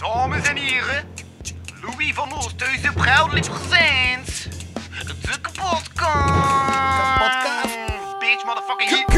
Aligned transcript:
Dames 0.00 0.48
en 0.48 0.56
heren, 0.56 1.04
Louis 1.82 2.14
van 2.14 2.32
Oosthuizen 2.32 2.94
proudly 2.94 3.40
presents 3.40 4.48
de 5.06 5.40
kapotkast. 5.40 5.90
Kapotkast. 7.16 7.76
Bitch, 8.18 8.44
motherfucking 8.44 8.90
hit. 8.90 9.10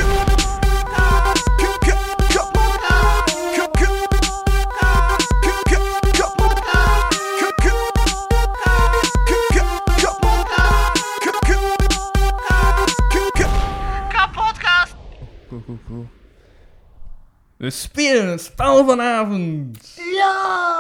We 17.57 17.71
spelen 17.71 18.29
het 18.29 18.41
spel 18.41 18.85
vanavond. 18.85 19.79
Ja! 20.13 20.72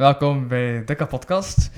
Welkom 0.00 0.48
bij 0.48 0.82
de 0.84 1.06
podcast 1.06 1.70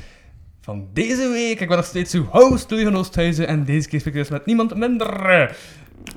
van 0.61 0.89
deze 0.93 1.29
week. 1.29 1.61
Ik 1.61 1.69
ben 1.69 1.77
nog 1.77 1.87
steeds 1.87 2.15
uw 2.15 2.25
host, 2.25 2.71
Louis 2.71 2.85
van 2.85 2.97
Oosthuizen. 2.97 3.47
En 3.47 3.65
deze 3.65 3.89
keer 3.89 4.01
spreek 4.01 4.15
ik 4.15 4.21
dus 4.21 4.31
met 4.31 4.47
niemand 4.47 4.75
minder. 4.75 5.57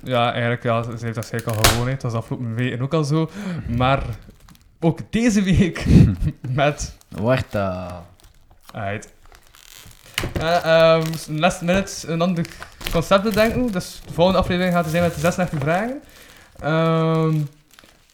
Ja, 0.04 0.32
eigenlijk, 0.32 0.64
ja, 0.64 0.84
ze 0.84 1.06
heeft 1.06 1.16
waarschijnlijk 1.16 1.58
al 1.58 1.64
gewoon. 1.64 1.88
Het 1.88 2.02
was 2.02 2.14
afgelopen 2.14 2.56
weken 2.56 2.82
ook 2.82 2.94
al 2.94 3.04
zo. 3.04 3.30
Maar 3.78 4.04
ook 4.80 5.00
deze 5.10 5.42
week 5.42 5.86
met... 6.62 6.98
Warta. 7.10 8.06
Uit. 8.72 9.14
Uh, 10.42 11.02
um, 11.28 11.40
last 11.40 11.62
minute 11.62 12.08
een 12.08 12.22
ander 12.22 12.46
concept 12.92 13.24
bedenken. 13.24 13.72
Dus 13.72 14.02
de 14.06 14.14
volgende 14.14 14.40
aflevering 14.40 14.74
gaat 14.74 14.86
er 14.86 14.92
zijn 14.92 15.04
met 15.04 15.14
de 15.14 15.20
36 15.20 15.60
vragen. 15.60 16.02
Ehm, 16.60 17.42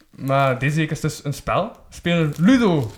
maar 0.09 0.59
deze 0.59 0.76
week 0.76 0.92
is 0.92 1.00
dus 1.00 1.23
een 1.23 1.34
spel. 1.34 1.72
Spelen 1.89 2.33
Ludo. 2.38 2.92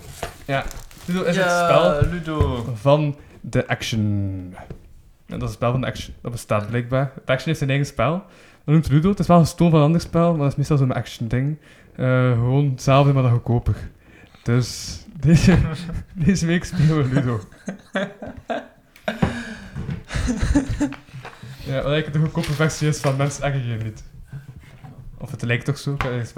Ja, 0.46 0.64
Ludo 1.06 1.22
is 1.22 1.36
het 1.36 1.50
spel 1.50 2.00
Ludo. 2.10 2.64
van 2.74 3.16
de 3.40 3.66
Action. 3.66 4.00
En 5.26 5.38
dat 5.38 5.42
is 5.42 5.48
het 5.48 5.54
spel 5.54 5.70
van 5.70 5.80
de 5.80 5.86
Action. 5.86 6.14
Dat 6.20 6.32
bestaat 6.32 6.68
blijkbaar. 6.68 7.12
De 7.14 7.20
Action 7.20 7.46
heeft 7.46 7.58
zijn 7.58 7.70
eigen 7.70 7.88
spel. 7.88 8.12
Dat 8.64 8.74
noemt 8.74 8.88
Ludo. 8.88 9.10
Het 9.10 9.18
is 9.18 9.26
wel 9.26 9.38
gestolen 9.38 9.72
van 9.72 9.80
een 9.80 9.86
ander 9.86 10.00
spel, 10.00 10.30
maar 10.30 10.38
dat 10.38 10.50
is 10.50 10.56
meestal 10.56 10.76
zo'n 10.76 10.92
Action 10.92 11.28
ding. 11.28 11.58
Eh, 11.96 12.32
gewoon 12.32 12.70
hetzelfde, 12.70 13.12
maar 13.12 13.22
dan 13.22 13.32
goedkoper. 13.32 13.90
Dus 14.42 14.98
deze, 15.26 15.58
deze 16.14 16.46
week 16.46 16.64
spelen 16.64 16.96
we 16.96 17.14
Ludo. 17.14 17.40
ja, 21.66 21.74
wat 21.74 21.92
eigenlijk 21.92 22.12
de 22.12 22.18
goedkope 22.18 22.52
versie 22.52 22.88
is 22.88 23.00
van 23.00 23.16
mensen 23.16 23.66
je 23.66 23.76
niet. 23.84 24.04
Of 25.24 25.30
het 25.30 25.42
lijkt 25.42 25.64
toch 25.64 25.78
zo? 25.78 25.92
Ik 25.92 26.02
heb 26.02 26.34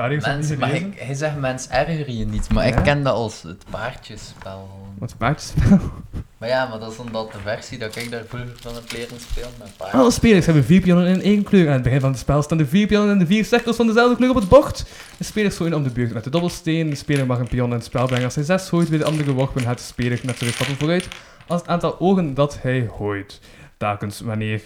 maar 0.59 0.75
ik, 0.75 0.99
hij 0.99 1.15
zegt 1.15 1.37
mens 1.37 1.69
erger 1.69 2.11
je 2.11 2.27
niet, 2.27 2.53
maar 2.53 2.69
Ja? 2.69 2.77
ik 2.77 2.85
ken 2.85 3.03
dat 3.03 3.15
als 3.15 3.43
het 3.43 3.65
paardjesspel. 3.71 4.69
Wat 4.99 5.15
paardjesspel? 5.19 5.81
Maar 6.39 6.49
ja, 6.49 6.67
maar 6.67 6.79
dat 6.79 6.93
is 6.93 6.99
omdat 6.99 7.33
de 7.33 7.39
versie 7.39 7.79
dat 7.79 7.97
ik 7.97 8.11
daar 8.11 8.25
vroeger 8.29 8.53
van 8.61 8.75
heb 8.75 8.93
leren 8.93 9.21
spelen 9.21 9.51
met 9.59 9.77
paard. 9.77 9.93
Alle 9.93 10.11
spelers 10.11 10.47
hebben 10.47 10.65
vier 10.65 10.81
pionnen 10.81 11.07
in 11.07 11.23
één 11.23 11.43
kleur. 11.43 11.67
Aan 11.67 11.73
het 11.73 11.83
begin 11.83 12.01
van 12.01 12.11
het 12.11 12.19
spel 12.19 12.43
staan 12.43 12.59
de 12.59 12.67
vier 12.67 12.87
pionnen 12.87 13.13
en 13.13 13.19
de 13.19 13.27
vier 13.27 13.45
cirkels 13.45 13.77
van 13.77 13.87
dezelfde 13.87 14.17
kleur 14.17 14.31
op 14.31 14.37
het 14.37 14.49
bord. 14.49 14.85
De 15.19 15.25
spelers 15.25 15.57
gooien 15.57 15.75
om 15.75 15.83
de 15.83 15.91
beurt 15.91 16.13
met 16.13 16.25
de 16.25 16.31
dobbelsteen. 16.31 16.91
De 16.91 16.97
speler 16.97 17.27
mag 17.27 17.39
een 17.39 17.49
pion 17.49 17.69
in 17.69 17.75
het 17.75 17.85
spel 17.85 18.07
brengen. 18.07 18.25
Als 18.25 18.35
hij 18.35 18.45
zes 18.45 18.69
gooit, 18.69 18.89
bij 18.89 18.99
de 18.99 19.05
andere 19.05 19.33
worpen 19.33 19.63
gaat 19.63 19.79
de 19.79 19.85
speler 19.85 20.21
net 20.23 20.39
zo 20.39 20.47
stappen 20.47 20.77
vooruit 20.77 21.09
als 21.47 21.61
het 21.61 21.71
aantal 21.71 22.01
ogen 22.01 22.35
dat 22.35 22.59
hij 22.63 22.91
gooit. 22.97 23.41
Telkens 23.77 24.21
wanneer 24.21 24.63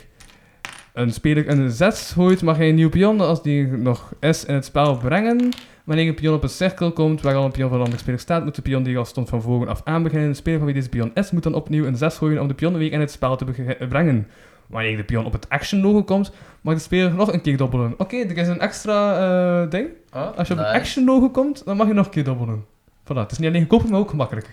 een 0.95 1.13
speler 1.13 1.49
een 1.49 1.71
6 1.71 2.11
gooit, 2.13 2.43
mag 2.43 2.57
hij 2.57 2.69
een 2.69 2.75
nieuwe 2.75 2.91
pion, 2.91 3.21
als 3.21 3.43
die 3.43 3.67
nog 3.67 4.13
is, 4.21 4.45
in 4.45 4.55
het 4.55 4.65
spel 4.65 4.97
brengen. 4.97 5.49
Wanneer 5.85 6.09
een 6.09 6.15
pion 6.15 6.35
op 6.35 6.43
een 6.43 6.49
cirkel 6.49 6.93
komt 6.93 7.21
waar 7.21 7.35
al 7.35 7.45
een 7.45 7.51
pion 7.51 7.69
van 7.69 7.77
een 7.79 7.85
andere 7.85 8.01
speler 8.03 8.21
staat, 8.21 8.45
moet 8.45 8.55
de 8.55 8.63
pion 8.63 8.83
die 8.83 8.99
al 8.99 9.05
stond 9.05 9.29
van 9.29 9.43
voren 9.43 9.69
af 9.69 9.81
aan 9.85 10.03
beginnen. 10.03 10.29
De 10.29 10.35
speler 10.35 10.59
van 10.59 10.67
wie 10.67 10.77
deze 10.77 10.89
pion 10.89 11.11
is, 11.15 11.31
moet 11.31 11.43
dan 11.43 11.55
opnieuw 11.55 11.85
een 11.87 11.97
6 11.97 12.17
gooien 12.17 12.41
om 12.41 12.49
de 12.49 12.55
pion 12.55 12.77
weer 12.77 12.93
in 12.93 13.01
het 13.01 13.11
spel 13.11 13.37
te 13.37 13.45
bege- 13.45 13.87
brengen. 13.89 14.27
Wanneer 14.67 14.97
de 14.97 15.05
pion 15.05 15.25
op 15.25 15.33
het 15.33 15.49
action 15.49 15.81
logo 15.81 16.03
komt, 16.03 16.33
mag 16.61 16.75
de 16.75 16.81
speler 16.81 17.15
nog 17.15 17.33
een 17.33 17.41
keer 17.41 17.57
dobbelen. 17.57 17.95
Oké, 17.99 18.17
er 18.17 18.37
is 18.37 18.49
een 18.49 18.61
extra 18.61 19.15
eh, 19.63 19.71
ding. 19.71 19.89
Oh, 20.13 20.37
Als 20.37 20.49
je 20.49 20.55
op 20.55 20.59
het 20.61 20.69
action 20.69 21.05
logo 21.05 21.31
komt, 21.31 21.65
dan 21.65 21.77
mag 21.77 21.87
je 21.87 21.93
nog 21.95 22.05
een 22.07 22.11
keer 22.13 22.25
dobbelen. 22.25 22.65
Voilà, 23.05 23.17
het 23.17 23.31
is 23.31 23.39
niet 23.39 23.49
alleen 23.49 23.61
goedkoper, 23.61 23.91
maar 23.91 24.01
ook 24.01 24.11
gemakkelijker. 24.11 24.53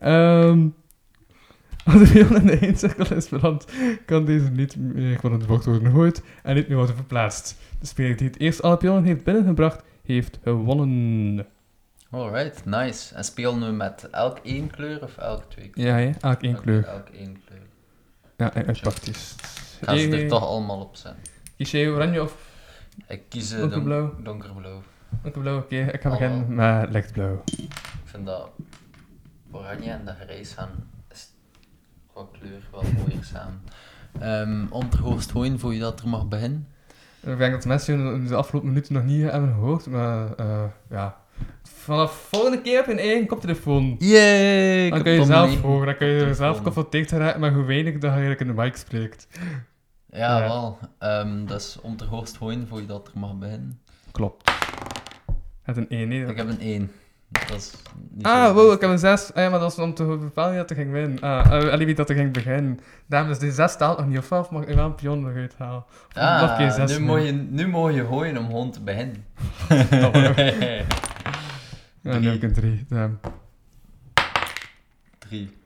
Ehm 0.00 0.58
als 1.86 1.98
de 1.98 2.10
pion 2.12 2.36
in 2.40 2.46
de 2.46 2.58
één 2.58 2.76
cirkel 2.78 3.16
is 3.16 3.28
beland, 3.28 3.64
kan 4.06 4.24
deze 4.24 4.50
niet 4.50 4.76
meer 4.76 5.20
van 5.20 5.32
het 5.32 5.46
bord 5.46 5.64
worden 5.64 5.84
gegooid 5.86 6.22
en 6.42 6.54
niet 6.54 6.68
meer 6.68 6.76
worden 6.76 6.96
verplaatst. 6.96 7.56
De 7.80 7.86
speler 7.86 8.16
die 8.16 8.26
het 8.26 8.38
eerst 8.40 8.62
alle 8.62 8.76
pionnen 8.76 9.04
heeft 9.04 9.24
binnengebracht, 9.24 9.82
heeft 10.04 10.38
gewonnen. 10.42 11.46
Alright, 12.10 12.64
nice. 12.64 13.14
En 13.14 13.24
speel 13.24 13.56
nu 13.56 13.70
met 13.72 14.08
elk 14.10 14.38
één 14.38 14.70
kleur 14.70 15.02
of 15.02 15.16
elk 15.16 15.42
twee 15.50 15.68
kleur? 15.68 15.86
Ja, 15.86 15.94
hè? 15.96 16.10
elk 16.20 16.42
één 16.42 16.60
kleur. 16.60 16.84
Elk 16.84 17.08
één 17.08 17.38
kleur. 17.46 17.60
Ja, 18.36 18.54
en 18.54 18.66
uit 18.66 18.80
praktisch. 18.80 19.34
Ik 19.80 19.88
ga 19.88 19.96
ze 19.96 20.16
er 20.22 20.28
toch 20.28 20.42
allemaal 20.46 20.80
op 20.80 20.96
zetten. 20.96 21.22
Kies 21.56 21.70
jij 21.70 21.88
oranje 21.88 22.22
of 22.22 22.36
Ik 23.08 23.22
kies 23.28 23.52
eh, 23.52 23.58
Donkerblauw. 23.60 24.10
don- 24.14 24.24
donkerblauw. 24.24 24.82
donkerblauw? 25.22 25.58
Oké, 25.58 25.76
ik 25.92 26.00
ga 26.00 26.10
beginnen 26.10 26.54
met 26.54 26.90
lichtblauw. 26.90 27.42
Ik 27.56 27.68
vind 28.04 28.26
dat 28.26 28.50
oranje 29.50 29.90
en 29.90 30.04
dat 30.04 30.14
grijs 30.24 30.52
gaan 30.52 30.70
qua 32.16 32.26
kleur 32.38 32.62
wel 32.72 32.82
mooier 32.96 33.24
samen. 33.24 33.62
Ehm 34.20 34.66
om 34.72 34.88
te 34.90 34.96
hoogst 34.96 35.30
gooien 35.30 35.58
voor 35.58 35.74
je 35.74 35.80
dat 35.80 36.00
er 36.00 36.08
mag 36.08 36.28
beginnen. 36.28 36.68
Ik 37.22 37.38
denk 37.38 37.52
dat 37.52 37.64
mensen 37.64 38.14
in 38.14 38.26
de 38.26 38.34
afgelopen 38.34 38.68
minuten 38.68 38.92
nog 38.94 39.04
niet 39.04 39.30
hebben 39.30 39.52
gehoord, 39.52 39.86
maar 39.86 40.34
eh, 40.34 40.64
ja. 40.90 41.16
Vanaf 41.62 42.12
volgende 42.30 42.60
keer 42.62 42.76
heb 42.76 42.86
je 42.86 42.92
een 42.92 42.98
eigen 42.98 43.26
koptelefoon. 43.26 43.96
Yay! 43.98 44.90
Dan 44.90 45.02
kun 45.02 45.12
je 45.12 45.24
zelf 45.24 45.60
horen, 45.60 45.86
dan 45.86 45.96
kun 45.96 46.06
je 46.06 46.34
zelf 46.34 46.56
geconfronteerd 46.56 47.08
geraken 47.08 47.40
met 47.40 47.52
hoe 47.52 47.64
weinig 47.64 47.92
dat 47.92 48.02
je 48.02 48.08
eigenlijk 48.08 48.40
in 48.40 48.46
de 48.46 48.52
mic 48.62 48.76
spreekt. 48.76 49.28
Ja, 50.10 50.38
Ja. 50.38 50.40
wel. 50.40 50.78
Dus 51.46 51.80
om 51.80 51.96
te 51.96 52.04
hoogst 52.04 52.36
gooien 52.36 52.66
voor 52.68 52.80
je 52.80 52.86
dat 52.86 53.10
er 53.14 53.18
mag 53.18 53.38
beginnen. 53.38 53.80
Klopt. 54.10 54.50
Het 55.62 55.76
een 55.76 55.88
1, 55.88 56.08
nee. 56.08 56.26
Ik 56.26 56.36
heb 56.36 56.48
een 56.48 56.60
1. 56.60 56.90
Dat 57.28 57.56
is 57.56 57.72
niet 58.10 58.26
Ah, 58.26 58.54
wow, 58.54 58.72
ik 58.72 58.80
heb 58.80 58.90
een 58.90 58.98
6. 58.98 59.32
Ah, 59.34 59.42
ja, 59.42 59.50
maar 59.50 59.60
dat 59.60 59.76
was 59.76 59.86
om 59.86 59.94
te 59.94 60.04
bepalen 60.04 60.56
dat 60.56 60.70
er 60.70 60.76
ging 60.76 60.92
winnen. 60.92 61.20
Ah, 61.20 61.62
uh, 61.62 61.72
allee, 61.72 61.86
wie 61.86 61.94
dat 61.94 62.10
er 62.10 62.16
ging 62.16 62.32
beginnen. 62.32 62.80
Daarom 63.06 63.30
is 63.30 63.38
die 63.38 63.52
6 63.52 63.72
staat 63.72 63.98
nog 63.98 64.06
niet 64.06 64.18
of 64.18 64.32
of 64.32 64.50
mag 64.50 64.64
ik 64.64 64.74
wel 64.74 64.84
een 64.84 64.94
pion 64.94 65.20
nog? 65.20 65.32
Of 65.48 65.58
mag 66.14 66.56
geen 66.56 66.68
Ah, 66.68 66.74
zes 66.74 66.98
nu, 66.98 67.04
moet 67.04 67.26
je, 67.26 67.32
nu 67.32 67.66
moet 67.68 67.94
je 67.94 68.06
gooien 68.06 68.36
om 68.36 68.46
gewoon 68.46 68.70
te 68.70 68.80
beginnen. 68.80 69.24
Ja, 72.06 72.18
nu 72.18 72.26
heb 72.26 72.34
ik 72.34 72.42
een 72.42 72.52
3. 72.52 72.84
Damn. 72.88 73.20
3. 75.18 75.56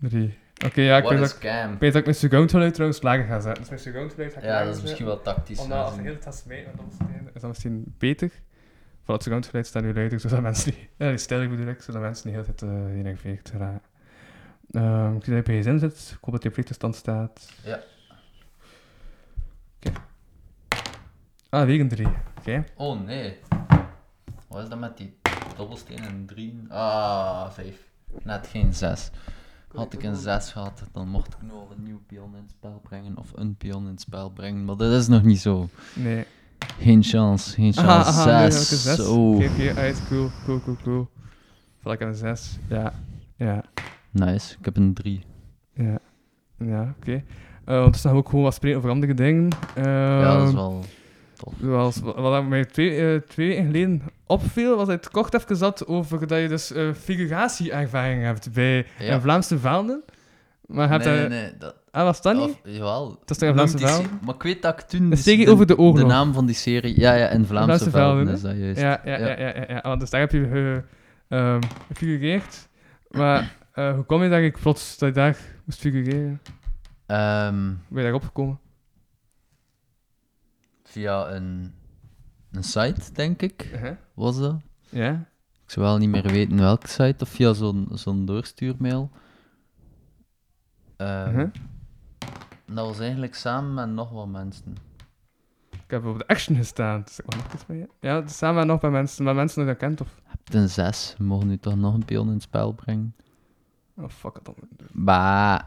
3. 0.00 0.38
Oké, 0.64 0.80
ja, 0.80 0.96
ik 0.96 1.08
weet 1.08 1.18
dat 1.18 1.30
ik... 1.30 1.36
scam. 1.36 1.72
Ik 1.72 1.78
weet 1.78 1.90
dat 1.92 2.00
ik 2.00 2.04
mijn 2.04 2.16
secondgeluid 2.16 2.74
trouwens 2.74 3.02
lager 3.02 3.24
ga 3.24 3.40
zetten. 3.40 3.60
Dus 3.60 3.68
mijn 3.68 3.80
secondgeluid 3.80 4.32
ga 4.32 4.38
ik 4.38 4.44
Ja, 4.44 4.64
dat 4.64 4.76
is 4.76 4.82
misschien 4.82 5.06
wel 5.06 5.22
tactisch. 5.22 5.58
Omdat 5.58 5.78
als 5.78 5.96
heel 6.00 6.14
het 6.14 6.22
gaat 6.22 6.36
smijten 6.36 6.72
met 6.76 7.34
is 7.34 7.40
dat 7.40 7.50
misschien 7.50 7.94
beter. 7.98 8.30
Voor 9.08 9.16
het 9.16 9.26
secondgeluid 9.26 9.66
staat 9.66 9.82
nu 9.82 9.94
luider, 9.94 10.20
zodat 10.20 10.40
mensen 10.40 10.72
niet... 10.74 10.88
Ja, 11.28 11.38
die 11.38 11.48
bedoel 11.48 11.66
ik, 11.66 11.82
zodat 11.82 12.02
mensen 12.02 12.26
niet 12.26 12.36
heel 12.36 12.54
tijd 12.54 12.62
uh, 12.62 12.84
geënerveerd 12.84 13.50
raken. 13.50 13.80
Ehm 14.70 15.16
ik 15.16 15.24
zie 15.24 15.34
dat 15.34 15.46
je 15.46 15.52
op 15.52 15.56
je 15.56 15.60
gsm 15.60 15.78
zit. 15.78 16.10
Ik 16.10 16.18
hoop 16.20 16.32
dat 16.32 16.42
je 16.42 16.48
op 16.48 16.54
vliegtuigstand 16.54 16.96
staat. 16.96 17.52
Ja. 17.64 17.80
Oké. 19.76 19.92
Ah, 21.48 21.64
weer 21.64 21.80
een 21.80 21.88
3. 21.88 22.06
Oké. 22.38 22.64
Oh 22.74 23.00
nee. 23.00 23.38
Wat 24.48 24.62
is 24.62 24.68
dat 24.68 24.78
met 24.78 24.96
die 24.96 25.16
dobbelsteen 25.56 26.04
en 26.04 26.26
3? 26.26 26.64
Ah, 26.68 27.50
5. 27.50 27.76
Net 28.22 28.46
geen 28.46 28.74
6. 28.74 29.10
Had 29.74 29.92
ik 29.92 30.02
een 30.02 30.16
6 30.16 30.52
gehad, 30.52 30.82
dan 30.92 31.08
mocht 31.08 31.34
ik 31.34 31.42
nog 31.42 31.70
een 31.70 31.82
nieuw 31.82 32.00
pion 32.06 32.36
in 32.36 32.42
het 32.42 32.50
spel 32.50 32.80
brengen. 32.82 33.16
Of 33.16 33.32
een 33.34 33.56
pion 33.56 33.84
in 33.84 33.90
het 33.90 34.00
spel 34.00 34.30
brengen. 34.30 34.64
Maar 34.64 34.76
dat 34.76 34.92
is 34.92 35.08
nog 35.08 35.22
niet 35.22 35.40
zo. 35.40 35.68
Nee. 35.94 36.26
Geen 36.80 37.02
chance, 37.02 37.54
geen 37.54 37.72
chance. 37.72 37.88
Aha, 38.10 38.32
aha, 38.32 38.50
6. 38.50 38.82
6. 38.82 39.00
Oh. 39.06 39.34
Oké, 39.36 39.44
oké, 39.46 39.74
uit. 39.80 40.02
Cool, 40.08 40.30
cool, 40.44 40.60
cool, 40.60 40.76
cool. 40.84 41.08
Val 41.82 41.92
ik 41.92 42.02
aan 42.02 42.08
een 42.08 42.14
6. 42.14 42.58
Ja. 42.68 42.92
Ja. 43.36 43.64
Nice, 44.10 44.56
ik 44.58 44.64
heb 44.64 44.76
een 44.76 44.94
3. 44.94 45.22
Ja. 45.74 45.98
Ja, 46.58 46.94
oké. 47.00 47.22
Ondertussen 47.66 48.10
gaan 48.10 48.12
we 48.12 48.24
ook 48.24 48.28
gewoon 48.28 48.44
wat 48.44 48.54
spreken 48.54 48.78
over 48.78 48.90
andere 48.90 49.14
dingen. 49.14 49.48
ja, 49.76 50.22
dat 50.34 50.42
is 50.42 50.48
Ehm, 50.48 50.54
wel 50.54 50.84
tof. 51.36 51.54
Zoals 51.60 52.00
wat 52.00 52.44
mij 52.44 52.64
twee, 52.64 52.90
eh, 53.14 53.20
twee 53.28 53.48
weken 53.48 53.64
geleden 53.66 54.02
opviel, 54.26 54.76
was 54.76 54.88
het 54.88 55.10
kort 55.10 55.34
even 55.34 55.56
zat 55.56 55.86
over 55.86 56.26
dat 56.26 56.40
je 56.40 56.48
dus 56.48 56.72
eh 56.72 56.92
figuratieervaring 56.94 58.22
hebt 58.22 58.52
bij 58.52 58.86
Ja. 58.98 59.14
een 59.14 59.20
Vlaamse 59.20 59.58
velden. 59.58 60.02
Maar 60.66 60.88
nee, 60.98 61.08
nee, 61.18 61.28
nee. 61.28 61.50
Dat, 61.58 61.74
Ah, 61.90 62.02
was 62.04 62.22
dat 62.22 62.34
niet? 62.36 62.42
of, 62.50 62.60
jawel. 62.62 63.08
Dat 63.18 63.30
is 63.30 63.38
toch 63.38 63.48
een 63.48 63.54
Vlaamse 63.54 63.76
die 63.76 63.86
velden? 63.86 64.18
Maar 64.24 64.34
ik 64.34 64.42
weet 64.42 64.62
dat 64.62 64.80
ik 64.80 64.86
toen... 64.86 65.10
Een 65.10 65.16
serie 65.16 65.50
over 65.50 65.66
de 65.66 65.78
oorlog. 65.78 65.98
De 65.98 66.04
naam 66.06 66.32
van 66.32 66.46
die 66.46 66.54
serie... 66.54 67.00
Ja, 67.00 67.12
ja, 67.14 67.28
in 67.28 67.44
Vlaamse, 67.44 67.66
Vlaamse 67.78 67.90
velden, 67.90 68.16
velden, 68.16 68.34
is 68.34 68.40
dat 68.40 68.56
juist. 68.56 68.80
Ja, 68.80 69.00
ja, 69.04 69.18
ja, 69.18 69.38
ja. 69.38 69.54
ja, 69.56 69.64
ja. 69.68 69.80
Want 69.82 70.00
dus 70.00 70.10
daar 70.10 70.20
heb 70.20 70.30
je 70.32 70.40
ge, 70.48 70.84
ehm, 71.28 71.60
gefigureerd. 71.88 72.68
Maar 73.08 73.56
eh, 73.72 73.94
hoe 73.94 74.04
kom 74.04 74.22
je 74.22 74.28
dat 74.28 74.38
ik 74.40 74.58
plots 74.60 74.98
dat 74.98 75.08
je 75.08 75.14
daar 75.14 75.36
moest 75.64 75.78
figureren? 75.78 76.40
Ehm, 77.06 77.54
Hoe 77.66 77.74
ben 77.88 77.96
je 77.96 78.02
daarop 78.02 78.22
gekomen? 78.24 78.58
via 80.84 81.30
een, 81.30 81.72
een 82.52 82.64
site, 82.64 83.12
denk 83.12 83.42
ik, 83.42 83.68
Uh-huh. 83.72 83.90
was 84.14 84.38
dat. 84.38 84.56
Ja? 84.88 85.10
Ik 85.64 85.70
zou 85.74 85.86
wel 85.86 85.98
niet 85.98 86.08
meer 86.08 86.22
weten 86.22 86.58
welke 86.58 86.88
site 86.88 87.24
of 87.24 87.28
via 87.28 87.52
zo'n 87.52 87.88
zo'n 87.92 88.24
doorstuurmail. 88.24 89.10
Ehm, 90.96 91.30
Mhm. 91.32 91.48
Dat 92.72 92.86
was 92.86 92.98
eigenlijk 92.98 93.34
samen 93.34 93.74
met 93.74 93.88
nog 93.88 94.10
wat 94.10 94.26
mensen. 94.26 94.76
Ik 95.70 95.90
heb 95.94 96.04
op 96.04 96.18
de 96.18 96.26
action 96.26 96.56
gestaan. 96.56 97.02
Dus 97.02 97.18
ik 97.18 97.26
mag 97.26 97.42
nog 97.44 97.52
iets 97.54 97.64
je. 97.68 97.88
Ja, 98.00 98.14
het 98.14 98.30
samen 98.32 98.56
met 98.56 98.66
nog 98.66 98.80
bij 98.80 98.90
mensen, 98.90 99.24
met 99.24 99.34
mensen 99.34 99.58
die 99.58 99.66
dat 99.72 99.76
kent 99.80 100.00
of... 100.00 100.14
Je 100.16 100.22
hebt 100.26 100.54
een 100.54 100.68
6, 100.68 101.14
we 101.18 101.24
mogen 101.24 101.46
nu 101.48 101.58
toch 101.58 101.76
nog 101.76 101.94
een 101.94 102.04
pion 102.04 102.26
in 102.26 102.32
het 102.32 102.42
spel 102.42 102.72
brengen. 102.72 103.14
Oh, 103.96 104.08
fuck 104.08 104.36
it 104.36 104.44
dan. 104.44 104.54
Bah. 104.92 105.60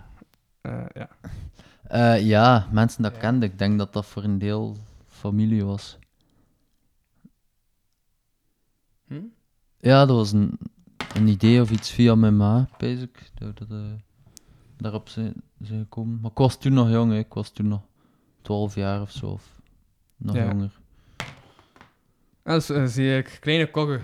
Eh, 0.62 0.86
ja. 0.94 1.10
Eh, 1.84 2.26
ja, 2.28 2.68
mensen 2.72 3.04
dat 3.04 3.14
Ja. 3.14 3.20
kenden. 3.20 3.50
Ik 3.52 3.58
denk 3.60 3.78
dat 3.78 3.94
dat 3.94 4.06
voor 4.06 4.24
een 4.24 4.38
deel 4.38 4.78
familie 5.08 5.66
was. 5.66 5.98
Hm? 9.08 9.22
Ja, 9.78 10.06
dat 10.06 10.16
was 10.16 10.32
een, 10.32 10.58
een 11.16 11.28
idee 11.28 11.62
of 11.62 11.72
iets 11.72 11.92
via 11.92 12.16
mijn 12.16 12.38
ma, 12.38 12.68
basic. 12.78 13.32
Dat, 13.34 13.58
dat, 13.58 13.68
daarop 14.82 15.10
zijn, 15.10 15.34
zijn 15.62 15.80
gekomen. 15.80 16.20
Maar 16.22 16.32
ik 16.32 16.38
was 16.38 16.58
toen 16.60 16.74
nog 16.74 16.90
jong, 16.90 17.12
hè. 17.12 17.18
ik 17.18 17.34
was 17.34 17.50
toen 17.50 17.68
nog 17.68 17.82
12 18.42 18.76
jaar 18.76 19.02
of 19.02 19.12
zo. 19.12 19.26
Of 19.28 19.60
nog 20.18 20.36
Ja. 20.36 20.46
jonger. 20.48 20.80
En 22.44 22.54
dus 22.54 22.70
eh, 22.70 22.86
zie 22.86 23.18
ik 23.18 23.38
kleine 23.40 23.72
koggen 23.72 24.02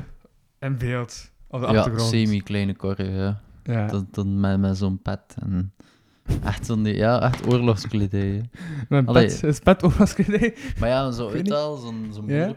in 0.59 0.77
beeld 0.77 1.31
op 1.47 1.59
de 1.61 1.67
Ja, 1.67 1.73
achtergrond. 1.73 2.09
semi-kleine 2.09 2.75
korre, 2.75 3.03
ja. 3.09 3.41
Ja. 3.63 3.87
Dat, 3.87 4.13
dan 4.13 4.39
met, 4.39 4.59
met 4.59 4.77
zo'n 4.77 5.01
pet. 5.01 5.35
En 5.39 5.73
echt 6.43 6.65
zo'n, 6.65 6.85
ja, 6.85 7.21
echt 7.21 7.47
oorlogskledij. 7.47 8.49
Mijn 8.89 9.07
Allee. 9.07 9.25
pet 9.27 9.43
is 9.43 9.59
pet 9.59 9.83
oorlogskledij. 9.83 10.55
Maar 10.79 10.89
ja, 10.89 11.11
zo 11.11 11.29
uit 11.29 11.51
al, 11.51 11.75
zo'n 11.77 12.09
zo'n 12.13 12.27
Ja? 12.27 12.53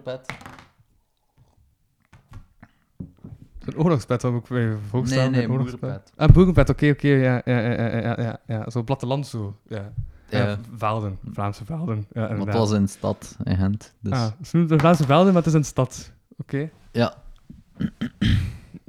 Een 3.64 3.76
oorlogspet 3.78 4.22
heb 4.22 4.34
ik 4.34 4.48
bij. 4.48 4.76
Nee, 5.02 5.28
nee, 5.28 5.42
een 5.42 5.48
boerenpet. 5.48 6.12
Ah, 6.16 6.28
boerenpet, 6.32 6.68
oké, 6.68 6.88
oké, 6.90 7.08
ja, 7.08 7.42
ja, 7.44 7.58
ja, 7.58 7.70
ja, 7.72 7.96
ja, 8.00 8.20
ja, 8.20 8.40
ja. 8.46 8.70
Zo 8.70 8.82
platteland 8.82 9.26
zo, 9.26 9.56
ja. 9.68 9.92
Ja, 10.28 10.58
velden, 10.76 11.18
Vlaamse 11.32 11.64
velden, 11.64 12.06
ja, 12.12 12.28
Maar 12.28 12.38
het 12.46 12.54
was 12.54 12.72
in 12.72 12.82
de 12.82 12.88
stad, 12.88 13.36
in 13.44 13.56
Gent. 13.56 13.94
Dus 14.00 14.12
Ah, 14.12 14.26
ze 14.42 14.56
noemen 14.56 14.72
het 14.72 14.80
Vlaamse 14.80 15.04
velden, 15.04 15.26
maar 15.26 15.42
het 15.42 15.46
is 15.46 15.52
een 15.58 15.64
stad, 15.64 16.12
oké. 16.38 16.70
ja, 16.92 17.14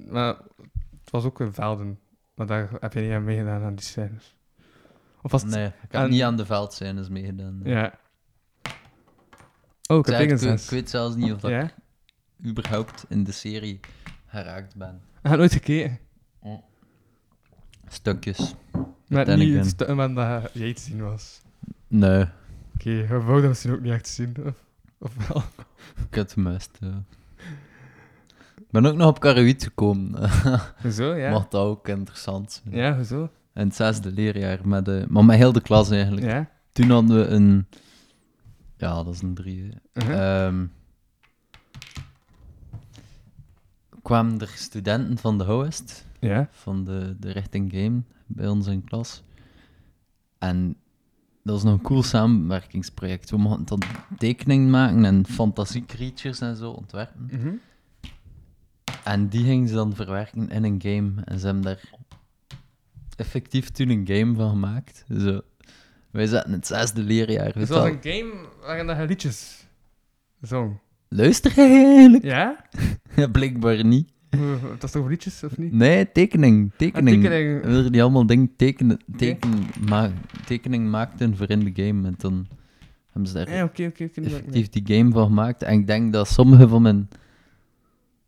Maar 0.09 0.27
het 1.01 1.11
was 1.11 1.23
ook 1.23 1.39
in 1.39 1.53
velden, 1.53 1.99
maar 2.35 2.47
daar 2.47 2.69
heb 2.79 2.93
je 2.93 2.99
niet 2.99 3.11
aan 3.11 3.23
meegedaan 3.23 3.63
aan 3.63 3.75
die 3.75 3.85
scènes. 3.85 4.35
Of 5.21 5.31
was 5.31 5.41
het... 5.41 5.51
nee, 5.51 5.65
ik 5.67 5.73
heb 5.91 6.01
en- 6.01 6.09
niet 6.09 6.21
aan 6.23 6.35
de 6.37 6.45
veldscènes 6.45 7.09
meegedaan. 7.09 7.59
nee. 7.63 7.73
Ja. 7.73 7.93
Oh, 9.87 9.97
ik 9.97 10.05
heb 10.05 10.19
Ik, 10.19 10.37
weet- 10.69 10.89
zelfs 10.89 11.15
niet 11.15 11.33
of 11.33 11.39
dat 11.39 11.51
Ja? 11.51 11.69
überhaupt 12.45 13.05
in 13.09 13.23
de 13.23 13.31
serie 13.31 13.79
geraakt 14.31 14.75
ben. 14.75 15.01
Ik 15.23 15.29
heb 15.29 15.37
nooit 15.37 15.53
gekeken. 15.53 15.99
Stukjes. 17.87 18.55
Maar 19.07 19.25
Then 19.25 19.39
niet 19.39 19.55
het 19.55 19.65
stu- 19.67 19.85
dat 20.15 20.49
jij 20.53 20.73
te 20.73 20.81
zien 20.81 21.01
was. 21.01 21.41
Nee, 21.87 22.25
Oké, 22.75 23.07
we 23.07 23.21
wou 23.21 23.39
dat 23.39 23.49
misschien 23.49 23.71
ook 23.71 23.81
niet 23.81 23.91
echt 23.91 24.07
zien. 24.07 24.35
Of, 24.45 24.53
of 24.97 25.27
wel? 25.27 25.43
ik 26.09 26.15
heb 26.15 26.29
het 26.35 26.69
ja. 26.79 27.03
Ik 28.55 28.67
ben 28.71 28.85
ook 28.85 28.95
nog 28.95 29.07
op 29.07 29.19
Karuit 29.19 29.63
gekomen. 29.63 30.29
Hoezo, 30.81 31.13
ja? 31.15 31.31
Dat 31.31 31.55
ook 31.55 31.87
interessant 31.87 32.51
zijn. 32.51 32.75
Ja, 32.75 32.95
hoezo? 32.95 33.21
In 33.53 33.65
het 33.65 33.75
zesde 33.75 34.11
leerjaar, 34.11 34.67
met 34.67 34.85
de, 34.85 35.05
maar 35.09 35.25
met 35.25 35.37
heel 35.37 35.51
de 35.51 35.61
klas 35.61 35.89
eigenlijk. 35.89 36.25
Ja? 36.25 36.49
Toen 36.71 36.89
hadden 36.89 37.17
we 37.17 37.25
een... 37.27 37.67
Ja, 38.77 39.03
dat 39.03 39.13
is 39.13 39.21
een 39.21 39.33
drie. 39.33 39.73
Kwamen 44.01 44.39
er 44.39 44.47
studenten 44.55 45.17
van 45.17 45.37
de 45.37 45.43
Hoest, 45.43 46.05
Ja? 46.19 46.47
van 46.51 46.83
de, 46.85 47.15
de 47.19 47.31
richting 47.31 47.71
game, 47.73 48.01
bij 48.25 48.47
ons 48.47 48.67
in 48.67 48.83
klas. 48.83 49.23
En 50.37 50.75
dat 51.43 51.53
was 51.53 51.63
nog 51.63 51.73
een 51.73 51.81
cool 51.81 52.03
samenwerkingsproject. 52.03 53.29
We 53.29 53.37
mochten 53.37 53.65
dan 53.65 53.81
tekeningen 54.17 54.69
maken 54.69 55.05
en 55.05 55.25
fantasiecreatures 55.25 56.39
en 56.41 56.55
zo 56.55 56.71
ontwerpen. 56.71 57.29
Mhm. 57.31 57.53
En 59.03 59.27
die 59.27 59.43
gingen 59.43 59.67
ze 59.67 59.73
dan 59.73 59.95
verwerken 59.95 60.49
in 60.49 60.63
een 60.63 60.81
game. 60.81 61.11
En 61.25 61.39
ze 61.39 61.45
hebben 61.45 61.63
daar 61.63 61.89
effectief 63.15 63.69
toen 63.69 63.89
een 63.89 64.07
game 64.07 64.35
van 64.35 64.49
gemaakt. 64.49 65.05
Zo. 65.19 65.41
Wij 66.11 66.25
zaten 66.25 66.47
in 66.49 66.55
het 66.55 66.67
zesde 66.67 67.01
leerjaar. 67.01 67.45
Het 67.45 67.55
weet 67.55 67.67
was 67.67 67.77
al. 67.77 67.87
een 67.87 67.99
game 68.01 68.47
waarin 68.61 68.99
je 68.99 69.05
liedjes 69.07 69.67
zong. 70.41 70.79
Luister 71.15 71.53
jij 71.55 71.85
eigenlijk? 71.85 72.23
Ja? 72.23 72.65
Ja, 73.15 73.27
blijkbaar 73.37 73.85
niet. 73.85 74.11
Dat 74.61 74.83
is 74.83 74.91
toch 74.91 75.07
liedjes, 75.07 75.43
of 75.43 75.57
niet? 75.57 75.71
Nee, 75.71 76.11
tekening. 76.11 76.71
Tekening. 76.77 77.15
Ah, 77.25 77.31
tekening. 77.31 77.61
We 77.61 77.67
wilden 77.69 77.91
die 77.91 78.01
allemaal 78.01 78.25
dingen 78.25 78.55
tekenen, 78.55 78.99
teken, 79.17 79.49
ma 79.87 80.11
tekening 80.45 80.89
maakten 80.89 81.35
voor 81.37 81.49
in 81.49 81.59
de 81.73 81.83
game. 81.83 82.07
En 82.07 82.15
toen 82.17 82.47
hebben 83.11 83.31
ze 83.31 83.33
daar 83.33 83.53
Ja, 83.55 83.63
oké, 83.63 83.85
oké. 83.85 84.03
oké. 84.03 84.21
effectief 84.21 84.69
die 84.69 84.97
game 84.97 85.11
van 85.11 85.25
gemaakt. 85.25 85.63
En 85.63 85.79
ik 85.79 85.87
denk 85.87 86.13
dat 86.13 86.27
sommige 86.27 86.67
van 86.67 86.81
mijn 86.81 87.07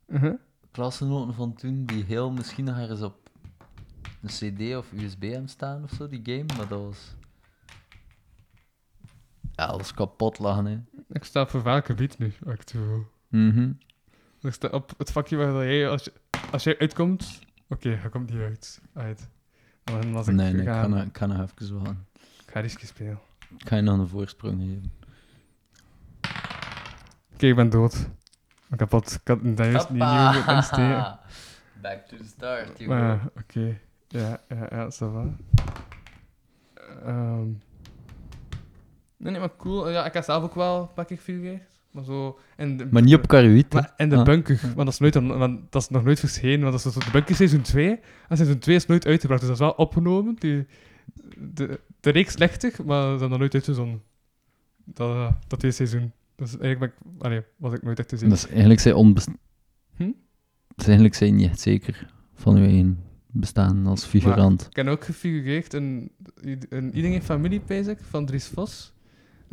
Mhm. 0.08 0.34
klasgenoten 0.72 1.34
van 1.34 1.54
toen, 1.54 1.86
die 1.86 2.04
heel 2.04 2.32
misschien 2.32 2.66
nog 2.66 2.78
ergens 2.80 3.02
op 3.02 3.16
een 4.22 4.30
CD 4.30 4.76
of 4.76 4.92
USB 4.94 5.22
hebben 5.32 5.50
staan 5.50 5.84
of 5.84 5.90
zo, 5.98 6.08
die 6.08 6.22
game. 6.24 6.46
Maar 6.58 6.68
dat 6.68 6.82
was. 6.82 7.16
Ja, 9.56 9.68
dat 9.68 9.78
was 9.78 9.94
kapot 9.94 10.40
lachen, 10.40 10.66
hè. 10.66 10.78
Ik 11.14 11.24
sta 11.24 11.46
voor 11.48 11.64
welk 11.64 11.86
gebied 11.86 12.18
nu, 12.18 12.34
actueel. 12.48 13.08
Mhm. 13.28 13.72
Ik 14.42 14.54
sta 14.54 14.68
op 14.68 14.94
het 14.98 15.12
vakje 15.12 15.36
waar 15.38 15.54
dat 15.54 15.62
jij, 15.64 15.90
als, 15.90 16.04
je, 16.04 16.14
als 16.52 16.64
jij 16.64 16.80
uitkomt... 16.80 17.40
Oké, 17.70 17.90
hij 17.90 18.10
komt 18.10 18.30
niet 18.30 18.40
uit. 18.42 18.82
uit. 18.94 19.28
Dan 19.84 20.12
was 20.12 20.28
ik 20.28 20.34
Nee, 20.34 20.54
nee, 20.54 20.62
ik 20.62 20.68
ga, 20.68 20.82
kan, 20.82 20.90
nog- 20.90 21.04
ik 21.04 21.14
kan 21.14 21.30
nog 21.30 21.50
even 21.58 21.78
wachten. 21.78 22.06
ik 22.46 22.52
ga 22.52 22.60
risky 22.60 22.86
spelen. 22.86 23.20
Ik 23.58 23.68
ga 23.68 23.76
je 23.76 23.82
nog 23.82 24.00
een 24.00 24.08
voorsprong 24.08 24.62
geven. 24.62 24.92
Oké, 27.34 27.46
ik 27.48 27.56
ben 27.56 27.70
dood. 27.70 28.10
Ik 28.72 28.80
heb 28.80 28.90
wat... 28.92 29.20
Ik 29.24 29.28
had 29.28 29.40
juist 29.58 29.90
niet 29.90 30.04
nieuw 30.04 30.56
insteken. 30.56 31.20
Back 31.82 32.06
to 32.08 32.18
the 32.18 32.24
start, 32.24 32.70
go. 32.78 32.94
ja, 32.96 33.20
oké. 33.38 33.80
Ja, 34.08 34.42
ja, 34.50 34.68
ja, 34.72 34.90
ça 34.92 35.12
va. 35.12 35.26
Ehm. 37.06 37.48
Nee, 39.24 39.32
nee, 39.32 39.42
maar 39.42 39.56
cool. 39.58 39.90
Ja, 39.90 40.06
ik 40.06 40.14
heb 40.14 40.24
zelf 40.24 40.44
ook 40.44 40.56
wel 40.56 40.92
een 40.96 41.18
veel 41.18 41.36
geweest. 41.36 41.80
Maar 41.92 42.04
zo... 42.04 42.40
De, 42.58 42.88
Maar 42.92 43.02
niet 43.02 43.14
op 43.16 43.28
Karuit. 43.28 43.74
Maar 43.74 43.94
in 43.98 44.10
de 44.10 44.16
Ah. 44.18 44.24
bunker, 44.24 44.60
want 44.62 44.76
dat 44.76 44.88
is, 44.88 45.00
nooit, 45.00 45.14
want 45.14 45.72
dat 45.72 45.82
is 45.82 45.90
nog 45.90 46.04
nooit 46.04 46.20
verschenen, 46.20 46.62
want 46.72 46.84
dat 46.84 46.96
is 46.96 47.04
de 47.06 47.12
bunker 47.12 47.36
seizoen 47.36 47.62
2. 47.62 48.00
En 48.30 48.38
seizoen 48.38 48.60
2 48.60 48.76
is 48.76 48.86
nooit 48.86 49.06
uitgebracht, 49.06 49.40
dus 49.42 49.50
dat 49.50 49.60
is 49.60 49.66
wel 49.66 49.86
opgenomen. 49.86 50.36
Die, 50.40 50.66
de, 51.38 51.80
de 52.00 52.10
reeks 52.10 52.38
lichtig, 52.38 52.84
maar 52.84 53.02
dat 53.06 53.22
is 53.22 53.28
nog 53.28 53.40
nooit 53.40 53.54
uitgezonden. 53.54 54.02
Dat, 54.84 55.34
dat 55.48 55.60
tweede 55.60 55.78
seizoen. 55.78 56.12
Dus 56.36 56.58
eigenlijk 56.58 56.94
ik, 56.94 57.24
allee, 57.24 57.42
was 57.58 57.74
ik 57.74 57.84
nooit 57.84 58.00
echt 58.00 58.08
te 58.10 58.18
zien. 58.18 58.30
Dat 58.30 58.38
is 58.38 58.48
eigenlijk 58.48 58.80
zijn 58.80 58.96
onbest... 58.96 59.28
Hm? 59.96 60.04
Dat 60.68 60.78
is 60.78 60.86
eigenlijk 60.86 61.16
zijn 61.16 61.36
niet 61.36 61.50
echt 61.50 61.60
zeker 61.60 62.08
van 62.34 62.56
uw 62.56 62.64
eigen 62.64 63.04
bestaan 63.28 63.88
als 63.88 64.06
figurant. 64.06 64.68
Ik 64.70 64.76
heb 64.76 64.88
ook 64.88 65.04
gefigureerd 65.04 65.74
in, 65.74 66.12
in 66.70 66.96
Iedereen 66.96 67.24
Familie, 67.24 67.62
van 68.10 68.26
Dries 68.26 68.48
Vos. 68.48 68.93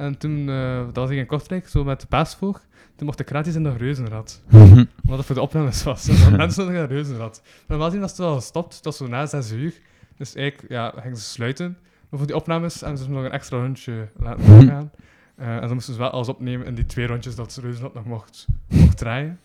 En 0.00 0.18
toen, 0.18 0.48
eh, 0.48 0.84
dat 0.84 0.96
was 0.96 1.10
ik 1.10 1.18
in 1.18 1.26
Kortrijk, 1.26 1.68
zo 1.68 1.84
met 1.84 2.00
de 2.00 2.06
paasvoog. 2.06 2.62
Toen 2.96 3.06
mocht 3.06 3.20
ik 3.20 3.28
gratis 3.28 3.54
in 3.54 3.62
dat 3.62 3.76
reuzenrad. 3.76 4.42
Omdat 4.52 5.16
het 5.16 5.24
voor 5.24 5.34
de 5.34 5.40
opnames 5.40 5.82
was. 5.82 6.08
En 6.08 6.16
dan 6.16 6.36
mensen 6.46 6.66
nog 6.66 6.74
een 6.74 6.86
reuzenrad. 6.86 7.42
Normaal 7.66 7.86
gezien 7.86 8.00
was 8.00 8.10
het 8.10 8.18
wel 8.18 8.34
gestopt. 8.34 8.74
Het 8.74 8.84
was 8.84 8.96
zo 8.96 9.06
na 9.06 9.26
zes 9.26 9.52
uur. 9.52 9.74
Dus 10.16 10.34
eigenlijk 10.34 10.72
ja, 10.72 10.92
gingen 10.96 11.16
ze 11.16 11.22
sluiten. 11.22 11.78
Maar 12.08 12.18
voor 12.18 12.26
die 12.26 12.36
opnames 12.36 12.80
hebben 12.80 12.98
ze 12.98 13.10
nog 13.10 13.24
een 13.24 13.30
extra 13.30 13.58
rondje 13.58 14.08
laten 14.16 14.46
doorgaan. 14.46 14.90
Eh, 15.36 15.54
en 15.54 15.60
dan 15.60 15.72
moesten 15.72 15.94
ze 15.94 16.00
wel 16.00 16.10
alles 16.10 16.28
opnemen 16.28 16.66
in 16.66 16.74
die 16.74 16.86
twee 16.86 17.06
rondjes 17.06 17.34
dat 17.34 17.52
ze 17.52 17.60
reuzenrad 17.60 17.94
nog 17.94 18.04
mocht, 18.04 18.46
mocht 18.68 18.96
draaien. 18.96 19.40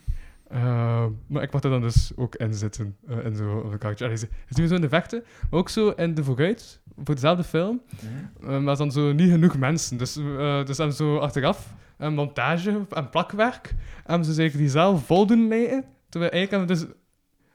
Eh, 0.48 1.06
maar 1.26 1.42
ik 1.42 1.52
mocht 1.52 1.64
er 1.64 1.70
dan 1.70 1.80
dus 1.80 2.12
ook 2.16 2.34
in 2.34 2.54
zitten. 2.54 2.96
in 3.24 3.36
zo 3.36 3.56
op 3.58 3.72
een 3.72 3.78
couch. 3.78 4.00
Allee, 4.00 4.16
ze 4.16 4.28
ze 4.48 4.54
doen 4.54 4.68
zo 4.68 4.74
in 4.74 4.80
de 4.80 4.88
vechten. 4.88 5.24
Maar 5.50 5.60
ook 5.60 5.68
zo 5.68 5.88
in 5.88 6.14
de 6.14 6.24
vooruit. 6.24 6.80
Voor 7.04 7.14
dezelfde 7.14 7.44
film. 7.44 7.82
Eh, 8.42 8.58
maar 8.58 8.76
dan 8.76 8.92
zo 8.92 9.12
niet 9.12 9.30
genoeg 9.30 9.56
mensen. 9.58 9.96
Dus, 9.96 10.16
eh 10.16 10.64
dus 10.64 10.76
hebben 10.76 10.96
ze 10.96 11.02
zo 11.02 11.18
achteraf 11.18 11.74
een 11.96 12.14
montage 12.14 12.86
en 12.90 13.10
plakwerk. 13.10 13.74
Hebben 14.04 14.26
ze 14.26 14.32
zich 14.32 14.52
die 14.52 14.68
zaal 14.68 14.98
vol 14.98 15.26
doen 15.26 15.48
lijken. 15.48 15.84
Terwijl 16.08 16.32
eigenlijk 16.32 16.50
hebben 16.50 16.86
we 16.86 16.86
dus... 16.86 16.96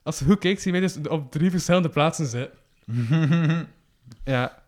Als 0.03 0.19
je 0.19 0.25
goed 0.25 0.39
kijkt, 0.39 0.62
zie 0.62 0.74
je 0.74 0.79
dus 0.79 0.98
op 1.07 1.31
drie 1.31 1.50
verschillende 1.51 1.89
plaatsen 1.89 2.25
zitten. 2.25 2.57
Ja. 4.24 4.60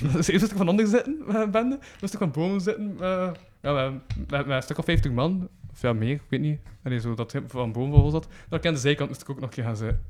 Dus 0.00 0.14
eerst 0.14 0.30
moest 0.40 0.50
ik 0.50 0.56
van 0.56 0.68
onder 0.68 0.86
zitten 0.86 1.22
met 1.26 1.36
een 1.36 1.50
bende. 1.50 1.78
Moest 2.00 2.12
ik 2.12 2.18
van 2.18 2.30
boven 2.30 2.60
zitten. 2.60 2.96
eh, 3.00 3.30
ja, 3.62 3.92
met, 4.28 4.46
een 4.46 4.62
stuk 4.62 4.78
of 4.78 4.84
50 4.84 5.12
man. 5.12 5.48
Of 5.70 5.82
ja, 5.82 5.92
meer, 5.92 6.10
ik 6.14 6.22
weet 6.28 6.40
niet. 6.40 6.60
Allee, 6.82 7.00
zo 7.00 7.14
dat 7.14 7.34
van 7.46 7.72
boven 7.72 8.00
vol 8.00 8.10
zat. 8.10 8.28
Dan 8.48 8.64
aan 8.64 8.74
de 8.74 8.80
zijkant 8.80 9.08
moest 9.08 9.20
ik 9.22 9.30
ook 9.30 9.40
nog 9.40 9.44
een 9.44 9.54
keer 9.54 9.64
gaan 9.64 9.76
zitten. 9.76 10.02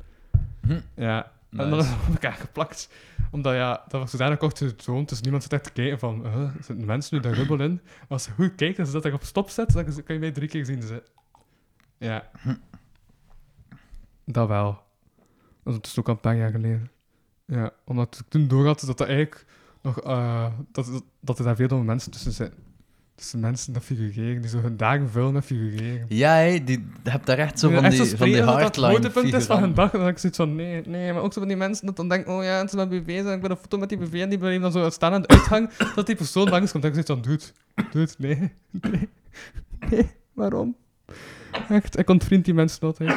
Hm. 0.67 0.81
En 1.57 1.71
dan 1.71 1.79
is 1.79 1.89
het 1.89 1.99
op 2.01 2.09
elkaar 2.09 2.33
geplakt. 2.33 2.89
Omdat 3.31 3.55
ja, 3.55 3.85
dat 3.89 4.01
was 4.01 4.11
zodanig 4.11 4.39
kort 4.39 4.59
getoond, 4.59 5.09
dus 5.09 5.21
niemand 5.21 5.43
zit 5.43 5.53
echt 5.53 5.65
te 5.65 5.73
kijken 5.73 5.99
van, 5.99 6.27
uh, 6.27 6.51
zitten 6.61 6.85
mensen 6.87 7.17
nu 7.17 7.23
daar 7.23 7.33
rubbel 7.33 7.61
in? 7.61 7.73
Maar 7.83 8.07
als 8.09 8.25
je 8.25 8.31
goed 8.33 8.55
kijkt, 8.55 8.79
als 8.79 8.89
je 8.89 8.95
dat 8.95 9.05
er 9.05 9.13
op 9.13 9.23
stop 9.23 9.51
zet, 9.51 9.73
dan 9.73 9.85
kan 9.85 10.15
je 10.15 10.19
mij 10.19 10.33
drie 10.33 10.49
keer 10.49 10.65
zien 10.65 10.83
zitten. 10.83 11.11
Ja. 11.99 12.31
Dat 14.25 14.49
wel. 14.49 14.83
Dat 15.65 15.87
is 15.87 15.99
ook 15.99 16.09
al 16.09 16.15
een 16.15 16.21
paar 16.21 16.37
jaar 16.37 16.51
geleden. 16.51 16.91
Ja, 17.45 17.71
omdat 17.85 18.19
ik 18.19 18.29
toen 18.29 18.49
door 18.49 18.67
had 18.67 18.81
dat 18.81 18.99
dat 18.99 19.09
eigenlijk 19.09 19.47
nog... 19.83 20.01
eh, 20.01 20.53
dat, 20.73 21.03
dat, 21.21 21.39
er 21.39 21.45
daar 21.45 21.57
veel 21.57 21.69
domme 21.69 21.85
mensen 21.85 22.11
tussen 22.11 22.33
zitten. 22.33 22.59
Tussen 23.14 23.40
mensen 23.40 23.73
dat 23.73 23.83
figureren, 23.85 24.40
die 24.40 24.50
zo 24.50 24.59
hun 24.59 24.76
dagen 24.76 25.11
vullen 25.11 25.33
met 25.33 25.45
figureren. 25.45 26.07
Ja, 26.09 26.35
hé, 26.35 26.64
die, 26.64 26.87
je 27.04 27.11
hebt 27.11 27.26
daar 27.26 27.38
echt 27.38 27.59
zo 27.59 27.71
van 27.71 27.83
die, 27.83 27.92
van 27.92 28.07
die 28.07 28.14
spreken 28.16 28.47
dat 28.47 28.54
het 28.54 28.62
hardline 28.62 28.88
hoogtepunt 28.88 29.35
is 29.35 29.45
van 29.45 29.61
hun 29.61 29.75
dag. 29.75 29.92
En 29.92 29.99
dan 29.99 30.09
ik 30.09 30.19
zoiets 30.19 30.38
van, 30.38 30.54
nee, 30.54 30.83
nee. 30.87 31.12
Maar 31.12 31.23
ook 31.23 31.33
zo 31.33 31.38
van 31.38 31.49
die 31.49 31.57
mensen 31.57 31.87
dat 31.87 31.97
dan 31.97 32.09
denken, 32.09 32.33
oh 32.33 32.42
ja, 32.45 32.59
het 32.59 32.69
is 32.69 32.75
met 32.75 32.88
BV's 32.88 33.26
en 33.26 33.35
ik 33.35 33.40
ben 33.40 33.50
een 33.50 33.57
foto 33.57 33.78
met 33.78 33.88
die 33.88 33.99
BV 33.99 34.12
en 34.21 34.28
die 34.28 34.38
blijven 34.38 34.62
dan 34.62 34.73
zo 34.73 34.90
staan 34.90 35.12
aan 35.12 35.23
de 35.23 35.28
uitgang, 35.28 35.71
dat 35.95 36.07
die 36.07 36.16
persoon 36.16 36.49
langs 36.49 36.73
komt. 36.73 36.85
En 36.85 36.92
ik 36.95 37.04
zoiets 37.07 37.12
van, 37.12 37.21
dude, 37.21 37.45
dude, 37.90 38.12
nee, 38.19 38.52
nee, 38.90 39.09
nee, 39.90 40.11
waarom? 40.33 40.76
Echt, 41.69 41.99
ik 41.99 42.11
ontvriend 42.11 42.45
die 42.45 42.54
mensen 42.54 42.81
altijd. 42.81 43.11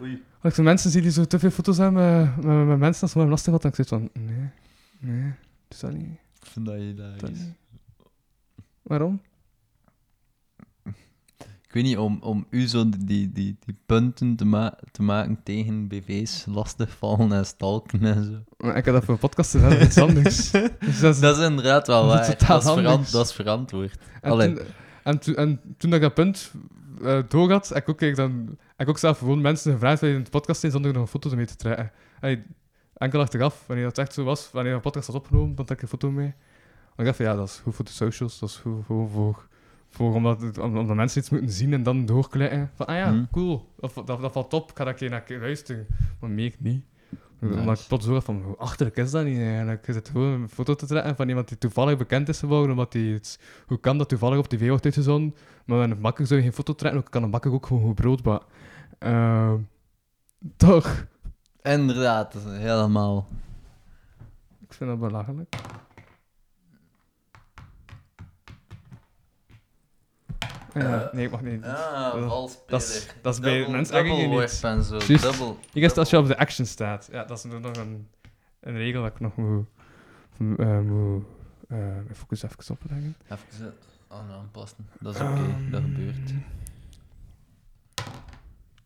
Oei. 0.00 0.22
Als 0.40 0.50
ik 0.50 0.54
zo 0.54 0.62
mensen 0.62 0.90
zie 0.90 1.02
die 1.02 1.10
zo 1.10 1.24
te 1.24 1.38
veel 1.38 1.50
foto's 1.50 1.78
hebben 1.78 2.34
met, 2.36 2.44
met, 2.44 2.66
met 2.66 2.78
mensen, 2.78 3.00
dat 3.00 3.08
is 3.08 3.14
wel 3.14 3.26
lastig 3.28 3.52
wat, 3.52 3.62
dan 3.62 3.70
ik 3.70 3.84
zoiets 3.84 4.10
van, 4.12 4.22
nee, 4.24 4.48
nee, 4.98 5.22
dat 5.68 5.76
is 5.76 5.78
dat 5.78 5.92
niet. 5.92 6.18
Ik 6.42 6.46
vind 6.46 6.66
dat 6.66 6.74
je 6.78 6.94
Dat 6.94 7.20
daar 7.20 7.30
is. 7.30 7.38
niet. 7.38 7.54
Waarom? 8.92 9.20
Ik 11.62 11.72
weet 11.72 11.82
niet, 11.82 11.98
om, 11.98 12.18
om 12.22 12.46
u 12.50 12.68
zo 12.68 12.88
die, 12.88 13.04
die, 13.04 13.32
die, 13.32 13.56
die 13.64 13.76
punten 13.86 14.36
te, 14.36 14.44
ma 14.44 14.78
te 14.90 15.02
maken 15.02 15.40
tegen 15.42 15.88
BV's 15.88 16.44
lastigvallen 16.48 17.32
en 17.32 17.46
stalken 17.46 18.04
en 18.04 18.24
zo. 18.24 18.54
Maar 18.56 18.76
ik 18.76 18.84
heb 18.84 18.94
dat 18.94 19.04
voor 19.04 19.14
een 19.14 19.20
podcast 19.20 19.50
gedaan, 19.50 19.70
dat 19.70 19.80
is 19.80 19.98
anders. 19.98 20.50
Dus 20.86 21.00
dat 21.00 21.14
is, 21.14 21.20
Dat 21.20 21.38
is 21.38 21.44
inderdaad 21.44 21.86
wel 21.86 22.06
Dat 22.08 22.20
is 22.20 22.26
waar. 22.26 22.48
Dat 22.48 22.62
is, 22.62 22.70
verant, 22.72 23.12
dat 23.12 23.26
is 23.26 23.32
verantwoord. 23.32 23.98
En, 24.20 24.38
toen, 24.38 24.58
en, 25.02 25.18
toen, 25.18 25.34
en 25.34 25.60
toen 25.78 25.90
dat 25.90 26.00
ik 26.00 26.06
dat 26.06 26.14
punt 26.14 26.52
eh 27.02 27.18
door 27.28 27.50
had, 27.50 27.68
heb 27.68 27.82
ik 27.82 27.88
ook, 27.88 28.00
eigenlijk 28.00 28.34
dan, 28.34 28.46
heb 28.48 28.86
ik 28.86 28.88
ook 28.88 28.98
zelf 28.98 29.18
gewoon 29.18 29.40
mensen 29.40 29.72
gevraagd 29.72 30.00
bij 30.00 30.12
in 30.12 30.24
de 30.24 30.30
podcast 30.30 30.60
zijn 30.60 30.72
zonder 30.72 30.90
er 30.90 30.96
nog 30.96 31.06
een 31.06 31.20
foto 31.20 31.36
mee 31.36 31.46
te 31.46 31.56
trekken. 31.56 31.92
Hey, 32.20 32.44
enkel 32.94 33.20
achteraf, 33.20 33.64
wanneer 33.66 33.84
dat 33.84 33.98
echt 33.98 34.14
zo 34.14 34.24
was, 34.24 34.50
wanneer 34.50 34.74
een 34.74 34.80
podcast 34.80 35.06
had 35.06 35.16
opgenomen, 35.16 35.54
dan 35.54 35.68
ik 35.68 35.82
een 35.82 35.88
foto 35.88 36.10
mee. 36.10 36.34
Ik 36.96 37.04
dacht 37.04 37.16
van 37.16 37.26
ja, 37.26 37.34
dat 37.34 37.48
is 37.48 37.60
goed 37.62 37.74
voor 37.74 37.84
de 37.84 37.90
socials, 37.90 38.38
dat 38.38 38.48
is 38.48 38.56
goed 38.56 38.84
voor, 38.84 39.08
voor, 39.08 39.46
voor 39.90 40.14
omdat, 40.14 40.40
het- 40.42 40.58
om- 40.58 40.78
omdat 40.78 40.96
mensen 40.96 41.20
iets 41.20 41.30
moeten 41.30 41.50
zien 41.50 41.72
en 41.72 41.82
dan 41.82 42.06
doorklikken. 42.06 42.70
Van 42.74 42.86
ah 42.86 42.96
ja, 42.96 43.10
Mhm. 43.10 43.24
cool, 43.30 43.68
dat, 43.76 43.94
dat, 43.94 44.20
dat 44.20 44.32
valt 44.32 44.52
op, 44.52 44.70
ik 44.70 44.76
ga 44.76 44.84
dat 44.84 44.92
een 44.92 44.98
keer 44.98 45.10
naar 45.10 45.40
luisteren. 45.40 45.86
Maar 46.20 46.30
meer 46.30 46.54
niet. 46.58 46.84
Nice. 47.38 47.58
Omdat 47.58 47.80
ik 47.80 47.86
plots 47.88 48.06
had 48.06 48.24
van, 48.24 48.42
hoe 48.42 48.56
achterlijk 48.56 48.96
is 48.96 49.10
dat 49.10 49.24
niet 49.24 49.38
eigenlijk? 49.38 49.86
Je 49.86 49.92
zit 49.92 50.08
gewoon 50.08 50.42
een 50.42 50.48
foto 50.48 50.74
te 50.74 50.86
trekken 50.86 51.16
van 51.16 51.28
iemand 51.28 51.48
die 51.48 51.58
toevallig 51.58 51.96
bekend 51.98 52.28
is 52.28 52.38
geworden, 52.38 52.70
omdat 52.70 52.92
hij 52.92 53.02
iets... 53.14 53.38
Hoe 53.66 53.78
kan 53.80 53.98
dat 53.98 54.08
toevallig 54.08 54.38
op 54.38 54.48
tv 54.48 54.68
wordt 54.68 54.84
uitgezonden? 54.84 55.34
Maar 55.64 55.78
met 55.78 55.90
een 55.90 56.00
bakker 56.02 56.26
zou 56.26 56.38
je 56.38 56.44
geen 56.46 56.54
foto 56.54 56.74
trekken, 56.74 57.00
ook 57.00 57.10
kan 57.10 57.22
een 57.22 57.30
bakker 57.30 57.52
ook 57.52 57.66
gewoon 57.66 57.82
goed 57.82 57.94
brood 57.94 58.22
bakken. 58.22 58.48
Ehm, 58.98 59.56
toch? 60.56 61.06
Inderdaad, 61.62 62.34
helemaal. 62.48 63.28
Ik 64.60 64.72
vind 64.72 64.90
dat 64.90 65.00
belachelijk. 65.00 65.54
Ja, 70.74 71.10
nee, 71.12 71.24
ik 71.24 71.30
mag 71.30 71.42
niet. 71.42 71.64
Ah, 71.64 72.12
Dat- 72.12 72.28
valspeler. 72.28 72.70
dat 72.70 72.80
is- 72.82 73.06
dat 73.22 73.34
is 73.34 73.40
bij 73.40 73.52
Dubbel- 73.52 73.70
mensen 73.72 73.94
eigenlijk 73.94 74.28
niet. 74.28 74.62
en 74.62 74.82
zo. 74.82 74.98
Dubbel, 74.98 75.58
Ik 75.72 75.96
als 75.96 76.10
je 76.10 76.18
op 76.18 76.26
de 76.26 76.38
action 76.38 76.66
staat. 76.66 77.08
Ja, 77.12 77.24
dat 77.24 77.38
is 77.38 77.44
nog 77.44 77.76
een, 77.76 78.08
een 78.60 78.76
regel 78.76 79.02
dat 79.02 79.10
ik 79.12 79.20
nog 79.20 79.36
moet... 79.36 79.66
eh 80.58 80.78
moet 80.80 81.24
eh, 81.68 81.78
mijn 81.78 82.14
focus 82.14 82.42
even 82.42 82.74
opleggen. 82.80 83.16
Even 83.24 83.74
eh, 84.08 84.16
aan 84.18 84.30
aanpassen. 84.30 84.86
Dat 85.00 85.14
is 85.14 85.20
oké, 85.20 85.40
dat 85.70 85.80
Ehm, 85.80 85.90
gebeurt. 85.94 86.30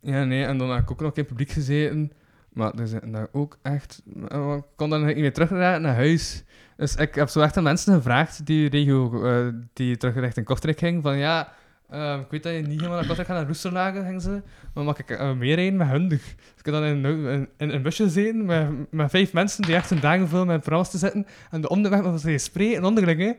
Ja, 0.00 0.24
nee, 0.24 0.44
en 0.44 0.58
dan 0.58 0.70
heb 0.70 0.82
ik 0.82 0.90
ook 0.90 1.00
nog 1.00 1.08
in 1.12 1.18
het 1.20 1.26
publiek 1.26 1.50
gezeten. 1.50 2.12
Maar 2.48 2.74
er 2.74 2.86
zijn 2.88 3.12
daar 3.12 3.28
ook 3.32 3.58
echt... 3.62 4.02
eh, 4.28 4.54
Ik 4.56 4.64
kon 4.76 4.90
dan 4.90 5.04
niet 5.06 5.16
meer 5.16 5.32
terugraken 5.32 5.82
naar 5.82 5.94
huis. 5.94 6.44
Dus 6.76 6.94
ik 6.96 7.14
heb 7.14 7.28
zo 7.28 7.40
echt 7.40 7.56
aan 7.56 7.62
mensen 7.62 7.94
gevraagd 7.94 8.46
die 8.46 8.68
regio... 8.68 9.24
eh, 9.24 9.52
die 9.72 9.96
terug 9.96 10.14
richting 10.14 10.46
Kortrijk 10.46 10.78
ging. 10.78 11.02
Van 11.02 11.16
ja, 11.16 11.52
eh, 11.90 12.18
ik 12.20 12.30
weet 12.30 12.42
dat 12.42 12.52
je 12.52 12.58
niet 12.58 12.68
helemaal 12.80 12.96
naar 12.96 13.06
Kortrijk 13.06 13.28
gaat, 13.28 13.36
naar 13.38 13.46
Roesterlagen 13.46 14.04
gingen 14.04 14.20
ze. 14.20 14.42
Maar 14.74 14.84
mag 14.84 14.98
ik 14.98 15.10
uh, 15.10 15.32
meerijden 15.32 15.76
met 15.76 15.88
hundig? 15.88 16.20
Dus 16.22 16.58
ik 16.58 16.64
heb 16.64 16.74
dan 16.74 16.84
in, 16.84 17.04
een- 17.04 17.48
in, 17.56 17.70
een 17.70 17.82
busje 17.82 18.02
gezeten 18.02 18.44
met, 18.44 18.68
met 18.90 19.10
vijf 19.10 19.32
mensen 19.32 19.62
die 19.62 19.74
echt 19.74 19.90
hun 19.90 20.00
dagen 20.00 20.28
vullen 20.28 20.46
met 20.46 20.58
programma's 20.60 20.90
te 20.90 20.98
zitten. 20.98 21.26
En 21.50 21.60
de 21.60 21.68
onderweg 21.68 22.00
was 22.00 22.20
ze 22.20 22.38
spreken 22.38 22.76
en 22.76 22.84
onderling. 22.84 23.36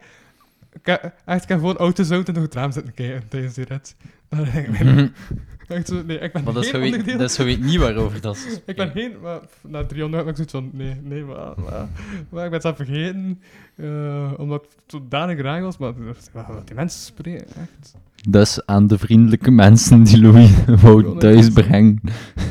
Ik 0.73 0.85
heb, 0.85 1.13
echt, 1.25 1.43
ik 1.43 1.49
heb 1.49 1.59
gewoon 1.59 1.77
auto's 1.77 2.11
uit 2.11 2.27
en 2.27 2.33
door 2.33 2.43
het 2.43 2.53
raam 2.53 2.71
zitten 2.71 2.93
kijken 2.93 3.27
tijdens 3.27 3.53
die 3.53 3.65
rit. 3.65 3.95
Dan 4.29 4.43
denk 4.53 4.67
ik, 4.67 5.11
Zo, 5.85 6.03
nee, 6.05 6.19
ik 6.19 6.33
ben 6.33 6.43
Maar 6.43 6.53
dat 6.53 6.63
is 6.63 6.69
geen 6.69 6.79
gewoon 6.79 6.93
onderdeel. 6.93 7.17
dat 7.17 7.29
is 7.29 7.35
gewoon 7.35 7.59
niet 7.59 7.75
waarover 7.79 8.21
dat 8.21 8.37
ze 8.37 8.61
Ik 8.65 8.75
ben 8.75 8.91
geen, 8.91 9.19
maar 9.21 9.39
pff, 9.39 9.63
na 9.67 9.85
300 9.85 10.25
heb 10.25 10.31
ik 10.31 10.35
zoiets 10.35 10.53
van, 10.53 10.69
nee, 10.73 11.01
nee, 11.03 11.23
maar, 11.23 11.53
maar, 11.59 11.87
maar 12.29 12.45
ik 12.45 12.51
ben 12.51 12.61
het 12.61 12.75
vergeten, 12.75 13.41
eh, 13.75 14.33
omdat 14.37 14.61
het 14.61 14.83
zodanig 14.87 15.41
raar 15.41 15.61
was, 15.61 15.77
maar 15.77 15.93
wat 16.33 16.67
die 16.67 16.75
mensen 16.75 17.01
spreken, 17.01 17.47
echt. 17.47 17.95
Dus 18.29 18.65
aan 18.65 18.87
de 18.87 18.97
vriendelijke 18.97 19.51
mensen 19.51 20.03
die 20.03 20.21
Louis 20.21 20.65
wou 20.81 21.19
thuisbrengen. 21.19 22.01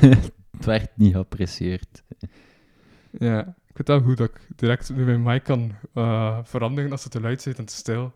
het 0.56 0.64
werd 0.64 0.90
niet 0.94 1.12
geapprecieerd. 1.12 2.02
Ja, 3.10 3.40
ik 3.40 3.74
vind 3.74 3.88
het 3.88 3.88
wel 3.88 4.00
goed 4.00 4.16
dat 4.16 4.28
ik 4.28 4.40
direct 4.56 4.94
nu 4.94 5.04
mijn 5.04 5.22
mic 5.22 5.42
kan 5.42 5.72
eh, 5.94 6.38
veranderen 6.42 6.90
als 6.90 7.02
het 7.02 7.12
te 7.12 7.20
luid 7.20 7.42
zit 7.42 7.58
en 7.58 7.64
te 7.64 7.74
stil. 7.74 8.12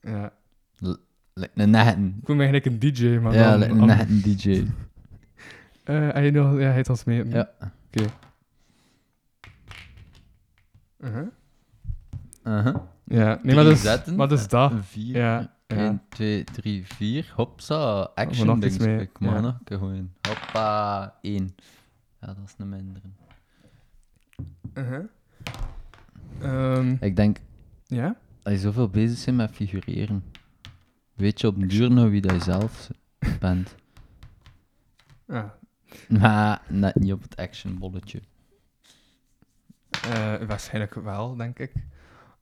Ja, 0.00 0.32
een 1.54 1.70
netten. 1.70 2.06
ik 2.20 2.26
voel 2.26 2.36
me 2.36 2.42
eigenlijk 2.46 2.82
een 2.84 2.92
DJ, 2.92 3.18
maar 3.18 3.34
Ja, 3.34 3.56
dan... 3.58 3.70
een 3.70 3.86
netten 3.86 4.22
DJ. 4.22 4.66
Eh, 5.84 6.16
en 6.16 6.24
je 6.24 6.30
nog, 6.30 6.52
ja, 6.52 6.58
hij 6.66 6.76
het 6.76 6.88
als 6.88 7.04
mee. 7.04 7.28
Ja. 7.28 7.50
Uh-huh. 11.00 11.26
Uh-huh. 12.44 12.76
Ja, 13.04 13.26
nee, 13.26 13.38
Drie 13.38 13.54
maar 13.54 13.64
dat 13.64 13.72
is, 13.72 13.82
zetten. 13.82 14.16
maar 14.16 14.28
dat 14.28 14.38
is 14.38 14.48
dat. 14.48 14.72
Vier. 14.80 15.16
Ja, 15.16 15.56
ja. 15.66 15.76
1, 15.76 16.02
2, 16.08 16.44
3, 16.44 16.86
4. 16.86 17.32
Hopsa. 17.36 17.74
nog 17.98 18.10
Action 18.14 18.56
iets 18.56 18.60
dings. 18.60 18.78
mee, 18.78 19.00
Ik 19.00 19.18
mag 19.18 19.32
ja. 19.34 19.40
nog 19.40 19.54
een 19.58 19.64
keer. 19.64 19.78
Hoppa. 20.28 21.14
1. 21.20 21.54
Ja, 22.20 22.26
dat 22.26 22.36
is 22.44 22.54
een 22.58 22.68
mindere. 22.68 23.00
Uh-huh. 24.74 25.04
Ehm, 26.40 26.96
Ik 27.00 27.16
denk, 27.16 27.38
ja? 27.86 28.16
als 28.42 28.54
je 28.54 28.60
zoveel 28.60 28.88
bezig 28.88 29.24
bent 29.24 29.36
met 29.36 29.50
figureren, 29.50 30.24
weet 31.18 31.40
je 31.40 31.46
op 31.46 31.58
den 31.58 31.68
duur 31.68 31.90
nog 31.90 32.08
wie 32.10 32.20
dat 32.20 32.32
je 32.32 32.42
zelf 32.42 32.90
bent. 33.40 33.74
Ja. 35.26 35.56
Maar 36.20 36.62
net 36.68 36.94
niet 36.94 37.12
op 37.12 37.22
het 37.22 37.36
actionbolletje. 37.36 38.20
Eh, 39.90 40.34
waarschijnlijk 40.46 40.94
wel, 40.94 41.36
denk 41.36 41.58
ik. 41.58 41.72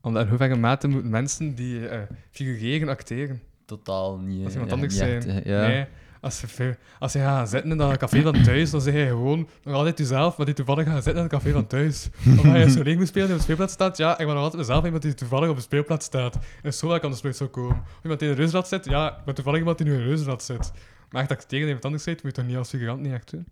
Omdat 0.00 0.23
in 0.23 0.28
hoeverre 0.28 0.56
mate 0.56 0.88
moeten 0.88 1.11
mensen 1.11 1.54
die 1.54 1.88
eh 1.88 2.02
figureren 2.30 2.88
acteren. 2.88 3.40
Totaal 3.64 4.18
niet. 4.18 4.45
Als 4.45 4.52
iemand 4.52 4.71
ja, 4.71 4.76
anders 4.76 4.97
zijn. 4.97 5.16
echt, 5.16 5.26
eh, 5.26 5.45
ja. 5.45 5.66
Nee, 5.66 5.87
als 6.20 6.40
je, 6.40 6.76
als 6.99 7.12
je 7.12 7.18
gaat 7.18 7.49
zitten 7.49 7.70
in 7.70 7.76
dat 7.76 7.96
café 7.96 8.23
van 8.23 8.42
thuis, 8.42 8.70
dan 8.70 8.80
zeg 8.80 8.94
je 8.94 9.06
gewoon 9.06 9.49
nog 9.62 9.75
altijd 9.75 9.99
jezelf, 9.99 10.37
maar 10.37 10.46
die 10.46 10.54
toevallig 10.54 10.87
gaat 10.87 11.04
zitten 11.04 11.14
in 11.14 11.23
het 11.23 11.32
café 11.32 11.52
van 11.52 11.66
thuis. 11.66 12.08
Of 12.38 12.44
als 12.44 12.56
je 12.56 12.70
zo 12.70 12.82
leeg 12.88 12.96
moet 12.96 13.08
spelen 13.08 13.26
die 13.26 13.37
op 13.37 13.40
de 13.40 13.44
speelplaats 13.44 13.73
staat, 13.73 13.96
ja, 13.96 14.11
ik 14.11 14.26
ben 14.26 14.35
nog 14.35 14.37
altijd 14.44 14.62
mezelf 14.62 14.85
iemand 14.85 15.02
die 15.02 15.14
toevallig 15.14 15.49
op 15.49 15.56
de 15.56 15.62
speelplaats 15.62 16.06
staat. 16.06 16.38
En 16.62 16.75
zo 16.75 16.99
kan 16.99 17.11
de 17.11 17.18
nooit 17.23 17.37
zo 17.37 17.49
komen. 17.49 17.76
Of 17.76 18.02
iemand 18.02 18.20
die 18.20 18.28
in 18.28 18.35
een 18.35 18.40
reuzenrad 18.40 18.68
zit, 18.68 18.85
ja, 18.85 19.08
ik 19.18 19.25
ben 19.25 19.35
toevallig 19.35 19.58
iemand 19.58 19.78
die 19.78 19.87
nu 19.87 19.92
in 19.92 20.00
een 20.00 20.06
reuzenrad 20.06 20.42
zit. 20.42 20.73
Maar 21.11 21.20
echt 21.20 21.28
dat 21.28 21.42
ik 21.42 21.49
tegen 21.49 21.66
iemand 21.66 21.85
anders 21.85 22.02
zit, 22.02 22.23
moet 22.23 22.37
je 22.37 22.42
toch 22.42 22.50
niet 22.50 22.58
als 22.58 22.68
figurant 22.68 23.00
niet 23.00 23.12
echt 23.12 23.30
doen? 23.30 23.46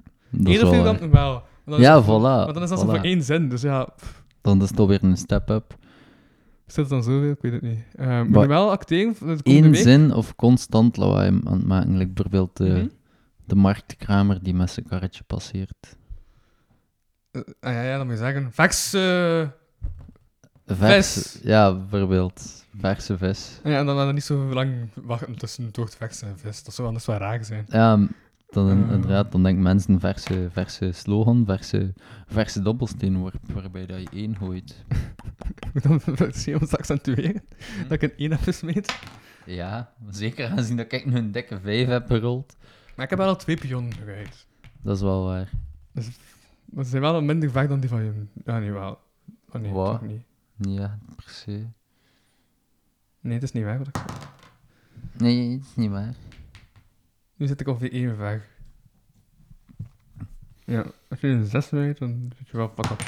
Eerder 0.44 0.62
wel 0.62 0.72
figuranten 0.72 1.10
wel. 1.10 1.42
Dan 1.64 1.78
is 1.78 1.84
Ja, 1.84 2.02
voilà, 2.02 2.06
Maar 2.44 2.52
dan 2.52 2.62
is 2.62 2.68
dat 2.68 2.78
zo 2.78 2.86
voor 2.86 2.98
één 2.98 3.22
zin, 3.22 3.48
dus 3.48 3.62
ja, 3.62 3.88
Dan 4.40 4.62
is 4.62 4.68
het 4.68 4.78
alweer 4.78 4.98
een 5.02 5.16
step-up. 5.16 5.74
Is 6.66 6.74
dat 6.74 6.88
dan 6.88 7.02
zoveel? 7.02 7.30
Ik 7.30 7.38
weet 7.40 7.52
het 7.52 7.62
niet. 7.62 7.78
Eh 7.94 8.20
moet 8.20 8.28
Maar- 8.30 8.42
je 8.42 8.48
wel 8.48 8.70
acteren 8.70 9.14
Eén 9.42 9.74
zin 9.76 10.12
of 10.14 10.34
constant 10.36 10.96
lawaai 10.96 11.40
aan 11.44 11.52
het 11.56 11.66
maken. 11.66 11.96
Like 11.96 12.10
bijvoorbeeld 12.12 12.56
de, 12.56 12.64
Mhm. 12.68 12.86
de 13.44 13.54
marktkramer 13.54 14.42
die 14.42 14.54
met 14.54 14.70
zijn 14.70 14.86
karretje 14.86 15.22
passeert. 15.26 15.96
Eh, 17.30 17.40
ah, 17.60 17.72
ja, 17.72 17.82
ja, 17.82 17.96
dan 17.96 18.06
moet 18.06 18.16
je 18.18 18.22
zeggen. 18.22 18.52
Vex. 18.52 18.92
eh, 18.94 19.48
Vers, 20.66 21.12
Vis. 21.12 21.38
Ja, 21.42 21.74
bijvoorbeeld. 21.74 22.64
Verse 22.80 23.18
vis. 23.18 23.60
Ja, 23.64 23.70
en 23.78 23.86
dan 23.86 23.86
hadden 23.86 24.06
we 24.06 24.12
niet 24.12 24.24
zo 24.24 24.52
lang 24.52 24.72
wachten 24.94 25.36
tussen 25.38 25.64
het 25.72 25.96
vex 25.98 26.22
en 26.22 26.38
vis. 26.38 26.62
Dat 26.64 26.74
zou 26.74 26.86
anders 26.88 27.06
wel 27.06 27.16
raar 27.16 27.44
zijn. 27.44 27.64
Ja, 27.68 27.98
dan 28.54 28.70
in- 28.70 28.84
Eh. 28.88 28.90
inderdaad, 28.94 29.32
dan 29.32 29.42
denken 29.42 29.62
mensen 29.62 30.00
verse, 30.00 30.48
verse 30.52 30.92
slogan, 30.92 31.44
verse, 31.46 31.92
verse 32.26 32.62
dobbelsteenworp, 32.62 33.52
waarbij 33.52 33.86
dat 33.86 34.00
je 34.00 34.08
één 34.12 34.36
gooit. 34.36 34.84
dan 35.82 36.00
zie 36.32 36.52
je 36.52 36.60
ons 36.60 36.76
accentueren. 36.76 37.42
Dat 37.82 37.90
ik 37.90 38.02
een 38.02 38.12
1 38.16 38.30
heb 38.30 38.40
gesmeten. 38.40 38.94
Ja, 39.46 39.92
zeker 40.10 40.48
aangezien 40.50 40.76
dat 40.76 40.92
ik 40.92 41.06
nu 41.06 41.16
een 41.16 41.32
dikke 41.32 41.60
vijf 41.60 41.86
heb 41.88 42.06
gerold. 42.06 42.56
Maar 42.96 43.04
ik 43.04 43.10
heb 43.10 43.18
wel 43.18 43.28
al 43.28 43.36
twee 43.36 43.56
pionnen 43.56 43.92
gered. 43.92 44.46
Dat 44.82 44.96
is 44.96 45.02
wel 45.02 45.24
waar. 45.24 45.50
Maar 46.64 46.84
ze 46.84 46.90
zijn 46.90 47.02
wel 47.02 47.22
minder 47.22 47.50
vaak 47.50 47.68
dan 47.68 47.80
die 47.80 47.88
van 47.88 48.04
je. 48.04 48.12
Ja, 48.44 48.58
niet 48.58 48.72
wel. 48.72 48.98
Oh 49.52 49.60
nee, 49.60 49.72
Wat? 49.72 50.00
toch 50.00 50.08
niet. 50.08 50.22
Ja, 50.56 50.98
per 51.16 51.24
se. 51.30 51.66
Nee, 53.20 53.34
het 53.34 53.42
is 53.42 53.52
niet 53.52 53.64
waar 53.64 53.78
wat 53.78 53.86
ik. 53.88 53.96
Nee, 55.18 55.52
het 55.52 55.62
is 55.62 55.74
niet 55.76 55.90
waar. 55.90 56.14
Nu 57.36 57.46
zit 57.46 57.60
ik 57.60 57.66
op 57.68 57.80
die 57.80 57.90
één 57.90 58.16
vraag. 58.16 58.42
Ja, 60.64 60.84
als 61.08 61.20
je 61.20 61.26
een 61.26 61.46
6 61.46 61.70
weet, 61.70 61.98
dan 61.98 62.32
weet 62.38 62.48
je 62.48 62.56
wel 62.56 62.68
pak 62.68 62.90
op. 62.90 63.00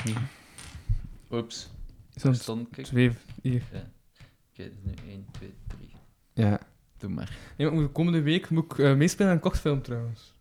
Oeps. 1.30 1.71
Zo'n 2.14 2.35
Stond 2.35 2.78
ik. 2.78 2.85
twee, 2.85 3.11
hier. 3.42 3.62
Oké, 3.73 4.68
dus 4.68 4.78
nu 4.83 4.92
1, 5.09 5.26
2, 5.30 5.54
3. 5.66 5.90
Ja. 6.33 6.61
Doe 6.99 7.11
maar. 7.11 7.37
Ja, 7.56 7.71
moet- 7.71 7.92
komende 7.92 8.23
week 8.23 8.50
moet 8.50 8.64
ik 8.64 8.78
eh, 8.78 8.95
meespelen 8.95 9.28
aan 9.30 9.35
een 9.37 9.42
kortfilm 9.42 9.83
trouwens. 9.83 10.35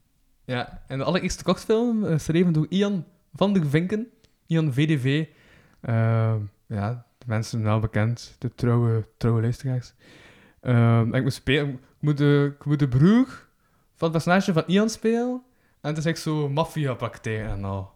Ja, 0.46 0.84
en 0.88 0.98
de 0.98 1.04
allereerste 1.04 1.44
kortfilm, 1.44 2.06
eh, 2.06 2.12
geschreven 2.12 2.54
door 2.54 2.66
Ian 2.70 3.06
van 3.34 3.54
der 3.54 3.66
Vinken. 3.70 4.08
Ian 4.46 4.74
VDV. 4.74 5.26
Ehm, 5.82 6.40
ja, 6.68 7.06
de 7.18 7.26
mensen 7.28 7.64
wel 7.64 7.80
bekend, 7.80 8.36
de 8.40 8.56
trouwe, 8.56 9.08
trouwe 9.18 9.42
luisteraars. 9.42 9.94
Ehm, 10.62 11.08
en 11.08 11.14
ik 11.14 11.24
moet, 11.24 11.34
spelen, 11.34 11.70
ik, 11.74 11.80
moet 12.00 12.18
de, 12.18 12.54
ik 12.60 12.66
moet 12.66 12.80
de 12.80 12.88
broer 12.88 13.45
van 13.96 14.14
het 14.14 14.24
personage 14.24 14.54
van 14.54 14.64
Ian 14.68 14.90
spelen. 14.90 15.42
En 15.82 15.90
het 15.90 15.98
is 15.98 16.06
echt 16.06 16.20
zo 16.20 16.50
maffia-praktijk 16.50 17.48
en 17.50 17.64
al. 17.64 17.94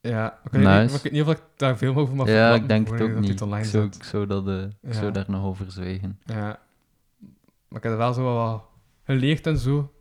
Ja, 0.00 0.38
ik 0.44 0.52
weet, 0.52 0.62
niet, 0.62 0.70
Nice. 0.70 0.96
ik 0.96 1.02
weet 1.02 1.12
niet 1.12 1.22
of 1.22 1.30
ik 1.30 1.40
daar 1.56 1.76
veel 1.78 1.94
over 1.96 2.14
mag 2.14 2.28
ja, 2.28 2.54
ik 2.54 2.68
denk 2.68 2.90
het 2.90 3.00
ook 3.00 3.14
niet. 3.14 3.30
Ik 3.30 3.38
zou, 3.38 3.64
zet. 3.64 3.94
ik 3.94 4.02
zou, 4.04 4.26
dat, 4.26 4.48
ik 4.48 4.70
Ja. 4.80 4.92
zou 4.92 5.12
daar 5.12 5.24
nog 5.28 5.44
over 5.44 5.70
zwijgen. 5.70 6.18
Ja. 6.24 6.58
Maar 7.68 7.78
ik 7.78 7.82
heb 7.82 7.92
er 7.92 7.98
wel 7.98 8.12
zo 8.12 8.22
wat 8.34 8.64
geleerd 9.04 9.46
en 9.46 9.58
zo. 9.58 9.92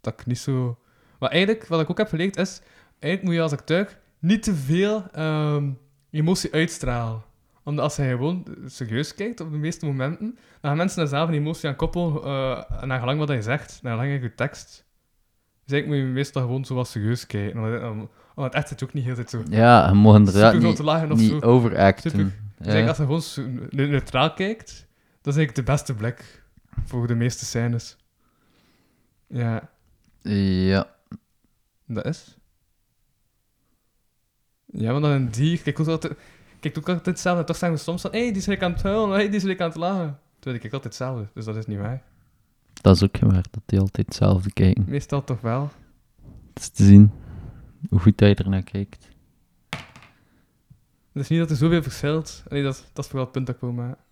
Dat 0.00 0.12
ik 0.20 0.26
niet 0.26 0.38
zo... 0.38 0.78
Maar 1.18 1.30
eigenlijk, 1.30 1.66
wat 1.66 1.80
ik 1.80 1.90
ook 1.90 1.98
heb 1.98 2.08
geleerd 2.08 2.36
is... 2.36 2.60
Eigenlijk 2.98 3.22
moet 3.22 3.34
je 3.34 3.40
als 3.40 3.52
acteur 3.52 3.98
niet 4.18 4.42
te 4.42 4.54
veel 4.54 5.04
ehm, 5.12 5.70
emotie 6.10 6.52
uitstralen. 6.52 7.22
Omdat 7.66 7.84
als 7.84 7.96
je 7.96 8.02
gewoon 8.02 8.46
serieus 8.66 9.14
kijkt 9.14 9.40
op 9.40 9.50
de 9.50 9.56
meeste 9.56 9.86
momenten, 9.86 10.30
dan 10.34 10.38
gaan 10.60 10.76
mensen 10.76 10.98
daar 10.98 11.08
zelf 11.08 11.28
een 11.28 11.34
emotie 11.34 11.68
aan 11.68 11.76
koppelen 11.76 12.22
eh 12.22 12.82
naar 12.82 12.98
gelang 12.98 13.18
wat 13.18 13.28
je 13.28 13.42
zegt, 13.42 13.78
naar 13.82 13.98
gelang 13.98 14.22
je 14.22 14.34
tekst. 14.34 14.84
Dus 15.64 15.72
eigenlijk 15.72 15.86
moet 15.86 16.08
je 16.10 16.14
meestal 16.14 16.42
gewoon 16.42 16.64
zo 16.64 16.74
wat 16.74 16.88
serieus 16.88 17.26
kijken. 17.26 17.60
Want, 17.60 17.74
eh, 17.82 18.08
want 18.34 18.54
echt 18.54 18.68
zit 18.68 18.82
ook 18.82 18.92
niet 18.92 19.04
heel 19.04 19.14
tijd 19.14 19.30
zo... 19.30 19.42
Ja, 19.50 19.88
je 19.88 19.94
mag 19.94 20.16
inderdaad 20.16 20.58
niet, 20.58 20.78
lagen 20.78 21.12
of 21.12 21.18
niet 21.18 21.30
zo. 21.30 21.40
overacten. 21.40 22.10
Super. 22.10 22.32
Dus 22.58 22.72
Ja. 22.72 22.86
als 22.86 22.96
je 22.96 23.02
gewoon 23.42 23.68
neutraal 23.70 24.32
kijkt, 24.32 24.86
dat 25.20 25.34
is 25.34 25.38
eigenlijk 25.38 25.54
de 25.54 25.72
beste 25.72 25.94
blik 25.94 26.42
voor 26.84 27.06
de 27.06 27.14
meeste 27.14 27.44
scènes. 27.44 27.96
Ja, 29.26 29.70
ja. 30.22 30.94
dat 31.86 32.04
is. 32.04 32.36
Ja, 34.66 34.90
want 34.92 35.04
dan 35.04 35.12
een 35.12 35.30
dier, 35.30 35.62
kijk 35.62 35.78
altijd, 35.78 36.14
kijk 36.72 36.78
ook 36.78 36.88
altijd 36.88 37.16
hetzelfde. 37.16 37.44
Toch 37.44 37.56
zeggen 37.56 37.78
we 37.78 37.84
soms 37.84 38.00
van, 38.00 38.10
hé, 38.10 38.18
hey, 38.18 38.28
die 38.28 38.36
is 38.36 38.46
lekker 38.46 38.66
aan 38.66 38.72
het 38.72 38.82
huilen, 38.82 39.10
hey, 39.10 39.26
die 39.26 39.36
is 39.36 39.42
lekker 39.42 39.64
aan 39.64 39.70
het 39.70 39.80
lachen. 39.80 40.18
Terwijl 40.34 40.54
ik 40.54 40.60
kijk 40.60 40.74
altijd 40.74 40.84
hetzelfde, 40.84 41.28
dus 41.34 41.44
dat 41.44 41.56
is 41.56 41.66
niet 41.66 41.78
waar. 41.78 42.02
Dat 42.72 42.96
is 42.96 43.02
ook 43.02 43.18
waar, 43.18 43.46
dat 43.50 43.62
die 43.66 43.80
altijd 43.80 44.06
hetzelfde 44.06 44.52
kijken. 44.52 44.84
Meestal 44.88 45.24
toch 45.24 45.40
wel. 45.40 45.70
Het 46.54 46.62
is 46.62 46.68
te 46.68 46.84
zien 46.84 47.10
hoe 47.88 48.00
goed 48.00 48.20
hij 48.20 48.34
er 48.34 48.48
naar 48.48 48.62
kijkt. 48.62 49.08
Het 51.12 51.24
is 51.24 51.28
niet 51.28 51.38
dat 51.38 51.50
er 51.50 51.56
zoveel 51.56 51.82
verschilt. 51.82 52.42
Nee, 52.48 52.62
dat, 52.62 52.90
dat 52.92 53.04
is 53.04 53.10
vooral 53.10 53.24
het 53.24 53.32
punt 53.32 53.46
dat 53.46 53.54
ik 53.54 53.60
wil 53.60 53.72
maken. 53.72 54.04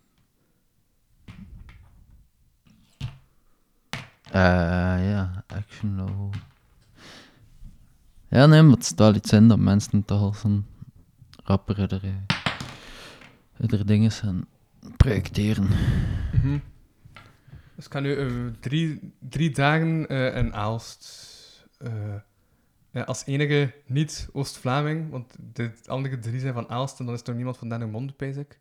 Eh 4.23 5.09
ja, 5.09 5.43
action 5.47 5.95
novel. 5.95 6.29
Ja, 8.27 8.45
nee, 8.45 8.61
maar 8.61 8.75
het 8.75 8.85
staat 8.85 9.15
iets 9.15 9.31
in 9.31 9.47
dat 9.47 9.59
mensen 9.59 10.05
toch 10.05 10.21
als 10.21 10.43
een 10.43 10.65
rapper 11.43 11.79
er, 11.79 12.03
eh, 12.03 12.34
er 13.67 13.85
dingen 13.85 14.11
gaan 14.11 14.47
projecteren. 14.97 15.67
Mhm. 16.33 16.59
Dus 17.75 17.85
ik 17.85 17.91
ga 17.91 17.99
nu 17.99 18.15
eh, 18.15 18.53
drie, 18.59 19.13
drie 19.19 19.51
dagen 19.51 20.07
eh, 20.07 20.37
in 20.37 20.53
Aalst. 20.53 21.23
eh, 21.77 22.15
ja, 22.91 23.01
als 23.01 23.25
enige 23.25 23.73
niet-Oost-Vlaming, 23.85 25.09
want 25.09 25.35
de 25.53 25.71
andere 25.85 26.19
drie 26.19 26.39
zijn 26.39 26.53
van 26.53 26.69
Aalst 26.69 26.99
en 26.99 27.05
dan 27.05 27.13
is 27.13 27.19
er 27.19 27.27
nog 27.27 27.35
niemand 27.35 27.57
van 27.57 27.69
Dendermonde, 27.69 28.13
pijs 28.13 28.37
ik. 28.37 28.59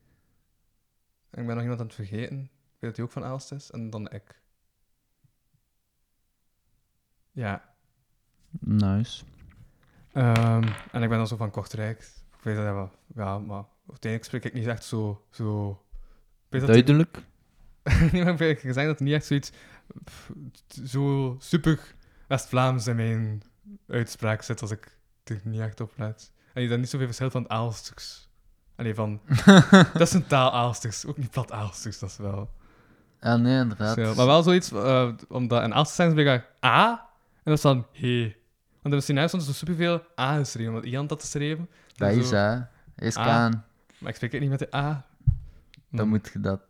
En 1.30 1.40
ik 1.40 1.46
ben 1.46 1.54
nog 1.54 1.62
iemand 1.62 1.80
aan 1.80 1.86
het 1.86 1.94
vergeten. 1.94 2.38
Ik 2.40 2.50
weet 2.78 2.90
dat 2.90 2.96
hij 2.96 3.04
ook 3.04 3.12
van 3.12 3.24
Aalst 3.24 3.52
is. 3.52 3.70
En 3.70 3.90
dan 3.90 4.10
ik. 4.10 4.42
Ja. 7.32 7.74
Nice. 8.60 9.24
Ehm, 10.12 10.68
en 10.92 11.02
ik 11.02 11.08
ben 11.08 11.18
dan 11.18 11.26
zo 11.26 11.36
van 11.36 11.50
Kortrijk. 11.50 11.98
Ik 12.38 12.42
weet 12.42 12.56
dat 12.56 12.64
wel. 12.64 12.90
Ja, 13.14 13.38
maar 13.38 13.64
uiteindelijk 13.88 14.24
spreek 14.24 14.44
ik 14.44 14.52
niet 14.52 14.66
echt 14.66 14.84
zo... 14.84 15.24
zo 15.30 15.78
Duidelijk. 16.48 17.18
nee, 18.12 18.24
maar 18.24 18.32
ik 18.32 18.38
heb 18.38 18.58
gezegd 18.58 18.86
dat 18.86 18.98
er 18.98 19.04
niet 19.04 19.14
echt 19.14 19.26
zoiets 19.26 19.52
pff, 20.04 20.30
zo 20.86 21.36
super 21.38 21.94
West-Vlaams 22.28 22.86
in 22.86 22.96
mijn 22.96 23.42
uitspraak 23.88 24.42
zit 24.42 24.60
als 24.60 24.70
ik 24.70 24.98
er 25.24 25.40
niet 25.42 25.60
echt 25.60 25.80
op 25.80 25.92
let. 25.96 26.32
En 26.52 26.62
je 26.62 26.68
dat 26.68 26.78
niet 26.78 26.88
zoveel 26.88 27.06
verschil 27.06 27.30
van 27.30 27.42
het 27.42 27.50
Aalsters. 27.50 28.28
Allee, 28.76 28.94
van... 28.94 29.20
dat 29.92 30.00
is 30.00 30.12
een 30.12 30.26
taal 30.26 30.52
Aalsters, 30.52 31.06
ook 31.06 31.16
niet 31.16 31.30
plat 31.30 31.52
Aalsters, 31.52 31.98
dat 31.98 32.10
is 32.10 32.16
wel... 32.16 32.50
Ja, 33.20 33.36
nee, 33.36 33.60
inderdaad. 33.60 33.94
Zo, 33.94 34.14
maar 34.14 34.26
wel 34.26 34.42
zoiets, 34.42 34.72
eh, 34.72 35.12
omdat 35.28 35.62
in 35.62 35.74
Aalsters 35.74 35.96
zijn 35.96 36.26
ze 36.26 36.44
A, 36.66 36.90
en 37.34 37.42
dat 37.44 37.54
is 37.54 37.60
dan 37.60 37.86
he. 37.92 38.22
Want 38.82 38.94
in 38.94 39.00
de 39.00 39.00
scenario 39.00 39.28
stond 39.28 39.42
er 39.42 39.48
zo 39.48 39.54
superveel 39.54 40.02
A 40.20 40.36
geschreven, 40.36 40.72
omdat 40.72 40.90
Ian 40.90 41.06
dat 41.06 41.20
geschreven. 41.20 41.68
Dat 41.94 42.08
En 42.08 42.18
is, 42.18 42.30
hè. 42.30 42.58
Is 42.96 43.14
kaan. 43.14 43.64
Maar 44.04 44.12
ik 44.12 44.18
spreek 44.18 44.32
het 44.32 44.40
niet 44.40 44.50
met 44.50 44.58
de 44.58 44.74
A. 44.74 45.06
Dan 45.90 46.08
moet 46.08 46.30
je 46.32 46.40
dat 46.40 46.60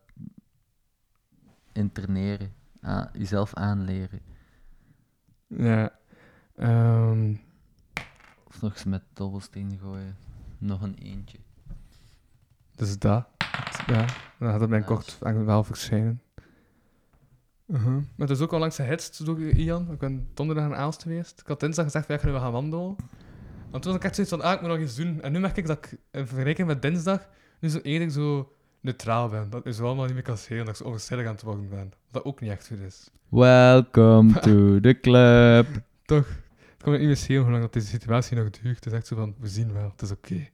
interneren. 1.72 2.52
Ah, 2.80 3.04
jezelf 3.12 3.54
aanleren. 3.54 4.20
Ja. 5.46 5.98
Ehm, 6.56 7.34
Of 8.46 8.60
nog 8.60 8.72
eens 8.72 8.84
met 8.84 9.02
dobbelsteen 9.12 9.78
gooien. 9.82 10.16
Nog 10.58 10.82
een 10.82 10.94
eentje. 10.94 11.38
Dus 12.74 12.98
dat. 12.98 13.26
Ja, 13.86 14.06
dan 14.38 14.50
gaat 14.50 14.60
het 14.60 14.68
binnenkort 14.70 15.04
Nice. 15.06 15.24
eigenlijk 15.24 15.46
wel 15.52 15.64
verschijnen. 15.64 16.22
Uh-huh. 17.66 17.94
Maar 17.94 18.28
het 18.28 18.30
is 18.30 18.40
ook 18.40 18.52
al 18.52 18.58
langs 18.58 18.76
gehitst 18.76 19.24
door 19.24 19.40
Ian. 19.40 19.90
Ik 19.92 19.98
ben 19.98 20.28
donderdag 20.34 20.64
in 20.64 20.74
Aalst 20.74 21.02
geweest. 21.02 21.40
Ik 21.40 21.46
had 21.46 21.60
dinsdag 21.60 21.84
gezegd, 21.84 22.06
wij 22.06 22.18
gaan 22.18 22.32
nu 22.32 22.38
gaan 22.38 22.52
wandelen. 22.52 22.96
Want 23.74 23.87
toen 23.87 23.94
had 23.94 24.02
ik 24.02 24.08
echt 24.08 24.14
zoiets 24.16 24.34
van, 24.34 24.42
ah, 24.42 24.52
ik 24.54 24.60
moet 24.60 24.70
nog 24.70 24.78
iets 24.78 24.94
doen. 24.96 25.22
En 25.22 25.32
nu 25.32 25.38
merk 25.38 25.56
ik 25.56 25.66
dat 25.66 25.78
ik, 25.78 25.98
in 26.10 26.26
vergelijking 26.26 26.66
met 26.66 26.82
dinsdag, 26.82 27.28
nu 27.60 27.68
zo 27.68 27.78
eerder 27.78 28.10
zo 28.10 28.52
neutraal 28.80 29.28
ben. 29.28 29.50
Dat 29.50 29.66
is 29.66 29.80
allemaal 29.80 30.04
niet 30.04 30.14
meer 30.14 30.22
kan 30.22 30.37
schelen, 30.38 30.64
dat 30.64 30.74
ik 30.74 30.80
zo 30.80 30.84
onverschillig 30.84 31.26
aan 31.26 31.32
het 31.32 31.42
worden 31.42 31.68
ben. 31.68 31.78
Wat 31.78 31.92
dat 32.10 32.24
ook 32.24 32.40
niet 32.40 32.50
echt 32.50 32.66
goed 32.66 32.78
is. 32.80 33.10
Welcome 33.28 34.32
to 34.40 34.80
the 34.80 34.98
club. 35.00 35.66
Toch, 36.04 36.28
het 36.56 36.82
kan 36.82 36.92
me 36.92 36.98
niet 36.98 37.06
meer 37.06 37.16
schelen 37.16 37.42
hoe 37.42 37.50
lang 37.50 37.62
dat 37.62 37.72
deze 37.72 37.87
situatie 37.87 38.37
nog 38.37 38.50
duurt. 38.50 38.74
Het 38.76 38.87
is 38.87 38.92
echt 38.92 39.06
zo 39.06 39.16
van, 39.16 39.34
we 39.38 39.48
zien 39.48 39.72
wel, 39.72 39.90
het 39.90 40.02
is 40.02 40.10
oké. 40.10 40.48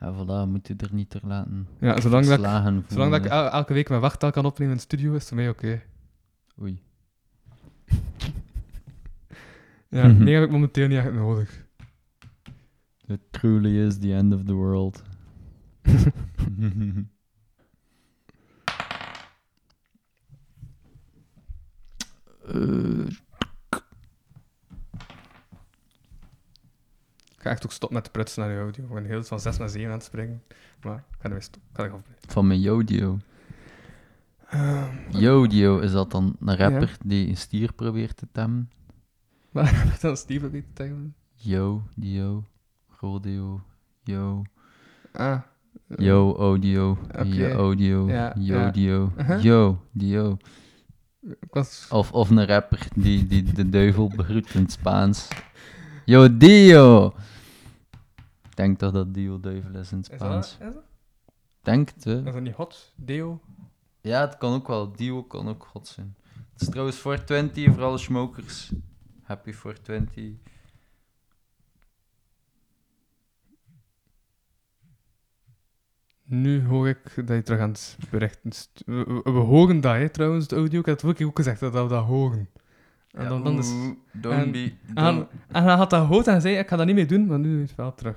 Ja, 0.00 0.14
voilà, 0.14 0.48
moet 0.50 0.68
je 0.68 0.74
er 0.76 0.94
niet 0.94 1.10
ter 1.10 1.20
laten 1.24 1.68
Ja, 1.80 2.00
zolang 2.00 2.26
dat 2.26 2.38
ik, 2.38 2.44
zolang 2.88 3.10
dat 3.10 3.24
ik 3.24 3.30
el- 3.30 3.50
elke 3.50 3.72
week 3.72 3.88
mijn 3.88 4.00
wachttaal 4.00 4.30
kan 4.30 4.44
opnemen 4.44 4.72
in 4.72 4.78
de 4.78 4.84
studio, 4.84 5.12
is 5.12 5.18
het 5.18 5.28
voor 5.28 5.36
mij 5.36 5.48
oké. 5.48 5.82
Oei. 6.60 6.82
Ja, 9.88 10.06
nee, 10.12 10.34
heb 10.34 10.44
ik 10.44 10.50
momenteel 10.50 10.88
niet 10.88 10.98
echt 10.98 11.12
nodig. 11.12 11.64
It 13.08 13.20
truly 13.30 13.86
is 13.86 13.98
the 13.98 14.14
end 14.14 14.32
of 14.34 14.44
the 14.44 14.54
world. 14.54 15.02
Eh, 22.48 23.06
Ik 27.36 27.42
ga 27.42 27.50
echt 27.50 27.64
ook 27.64 27.72
stoppen 27.72 27.96
met 27.96 28.04
de 28.04 28.10
prutsen 28.10 28.42
naar 28.42 28.54
de 28.54 28.60
audio. 28.60 28.84
Ik 28.84 28.92
ben 28.92 29.04
heel 29.04 29.24
van 29.24 29.40
6 29.40 29.56
naar 29.56 29.68
7 29.68 29.86
aan 29.90 29.96
het 29.96 30.04
springen. 30.04 30.42
Maar 30.82 30.96
ik 30.96 31.16
ga 31.18 31.24
er 31.24 31.30
weer 31.30 31.42
stoppen. 31.42 31.70
Ik 31.70 31.76
ga 31.76 31.82
er 31.84 32.02
van 32.26 32.46
mijn 32.46 32.60
Jodio. 32.60 33.18
Ehm, 34.48 34.94
Jodio 35.10 35.78
is 35.78 35.92
dat 35.92 36.10
dan 36.10 36.36
een 36.40 36.56
rapper 36.56 36.96
die 37.04 37.28
een 37.28 37.36
stier 37.36 37.72
probeert 37.72 38.16
te 38.16 38.26
temmen? 38.32 38.70
Maar 39.50 39.82
heb 39.82 39.94
ik 39.94 40.00
dan 40.00 40.16
Steve 40.16 40.46
ook 40.46 40.52
niet 40.52 40.64
tegen? 40.72 41.14
Dio, 43.06 43.12
rodeo, 43.12 43.60
yo, 44.04 44.42
Ah. 45.12 45.42
yo, 45.98 46.34
audio, 46.38 46.98
yo, 47.24 47.52
audio, 47.54 48.08
Ja, 48.08 48.32
yo, 48.36 48.54
ja. 48.58 48.70
dio, 48.70 49.12
Uh-huh. 49.18 49.42
yo, 49.42 49.78
dio. 49.92 50.36
Was... 51.50 51.86
Of, 51.90 52.12
of 52.12 52.30
een 52.30 52.46
rapper 52.46 52.88
die, 52.94 53.26
die 53.26 53.42
de 53.42 53.68
duivel 53.68 54.08
begroet 54.16 54.54
in 54.54 54.62
het 54.62 54.72
Spaans. 54.72 55.28
Yo, 56.04 56.36
dio! 56.36 57.06
Ik 58.48 58.56
denk 58.56 58.78
toch 58.78 58.92
dat 58.92 59.14
dio 59.14 59.40
duivel 59.40 59.74
is 59.74 59.92
in 59.92 59.98
het 59.98 60.10
Is 60.10 60.16
Spaans. 60.16 60.56
dat, 60.58 60.68
is 60.68 60.74
dat? 60.74 60.84
Denk 61.62 61.88
het? 61.88 62.06
Is 62.06 62.22
dat 62.32 62.40
niet 62.40 62.54
hot? 62.54 62.92
Deo? 62.96 63.40
Ja, 64.00 64.20
het 64.20 64.36
kan 64.38 64.52
ook 64.54 64.66
wel. 64.68 64.92
Dio 64.92 65.22
kan 65.22 65.48
ook 65.48 65.66
god 65.66 65.86
zijn. 65.88 66.16
Het 66.52 66.60
is 66.62 66.68
trouwens 66.68 66.96
420 66.96 67.74
voor 67.74 67.82
alle 67.82 67.98
smokers. 67.98 68.72
Happy 69.22 69.52
420. 69.52 70.32
Nu 76.28 76.64
hoor 76.64 76.88
ik 76.88 76.98
dat 77.26 77.36
je 77.36 77.42
terug 77.42 77.60
aan 77.60 77.70
het 77.70 77.96
berichten... 78.10 78.50
We, 78.86 79.04
we, 79.24 79.32
we 79.32 79.38
horen 79.38 79.80
dat, 79.80 79.94
hè, 79.94 80.08
trouwens, 80.08 80.48
de 80.48 80.56
audio. 80.56 80.80
Ik 80.80 80.86
had 80.86 81.02
het 81.02 81.22
ook 81.22 81.36
gezegd 81.36 81.60
dat 81.60 81.72
we 81.72 81.86
dat 81.88 82.04
horen. 82.04 82.48
En 83.10 83.28
dan, 83.28 83.44
dan 83.44 83.58
is... 83.58 83.70
Don't 84.12 84.34
en- 84.44 84.52
be... 84.52 84.72
En, 84.94 85.04
don't- 85.14 85.28
en 85.52 85.62
hij 85.64 85.74
had 85.74 85.90
dat 85.90 86.00
gehoord 86.06 86.26
en 86.26 86.40
zei, 86.40 86.56
ik 86.58 86.68
ga 86.68 86.76
dat 86.76 86.86
niet 86.86 86.94
meer 86.94 87.06
doen, 87.08 87.26
maar 87.26 87.38
nu 87.38 87.56
je 87.56 87.62
het 87.62 87.74
wel 87.74 87.94
terug. 87.94 88.16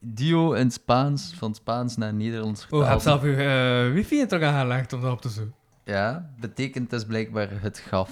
Dio 0.00 0.52
in 0.52 0.70
Spaans, 0.70 1.34
van 1.36 1.54
Spaans 1.54 1.96
naar 1.96 2.14
Nederlands 2.14 2.66
Oh, 2.70 2.70
je 2.70 2.76
hebt 2.86 3.02
vertaald. 3.02 3.20
zelf 3.22 3.36
je 3.36 3.42
eh, 3.88 3.92
wifi 3.94 4.20
er 4.20 4.28
toch 4.28 4.42
aangelegd 4.42 4.92
om 4.92 5.00
dat 5.00 5.12
op 5.12 5.20
te 5.20 5.28
zoeken. 5.28 5.54
Ja, 5.84 6.30
betekent 6.40 6.90
dus 6.90 7.04
blijkbaar 7.04 7.48
het 7.50 7.78
gaf. 7.78 8.10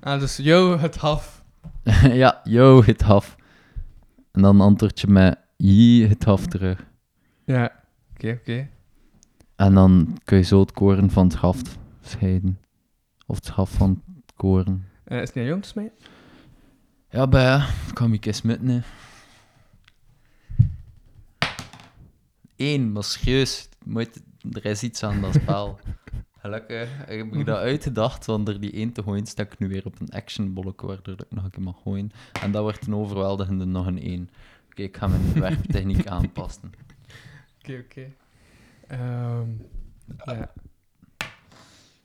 Ah, 0.00 0.20
dus 0.20 0.36
yo, 0.36 0.78
het 0.78 0.96
haf. 0.96 1.44
ja, 2.22 2.40
yo, 2.44 2.82
het 2.84 3.02
haf. 3.02 3.36
En 4.32 4.42
dan 4.42 4.60
antwoord 4.60 5.00
je 5.00 5.06
met 5.06 5.38
je 5.56 6.06
het 6.06 6.24
haf 6.24 6.46
terug. 6.46 6.84
Ja, 7.44 7.72
oké, 8.24 8.38
oké. 8.40 8.68
En 9.56 9.74
dan 9.74 10.18
kun 10.24 10.36
je 10.36 10.44
zo 10.44 10.60
het 10.60 10.72
koren 10.72 11.10
van 11.10 11.24
het 11.24 11.36
gaf 11.36 11.60
scheiden. 12.00 12.58
Of 13.26 13.36
het 13.36 13.50
gaf 13.50 13.70
van 13.70 14.02
het 14.14 14.32
koren. 14.36 14.88
Eh, 15.04 15.20
is 15.20 15.34
het 15.34 15.52
niet 15.52 15.62
te 15.62 15.68
smijten? 15.68 15.96
Ja, 17.10 17.28
bij 17.28 17.42
ja, 17.42 17.66
kan 17.92 18.12
ik 18.12 18.26
eens 18.26 18.42
met 18.42 18.62
ne. 18.62 18.82
Eén, 22.56 22.92
maar 22.92 23.04
serieus, 23.04 23.68
moet, 23.84 24.22
er 24.52 24.64
is 24.64 24.82
iets 24.82 25.02
aan 25.02 25.20
dat 25.20 25.34
spel. 25.34 25.78
Gelukkig 26.42 26.88
heb 27.06 27.34
ik 27.34 27.46
dat 27.46 27.58
uitgedacht, 27.58 28.26
want 28.26 28.48
er 28.48 28.60
die 28.60 28.72
één 28.72 28.92
te 28.92 29.02
gooien 29.02 29.26
sta 29.26 29.42
ik 29.42 29.58
nu 29.58 29.68
weer 29.68 29.86
op 29.86 30.00
een 30.00 30.10
actionbolletje, 30.10 30.86
waardoor 30.86 31.14
ik 31.14 31.30
nog 31.30 31.44
een 31.44 31.50
keer 31.50 31.62
mag 31.62 31.76
gooien. 31.82 32.10
En 32.40 32.50
dat 32.52 32.62
wordt 32.62 32.86
een 32.86 32.94
overweldigende 32.94 33.64
nog 33.64 33.86
een 33.86 34.00
één. 34.00 34.30
Oké, 34.70 34.82
ik 34.82 34.96
ga 34.96 35.06
mijn 35.06 35.32
werktechniek 35.40 36.06
aanpassen. 36.06 36.72
Oké, 37.62 37.78
oké. 37.84 38.12
Ehm, 38.86 39.48
ja. 40.24 40.52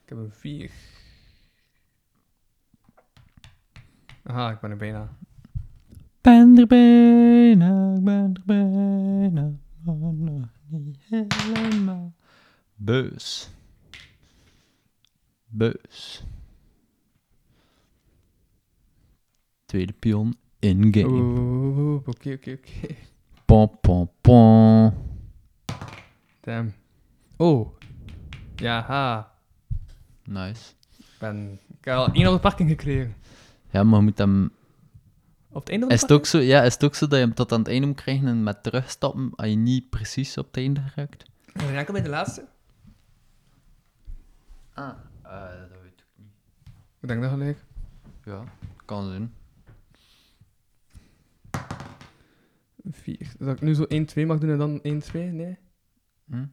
Ik 0.02 0.08
heb 0.08 0.18
een 0.18 0.32
4. 0.32 0.70
Aha, 4.22 4.50
ik 4.50 4.60
ben 4.60 4.70
er 4.70 4.76
bijna. 4.76 5.16
Ben 6.20 6.58
er 6.58 6.66
bijna, 6.66 7.94
ik 7.94 8.04
ben 8.04 8.34
er 8.34 8.42
bijna, 8.44 9.52
maar 9.84 9.96
nog 10.68 10.80
niet 10.80 10.98
helemaal. 11.08 12.14
Beus. 12.74 13.50
Beus. 15.46 16.24
Tweede 19.64 19.92
pion 19.92 20.36
in-game. 20.58 21.08
Oeh, 21.08 22.08
oké, 22.08 22.32
oké, 22.32 22.52
oké. 22.52 22.94
Pom, 23.44 23.78
pom, 23.80 24.10
pom. 24.20 25.14
Damn. 26.46 26.72
Oh. 27.36 27.76
Ja, 28.56 28.82
ha. 28.82 29.32
Nice. 30.24 30.72
Ik 30.98 31.04
ben... 31.18 31.60
Ik 31.78 31.84
heb 31.84 31.94
al 31.94 32.12
één 32.12 32.26
op 32.26 32.34
de 32.34 32.40
parking 32.40 32.68
gekregen. 32.68 33.14
Ja, 33.70 33.82
maar 33.82 33.98
je 33.98 34.04
moet 34.04 34.18
hem... 34.18 34.50
Op 35.48 35.60
het 35.60 35.68
einde 35.68 35.86
van 35.86 35.88
de 35.88 35.94
Is 35.94 36.00
het 36.00 36.12
ook 36.12 36.26
zo, 36.26 36.38
ja, 36.38 36.62
is 36.62 36.72
het 36.72 36.84
ook 36.84 36.94
zo 36.94 37.06
dat 37.06 37.18
je 37.18 37.24
hem 37.24 37.34
tot 37.34 37.52
aan 37.52 37.58
het 37.58 37.68
einde 37.68 37.86
moet 37.86 37.96
krijgen 37.96 38.28
en 38.28 38.42
met 38.42 38.62
terugstappen 38.62 39.32
als 39.36 39.48
je 39.48 39.54
niet 39.54 39.90
precies 39.90 40.38
op 40.38 40.46
het 40.46 40.56
einde 40.56 40.80
geraakt? 40.80 41.24
We 41.52 41.60
zijn 41.60 41.76
enkel 41.76 41.92
bij 41.92 42.02
de 42.02 42.08
laatste. 42.08 42.48
Ah, 44.72 44.94
dat 45.22 45.68
weet 45.82 45.92
ik 45.96 46.04
niet. 46.16 46.32
Ik 47.00 47.08
denk 47.08 47.22
dat 47.22 47.30
gelijk. 47.30 47.64
Ja, 48.24 48.44
kan 48.84 49.08
zijn. 49.08 49.34
4. 52.90 53.32
Dat 53.38 53.56
ik 53.56 53.60
nu 53.60 53.74
zo 53.74 53.84
1-2 53.84 54.26
mag 54.26 54.38
doen 54.38 54.50
en 54.50 54.58
dan 54.58 54.78
1-2? 54.78 55.12
Nee. 55.12 55.58
Hm? 56.30 56.44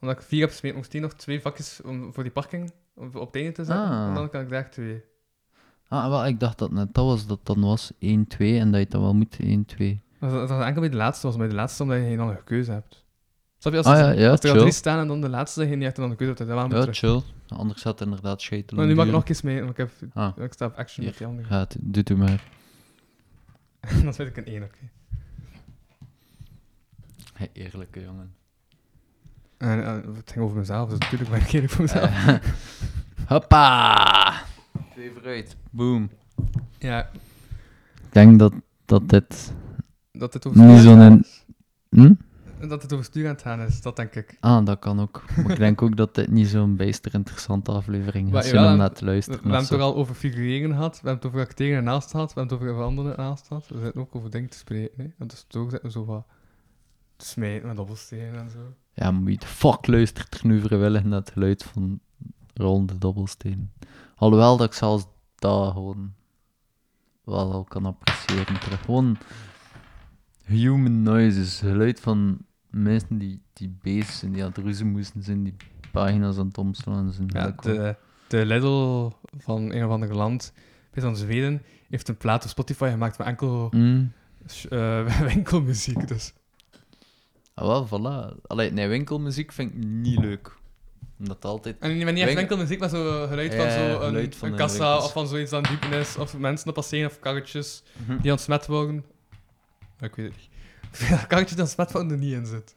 Omdat 0.00 0.16
ik 0.18 0.22
4 0.22 0.40
heb 0.40 0.50
gespeeld, 0.50 0.74
moest 0.74 0.90
die 0.90 1.00
nog 1.00 1.14
twee 1.14 1.40
vakjes 1.40 1.80
om, 1.82 2.12
voor 2.12 2.22
die 2.22 2.32
parking 2.32 2.72
om 2.94 3.10
op 3.14 3.26
het 3.26 3.34
einde 3.34 3.52
te 3.52 3.64
zetten. 3.64 3.84
Ah. 3.86 4.06
En 4.08 4.14
dan 4.14 4.30
kan 4.30 4.40
ik 4.40 4.48
daar 4.48 4.70
twee. 4.70 5.02
Ah, 5.88 6.08
wel, 6.08 6.26
ik 6.26 6.40
dacht 6.40 6.58
dat 6.58 6.70
net 6.70 6.94
dat 6.94 7.04
was, 7.04 7.26
dat 7.26 7.46
dan 7.46 7.60
was 7.60 7.92
1-2 7.92 7.96
en 8.38 8.70
dat 8.70 8.80
je 8.80 8.86
dan 8.88 9.00
wel 9.00 9.14
moet 9.14 9.36
1-2. 9.42 9.46
Dat, 10.20 10.30
dat 10.30 10.48
dat 10.48 10.62
enkel 10.62 10.80
bij 10.80 10.90
de 10.90 10.96
laatste 10.96 11.26
was, 11.26 11.36
bij 11.36 11.48
de 11.48 11.54
laatste 11.54 11.82
omdat 11.82 11.98
je 11.98 12.02
geen 12.04 12.20
andere 12.20 12.42
keuze 12.44 12.70
hebt. 12.72 13.06
Snap 13.58 13.72
je? 13.72 13.78
Als, 13.78 13.86
Ah 13.86 13.98
ja, 13.98 14.10
ja, 14.10 14.30
als 14.30 14.40
er 14.40 14.50
al 14.50 14.56
drie 14.58 14.72
staan 14.72 14.98
en 14.98 15.06
dan 15.08 15.20
de 15.20 15.28
laatste 15.28 15.60
dat 15.60 15.68
je 15.68 15.74
niet 15.76 15.84
echt 15.86 15.96
een 15.96 16.02
andere 16.02 16.18
keuze 16.24 16.42
hebt, 16.44 16.48
dan 16.70 16.70
Ja, 16.70 16.80
terug. 16.80 16.96
chill. 16.96 17.22
Anders 17.48 17.82
had 17.82 17.98
het 17.98 18.08
inderdaad 18.08 18.42
schetel. 18.42 18.76
Maar 18.76 18.86
nu 18.86 18.94
mag 18.94 19.06
ik 19.06 19.12
nog 19.12 19.28
eens 19.28 19.42
mee, 19.42 19.58
want 19.58 19.70
ik, 19.70 19.76
heb, 19.76 19.90
Ah, 20.14 20.36
ik 20.44 20.52
sta 20.52 20.66
op 20.66 20.74
action 20.76 21.04
Hier. 21.04 21.08
met 21.10 21.18
die 21.18 21.26
andere. 21.26 21.48
ja, 21.54 21.58
het- 21.60 21.76
doe 21.80 22.02
het 22.06 22.16
maar. 22.16 22.44
dan 24.04 24.14
zet 24.14 24.26
ik 24.28 24.36
een 24.36 24.46
1, 24.46 24.62
oké. 24.62 24.90
Hey, 27.32 27.50
eerlijke 27.52 28.02
jongen. 28.02 28.34
En 29.58 29.84
eh, 29.84 29.92
het 30.16 30.32
ging 30.32 30.44
over 30.44 30.56
mezelf, 30.56 30.88
dus 30.88 30.98
natuurlijk 30.98 31.30
ben 31.30 31.40
ik 31.40 31.52
eerlijk 31.52 31.72
voor 31.72 31.82
mezelf. 31.84 32.26
Eh, 32.26 32.34
Hoppa! 33.32 34.32
Twee 34.92 35.10
vooruit. 35.14 35.56
Boom. 35.70 36.10
Ja, 36.78 37.10
Ik 37.94 38.12
denk 38.12 38.38
dat, 38.38 38.52
dat 38.84 39.08
dit... 39.08 39.52
dat 40.12 40.32
het 40.34 40.46
over 40.46 40.60
Niet 40.60 40.78
stuur 40.78 40.90
aan 40.90 40.98
zo'n- 41.00 41.10
het 41.18 41.44
gaan 41.90 42.04
Hm? 42.06 42.12
is. 42.60 42.68
Dat 42.68 42.82
het 42.82 42.92
over 42.92 43.04
stuur 43.04 43.24
aan 43.24 43.32
het 43.32 43.42
gaan 43.42 43.60
is, 43.60 43.80
dat 43.82 43.96
denk 43.96 44.14
ik. 44.14 44.36
Ah, 44.40 44.64
dat 44.64 44.78
kan 44.78 45.00
ook. 45.00 45.24
Maar 45.42 45.50
ik 45.50 45.56
denk 45.58 45.82
ook 45.82 45.96
dat 45.96 46.14
dit 46.14 46.30
niet 46.30 46.48
zo'n 46.48 46.76
bijster 46.76 47.14
interessante 47.14 47.70
aflevering 47.70 48.36
is 48.36 48.52
om 48.52 48.62
we- 48.62 48.76
naar 48.76 48.92
te 48.92 49.04
luisteren. 49.04 49.38
we 49.40 49.44
hebben 49.48 49.60
het 49.60 49.70
toch 49.70 49.80
al 49.80 49.96
over 49.96 50.14
figureren 50.14 50.70
gehad, 50.70 50.90
we 51.00 51.08
hebben 51.08 51.14
het 51.16 51.26
over 51.26 51.40
acteren 51.48 51.76
ernaast 51.76 52.10
gehad, 52.10 52.34
we 52.34 52.40
hebben 52.40 52.56
het 52.58 52.64
over 52.66 52.76
veranderen 52.80 53.10
ernaast 53.16 53.46
gehad. 53.46 53.68
We 53.68 53.80
zitten 53.82 54.00
ook 54.00 54.14
over 54.14 54.30
dingen 54.30 54.48
te 54.50 54.56
spreken, 54.58 55.02
hè. 55.04 55.08
Want 55.18 55.30
dus 55.30 55.44
toch 55.48 55.70
zitten 55.70 55.88
we 55.88 55.90
zo 55.94 56.04
wat 56.04 56.26
smijten 57.24 57.66
met 57.68 57.76
dobbelstenen 57.76 58.34
en 58.40 58.50
zo. 58.50 58.58
Ja, 58.92 59.10
maar 59.10 59.22
wie 59.22 59.38
de 59.38 59.46
fuck 59.46 59.86
luistert 59.86 60.34
er 60.40 60.46
nu 60.46 60.60
vrijwillig 60.60 61.04
naar 61.04 61.18
het 61.18 61.30
geluid 61.30 61.62
van 61.64 62.00
rollende 62.54 62.98
dobbelstenen? 62.98 63.72
Alhoewel 64.16 64.56
dat 64.56 64.66
ik 64.66 64.72
zelfs 64.72 65.06
dat 65.34 65.72
gewoon 65.72 66.12
wel 67.24 67.52
al 67.52 67.64
kan 67.64 67.86
appreciëren. 67.86 68.60
terug. 68.60 68.80
Gewoon 68.84 69.18
human 70.44 71.02
noises, 71.02 71.58
geluid 71.58 72.00
van 72.00 72.38
mensen 72.70 73.18
die, 73.18 73.42
die 73.52 73.76
bezig 73.82 74.10
zijn, 74.10 74.32
die 74.32 74.42
aan 74.42 74.48
het 74.48 74.58
ruzie 74.58 74.84
moesten 74.86 75.22
zijn, 75.22 75.42
die 75.44 75.56
pagina's 75.92 76.38
aan 76.38 76.46
het 76.46 76.58
omslaan 76.58 77.12
zijn. 77.12 77.28
Ja, 77.32 77.50
de, 77.50 77.96
de 78.28 78.46
Lidl 78.46 79.10
van 79.38 79.72
een 79.72 79.84
of 79.84 79.90
ander 79.90 80.14
land, 80.14 80.52
bij 80.90 81.02
van 81.02 81.16
Zweden, 81.16 81.62
heeft 81.88 82.08
een 82.08 82.16
plaat 82.16 82.42
op 82.44 82.50
Spotify 82.50 82.90
gemaakt 82.90 83.18
met 83.18 83.26
enkel 83.26 83.68
Mm. 83.74 84.12
eh, 84.68 85.20
winkelmuziek. 85.34 86.08
Dus. 86.08 86.32
Ah, 87.58 87.66
wel, 87.66 87.86
voilà. 87.88 88.40
Allee, 88.46 88.70
nee, 88.72 88.88
winkelmuziek 88.88 89.52
vind 89.52 89.72
ik 89.72 89.78
niet 89.84 90.18
leuk. 90.18 90.56
Omdat 91.18 91.44
altijd... 91.44 91.78
En 91.78 91.94
niet 91.94 92.04
maar 92.04 92.12
niet 92.12 92.22
echt 92.24 92.34
Winkel- 92.34 92.56
winkelmuziek, 92.56 92.78
maar 92.80 92.88
zo 92.88 93.26
geluid 93.26 93.54
van 93.54 93.64
Ja, 93.64 93.72
zo 93.72 93.94
een, 93.94 94.06
geluid 94.06 94.36
van 94.36 94.48
een 94.48 94.54
de 94.56 94.60
kassa 94.60 94.78
winkels. 94.88 95.04
of 95.04 95.12
van 95.12 95.28
zoiets 95.28 95.52
aan 95.52 95.62
diepen 95.62 95.92
is, 95.92 96.16
of 96.16 96.36
mensen 96.38 96.64
dat 96.66 96.74
passeren 96.74 97.10
of 97.10 97.18
karretjes 97.18 97.82
Mhm. 98.06 98.20
die 98.20 98.30
ontsmet 98.30 98.66
worden. 98.66 99.04
Ja, 99.98 100.06
Ik 100.06 100.14
weet 100.14 100.26
het 100.32 100.36
niet. 100.36 101.26
Karretjes 101.28 101.52
die 101.54 101.60
ontsmet 101.64 101.92
worden 101.92 102.12
er 102.12 102.18
niet 102.18 102.32
in 102.32 102.46
zit. 102.46 102.76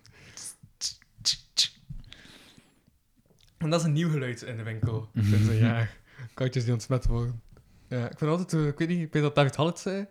En 3.58 3.70
dat 3.70 3.80
is 3.80 3.86
een 3.86 3.94
nieuw 3.94 4.10
geluid 4.10 4.41
in 4.41 4.58
de 4.58 4.63
winkel 4.63 5.10
sinds 5.15 5.48
een 5.48 5.58
jaar. 5.58 5.98
Karretjes 6.34 6.63
die 6.63 6.74
ontsmet 6.74 7.06
worden. 7.06 7.41
Ja, 7.88 8.10
ik 8.10 8.17
vind 8.17 8.32
altijd, 8.32 8.54
eh, 8.54 8.67
ik 8.67 8.78
weet 8.78 8.88
niet, 8.88 9.00
ik 9.02 9.13
weet 9.13 9.22
dat 9.24 9.36
David 9.36 9.56
Hallet 9.56 9.80
zei, 9.80 10.06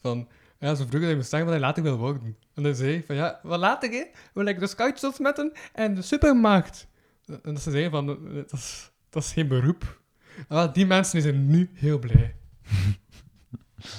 van, 0.00 0.28
ja, 0.60 0.68
zo 0.68 0.74
vroeger 0.74 1.00
dat 1.00 1.08
je 1.10 1.16
moest 1.16 1.28
zeggen 1.28 1.48
wat 1.48 1.58
hij 1.58 1.66
later 1.66 1.82
wil 1.82 1.96
worden. 1.96 2.36
En 2.54 2.64
hij 2.64 2.72
zei 2.72 3.02
van, 3.06 3.16
ja, 3.16 3.40
wat 3.42 3.58
later, 3.58 3.90
hè, 3.90 4.04
wil 4.34 4.46
ik 4.46 4.58
dus 4.58 4.74
karretjes 4.74 5.04
ontsmetten 5.04 5.52
en 5.72 5.94
de 5.94 6.02
supermarkt. 6.02 6.86
En 7.26 7.54
dat 7.54 7.60
ze 7.62 7.70
zeiden 7.70 7.90
van, 7.90 8.06
dat 8.34 8.52
is, 8.52 8.90
dat 9.10 9.22
is 9.22 9.32
geen 9.32 9.48
beroep. 9.48 10.00
Wel, 10.48 10.72
die 10.72 10.86
mensen 10.86 11.22
zijn 11.22 11.46
nu 11.46 11.70
heel 11.74 11.98
blij. 11.98 12.36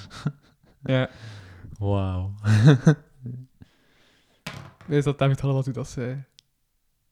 ja, 0.84 1.10
Wauw. 1.80 2.34
weet 4.88 5.04
dat 5.04 5.20
David 5.20 5.40
Hallet 5.40 5.56
wat 5.56 5.68
u 5.68 5.72
dat 5.72 5.90
zei. 5.90 6.24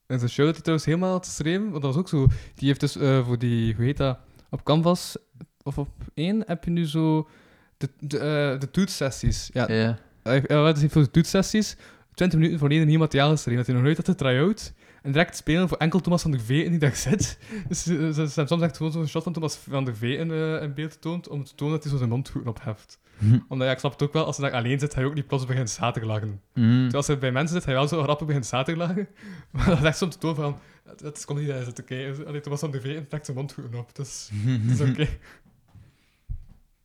En 0.06 0.18
zijn 0.18 0.30
show 0.30 0.44
dat 0.44 0.54
hij 0.54 0.62
trouwens 0.62 0.88
helemaal 0.88 1.12
had 1.12 1.26
geschreven, 1.26 1.70
want 1.70 1.82
dat 1.82 1.94
was 1.94 1.96
ook 1.96 2.08
zo, 2.08 2.26
die 2.54 2.68
heeft 2.68 2.80
dus 2.80 2.96
eh, 2.96 3.26
voor 3.26 3.38
die, 3.38 3.74
hoe 3.74 3.84
heet 3.84 3.96
dat, 3.96 4.18
op 4.50 4.64
Canvas, 4.64 5.16
of 5.62 5.78
op 5.78 5.88
één, 6.14 6.42
heb 6.46 6.64
je 6.64 6.70
nu 6.70 6.86
zo 6.86 7.28
de, 7.76 7.90
de, 7.98 8.18
eh, 8.18 8.60
de 8.60 8.70
toetssessies. 8.70 9.50
Ja, 9.52 9.98
Hij 10.24 10.44
had 10.48 10.80
dus 10.80 10.92
voor 10.92 11.02
de 11.02 11.10
toetssessies 11.10 11.76
20 12.14 12.38
minuten 12.38 12.58
volledig 12.58 12.86
nieuw 12.86 12.98
materiaal 12.98 13.30
geschreven. 13.30 13.56
Dat 13.56 13.66
hij 13.66 13.74
nog 13.74 13.84
nooit 13.84 13.96
had 13.96 14.06
de 14.06 14.14
try-out. 14.14 14.72
En 15.02 15.12
direct 15.12 15.36
spelen 15.36 15.68
voor 15.68 15.76
enkel 15.78 16.00
Thomas 16.00 16.22
van 16.22 16.30
der 16.30 16.40
Veen 16.40 16.70
die 16.70 16.78
daar 16.78 16.96
zit. 16.96 17.38
Dus 17.68 17.86
eh, 17.86 17.96
ze, 17.96 18.20
hebben 18.20 18.48
soms 18.48 18.62
echt 18.62 18.76
gewoon 18.76 18.92
zo'n 18.92 19.06
shot 19.06 19.22
van 19.22 19.32
Thomas 19.32 19.56
van 19.56 19.84
der 19.84 19.96
Veen 19.96 20.18
in, 20.18 20.60
in 20.60 20.74
beeld 20.74 21.00
toont, 21.00 21.28
om 21.28 21.44
te 21.44 21.54
tonen 21.54 21.74
dat 21.74 21.82
hij 21.82 21.92
zo 21.92 21.98
zijn 21.98 22.10
mondhoeken 22.10 22.50
op 22.50 22.62
heft. 22.62 22.98
Hm. 23.18 23.38
Omdat, 23.48 23.66
ja, 23.66 23.72
ik 23.72 23.78
snap 23.78 23.92
het 23.92 24.02
ook 24.02 24.12
wel, 24.12 24.24
als 24.24 24.36
hij 24.36 24.50
daar 24.50 24.58
alleen 24.58 24.78
zit, 24.78 24.94
hij 24.94 25.04
ook 25.04 25.14
niet 25.14 25.26
plots 25.26 25.46
begint 25.46 25.70
zaten 25.70 26.02
te 26.02 26.08
lachen. 26.08 26.40
Mm. 26.54 26.64
Terwijl 26.64 26.94
als 26.94 27.06
hij 27.06 27.18
bij 27.18 27.32
mensen 27.32 27.56
zit, 27.56 27.64
hij 27.64 27.74
wel 27.74 27.88
zo 27.88 28.02
grappig 28.02 28.26
begint 28.26 28.46
zaten 28.46 28.74
te 28.74 28.80
lachen. 28.80 29.08
Maar 29.50 29.66
dat 29.66 29.78
is 29.78 29.84
echt 29.84 30.02
om 30.02 30.10
te 30.10 30.18
tonen 30.18 30.36
van, 30.36 30.58
het 30.84 31.00
het 31.00 31.16
is 31.16 31.24
comedy 31.24 31.46
dat 31.46 31.56
hij 31.56 31.64
zit 31.64 31.74
te 31.74 31.82
kijken. 31.82 32.26
Allee, 32.26 32.40
Thomas 32.40 32.60
van 32.60 32.70
der 32.70 32.80
Veen 32.80 33.08
trekt 33.08 33.24
zijn 33.24 33.36
mondhoeken 33.36 33.78
op. 33.78 33.94
Dus 33.94 34.30
dat 34.66 34.80
is 34.80 34.90
oké. 34.90 35.08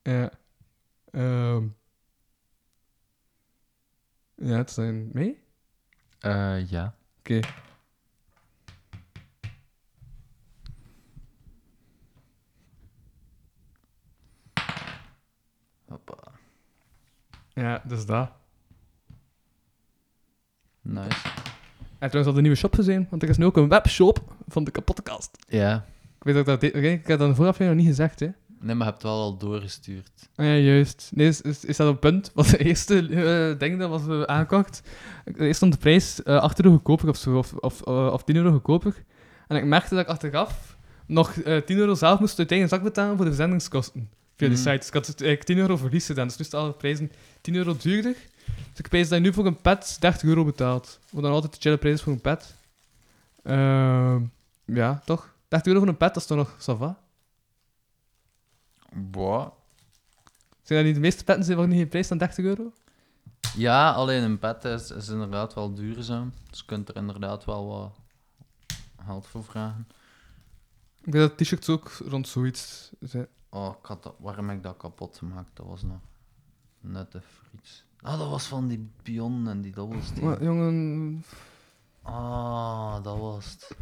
Ja. 0.03 0.31
Ehm. 1.11 1.63
Ja, 4.41 4.57
het 4.57 4.71
zijn... 4.71 5.09
mee? 5.13 5.37
Eh, 6.19 6.69
ja. 6.69 6.95
Oké. 7.19 7.39
Hoppa. 15.85 16.17
Ja, 17.53 17.81
dus 17.87 18.05
dat. 18.05 18.31
Nice. 20.81 21.27
Hij 21.99 22.09
trouwens 22.09 22.27
al 22.27 22.33
de 22.33 22.41
nieuwe 22.41 22.57
shop 22.57 22.73
gezien, 22.73 23.07
want 23.09 23.23
er 23.23 23.29
is 23.29 23.37
nu 23.37 23.45
ook 23.45 23.57
een 23.57 23.69
webshop 23.69 24.35
van 24.47 24.63
de 24.63 24.71
kapotte 24.71 25.01
kast. 25.01 25.37
Ja. 25.47 25.85
Ik 26.17 26.23
weet 26.23 26.35
ook 26.35 26.45
dat 26.45 26.61
dit... 26.61 26.75
Ik 26.75 27.07
heb 27.07 27.19
dat 27.19 27.35
vooraf 27.35 27.59
nog 27.59 27.75
niet 27.75 27.87
gezegd, 27.87 28.19
hè. 28.19 28.29
Nee, 28.61 28.75
maar 28.75 28.85
je 28.85 28.91
hebt 28.91 29.03
het 29.03 29.11
wel 29.11 29.21
al 29.21 29.37
doorgestuurd. 29.37 30.11
Ah 30.35 30.45
ja, 30.45 30.53
juist. 30.55 31.09
Nee, 31.13 31.27
is, 31.27 31.41
is, 31.41 31.65
is 31.65 31.77
dat 31.77 31.87
een 31.87 31.99
punt? 31.99 32.31
Was 32.35 32.47
de 32.47 32.57
eerste 32.57 32.97
eh, 33.07 33.59
ding 33.59 33.79
dat 33.79 33.89
was 33.89 34.01
uh, 34.07 34.21
aangekocht. 34.23 34.81
Eerst 35.37 35.55
stond 35.55 35.71
de 35.73 35.79
prijs 35.79 36.23
eh 36.23 36.37
8 36.41 36.59
euro 36.63 36.71
goedkoper 36.75 37.09
of 37.09 37.17
zo, 37.17 37.37
of, 37.37 37.53
of, 37.53 37.81
eh, 37.81 38.09
of 38.13 38.23
10 38.23 38.35
euro 38.35 38.51
goedkoper. 38.51 39.03
En 39.47 39.57
ik 39.57 39.65
merkte 39.65 39.95
dat 39.95 40.03
ik 40.03 40.09
achteraf 40.09 40.77
nog 41.05 41.31
eh 41.37 41.57
10 41.57 41.77
euro 41.77 41.93
zelf 41.95 42.19
moest 42.19 42.39
uit 42.39 42.51
eigen 42.51 42.69
zak 42.69 42.83
betalen 42.83 43.15
voor 43.15 43.25
de 43.25 43.31
verzendingskosten. 43.31 44.09
Via 44.35 44.47
die 44.47 44.57
Mhm. 44.57 44.65
site. 44.67 44.77
Dus 44.77 44.87
ik 44.87 44.93
had 44.93 45.07
het 45.07 45.21
eigenlijk 45.21 45.49
10 45.49 45.57
euro 45.57 45.77
verlies 45.77 46.05
gedaan. 46.05 46.27
Dus 46.27 46.37
nu 46.37 46.45
staan 46.45 46.61
alle 46.61 46.71
prijzen 46.73 47.11
10 47.41 47.55
euro 47.55 47.75
duurder. 47.81 48.15
Dus 48.45 48.79
ik 48.79 48.89
prijs 48.89 49.09
dat 49.09 49.17
je 49.17 49.23
nu 49.23 49.33
voor 49.33 49.45
een 49.45 49.61
pet 49.61 49.97
30 49.99 50.23
euro 50.23 50.45
betaalt. 50.45 50.99
Wat 51.11 51.23
dan 51.23 51.31
altijd 51.31 51.53
de 51.53 51.59
chille 51.59 51.77
prijs 51.77 52.01
voor 52.01 52.13
een 52.13 52.21
pet. 52.21 52.55
Ehm, 53.43 54.21
ja, 54.65 55.01
toch? 55.05 55.33
30 55.47 55.67
euro 55.67 55.79
voor 55.79 55.89
een 55.89 55.97
pet, 55.97 56.13
dat 56.13 56.21
is 56.23 56.25
toch 56.27 56.37
nog 56.37 56.51
ça 56.59 56.77
va? 56.79 56.97
Boah. 58.93 59.51
Zijn 60.61 60.79
dat 60.79 60.87
niet 60.87 60.95
de 60.95 61.01
meeste 61.01 61.23
petten 61.23 61.45
zijn 61.45 61.57
voor 61.57 61.67
niet 61.67 61.77
geen 61.77 61.87
prijs 61.89 62.07
dan 62.07 62.17
30 62.17 62.45
euro? 62.45 62.73
Ja, 63.55 63.91
alleen 63.91 64.23
een 64.23 64.39
pet 64.39 64.65
is, 64.65 64.91
is 64.91 65.07
inderdaad 65.07 65.53
wel 65.53 65.73
duurzaam. 65.73 66.33
Dus 66.49 66.59
je 66.59 66.65
kunt 66.65 66.89
er 66.89 66.95
inderdaad 66.95 67.45
wel 67.45 67.67
wat 67.67 67.99
geld 69.05 69.27
voor 69.27 69.43
vragen. 69.43 69.87
Ik 71.03 71.11
denk 71.11 71.29
dat 71.29 71.37
t-shirts 71.37 71.69
ook 71.69 71.91
rond 72.07 72.27
zoiets 72.27 72.91
zijn. 72.99 73.27
Oh, 73.49 73.75
ik 73.81 73.85
had 73.85 74.03
dat, 74.03 74.15
waarom 74.19 74.47
heb 74.47 74.57
ik 74.57 74.63
dat 74.63 74.77
kapot 74.77 75.17
gemaakt? 75.17 75.49
Dat 75.53 75.65
was 75.65 75.83
nog 75.83 75.99
net 76.79 77.15
even 77.15 77.27
iets. 77.55 77.83
Ah, 78.01 78.19
dat 78.19 78.29
was 78.29 78.47
van 78.47 78.67
die 78.67 78.89
pion 79.03 79.47
en 79.47 79.61
die 79.61 79.71
dobbelsteen. 79.71 80.23
Maar, 80.23 80.43
jongen, 80.43 81.23
Ah, 82.01 83.03
dat 83.03 83.17
was 83.17 83.51
het. 83.51 83.77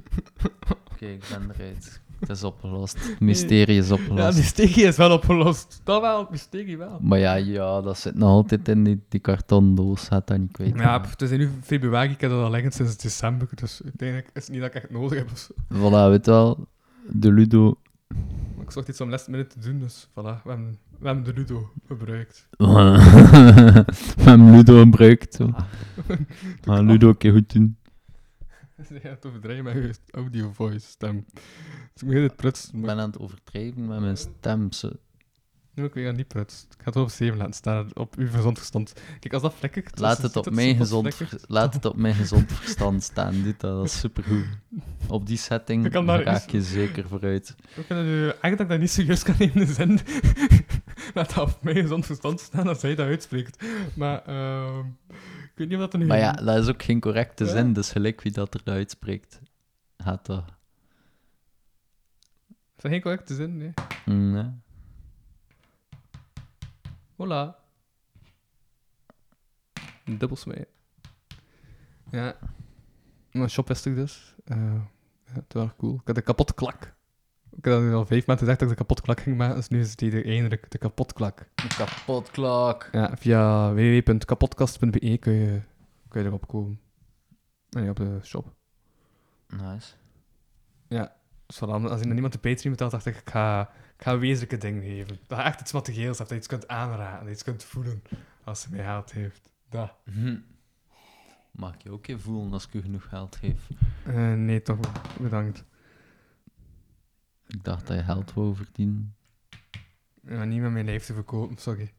Oké, 0.92 1.06
ik 1.06 1.24
ben 1.28 1.50
eruit. 1.50 2.00
Het 2.20 2.28
is 2.28 2.44
opgelost. 2.52 3.06
Het 3.08 3.20
mysterie 3.20 3.78
is 3.78 3.88
ja, 3.88 3.94
opgelost. 3.94 4.34
die 4.34 4.44
stegie 4.44 4.84
is 4.84 4.96
wel 4.96 5.12
opgelost. 5.12 5.80
Dat 5.84 6.00
wel, 6.00 6.18
het 6.18 6.30
mysterie 6.30 6.78
wel. 6.78 6.98
Maar 7.00 7.18
ja, 7.18 7.34
ja, 7.34 7.80
dat 7.80 7.98
zit 7.98 8.14
nog 8.14 8.28
altijd 8.28 8.68
in 8.68 8.84
die, 8.84 9.02
die 9.08 9.20
kartondoos. 9.20 10.08
Had 10.08 10.26
dat 10.26 10.38
niet 10.38 10.52
kwijt. 10.52 10.78
Ja, 10.78 11.00
het 11.00 11.22
is 11.22 11.30
nu 11.30 11.50
februari, 11.62 12.10
ik 12.10 12.20
heb 12.20 12.30
dat 12.30 12.44
al 12.44 12.50
liggen 12.50 12.72
sinds 12.72 12.96
december, 12.96 13.48
dus 13.54 13.80
uiteindelijk 13.84 14.30
is 14.32 14.42
het 14.42 14.52
niet 14.52 14.60
dat 14.60 14.74
ik 14.74 14.82
echt 14.82 14.90
nodig 14.90 15.18
heb 15.18 15.28
zo. 15.34 15.54
Voilà, 15.74 16.10
weet 16.10 16.26
wel. 16.26 16.68
De 17.08 17.32
Ludo. 17.32 17.74
Ik 18.60 18.70
zocht 18.70 18.88
iets 18.88 19.00
om 19.00 19.10
last 19.10 19.28
minute 19.28 19.58
te 19.58 19.68
doen, 19.68 19.78
dus 19.78 20.08
voilà, 20.10 20.42
we 20.42 20.48
hebben, 20.48 20.78
we 20.98 21.06
hebben 21.06 21.24
de 21.24 21.32
Ludo 21.34 21.70
gebruikt. 21.86 22.48
We 24.16 24.22
hebben 24.22 24.50
Ludo 24.50 24.78
gebruikt. 24.78 25.34
Zo. 25.34 25.50
Maar 26.64 26.82
Ludo 26.82 27.08
een 27.08 27.16
keer 27.16 27.32
goed 27.32 27.52
doen. 27.52 27.76
ja, 29.02 29.08
het 29.08 29.26
overdrijven 29.26 29.64
met 29.64 29.74
je 29.74 29.94
audio 30.10 30.52
voice 30.52 30.86
stem. 30.86 31.24
Dus 31.92 32.02
ik 32.02 32.08
begin 32.08 32.22
het 32.22 32.36
prutsen, 32.36 32.78
Ik 32.78 32.84
ben 32.84 32.98
aan 32.98 33.10
het 33.10 33.18
overdrijven 33.18 33.86
met 33.86 34.00
mijn 34.00 34.16
stem. 34.16 34.72
Zo. 34.72 34.90
nu 35.74 35.84
ik 35.84 35.94
weer 35.94 36.14
niet 36.14 36.28
prutsen. 36.28 36.68
Ik 36.70 36.82
ga 36.82 36.84
het 36.84 36.96
op 36.96 37.10
7 37.10 37.38
laten 37.38 37.54
staan, 37.54 37.90
op 37.94 38.14
uw 38.16 38.28
gezond 38.30 38.58
verstand. 38.58 38.92
Kijk, 39.20 39.32
als 39.32 39.42
dat 39.42 39.54
flikkert... 39.54 39.98
Laat 39.98 40.22
het, 40.22 40.36
op 40.36 40.50
mijn 40.50 40.76
gezond, 40.76 41.14
flikkert. 41.14 41.44
laat 41.48 41.74
het 41.74 41.84
op 41.84 41.96
mijn 41.96 42.14
gezond 42.14 42.52
verstand 42.52 43.02
staan. 43.02 43.42
Doe 43.42 43.54
dat, 43.58 43.84
is 43.84 43.98
supergoed. 43.98 44.46
Op 45.08 45.26
die 45.26 45.38
setting 45.38 45.90
kan 45.90 46.10
raak 46.10 46.50
je 46.50 46.62
zeker 46.62 47.08
vooruit. 47.08 47.54
Ik 47.76 47.84
het 47.88 48.04
nu 48.04 48.28
echt 48.28 48.40
dat 48.40 48.60
ik 48.60 48.68
dat 48.68 48.78
niet 48.78 48.90
serieus 48.90 49.22
kan 49.22 49.34
nemen 49.38 49.54
in 49.54 49.66
de 49.66 49.72
zin. 49.72 50.00
Laat 51.14 51.34
dat 51.34 51.54
op 51.54 51.62
mijn 51.62 51.76
gezond 51.76 52.06
verstand 52.06 52.40
staan 52.40 52.68
als 52.68 52.82
hij 52.82 52.94
dat 52.94 53.06
uitspreekt. 53.06 53.64
Maar 53.94 54.22
ehm 54.24 54.84
ik 55.56 55.62
weet 55.62 55.68
niet 55.68 55.78
dat 55.78 55.92
er 55.92 55.98
nu... 55.98 56.06
Maar 56.06 56.18
ja, 56.18 56.32
dat 56.32 56.56
is 56.62 56.68
ook 56.68 56.82
geen 56.82 57.00
correcte 57.00 57.44
Ja. 57.44 57.50
zin, 57.50 57.72
dus 57.72 57.90
gelijk 57.92 58.20
wie 58.22 58.32
dat 58.32 58.54
er 58.54 58.60
uitspreekt. 58.64 59.40
Gaat 59.98 60.26
dat. 60.26 60.44
Is 62.48 62.82
dat 62.82 62.90
geen 62.90 63.00
correcte 63.00 63.34
zin? 63.34 63.56
Nee. 63.56 63.72
Mm, 64.04 64.30
nee. 64.32 64.50
Hola. 67.16 67.56
Dubbels 70.04 70.44
mee. 70.44 70.66
Ja. 72.10 72.36
Mijn 73.32 73.50
shop 73.50 73.68
ik 73.86 73.94
dus. 73.94 74.34
Ja, 74.44 74.90
het 75.24 75.52
was 75.52 75.70
cool. 75.78 75.94
Ik 75.94 76.06
had 76.06 76.14
de 76.14 76.22
kapotklak. 76.22 76.94
Ik 77.56 77.64
had 77.64 77.92
al 77.92 78.06
vijf 78.06 78.26
maanden 78.26 78.46
gezegd 78.46 78.60
dat 78.60 78.70
ik 78.70 78.76
de 78.76 78.82
kapotklak 78.82 79.20
ging 79.20 79.36
maken, 79.36 79.56
dus 79.56 79.68
nu 79.68 79.80
is 79.80 79.90
het 79.90 80.00
hier 80.00 80.26
eindelijk 80.26 80.70
de 80.70 80.78
kapotklak. 80.78 81.48
Een 81.54 81.68
kapotklok. 81.68 82.88
Ja, 82.92 83.16
via 83.16 83.72
www.kapotkast.be 83.74 85.18
kun 85.18 85.32
je, 85.32 85.60
kun 86.08 86.20
je 86.22 86.26
erop 86.26 86.48
komen. 86.48 86.80
Nee, 87.70 87.90
op 87.90 87.96
de 87.96 88.18
shop. 88.22 88.54
Nice. 89.48 89.92
Dus 91.46 91.56
voilà, 91.56 91.68
als 91.68 92.00
je 92.00 92.04
nog 92.04 92.12
niemand 92.12 92.32
de 92.32 92.38
Patreon 92.38 92.72
betaalt, 92.72 92.90
dacht 92.90 93.06
ik, 93.06 93.16
ik 93.16 93.30
ga, 93.30 93.60
ik 93.96 94.02
ga 94.02 94.18
wezenlijke 94.18 94.56
dingen 94.56 94.82
geven. 94.82 95.18
Dat 95.26 95.38
je 95.38 95.44
echt 95.44 95.60
iets 95.60 95.72
materieels 95.72 96.18
hebt, 96.18 96.30
dat 96.30 96.38
je 96.38 96.44
iets 96.44 96.46
kunt 96.46 96.68
aanraken, 96.68 97.18
dat 97.18 97.26
je 97.26 97.32
iets 97.32 97.44
kunt 97.44 97.64
voelen 97.64 98.02
als 98.44 98.60
ze 98.60 98.68
mij 98.70 98.84
geld 98.84 99.12
heeft. 99.12 99.50
Dat. 99.68 99.94
Hm. 100.04 100.36
Mag 101.50 101.74
je 101.78 101.90
ook 101.90 102.06
je 102.06 102.18
voelen 102.18 102.52
als 102.52 102.66
ik 102.66 102.72
je 102.72 102.82
genoeg 102.82 103.08
geld 103.08 103.36
geef? 103.36 103.68
Eh, 104.06 104.32
nee, 104.32 104.62
toch 104.62 104.78
bedankt. 105.20 105.64
Ik 107.48 107.64
dacht 107.64 107.86
dat 107.86 107.96
je 107.96 108.02
geld 108.02 108.32
wou 108.34 108.54
verdienen. 108.56 109.14
Ja, 110.28 110.44
niet 110.44 110.60
met 110.60 110.70
mijn 110.72 110.84
lijf 110.84 111.04
te 111.04 111.14
verkopen, 111.14 111.56
sorry. 111.58 111.92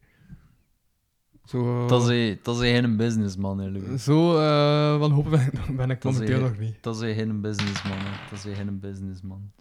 Zo, 1.46 1.88
Dat 1.88 2.10
is 2.10 2.38
dat 2.44 2.56
is 2.56 2.62
een 2.62 2.82
geen 2.84 2.98
businessman, 2.98 3.58
hè, 3.60 3.70
Louis. 3.70 4.04
zo 4.04 4.38
eh 4.38 5.00
wanhopig 5.00 5.32
ben 5.32 5.48
ik, 5.48 5.76
ben 5.78 5.90
ik 5.90 6.02
Dat 6.02 6.12
is 6.14 6.20
momenteel 6.20 6.42
nog 6.50 6.58
niet. 6.58 6.84
Dat 6.84 6.96
is 6.96 7.02
een 7.02 7.14
geen 7.16 7.42
businessman, 7.42 7.98
hè. 7.98 8.30
Dat 8.30 8.38
is 8.40 8.44
een 8.46 8.56
geen 8.56 8.80
businessman. 8.80 9.52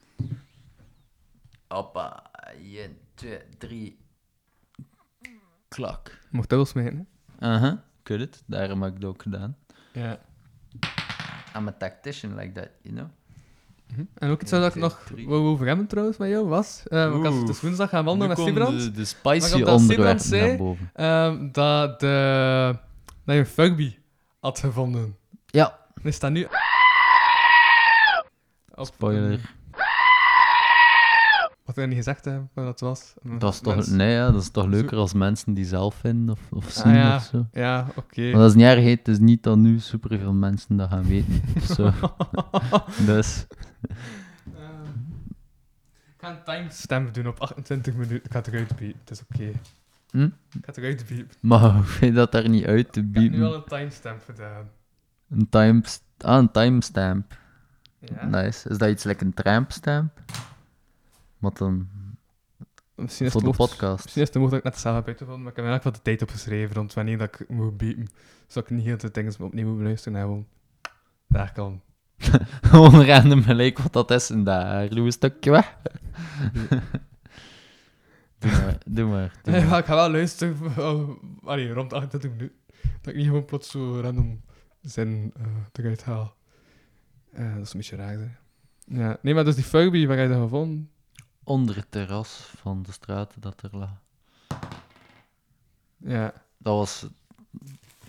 Hoppa. 1.68 2.30
1, 2.58 2.96
2, 3.14 3.38
3. 3.58 3.98
Klak. 5.68 6.18
Mocht 6.30 6.48
dubbels 6.48 6.72
mee, 6.72 6.84
hè? 6.90 7.00
Aha. 7.46 7.84
Could 8.02 8.22
it. 8.22 8.42
Daarom 8.46 8.82
heb 8.82 8.90
ik 8.90 8.96
het 8.96 9.04
ook 9.08 9.22
gedaan. 9.22 9.56
Ja. 9.92 10.20
I'm 11.56 11.68
a 11.68 11.72
tactician 11.72 12.34
like 12.34 12.52
that, 12.52 12.68
you 12.82 12.94
know? 12.94 13.08
Mhm. 13.92 14.04
En 14.14 14.30
ook 14.30 14.42
iets 14.42 14.50
waar 14.50 14.62
ik 14.66 14.74
nog 14.74 15.00
wou 15.26 15.42
over 15.46 15.66
hebben 15.66 15.86
trouwens 15.86 16.16
met 16.18 16.28
jou 16.28 16.46
was. 16.48 16.82
eh 16.84 17.04
want 17.04 17.16
ik 17.16 17.22
had 17.24 17.32
Oeh. 17.32 17.46
dus 17.46 17.60
woensdag 17.60 17.88
gaan 17.88 18.04
wandelen 18.04 18.36
komen 18.36 18.52
Sibrand. 18.52 18.80
De, 18.80 18.90
de 18.90 19.04
spicy 19.04 19.62
onderwerpen 19.62 20.24
zei- 20.24 20.48
naar 20.48 20.56
boven. 20.56 20.90
ehm, 20.94 21.48
dat, 21.52 22.00
de, 22.00 22.78
dat 23.24 23.34
je 23.34 23.40
een 23.40 23.46
Fugby 23.46 23.96
had 24.40 24.58
gevonden. 24.58 25.16
Ja. 25.46 25.78
Er 26.02 26.12
staat 26.12 26.30
nu... 26.30 26.46
Op, 28.74 28.86
Spoiler. 28.86 29.40
Ik 31.76 31.86
niet 31.86 31.96
gezegd 31.96 32.24
heb, 32.24 32.42
wat 32.52 32.64
dat 32.64 32.80
was. 32.80 33.14
Dat 33.38 33.52
is 33.54 33.60
toch, 33.60 33.86
nee, 33.86 34.12
ja, 34.12 34.30
dat 34.30 34.42
is 34.42 34.50
toch 34.50 34.66
leuker 34.66 34.96
als 34.98 35.12
mensen 35.12 35.54
die 35.54 35.64
zelf 35.64 35.94
vinden 35.94 36.30
of, 36.34 36.52
of 36.52 36.70
zien 36.70 36.84
Ah, 36.92 36.94
ja. 36.94 37.16
of 37.16 37.22
zo. 37.22 37.46
Ja, 37.52 37.86
oké. 37.94 38.22
Maar 38.30 38.40
dat 38.40 38.48
is 38.50 38.54
niet 38.56 38.64
erg, 38.64 38.84
het 38.84 39.08
is 39.08 39.18
niet 39.18 39.42
dat 39.42 39.56
nu 39.58 39.78
superveel 39.78 40.32
mensen 40.32 40.76
dat 40.76 40.88
gaan 40.90 41.04
weten. 41.04 41.42
of 41.56 41.62
zo. 41.62 41.90
dus, 43.12 43.46
Ehm, 44.56 44.90
ik 46.06 46.14
ga 46.16 46.30
een 46.30 46.42
timestamp 46.44 47.14
doen 47.14 47.26
op 47.26 47.40
28 47.40 47.92
minuten. 47.94 48.16
Ik 48.24 48.30
ga 48.32 48.38
het 48.38 48.46
eruit 48.46 48.76
biepen, 48.76 49.00
het 49.00 49.10
is 49.10 49.22
oké. 49.32 49.50
Hm? 50.10 50.22
Ik 50.24 50.30
ga 50.50 50.58
het 50.66 50.76
eruit 50.76 51.04
biepen. 51.08 51.36
maar 51.40 51.74
hoef 51.74 52.00
je 52.00 52.12
dat 52.12 52.32
daar 52.32 52.48
niet 52.48 52.64
uit 52.64 52.92
te 52.92 53.00
Ik 53.00 53.06
heb 53.12 53.14
nu 53.14 53.22
al 53.22 53.30
bieden? 53.30 53.54
een 53.54 53.64
timestamp 53.64 54.22
gedaan. 54.24 54.68
Een, 55.28 55.48
time, 55.48 55.82
ah, 56.18 56.36
een 56.38 56.50
timestamp. 56.50 57.38
Ja. 58.00 58.24
Nice. 58.26 58.68
Is 58.68 58.78
dat 58.78 58.88
iets 58.88 59.04
like 59.04 59.24
een 59.24 59.34
trampstamp? 59.34 60.20
Wat 61.46 61.58
dan? 61.58 61.88
Misschien 62.94 63.26
is 63.26 63.32
Voor 63.32 63.40
de 63.40 63.46
mocht- 63.46 63.58
podcast. 63.58 64.02
Misschien 64.04 64.22
is 64.22 64.28
het 64.28 64.36
mogelijk 64.36 64.62
dat 64.64 64.72
ik 64.72 64.78
het 64.78 64.86
zelf 64.88 64.96
heb 64.96 65.06
uitgevonden, 65.06 65.42
maar 65.42 65.50
ik 65.50 65.56
heb 65.56 65.66
elk 65.66 65.74
geval 65.76 65.92
de 65.92 66.02
tijd 66.02 66.22
opgeschreven 66.22 66.74
rond 66.74 66.94
wanneer 66.94 67.18
dat 67.18 67.40
ik 67.40 67.48
moet 67.48 67.76
biepen. 67.76 68.06
Zodat 68.46 68.70
ik 68.70 68.76
niet 68.76 68.86
heel 68.86 68.96
de 68.96 69.10
dingen 69.10 69.34
opnieuw 69.40 69.68
moet 69.68 69.76
beluisteren 69.78 70.18
en 70.18 70.24
gewoon 70.24 70.46
daar 71.28 71.52
kan. 71.52 71.82
Gewoon 72.70 73.04
random 73.04 73.42
gelijk 73.42 73.78
wat 73.78 73.92
dat 73.92 74.10
is 74.10 74.30
en 74.30 74.44
daar. 74.44 74.88
Doe 74.88 75.04
een 75.06 75.12
stukje 75.12 75.50
weg. 75.50 75.76
doe 78.38 78.50
maar, 78.50 78.78
doe 78.86 79.06
maar. 79.06 79.32
Doe 79.42 79.54
Ja, 79.54 79.64
maar. 79.68 79.78
ik 79.78 79.84
ga 79.84 79.94
wel 79.94 80.10
luisteren 80.10 80.56
allee, 81.44 81.72
rond 81.72 81.92
28 81.92 82.30
minuten. 82.30 82.56
Dat 83.00 83.12
ik 83.12 83.16
niet 83.16 83.26
gewoon 83.26 83.44
plots 83.44 83.70
zo 83.70 84.00
random 84.00 84.40
zin 84.80 85.32
eh 85.36 85.46
eruit 85.72 86.04
haal. 86.04 86.36
Eh, 87.32 87.54
dat 87.54 87.62
is 87.66 87.72
een 87.72 87.78
beetje 87.80 87.96
raar, 87.96 88.18
hè. 88.18 88.28
Ja. 88.86 89.18
Nee, 89.22 89.34
maar 89.34 89.44
dus 89.44 89.54
die 89.54 89.64
Furby, 89.64 90.06
waar 90.06 90.16
heb 90.16 90.26
je 90.28 90.32
dat 90.34 90.42
gevonden? 90.42 90.90
Onder 91.46 91.76
het 91.76 91.90
terras 91.90 92.52
van 92.56 92.82
de 92.82 92.92
straat 92.92 93.34
dat 93.38 93.62
er 93.62 93.76
lag. 93.76 93.90
Ja. 95.96 96.32
Dat 96.58 96.76
was 96.76 97.06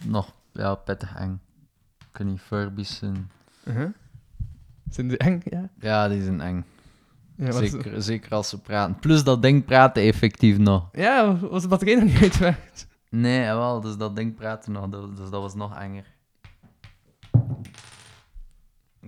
nog 0.03 0.33
ja, 0.51 0.75
pittig 0.75 1.15
eng. 1.15 1.41
Ik 2.11 2.17
weet 2.17 2.27
niet, 2.27 2.41
Furbies 2.41 2.97
zijn... 2.97 3.31
Uh-huh. 3.63 3.89
Zijn 4.89 5.07
die 5.07 5.17
eng? 5.17 5.41
Ja. 5.43 5.69
Ja, 5.79 6.07
die 6.07 6.23
zijn 6.23 6.41
eng. 6.41 6.65
Ja, 7.35 7.47
is- 7.47 7.71
zeker, 7.71 8.01
zeker 8.01 8.31
als 8.31 8.49
ze 8.49 8.61
praten. 8.61 8.99
Plus 8.99 9.23
dat 9.23 9.41
ding 9.41 9.65
praten 9.65 10.03
effectief 10.03 10.57
nog. 10.57 10.89
ja, 10.91 11.37
was 11.37 11.61
de 11.61 11.67
batterij 11.67 11.95
nog 11.95 12.03
niet 12.03 12.21
uitgewerkt? 12.21 12.87
Nee, 13.09 13.45
wel, 13.45 13.81
dus 13.81 13.97
dat 13.97 14.15
ding 14.15 14.35
praten 14.35 14.71
nog, 14.71 14.89
dus 14.89 15.29
dat 15.29 15.41
was 15.41 15.55
nog 15.55 15.75
enger. 15.77 16.05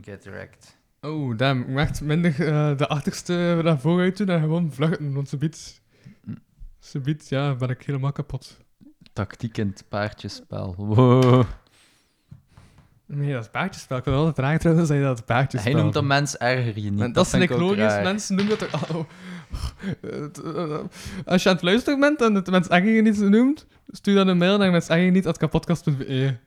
Get 0.02 0.24
wrecked. 0.24 0.78
Oh, 1.02 1.38
damn. 1.38 1.78
Echt 1.78 2.02
minder 2.02 2.48
eh, 2.48 2.78
de 2.78 2.88
achterste 2.88 3.60
naar 3.64 3.80
vooruit 3.80 4.18
doen 4.18 4.30
en 4.30 4.40
gewoon 4.40 4.72
vluchten, 4.72 5.14
want 5.14 5.30
ze 5.30 5.38
biedt... 5.38 5.82
Ze 6.80 7.00
biedt, 7.00 7.30
ja, 7.30 7.56
ben 7.56 7.70
ik 7.70 7.84
helemaal 7.86 8.12
kapot. 8.12 8.58
Tactiek 9.14 9.58
in 9.58 9.68
het 9.68 9.84
paardjespel. 9.90 10.76
Wow. 10.78 11.44
Nee, 13.06 13.34
dat 13.34 13.44
is 13.44 13.50
paardjespel. 13.50 13.98
Ik 13.98 14.04
wil 14.04 14.14
altijd 14.14 14.38
raar 14.38 14.60
trouwens 14.60 14.90
dat 14.90 14.98
je 14.98 15.04
dat 15.04 15.26
paardjespel 15.26 15.72
Hij 15.72 15.82
noemt 15.82 15.94
dat 15.94 16.04
noemt. 16.04 16.16
mens 16.16 16.38
erger 16.38 16.80
je 16.84 16.92
niet. 16.92 17.02
En 17.02 17.12
dat 17.12 17.26
is 17.26 17.32
vind 17.32 17.44
ik 17.44 17.50
logisch. 17.50 17.78
raar. 17.78 18.04
Mensen 18.04 18.36
noemen 18.36 18.58
dat 18.58 18.70
toch... 18.70 18.96
Oh, 18.96 19.04
het, 20.02 20.44
als 21.26 21.44
je 21.44 21.50
aan 21.50 21.56
het 21.56 21.64
luisteren 21.64 22.00
bent 22.00 22.22
en 22.22 22.36
het 22.36 22.50
mens 22.50 22.68
erger 22.68 23.02
niet 23.02 23.20
noemt, 23.20 23.66
stuur 23.88 24.16
dan 24.16 24.28
een 24.28 24.38
mail 24.38 24.58
naar 24.58 24.72
menserger 24.72 26.40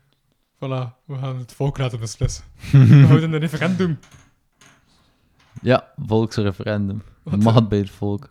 Voilà, 0.55 0.95
we 1.05 1.19
gaan 1.19 1.38
het 1.38 1.53
volk 1.53 1.79
laten 1.79 2.01
beslissen. 2.01 2.45
we 2.71 3.05
houden 3.07 3.33
een 3.33 3.41
referendum. 3.41 3.99
Ja, 5.62 5.92
volksreferendum. 5.96 7.03
Wat 7.22 7.55
het 7.55 7.68
bij 7.68 7.79
het 7.79 7.90
volk. 7.90 8.31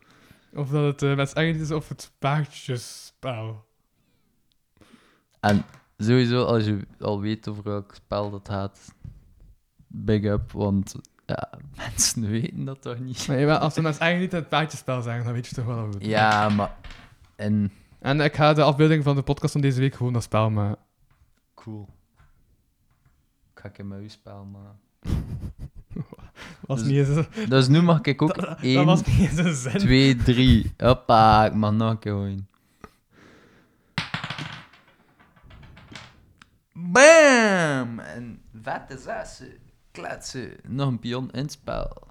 Of 0.54 0.70
dat 0.70 0.84
het 0.84 1.02
uh, 1.02 1.16
mens 1.16 1.34
erger 1.34 1.62
is 1.62 1.72
of 1.72 1.90
het 1.90 2.12
paardjespel. 2.20 3.66
En 5.40 5.66
sowieso, 5.98 6.44
als 6.44 6.66
je 6.66 6.88
al 7.00 7.20
weet 7.22 7.48
over 7.48 7.64
welk 7.64 7.96
spel 7.96 8.30
dat 8.30 8.50
gaat, 8.50 8.94
big 9.88 10.24
up, 10.24 10.52
want 10.52 10.96
ja, 11.26 11.50
mensen 11.76 12.30
weten 12.30 12.66
dat 12.66 12.82
toch 12.82 13.00
niet. 13.00 13.28
Nee, 13.28 13.46
maar 13.46 13.58
als 13.58 13.74
de 13.74 13.82
mensen 13.82 14.02
eigenlijk 14.02 14.32
niet 14.32 14.42
het 14.42 14.50
paardjespel 14.50 15.02
zeggen, 15.02 15.24
dan 15.24 15.34
weet 15.34 15.48
je 15.48 15.56
toch 15.56 15.66
wel 15.66 15.80
hoe 15.80 15.90
het 15.90 16.06
Ja, 16.06 16.50
maar... 16.50 16.78
En... 17.36 17.72
En 18.00 18.20
ik 18.22 18.36
ga 18.36 18.54
de 18.54 18.64
afbeelding 18.64 19.04
van 19.04 19.16
de 19.16 19.22
podcast 19.22 19.52
van 19.52 19.62
deze 19.62 19.80
week 19.80 19.96
gewoon 19.96 20.14
dat 20.14 20.24
spel 20.24 20.50
maken. 20.50 20.84
Cool. 21.54 21.88
Ik 23.54 23.60
ga 23.60 23.68
ik 23.68 23.78
in 23.78 23.88
mijn 23.88 24.10
spel 24.10 24.46
maken. 24.46 24.80
Was 26.62 26.84
Dus- 26.84 26.88
niet 26.88 27.08
eens... 27.08 27.48
Dus 27.50 27.68
nu 27.68 27.82
mag 27.82 28.02
ik 28.02 28.22
ook 28.22 28.36
Dat, 28.36 28.46
dat 28.46 28.62
1, 28.62 28.86
was 28.86 29.04
niet 29.04 29.20
eens 29.20 29.38
een 29.38 29.54
zin. 29.56 29.78
2, 29.80 30.16
3. 30.16 30.74
Hoppa, 30.78 31.46
ik 31.46 31.54
mag 31.54 31.74
nog 31.74 31.90
een 31.92 32.00
keer 32.00 32.12
gooien. 32.12 32.48
Bam! 36.74 38.00
En 38.00 38.42
vette 38.62 38.98
zessen. 38.98 39.54
Kletsen. 39.92 40.52
Nog 40.68 40.88
een 40.88 41.00
pion 41.00 41.32
in 41.32 41.42
het 41.42 41.52
spel. 41.52 41.86
Oké, 41.86 42.04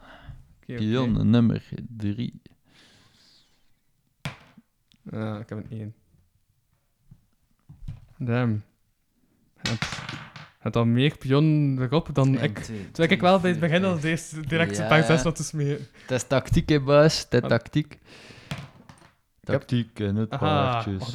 oké. 0.66 0.74
Pion 0.74 1.30
nummer 1.30 1.68
3. 1.96 2.42
Ja, 5.02 5.38
ik 5.38 5.48
heb 5.48 5.58
een 5.58 5.78
1. 5.78 5.94
Damn. 8.18 8.62
Het 10.60 10.76
al 10.76 10.84
meer 10.84 11.16
pion 11.18 11.78
erop 11.80 12.08
dan 12.12 12.38
ik. 12.42 12.58
Terwijl 12.58 13.10
ik 13.10 13.20
wel 13.20 13.40
bij 13.40 13.50
het 13.50 13.60
begin 13.60 13.84
al 13.84 13.98
eerst 13.98 14.48
direct 14.48 14.76
Ja, 14.76 14.88
paar 14.88 14.98
ja. 14.98 15.04
zes 15.06 15.22
had 15.22 15.36
te 15.36 15.44
smeren. 15.44 15.86
Het 16.02 16.10
is 16.10 16.26
tactiek, 16.26 16.68
hè, 16.68 16.80
baas. 16.80 17.26
Het 17.28 17.42
is 17.42 17.48
tactiek. 17.48 17.98
Tactiek 19.40 20.00
en 20.00 20.16
het 20.16 20.28
paardjes. 20.28 21.12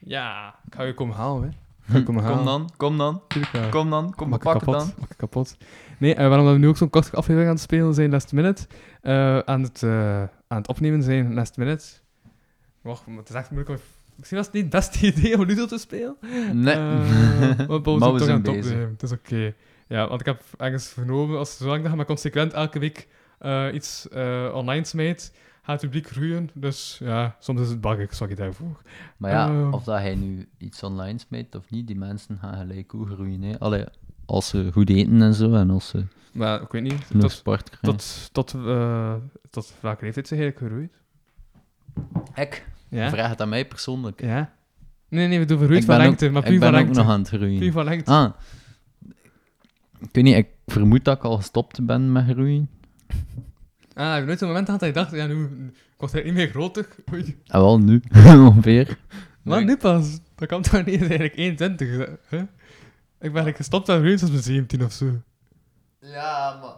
Ja, 0.00 0.54
ik 0.66 0.74
ga 0.74 0.82
je 0.82 0.94
komen 0.94 1.16
halen, 1.16 1.42
hè. 1.42 1.48
Ga 1.92 1.98
je 1.98 2.02
komen 2.04 2.22
halen. 2.22 2.36
Kom 2.36 2.46
dan, 2.46 2.70
kom 2.76 2.98
dan, 2.98 3.22
Tuurlijk 3.28 3.70
kom 3.70 3.90
dan, 3.90 4.14
kom 4.14 4.28
maar 4.28 4.38
pakken 4.38 4.60
kapot. 4.66 4.80
dan. 4.86 4.94
Maak 4.98 5.10
ik 5.10 5.16
kapot. 5.16 5.56
Nee, 5.98 6.14
eh, 6.14 6.28
waarom 6.28 6.46
we 6.52 6.58
nu 6.58 6.68
ook 6.68 6.76
zo'n 6.76 6.90
korte 6.90 7.16
aflevering 7.16 7.48
aan 7.48 7.54
het 7.54 7.62
spelen 7.64 7.94
zijn, 7.94 8.10
last 8.10 8.32
minute. 8.32 8.66
eh, 9.00 9.38
aan, 9.38 9.62
het, 9.62 9.82
eh, 9.82 10.18
aan 10.22 10.58
het 10.58 10.68
opnemen 10.68 11.02
zijn, 11.02 11.34
last 11.34 11.56
minute. 11.56 11.84
Wacht, 12.80 13.02
het 13.16 13.28
is 13.28 13.34
echt 13.34 13.50
moeilijk 13.50 13.78
om... 13.78 13.84
Misschien 14.16 14.38
was 14.38 14.46
het 14.46 14.54
niet 14.54 14.64
het 14.64 14.72
beste 14.72 15.06
idee 15.16 15.38
om 15.38 15.44
Ludo 15.44 15.66
te 15.66 15.78
spelen. 15.78 16.16
Nee. 16.52 16.74
Eh, 16.74 17.68
maar 17.68 17.80
Paul 17.80 17.96
is 17.96 18.02
we 18.02 18.08
toch 18.08 18.22
zijn 18.22 18.46
aan 18.46 18.90
het 18.90 19.02
is 19.02 19.12
oké. 19.12 19.54
Ja, 19.88 20.08
want 20.08 20.20
ik 20.20 20.26
heb 20.26 20.42
ergens 20.56 20.88
vernomen, 20.88 21.38
als 21.38 21.56
zolang 21.56 21.82
dat 21.82 21.90
je 21.90 21.96
maar 21.96 22.06
consequent 22.06 22.52
elke 22.52 22.78
week 22.78 23.08
eh, 23.38 23.66
iets 23.72 24.08
eh, 24.08 24.50
online 24.54 24.84
smijt, 24.84 25.32
gaat 25.62 25.80
het 25.80 25.90
publiek 25.90 26.10
groeien. 26.10 26.50
Dus 26.54 27.00
ja, 27.02 27.36
soms 27.38 27.60
is 27.60 27.68
het 27.68 27.80
buggy, 27.80 28.06
sorry 28.10 28.34
daarvoor. 28.34 28.80
Maar 29.16 29.30
ja, 29.30 29.70
of 29.70 29.84
dat 29.84 29.98
hij 29.98 30.14
nu 30.14 30.48
iets 30.58 30.82
online 30.82 31.18
smijt 31.18 31.54
of 31.54 31.70
niet, 31.70 31.86
die 31.86 31.96
mensen 31.96 32.38
gaan 32.38 32.56
gelijk 32.56 32.94
ook 32.94 33.08
groeien. 33.08 33.42
Hè. 33.42 33.58
Allee, 33.58 33.84
als 34.26 34.48
ze 34.48 34.68
goed 34.72 34.90
eten 34.90 35.22
en 35.22 35.34
zo, 35.34 35.54
en 35.54 35.70
als 35.70 35.88
ze 35.88 36.04
Maar 36.32 36.62
ik 36.62 36.72
weet 36.72 36.82
niet, 36.82 37.20
tot, 37.20 37.32
sport 37.32 37.70
krijgen. 37.70 37.98
tot, 37.98 38.28
tot, 38.32 38.50
tot 39.50 39.74
welke 39.80 40.04
leeftijd 40.04 40.28
zijn 40.28 40.40
eigenlijk 40.40 40.58
gegroeid? 40.58 40.92
Ik? 42.34 42.64
Ja? 42.94 43.10
Vraag 43.10 43.28
het 43.28 43.40
aan 43.40 43.48
mij 43.48 43.66
persoonlijk. 43.66 44.20
Ja? 44.20 44.52
Nee, 45.08 45.28
nee, 45.28 45.38
we 45.38 45.44
doen 45.44 45.58
vergroeid 45.58 45.82
ik 45.82 45.88
van 45.88 45.98
lengte, 45.98 46.26
ook, 46.26 46.32
maar 46.32 46.42
ik 46.42 46.48
puur 46.48 46.58
van 46.58 46.70
ben 46.70 46.80
ook 46.80 46.84
lengte. 46.84 47.02
nog 47.02 47.10
aan 47.10 47.18
het 47.18 47.28
groeien. 47.28 47.58
Puur 47.58 47.72
van 47.72 47.84
lengte. 47.84 48.10
Ah. 48.10 48.30
Ik 50.00 50.08
weet 50.12 50.24
niet, 50.24 50.36
ik 50.36 50.48
vermoed 50.66 51.04
dat 51.04 51.16
ik 51.16 51.24
al 51.24 51.36
gestopt 51.36 51.86
ben 51.86 52.12
met 52.12 52.24
groeien. 52.28 52.70
Ah, 53.94 54.10
ik 54.10 54.16
heb 54.16 54.26
nooit 54.26 54.38
zo'n 54.38 54.48
moment 54.48 54.66
gehad 54.66 54.80
dat 54.80 54.88
je 54.88 54.94
dacht, 54.94 55.10
ja, 55.10 55.26
nu 55.26 55.48
wordt 55.96 56.12
hij 56.12 56.22
niet 56.22 56.34
meer 56.34 56.48
groter. 56.48 56.88
Oei. 57.12 57.40
En 57.46 57.60
wel 57.60 57.78
nu, 57.78 58.02
ongeveer. 58.48 58.98
Maar 59.42 59.64
nu 59.64 59.76
pas. 59.76 60.18
Dat 60.34 60.48
kan 60.48 60.62
toch 60.62 60.84
niet, 60.84 61.00
is 61.00 61.00
eigenlijk 61.00 61.36
21. 61.36 61.88
Hè? 61.88 62.38
Ik 62.38 62.46
ben 63.18 63.42
eigenlijk 63.42 63.56
gestopt 63.56 63.88
aan 63.88 63.98
groeien 63.98 64.18
sinds 64.18 64.32
mijn 64.32 64.44
17 64.44 64.84
of 64.84 64.92
zo. 64.92 65.22
Ja, 66.00 66.58
maar... 66.60 66.74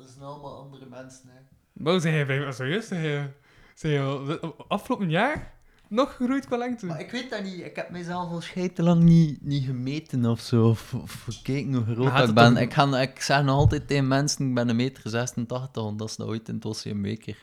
Dat 0.00 0.10
zijn 0.10 0.24
allemaal 0.24 0.62
andere 0.62 0.86
mensen, 0.90 1.28
hè. 1.28 1.40
Maar 1.72 2.00
zijn 2.00 2.14
jij 2.14 2.26
bij 2.26 2.52
serieus? 2.52 2.86
Zijn 2.86 3.32
zijn 3.74 4.00
al- 4.00 4.24
de- 4.24 4.52
afgelopen 4.68 5.10
jaar 5.10 5.52
nog 5.88 6.14
gegroeid 6.16 6.46
qua 6.46 6.56
lengte? 6.56 6.86
Maar 6.86 7.00
ik 7.00 7.10
weet 7.10 7.30
dat 7.30 7.42
niet. 7.42 7.60
Ik 7.64 7.76
heb 7.76 7.90
mezelf 7.90 8.30
al 8.30 8.40
scheitelang 8.40 9.02
niet, 9.02 9.38
niet 9.42 9.64
gemeten 9.64 10.24
of 10.26 10.40
zo. 10.40 10.68
Of, 10.68 10.94
of 10.94 11.22
gekeken 11.24 11.74
hoe 11.74 11.84
groot 11.94 12.16
dat 12.16 12.28
ik 12.28 12.34
ben. 12.34 12.54
toch- 12.54 12.62
Ik, 12.62 12.72
ga, 12.74 13.00
ik 13.00 13.20
zeg 13.22 13.42
nog 13.42 13.56
altijd 13.56 13.86
tegen 13.88 14.08
mensen, 14.08 14.48
ik 14.48 14.54
ben 14.54 14.68
een 14.68 14.76
meter 14.76 15.10
86, 15.10 15.82
want 15.82 15.98
dat 15.98 16.08
is 16.08 16.16
nou 16.16 16.30
ooit 16.30 16.48
in 16.48 16.54
het 16.54 16.64
Oceaanbeker. 16.66 17.36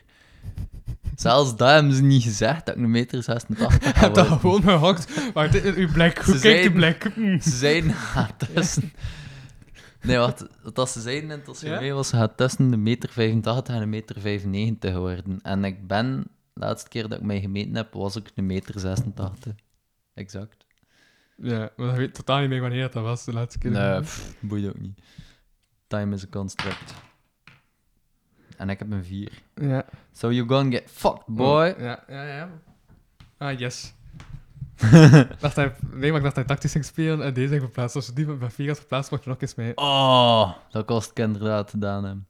Zelfs 1.16 1.56
dat 1.56 1.68
hebben 1.70 1.92
ze 1.94 2.02
niet 2.02 2.22
gezegd, 2.22 2.66
dat 2.66 2.76
ik 2.76 2.82
een 2.82 2.90
meter 2.90 3.22
86 3.22 3.84
Je 3.84 3.92
ga 3.92 4.00
hebt 4.00 4.14
dat 4.20 4.26
gewoon 4.26 4.62
gehakt. 4.62 5.32
Maar 5.34 5.54
is 5.54 5.74
uw 5.74 5.92
blik. 5.92 6.18
Hoe 6.18 6.34
Ze 6.34 6.40
kijkt 6.40 6.64
uw 6.66 6.72
blik? 6.72 7.02
Ze 7.42 7.50
zeiden, 7.50 7.90
gaat 8.14 8.34
tussen... 8.54 8.92
Nee, 10.02 10.16
wat, 10.16 10.48
wat 10.74 10.90
ze 10.90 11.00
zeiden 11.00 11.30
in 11.30 11.38
het 11.38 11.48
Oceaan 11.48 11.84
Ja? 11.84 11.94
was, 11.94 12.08
ze 12.08 12.16
gaat 12.16 12.36
tussen 12.36 12.70
de 12.70 12.76
meter 12.76 13.08
85 13.10 13.74
en 13.74 13.82
een 13.82 13.88
meter 13.88 14.20
95 14.20 14.94
worden. 14.94 15.40
En 15.42 15.64
ik 15.64 15.86
ben, 15.86 16.20
de 16.52 16.60
laatste 16.60 16.88
keer 16.88 17.08
dat 17.08 17.18
ik 17.18 17.24
mij 17.24 17.40
gemeten 17.40 17.74
heb, 17.74 17.92
was 17.92 18.16
ik 18.16 18.30
een 18.34 18.46
meter 18.46 18.80
86. 18.80 19.54
Exact. 20.14 20.66
Ja, 21.36 21.70
maar 21.76 21.90
ik 21.90 21.96
weet 21.96 22.14
totaal 22.14 22.40
niet 22.40 22.48
meer 22.48 22.60
wanneer 22.60 22.90
dat 22.90 23.02
was 23.02 23.24
de 23.24 23.32
laatste 23.32 23.58
keer. 23.58 23.70
Nee, 23.70 24.00
pff, 24.00 24.34
boeit 24.40 24.68
ook 24.68 24.78
niet. 24.80 25.00
Time 25.86 26.14
is 26.14 26.24
a 26.24 26.28
construct. 26.30 26.94
En 28.56 28.70
ik 28.70 28.78
heb 28.78 28.90
een 28.90 29.04
4. 29.04 29.32
Ja. 29.54 29.84
So 30.12 30.32
you 30.32 30.48
gonna 30.48 30.70
get 30.70 30.90
fucked, 30.90 31.26
boy. 31.26 31.74
Ja, 31.78 32.04
ja, 32.08 32.22
ja. 32.24 32.50
Ah, 33.38 33.58
yes. 33.58 33.94
Dacht 35.38 35.56
hij, 35.56 35.74
nee, 35.90 36.08
maar 36.10 36.18
ik 36.18 36.22
dacht 36.24 36.34
hij 36.36 36.44
tactisch 36.44 36.72
ging 36.72 36.84
spelen 36.84 37.22
en 37.26 37.34
deze 37.34 37.48
ging 37.48 37.60
verplaatst. 37.62 37.96
Als 37.96 38.06
je 38.06 38.12
die 38.12 38.26
met 38.26 38.52
4 38.54 38.68
had 38.68 38.76
verplaatst, 38.78 39.10
mocht 39.10 39.24
je 39.24 39.30
nog 39.30 39.40
eens 39.40 39.54
mee. 39.54 39.76
Oh, 39.76 40.52
dat 40.70 40.84
kost 40.86 41.10
ik 41.10 41.18
inderdaad 41.18 41.70
gedaan 41.70 42.04
hebben. 42.04 42.26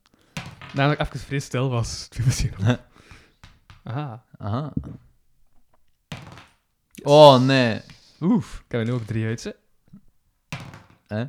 Namelijk 0.75 1.01
even 1.01 1.21
vrees 1.21 1.45
stil 1.45 1.71
was. 1.71 2.09
Aha. 3.85 4.25
Aha. 4.39 4.73
Oh, 7.03 7.41
nee. 7.41 7.81
Oef. 8.21 8.55
Ik 8.67 8.73
heb 8.73 8.81
er 8.81 8.87
nu 8.87 8.93
ook 8.93 9.07
drie 9.07 9.27
uit, 9.27 9.45
hè. 9.45 9.51
Hè? 11.07 11.22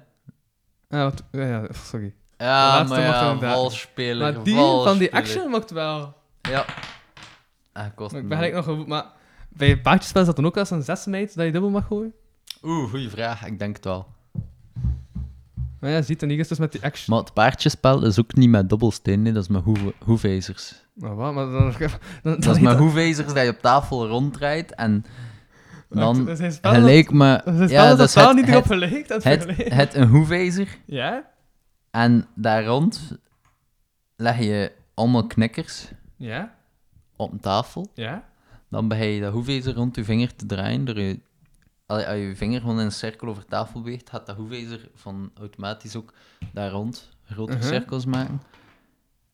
Ah, 0.89 1.03
wat, 1.03 1.23
ja, 1.31 1.43
ja, 1.45 1.67
sorry. 1.85 2.13
Ja, 2.37 2.83
maar 2.83 2.87
mag 2.87 2.97
ja, 2.97 3.37
valsspeler. 3.53 4.33
Maar 4.33 4.43
die 4.43 4.55
van 4.55 4.97
die 4.97 5.13
action 5.13 5.49
mocht 5.49 5.71
wel. 5.71 6.17
Ja. 6.41 6.65
Ah, 7.73 7.85
kost 7.95 8.11
Maar 8.11 8.21
ik 8.21 8.27
ben 8.27 8.37
eigenlijk 8.37 8.67
nog... 8.67 8.77
een- 8.79 8.87
Maar 8.87 9.05
bij 9.53 9.77
paardjespel 9.81 10.21
is 10.21 10.27
dat 10.27 10.35
dan 10.35 10.45
ook 10.45 10.57
als 10.57 10.69
een 10.69 10.83
zes 10.83 11.05
meid 11.05 11.35
dat 11.35 11.45
je 11.45 11.51
dubbel 11.51 11.69
mag 11.69 11.87
gooien? 11.87 12.13
Oeh, 12.63 12.89
goeie 12.89 13.09
vraag. 13.09 13.45
Ik 13.45 13.59
denk 13.59 13.75
het 13.75 13.85
wel. 13.85 14.07
Maar 15.79 15.89
ja, 15.89 16.01
ziet, 16.01 16.23
en 16.23 16.29
hier 16.29 16.39
is 16.39 16.47
dus 16.47 16.57
met 16.59 16.71
die 16.71 16.83
action. 16.83 17.15
Maar 17.15 17.23
het 17.25 17.33
paardjespel 17.33 18.05
is 18.05 18.19
ook 18.19 18.35
niet 18.35 18.49
met 18.49 18.69
dobbelsteen, 18.69 19.21
nee, 19.21 19.33
dat 19.33 19.43
is 19.43 19.49
met 19.49 19.63
hoeve- 19.63 19.93
hoevezers. 20.03 20.85
Maar 20.93 21.15
wat? 21.15 21.33
Maar 21.33 21.45
dan... 21.45 21.73
dan, 22.23 22.39
Dat 22.39 22.55
is 22.55 22.61
met 22.61 22.77
hoevezers 22.77 23.33
dat 23.33 23.43
je 23.43 23.49
op 23.49 23.59
tafel 23.61 24.07
ronddraait 24.07 24.75
en 24.75 25.05
dan 25.89 26.27
Er 26.27 26.35
zijn 26.35 26.51
gelijk 26.61 27.09
dat- 27.17 27.45
er 27.45 27.55
zijn 27.55 27.69
Ja, 27.69 27.95
dat 27.95 28.07
is 28.07 28.15
het, 28.15 28.33
niet 28.35 28.47
erop 28.47 28.63
het, 28.63 28.71
gelijk. 28.71 29.07
Dat 29.07 29.23
het, 29.23 29.43
vergelijken. 29.43 29.77
het 29.77 29.93
een 29.93 30.07
hoevezer 30.07 30.77
Ja? 30.85 31.29
en 31.91 32.27
daar 32.35 32.65
rond 32.65 33.17
leg 34.15 34.39
je 34.39 34.71
allemaal 34.93 35.27
knikkers 35.27 35.91
Ja? 36.17 36.55
op 37.15 37.31
een 37.31 37.39
tafel. 37.39 37.91
Ja? 37.93 38.29
Dan 38.71 38.87
begin 38.87 39.07
je 39.07 39.21
dat 39.21 39.33
hoevezer 39.33 39.73
rond 39.73 39.95
je 39.95 40.03
vinger 40.03 40.35
te 40.35 40.45
draaien. 40.45 40.85
Door 40.85 40.99
je, 40.99 41.19
als 41.85 42.03
je 42.03 42.11
je 42.13 42.35
vinger 42.35 42.59
gewoon 42.61 42.79
in 42.79 42.85
een 42.85 42.91
cirkel 42.91 43.27
over 43.27 43.45
tafel 43.45 43.81
beweegt, 43.81 44.09
gaat 44.09 44.25
dat 44.25 44.35
hoevezer 44.35 44.89
van 44.93 45.31
automatisch 45.33 45.95
ook 45.95 46.13
daar 46.53 46.71
rond 46.71 47.09
grotere 47.25 47.57
Mhm. 47.57 47.67
cirkels 47.67 48.05
maken. 48.05 48.41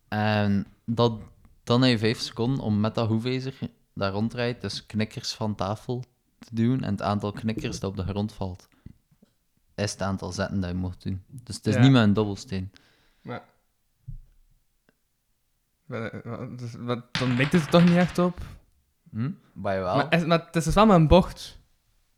En 0.07 0.65
dat 0.85 1.19
Dan 1.63 1.81
heb 1.81 1.91
je 1.91 1.97
5 1.97 2.19
seconden 2.19 2.63
om 2.63 2.79
met 2.79 2.95
dat 2.95 3.07
hoefijzer 3.07 3.53
dat 3.93 4.13
ronddraait, 4.13 4.61
dus 4.61 4.85
knikkers 4.85 5.33
van 5.33 5.55
tafel 5.55 6.03
te 6.39 6.55
doen. 6.55 6.83
En 6.83 6.91
het 6.91 7.01
aantal 7.01 7.31
knikkers 7.31 7.79
dat 7.79 7.89
op 7.89 7.95
de 7.97 8.03
grond 8.03 8.33
valt, 8.33 8.67
is 9.75 9.91
het 9.91 10.01
aantal 10.01 10.31
zetten 10.31 10.59
dat 10.61 10.69
je 10.69 10.75
moet 10.75 11.03
doen. 11.03 11.23
Dus 11.27 11.55
het 11.55 11.67
is 11.67 11.73
Ja. 11.73 11.81
niet 11.81 11.91
met 11.91 12.03
een 12.03 12.13
dobbelsteen. 12.13 12.71
Maar... 13.21 13.43
Maar, 15.85 16.01
eh, 16.11 16.37
wat- 16.37 16.59
dus, 16.59 16.71
dan 17.11 17.35
lijkt 17.35 17.51
het 17.51 17.61
er 17.63 17.69
toch 17.69 17.83
niet 17.83 17.95
echt 17.95 18.17
op. 18.19 18.37
Hm? 19.11 19.29
Maar 19.53 19.75
jawel. 19.75 19.95
Maar, 19.95 20.13
is- 20.13 20.25
maar 20.25 20.39
het 20.45 20.55
is 20.55 20.63
dus 20.63 20.73
wel 20.73 20.85
met 20.85 20.95
een 20.95 21.07
bocht. 21.07 21.59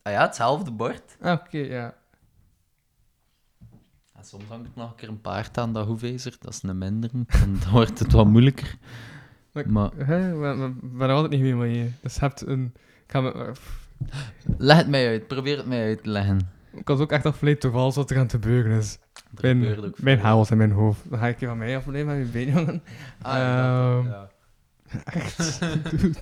Ah 0.02 0.14
ja, 0.14 0.22
hetzelfde 0.22 0.72
bord. 0.72 1.18
Ah, 1.22 1.32
Oké, 1.32 1.58
ja. 1.58 1.94
En 4.16 4.26
soms 4.26 4.44
hangt 4.48 4.66
er 4.66 4.72
nog 4.76 4.90
een 4.90 4.96
keer 4.96 5.10
een 5.10 5.22
paard 5.22 5.58
aan 5.58 5.74
dat 5.74 5.86
hoefijzer. 5.88 6.36
Dat 6.40 6.54
is 6.54 6.64
een 6.64 6.78
minder. 6.78 7.10
Dan 7.12 7.58
wordt 7.72 8.00
het 8.00 8.12
wat 8.12 8.26
moeilijker. 8.28 8.76
Maar- 9.54 9.70
Maar 9.70 9.92
Hè, 9.96 10.34
maar, 10.34 10.58
maar, 10.58 10.68
ik 10.70 10.98
ben 10.98 11.08
er 11.10 11.14
altijd 11.16 11.32
niet 11.32 11.42
mee 11.42 11.56
mee. 11.56 11.78
je. 11.78 11.90
Dus 12.02 12.14
je 12.16 12.20
hebt 12.20 12.48
een... 12.48 12.74
Ik, 13.06 13.12
ga 13.12 13.22
me, 13.22 13.52
leg 14.58 14.78
het 14.78 14.88
mij 14.88 15.08
uit. 15.08 15.28
Probeer 15.28 15.58
het 15.58 15.66
mij 15.66 15.84
uit 15.86 16.04
te 16.04 16.10
leggen. 16.10 16.40
ik 16.74 16.88
was 16.88 17.00
ook 17.00 17.12
echt 17.12 17.26
afgeleid 17.26 17.62
door 17.62 17.74
alles 17.76 17.96
wat 17.96 18.10
er 18.10 18.20
aan 18.20 18.28
te 18.28 18.40
beuren 18.40 18.78
is. 18.78 19.00
Er 19.14 19.22
Mijn, 19.42 19.58
gebeurt 19.60 19.78
ook 19.86 20.02
mijn 20.02 20.20
veel. 20.20 20.46
in 20.50 20.58
mijn 20.58 20.72
hoofd. 20.72 21.10
Dan 21.10 21.20
ga 21.20 21.28
ik 21.28 21.40
je 21.40 21.46
van 21.46 21.58
mij 21.58 21.78
afleiden 21.78 22.06
met 22.06 22.16
mijn 22.18 22.32
been, 22.32 22.56
jongen. 22.56 22.84
Ah, 23.22 23.34
ja, 23.34 23.56
dat- 23.96 24.00
Ehm, 24.06 24.08
ja. 24.12 24.30
Echt, 25.04 25.60
dude. 25.90 26.20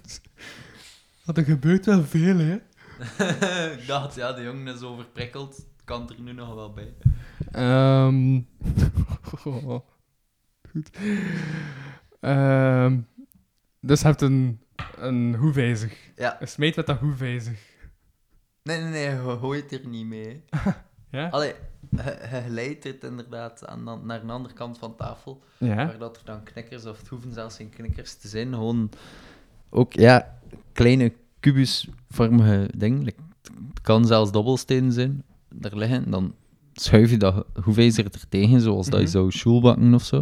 Er 1.26 1.44
gebeurt 1.44 1.86
wel 1.86 2.04
veel, 2.04 2.38
hè. 2.38 2.54
ik 3.80 3.88
dacht, 3.88 4.16
ja, 4.16 4.34
de 4.34 4.42
jongen 4.44 4.76
is 4.76 4.82
overprikkeld. 4.82 5.66
Kan 5.84 6.10
er 6.10 6.22
nu 6.22 6.34
nog 6.34 6.54
wel 6.54 6.74
bij. 6.74 6.94
Ehm 7.52 8.42
Goed. 10.72 10.90
Ehm 12.20 13.00
dus 13.88 14.02
je 14.02 14.08
hebt 14.08 14.22
een, 14.22 14.62
een 14.98 15.36
hoefijzig. 15.36 16.12
Ja. 16.16 16.42
Een 16.42 16.48
smeet 16.48 16.76
met 16.76 16.86
dat 16.86 17.00
hoefijzig. 17.00 17.60
Nee, 18.64 18.82
nee, 18.82 18.90
nee, 18.90 19.10
je 19.10 19.38
gooit 19.40 19.72
er 19.72 19.88
niet 19.88 20.06
mee. 20.06 20.44
Ja? 21.12 21.28
Allee, 21.30 21.54
glijdt 22.48 22.84
het 22.84 23.04
inderdaad 23.04 23.66
aan, 23.68 23.86
dan- 23.86 24.06
naar 24.06 24.22
een 24.24 24.30
andere 24.30 24.54
kant 24.54 24.78
van 24.78 24.96
tafel. 24.96 25.42
Ja. 25.58 25.76
Waar 25.76 25.98
dat 25.98 26.18
er 26.18 26.22
dan 26.26 26.44
knikkers, 26.44 26.86
of 26.86 26.98
het 27.00 27.08
hoeven 27.08 27.34
zelfs 27.34 27.56
geen 27.56 27.70
knikkers 27.70 28.14
te 28.16 28.28
zijn. 28.28 28.54
Gewoon 28.54 28.90
ook, 29.70 29.94
ja, 29.94 30.38
kleine 30.74 31.14
kubusvormige 31.40 32.70
dingen. 32.78 33.04
Like, 33.04 33.20
Het 33.74 33.82
kan 33.82 34.06
zelfs 34.06 34.32
dobbelstenen 34.32 34.92
zijn. 34.92 35.24
Daar 35.54 35.76
liggen. 35.76 36.12
Dan 36.12 36.34
schuif 36.74 37.10
je 37.10 37.18
dat 37.18 37.46
hoefijzer 37.64 38.06
er 38.06 38.28
tegen, 38.30 38.62
zoals 38.62 38.86
dat 38.86 39.00
je 39.00 39.06
Mhm. 39.06 39.12
zou 39.16 39.32
schoelbakken 39.32 39.94
of 39.94 40.04
zo. 40.04 40.16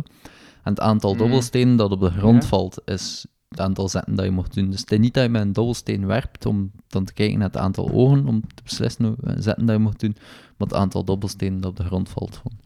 En 0.63 0.71
het 0.71 0.79
aantal 0.79 1.09
Mhm. 1.09 1.19
dobbelstenen 1.19 1.75
dat 1.75 1.91
op 1.91 1.99
de 1.99 2.09
grond 2.11 2.43
Ja. 2.43 2.49
valt, 2.49 2.81
is 2.85 3.25
het 3.57 3.65
aantal 3.65 3.89
zetten 3.89 4.15
dat 4.15 4.25
je 4.25 4.31
mocht 4.31 4.53
doen. 4.53 4.69
Dus 4.69 4.79
het 4.79 4.91
is 4.91 4.97
niet 4.99 5.13
dat 5.13 5.23
je 5.23 5.29
met 5.29 5.41
een 5.41 5.53
dobbelsteen 5.53 6.05
werpt 6.05 6.45
om 6.45 6.71
dan 6.87 7.05
te 7.05 7.13
kijken 7.13 7.37
naar 7.39 7.47
het 7.47 7.57
aantal 7.57 7.89
ogen, 7.91 8.27
om 8.27 8.41
te 8.55 8.63
beslissen 8.63 9.05
hoeveel 9.05 9.41
zetten 9.41 9.65
dat 9.65 9.75
je 9.75 9.81
mocht 9.81 9.99
doen, 9.99 10.15
maar 10.57 10.67
het 10.67 10.73
aantal 10.73 11.03
dobbelstenen 11.03 11.61
dat 11.61 11.69
op 11.71 11.77
de 11.77 11.83
grond 11.83 12.09
valt. 12.09 12.35
Gewoon. 12.35 12.59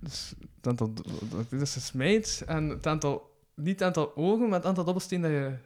Dus 0.00 0.34
het 0.56 0.66
aantal... 0.66 0.92
Dit 1.48 1.60
is 1.60 1.74
een 1.74 1.80
smeet 1.80 2.42
en 2.46 2.68
het 2.68 2.86
aantal... 2.86 3.32
Niet 3.54 3.78
het 3.78 3.82
aantal 3.82 4.16
ogen, 4.16 4.48
maar 4.48 4.58
het 4.58 4.66
aantal 4.66 4.84
dobbelstenen 4.84 5.30
dat 5.30 5.40
je... 5.40 5.56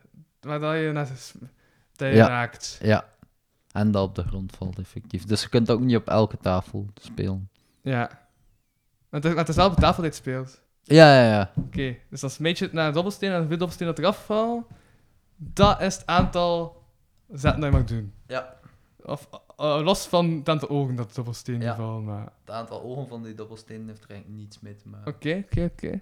Waar 0.40 0.60
dat 0.60 0.74
je 0.74 0.90
naar... 0.92 1.08
Dat 1.96 2.08
je 2.08 2.14
Ja. 2.14 2.26
raakt. 2.26 2.78
Ja. 2.82 3.08
En 3.72 3.90
dat 3.90 4.08
op 4.08 4.14
de 4.14 4.22
grond 4.22 4.52
valt, 4.56 4.78
effectief. 4.78 5.24
Dus 5.24 5.42
je 5.42 5.48
kunt 5.48 5.70
ook 5.70 5.80
niet 5.80 5.96
op 5.96 6.08
elke 6.08 6.36
tafel 6.38 6.86
spelen. 6.94 7.48
Ja. 7.82 8.08
Maar 9.08 9.20
het 9.20 9.24
is, 9.24 9.30
maar 9.30 9.40
het 9.40 9.48
is 9.48 9.56
wel 9.56 9.66
op 9.66 9.74
de 9.74 9.80
tafel 9.80 10.02
dat 10.02 10.14
je 10.14 10.20
het 10.20 10.28
speelt. 10.28 10.60
Ja, 10.88 11.14
ja, 11.22 11.30
ja. 11.30 11.52
Oké, 11.56 11.96
dus 12.10 12.20
dan 12.20 12.30
smeet 12.30 12.58
je 12.58 12.64
het 12.64 12.72
naar 12.74 12.86
een 12.86 12.92
dobbelsteen 12.92 13.30
en 13.30 13.38
hoeveel 13.38 13.56
dobbelsteen 13.58 13.86
dat 13.86 13.98
eraf 13.98 14.24
valt, 14.24 14.66
dat 15.36 15.80
is 15.80 15.94
het 15.94 16.06
aantal 16.06 16.82
zetten 17.32 17.60
dat 17.60 17.70
je 17.72 17.76
mag 17.78 17.86
doen. 17.86 18.12
Ja. 18.26 18.56
Of 19.02 19.28
eh, 19.56 19.80
los 19.82 20.06
van 20.06 20.30
het 20.30 20.48
aantal 20.48 20.68
ogen 20.68 20.94
dat 20.96 21.08
de 21.08 21.14
dobbelsteen 21.14 21.60
Ja. 21.60 21.74
vallen, 21.74 22.04
maar... 22.04 22.32
Het 22.40 22.50
aantal 22.50 22.82
ogen 22.82 23.08
van 23.08 23.22
die 23.22 23.34
dobbelstenen 23.34 23.88
heeft 23.88 24.04
er 24.04 24.10
eigenlijk 24.10 24.40
niets 24.40 24.60
mee 24.60 24.74
te 24.76 24.88
maken. 24.88 25.12
Oké, 25.14 25.44
oké, 25.50 25.64
oké. 25.72 26.00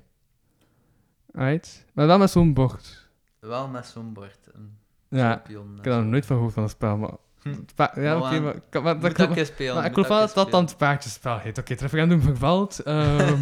Right. 1.32 1.84
Maar 1.93 2.07
wel 2.07 2.18
met 2.18 2.30
zo'n 2.30 2.55
bocht. 2.55 3.09
Wel 3.41 3.68
met 3.68 3.87
zo'n 3.87 4.12
bord. 4.12 4.39
Een 4.53 4.78
Ja, 5.09 5.30
champion. 5.32 5.70
ik 5.78 5.84
heb 5.84 5.93
er 5.95 6.01
nog 6.01 6.11
nooit 6.11 6.26
van 6.26 6.37
gehoord 6.37 6.55
van 6.55 6.62
een 6.62 6.68
spel, 6.68 6.97
maar... 6.97 7.11
het 7.51 7.74
pa- 7.74 7.92
ja, 7.94 8.18
Maar 8.18 8.30
oké, 8.32 8.40
maar... 8.40 8.61
kan- 8.70 8.82
maar, 8.82 9.01
dat 9.01 9.12
kan- 9.12 9.47
spelen. 9.47 9.74
maar 9.74 9.84
ik 9.86 9.92
geloof 9.92 10.09
wel 10.09 10.20
dat 10.20 10.34
dat 10.34 10.51
dan 10.51 10.64
het 10.64 10.76
paardjespel 10.76 11.38
heet. 11.38 11.59
Oké, 11.59 11.72
het 11.72 11.80
referendum 11.80 12.20
vervalt. 12.20 12.78
ehm 12.78 13.34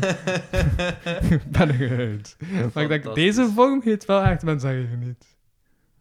ik 1.31 1.51
ben 1.57 1.71
eruit. 1.81 2.27
spelen. 2.29 2.71
Maar 2.75 2.83
ik 2.83 2.89
denk, 2.89 3.15
deze 3.15 3.51
vorm 3.55 3.81
heet 3.85 4.05
wel 4.05 4.23
echt 4.23 4.43
mensen 4.43 4.69
zeggen 4.71 4.99
niet. 4.99 5.37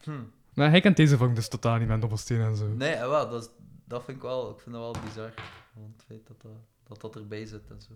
Hm. 0.03 0.11
Maar 0.53 0.69
hij 0.69 0.81
kent 0.81 0.97
deze 0.97 1.17
vorm 1.17 1.33
dus 1.33 1.47
totaal 1.47 1.77
niet 1.77 1.87
met 1.87 1.99
dobbelsteen 2.01 2.41
en 2.41 2.55
zo. 2.55 2.67
Nee, 2.67 2.91
eh, 2.93 3.07
wel, 3.07 3.29
dat, 3.29 3.43
is, 3.43 3.49
dat 3.85 4.03
vind 4.05 4.17
ik 4.17 4.23
wel, 4.23 4.49
ik 4.49 4.59
vind 4.59 4.75
dat 4.75 4.83
wel 4.83 5.03
bizar. 5.05 5.31
Gewoon 5.73 5.93
het 5.95 6.03
feit 6.07 6.27
dat 6.27 6.41
dat, 6.41 6.51
dat, 6.87 7.01
dat 7.01 7.15
erbij 7.15 7.45
zit 7.45 7.69
en 7.69 7.81
zo. 7.81 7.93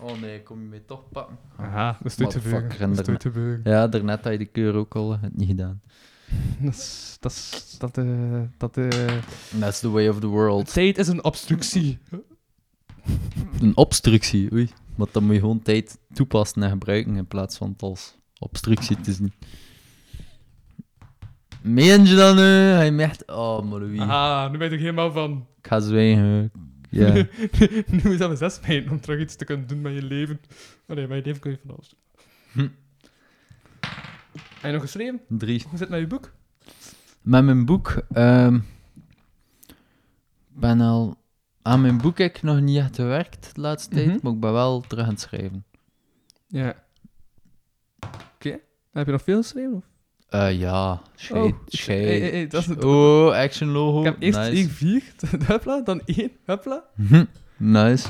Oh 0.00 0.20
nee, 0.20 0.42
kom 0.42 0.60
je 0.60 0.66
mij 0.66 0.82
toch 0.86 1.08
pakken? 1.08 1.38
Aha, 1.56 1.96
dat 2.02 2.12
is 2.12 2.18
Motherfucker, 2.18 3.20
gebeuren. 3.20 3.60
Ja, 3.64 3.88
daarnet 3.88 4.22
had 4.24 4.32
je 4.32 4.38
de 4.38 4.44
keur 4.44 4.74
ook 4.74 4.94
al, 4.94 5.18
het 5.18 5.36
niet 5.36 5.48
gedaan. 5.48 5.82
Dat 6.60 6.74
is... 6.74 7.16
Dat 7.20 7.32
is... 7.32 7.76
Dat, 7.78 7.98
eh... 7.98 8.40
Dat, 8.58 8.76
eh... 8.76 8.88
That's 9.58 9.80
the 9.80 9.90
way 9.90 10.08
of 10.08 10.20
the 10.20 10.26
world. 10.26 10.72
Tijd 10.72 10.98
is 10.98 11.08
een 11.08 11.24
obstructie. 11.24 11.98
Een 13.60 13.76
obstructie, 13.76 14.52
oei. 14.52 14.70
Maar 14.94 15.06
dan 15.10 15.24
moet 15.24 15.34
je 15.34 15.40
gewoon 15.40 15.62
tijd 15.62 15.98
toepassen 16.12 16.62
en 16.62 16.70
gebruiken 16.70 17.16
in 17.16 17.26
plaats 17.26 17.56
van 17.56 17.70
het 17.70 17.82
als 17.82 18.14
obstructie 18.38 19.00
te 19.00 19.12
zien. 19.12 19.32
Meen 21.62 22.06
je 22.06 22.14
dat 22.14 22.34
nu? 22.34 22.42
Hij 22.42 22.90
mecht... 22.90 23.26
Oh, 23.26 23.70
maar 23.70 23.88
wie? 23.88 24.00
Aha, 24.00 24.48
nu 24.48 24.58
ben 24.58 24.68
je 24.68 24.74
er 24.74 24.80
helemaal 24.80 25.12
van... 25.12 25.46
Ik 25.58 25.66
ga 25.66 25.80
zwijgen. 25.80 26.52
Ja. 26.90 27.12
nu 28.02 28.10
je 28.10 28.16
zelf 28.16 28.38
zes 28.38 28.58
pijn 28.58 28.90
om 28.90 29.00
terug 29.00 29.20
iets 29.20 29.36
te 29.36 29.44
kunnen 29.44 29.66
doen 29.66 29.80
met 29.80 29.94
je 29.94 30.02
leven. 30.02 30.40
Oh 30.86 30.96
nee, 30.96 31.06
met 31.06 31.18
je 31.18 31.24
leven 31.24 31.40
kun 31.40 31.50
je 31.50 31.58
van 31.66 31.74
alles 31.74 31.88
doen. 31.88 31.98
Hm. 32.52 32.68
Heb 34.62 34.70
je 34.70 34.72
nog 34.72 34.80
geschreven? 34.80 35.20
Drie. 35.28 35.60
Hoe 35.62 35.70
zit 35.70 35.80
het 35.80 35.88
met 35.88 36.00
je 36.00 36.06
boek? 36.06 36.32
Met 37.22 37.44
mijn 37.44 37.64
boek... 37.64 38.02
ehm 38.12 38.58
ben 40.48 40.80
al... 40.80 41.20
Aan 41.62 41.80
mijn 41.80 41.98
boek 41.98 42.18
heb 42.18 42.36
ik 42.36 42.42
nog 42.42 42.60
niet 42.60 42.76
echt 42.78 42.96
gewerkt 42.96 43.54
de 43.54 43.60
laatste 43.60 43.90
tijd, 43.94 44.06
Mhm. 44.06 44.18
maar 44.22 44.32
ik 44.32 44.40
ben 44.40 44.52
wel 44.52 44.80
terug 44.80 45.04
aan 45.04 45.10
het 45.10 45.20
schrijven. 45.20 45.64
Ja. 46.46 46.74
Oké. 48.34 48.58
Heb 48.92 49.06
je 49.06 49.12
nog 49.12 49.22
veel 49.22 49.36
geschreven? 49.36 49.72
Of? 49.74 49.84
Eh 50.28 50.58
ja, 50.58 51.02
scheid, 51.14 51.52
Oh, 51.52 51.58
scheid. 51.66 52.04
hey, 52.04 52.18
hey, 52.20 52.30
hey, 52.30 52.46
dat 52.46 52.60
is 52.60 52.66
het. 52.66 52.84
Oh, 52.84 53.32
action 53.34 53.68
logo. 53.68 53.98
Ik 53.98 54.04
heb 54.04 54.16
eerst 54.22 54.38
nice. 54.38 54.50
één 54.50 54.68
vier, 54.70 55.02
huppla, 55.46 55.80
dan 55.80 56.00
één, 56.04 56.30
huppla. 56.44 56.84
Hm, 57.08 57.24
nice. 57.56 58.08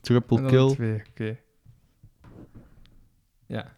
Triple 0.00 0.44
kill. 0.46 0.74
twee, 0.74 1.02
oké. 1.10 1.38
Ja. 3.46 3.72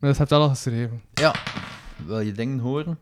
Maar 0.00 0.10
dat 0.10 0.18
heb 0.18 0.28
je 0.28 0.34
al 0.34 0.48
geschreven. 0.48 1.02
Wil 2.06 2.20
je 2.20 2.32
dingen 2.32 2.58
horen? 2.58 2.98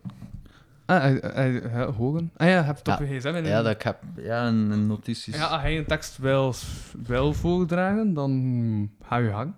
Ah, 0.87 1.01
hij, 1.01 1.13
hij, 1.23 1.51
hij, 1.53 1.85
hogen? 1.85 2.31
Ah 2.37 2.47
ja, 2.49 2.57
je 2.57 2.63
hebt 2.63 2.79
het 2.79 2.89
op 2.89 2.99
Ja. 3.07 3.13
je 3.13 3.19
gsm. 3.21 3.27
En 3.29 3.45
Ja, 3.45 3.63
dat 3.63 3.75
ik 3.75 3.83
heb. 3.83 4.03
Ja, 4.17 4.47
een, 4.47 4.71
een 4.71 4.87
notities. 4.87 5.35
ja, 5.37 5.47
als 5.47 5.61
hij 5.61 5.79
een 5.79 5.87
tekst 5.87 6.19
wil, 6.19 6.55
wil 7.03 7.33
voordragen, 7.35 8.15
dan 8.15 8.91
ga 9.03 9.17
je 9.17 9.31
gang. 9.31 9.55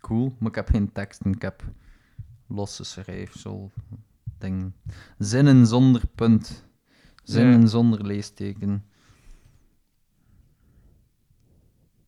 Cool, 0.00 0.34
maar 0.38 0.48
ik 0.48 0.54
heb 0.54 0.68
geen 0.68 0.92
teksten. 0.92 1.32
Ik 1.32 1.42
heb 1.42 1.62
losse 2.48 2.84
schrijfsel. 2.84 3.70
Ding. 4.38 4.72
Zinnen 5.18 5.66
zonder 5.66 6.02
punt. 6.14 6.66
Zinnen 7.22 7.60
Ja. 7.60 7.66
zonder 7.66 8.06
leesteken. 8.06 8.84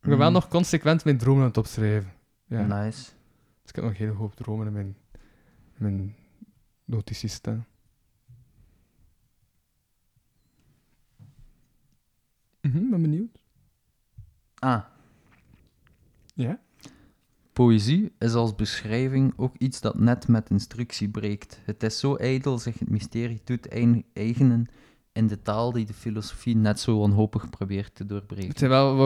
Ik 0.01 0.09
ben 0.11 0.17
wel 0.17 0.27
Mm, 0.27 0.33
nog 0.33 0.47
consequent 0.47 1.03
mijn 1.03 1.17
dromen 1.17 1.41
aan 1.41 1.47
het 1.47 1.57
opschrijven. 1.57 2.11
Ja. 2.47 2.61
Nice. 2.83 3.11
Dus 3.65 3.69
ik 3.69 3.75
heb 3.75 3.83
nog 3.83 3.93
een 3.93 3.99
hele 3.99 4.11
hoop 4.17 4.35
dromen 4.35 4.67
in 4.67 4.73
mijn, 4.73 4.95
mijn 5.77 6.15
notities 6.85 7.33
staan. 7.33 7.65
Mhm, 12.61 12.89
ben 12.89 13.01
benieuwd. 13.01 13.39
Ah, 14.59 14.83
Ja? 16.33 16.59
Poëzie 17.53 18.11
is 18.19 18.33
als 18.33 18.55
beschrijving 18.55 19.33
ook 19.35 19.55
iets 19.57 19.81
dat 19.81 19.99
net 19.99 20.27
met 20.27 20.49
instructie 20.49 21.09
breekt. 21.09 21.59
Het 21.65 21.83
is 21.83 21.99
zo 21.99 22.15
ijdel 22.15 22.59
zich 22.59 22.79
het 22.79 22.89
mysterie 22.89 23.41
doet 23.43 23.67
eigenen 24.13 24.67
in 25.11 25.27
de 25.27 25.41
taal 25.41 25.71
die 25.71 25.85
de 25.85 25.93
filosofie 25.93 26.55
net 26.55 26.79
zo 26.79 26.99
wanhopig 26.99 27.49
probeert 27.49 27.95
te 27.95 28.01
Het 28.01 28.09
doorbreken. 28.11 28.57
zijn 28.57 28.69
wel, 28.71 28.99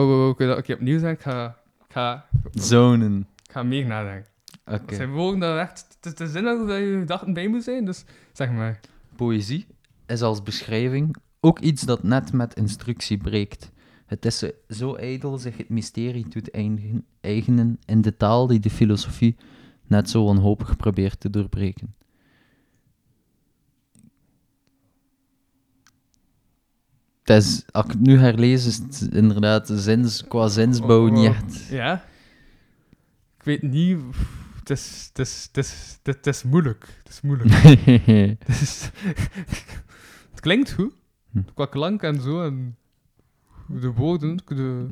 ook 0.56 0.68
opnieuw 0.68 0.98
zeggen, 0.98 1.16
ik 1.18 1.20
ga, 1.20 1.58
ik 1.86 1.92
ga, 1.92 2.28
Zonen. 2.52 3.28
ik 3.44 3.50
ga 3.52 3.62
meer 3.62 3.86
nadenken. 3.86 4.29
Het 4.70 4.94
zijn 4.94 5.10
woorden 5.12 5.40
dat 5.40 5.58
echt 5.58 5.96
te, 6.00 6.12
te 6.12 6.26
zinnen 6.28 6.58
hoe 6.58 6.66
dat 6.66 6.78
je 6.78 6.96
gedachten 6.98 7.32
bij 7.32 7.48
moet 7.48 7.62
zijn, 7.64 7.84
dus 7.84 8.04
zeg 8.32 8.50
maar. 8.50 8.80
Poëzie 9.16 9.66
is 10.06 10.22
als 10.22 10.42
beschrijving 10.42 11.16
ook 11.40 11.58
iets 11.58 11.82
dat 11.82 12.02
net 12.02 12.32
met 12.32 12.54
instructie 12.54 13.16
breekt. 13.16 13.70
Het 14.06 14.24
is 14.24 14.44
zo- 14.68 14.94
ijdel 14.94 15.38
zich 15.38 15.56
het 15.56 15.68
mysterie 15.68 16.28
toe 16.28 16.42
te 16.42 16.50
eigen- 16.50 17.04
eigenen 17.20 17.78
in 17.84 18.00
de 18.02 18.16
taal 18.16 18.46
die 18.46 18.60
de 18.60 18.70
filosofie 18.70 19.36
net 19.86 20.10
zo 20.10 20.24
wanhopig 20.24 20.76
probeert 20.76 21.20
te 21.20 21.30
doorbreken. 21.30 21.94
Het 27.22 27.42
is, 27.44 27.64
als 27.70 27.84
ik 27.84 27.90
het 27.90 28.00
nu 28.00 28.18
herlees, 28.18 28.66
is 28.66 28.76
het 28.76 29.08
inderdaad 29.12 29.70
zins, 29.72 30.26
qua 30.26 30.48
zinsbouw 30.48 31.06
Oh, 31.06 31.12
niet 31.12 31.28
oh. 31.28 31.36
echt. 31.36 31.66
Ja. 31.70 32.04
Ik 33.38 33.42
weet 33.44 33.62
niet... 33.62 33.98
Het 34.70 34.78
is, 34.78 35.06
het 35.08 35.18
is, 35.18 35.42
het 35.52 35.56
is, 35.56 35.98
het 36.02 36.26
is 36.26 36.42
moeilijk. 36.42 36.86
Het 36.98 37.08
is 37.08 37.20
moeilijk. 37.20 37.50
Het 38.44 38.48
is- 38.48 38.90
het 40.30 40.40
klinkt 40.40 40.72
goed. 40.72 40.92
Hm. 41.30 41.42
Qua 41.54 41.66
klank 41.66 42.02
en 42.02 42.20
zo. 42.20 42.42
En 42.44 42.76
de 43.68 43.92
woorden. 43.92 44.36
De, 44.46 44.86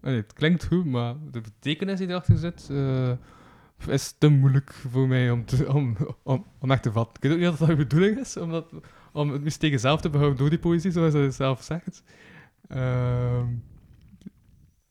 nee, 0.00 0.16
het 0.16 0.32
klinkt 0.32 0.64
goed, 0.66 0.84
maar 0.84 1.14
de 1.30 1.40
betekenis 1.40 1.98
die 1.98 2.08
erachter 2.08 2.36
zit. 2.38 2.68
eh, 2.70 3.12
is 3.86 4.14
te 4.18 4.28
moeilijk 4.28 4.72
voor 4.72 5.08
mij 5.08 5.30
om, 5.30 5.44
te, 5.44 5.72
om, 5.72 5.96
om, 6.22 6.46
om 6.58 6.70
echt 6.70 6.82
te 6.82 6.92
vatten. 6.92 7.14
Ik 7.14 7.22
weet 7.22 7.32
ook 7.32 7.38
niet 7.38 7.48
of 7.48 7.56
dat 7.58 7.68
de 7.68 7.76
bedoeling 7.76 8.18
is, 8.18 8.36
om, 8.36 8.50
dat, 8.50 8.72
om 9.12 9.30
het 9.30 9.42
mysterie 9.42 9.78
zelf 9.78 10.00
te 10.00 10.10
behouden 10.10 10.38
door 10.38 10.50
die 10.50 10.58
poëzie, 10.58 10.90
zoals 10.90 11.12
hij 11.12 11.30
zelf 11.30 11.62
zegt. 11.62 12.02
Ehm, 12.68 13.46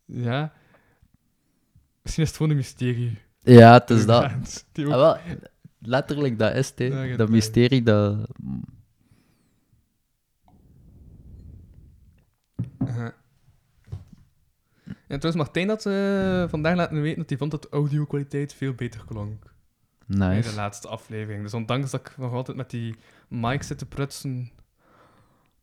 ja. 0.06 0.54
Misschien 2.02 2.24
is 2.24 2.30
het 2.30 2.38
gewoon 2.38 2.52
een 2.52 2.58
mysterie. 2.58 3.18
Ja, 3.44 3.74
het 3.74 3.89
is 3.89 4.06
dat. 4.06 4.66
Die 4.72 4.86
ook- 4.86 4.92
Ah, 4.92 4.98
wel, 5.00 5.18
letterlijk, 5.80 6.39
dat 6.39 6.56
is 6.56 6.70
het. 6.76 6.80
Ja, 6.94 7.16
dat 7.18 7.30
mysterie, 7.30 7.84
dat... 7.84 8.18
Ja. 12.86 13.14
En 15.08 15.20
trouwens, 15.20 15.36
Martijn 15.36 15.70
had 15.70 15.86
eh, 15.86 16.50
vandaag 16.50 16.76
laten 16.76 17.02
weten 17.02 17.18
dat 17.20 17.30
hij 17.30 17.38
vond 17.38 17.52
dat 17.52 17.62
de 17.62 17.70
audio-kwaliteit 17.70 18.54
veel 18.54 18.74
beter 18.74 19.06
klonk. 19.06 19.44
Bij 20.06 20.30
de 20.30 20.36
Nice. 20.36 20.56
laatste 20.56 20.88
aflevering. 20.88 21.44
Dus 21.44 21.54
ondanks 21.54 21.92
dat 21.92 22.00
ik 22.00 22.18
nog 22.18 22.34
altijd 22.34 22.58
met 22.58 22.70
die 22.70 22.96
mic 23.28 23.64
zit 23.64 23.78
te 23.78 23.86
prutsen. 23.86 24.52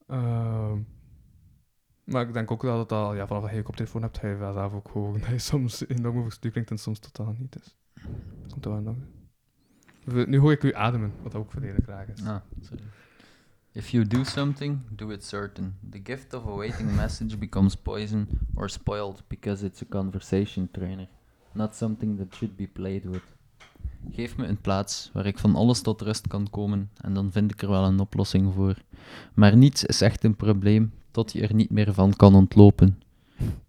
ehm, 0.07 0.79
maar 2.09 2.27
ik 2.27 2.33
denk 2.33 2.51
ook 2.51 2.63
dat 2.63 2.79
het 2.79 2.93
al, 2.93 3.15
ja, 3.15 3.27
vanaf 3.27 3.43
dat 3.43 3.53
je 3.53 3.67
op 3.67 3.77
telefoon 3.77 4.03
hebt, 4.03 4.19
ga 4.19 4.29
je 4.29 4.37
zelf 4.37 4.73
ook 4.73 4.89
horen 4.89 5.21
dat 5.21 5.31
je 5.31 5.39
soms 5.39 5.89
enorm 5.89 6.19
overstuur 6.19 6.51
klinkt 6.51 6.71
en 6.71 6.79
soms 6.79 6.99
totaal 6.99 7.35
niet. 7.39 7.53
Dus 7.53 7.77
dat 8.43 8.53
komt 8.53 8.65
wel. 8.65 8.97
Nu 10.27 10.39
hoor 10.39 10.53
ik 10.53 10.63
u 10.63 10.75
ademen, 10.75 11.13
wat 11.23 11.35
ook 11.35 11.51
volledig 11.51 11.85
graag 11.85 12.09
is. 12.09 12.25
Ah, 12.25 12.41
sorry. 12.61 12.83
If 13.73 13.91
you 13.91 14.07
do 14.07 14.25
something, 14.25 14.81
do 14.91 15.11
it 15.11 15.25
certain. 15.25 15.75
The 15.91 16.01
gift 16.05 16.35
of 16.35 16.47
awaiting 16.47 16.97
message 16.97 17.37
becomes 17.37 17.75
poison 17.75 18.29
or 18.55 18.69
spoiled 18.69 19.23
because 19.29 19.65
it's 19.65 19.83
a 19.83 19.87
conversation 19.89 20.69
trainer, 20.71 21.09
not 21.53 21.77
something 21.77 22.19
that 22.19 22.35
should 22.35 22.57
be 22.57 22.67
played 22.67 23.05
with. 23.05 23.23
Geef 24.11 24.37
me 24.37 24.47
een 24.47 24.61
plaats 24.61 25.11
waar 25.13 25.27
ik 25.27 25.39
van 25.39 25.55
alles 25.55 25.81
tot 25.81 26.01
rust 26.01 26.27
kan 26.27 26.51
komen 26.51 26.91
en 26.97 27.15
dan 27.15 27.33
vind 27.33 27.53
ik 27.53 27.63
er 27.63 27.69
wel 27.69 27.85
een 27.85 28.01
oplossing 28.01 28.55
voor. 28.55 28.77
Maar 29.35 29.57
niets 29.57 29.85
is 29.85 30.01
echt 30.01 30.25
een 30.25 30.37
probleem 30.37 30.93
tot 31.19 31.33
je 31.33 31.41
er 31.41 31.55
niet 31.55 31.71
meer 31.71 31.95
van 31.95 32.17
kan 32.17 32.35
ontlopen. 32.35 33.01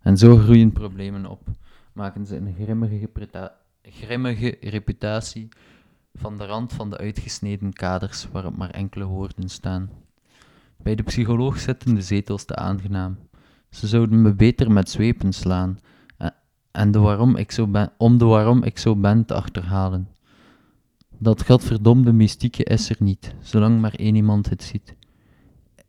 En 0.02 0.18
zo 0.18 0.38
groeien 0.38 0.72
problemen 0.72 1.26
op, 1.26 1.47
maken 1.93 2.26
ze 2.26 2.36
een 2.36 2.56
grimmige, 2.60 3.10
grimmige 3.82 4.58
reputatie 4.62 5.47
van 6.14 6.38
de 6.38 6.45
rand 6.45 6.74
van 6.74 6.89
de 6.89 6.97
uitgesneden 6.97 7.74
kaders 7.74 8.28
waarop 8.32 8.58
maar 8.58 8.70
enkele 8.70 9.06
woorden 9.06 9.50
staan. 9.50 9.89
Bij 10.78 10.95
de 10.95 11.04
psycholoog 11.04 11.60
zitten 11.60 11.95
de 11.95 12.02
zetels 12.02 12.45
te 12.45 12.56
aangenaam. 12.56 13.18
Ze 13.70 13.88
zouden 13.88 14.22
me 14.22 14.34
beter 14.34 14.72
met 14.72 14.89
zweepen 14.89 15.34
slaan 15.34 15.80
en 16.72 16.91
de 16.91 17.00
waarom 17.00 17.36
ik 17.36 17.52
zo 17.52 17.68
ben, 17.68 17.91
om 17.97 18.18
de 18.18 18.26
waarom 18.26 18.64
ik 18.64 18.78
zo 18.78 18.95
ben 18.95 19.26
te 19.26 19.34
achterhalen. 19.34 20.08
Dat 21.18 21.45
godverdomde 21.45 22.14
mystieke 22.14 22.64
is 22.64 22.89
er 22.89 22.97
niet, 23.00 23.36
zolang 23.41 23.82
maar 23.82 23.93
één 23.93 24.16
iemand 24.16 24.50
het 24.50 24.64
ziet. 24.64 24.97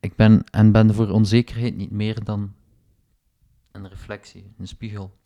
Ik 0.00 0.16
ben 0.16 0.44
en 0.44 0.72
ben 0.72 0.94
voor 0.94 1.08
onzekerheid 1.08 1.76
niet 1.76 1.90
meer 1.90 2.24
dan 2.24 2.52
een 3.72 3.88
reflectie, 3.88 4.52
een 4.58 4.68
spiegel. 4.68 5.18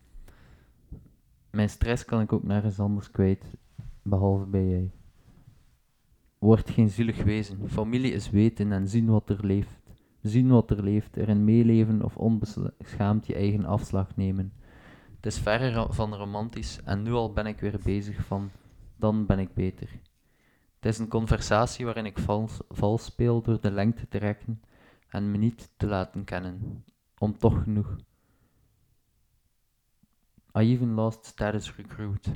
Mijn 1.50 1.70
stress 1.70 2.04
kan 2.04 2.20
ik 2.20 2.32
ook 2.32 2.42
nergens 2.42 2.80
anders 2.80 3.10
kwijt, 3.10 3.44
behalve 4.02 4.44
bij 4.44 4.66
jij. 4.66 4.90
Word 6.38 6.70
geen 6.70 6.90
zielig 6.90 7.22
wezen. 7.22 7.68
Familie 7.68 8.12
is 8.12 8.30
weten 8.30 8.72
en 8.72 8.88
zien 8.88 9.06
wat 9.06 9.30
er 9.30 9.46
leeft. 9.46 9.82
Zien 10.22 10.48
wat 10.48 10.70
er 10.70 10.82
leeft, 10.82 11.16
erin 11.16 11.44
meeleven 11.44 12.02
of 12.02 12.16
onbeschaamd 12.16 13.26
je 13.26 13.34
eigen 13.34 13.64
afslag 13.64 14.16
nemen. 14.16 14.52
Het 15.16 15.26
is 15.26 15.38
verre 15.38 15.86
van 15.90 16.14
romantisch 16.14 16.80
en 16.84 17.02
nu 17.02 17.12
al 17.12 17.32
ben 17.32 17.46
ik 17.46 17.60
weer 17.60 17.78
bezig 17.84 18.24
van, 18.24 18.50
dan 18.96 19.26
ben 19.26 19.38
ik 19.38 19.54
beter. 19.54 19.88
Het 20.84 20.92
is 20.92 20.98
een 20.98 21.08
conversatie 21.08 21.84
waarin 21.84 22.06
ik 22.06 22.18
vals, 22.18 22.58
vals 22.68 23.04
speel 23.04 23.42
door 23.42 23.60
de 23.60 23.70
lengte 23.70 24.08
te 24.08 24.18
rekken 24.18 24.62
en 25.08 25.30
me 25.30 25.36
niet 25.36 25.70
te 25.76 25.86
laten 25.86 26.24
kennen, 26.24 26.84
om 27.18 27.38
toch 27.38 27.62
genoeg. 27.62 27.96
I 30.56 30.60
even 30.60 30.92
lost 30.92 31.24
status 31.24 31.74
recruit. 31.76 32.30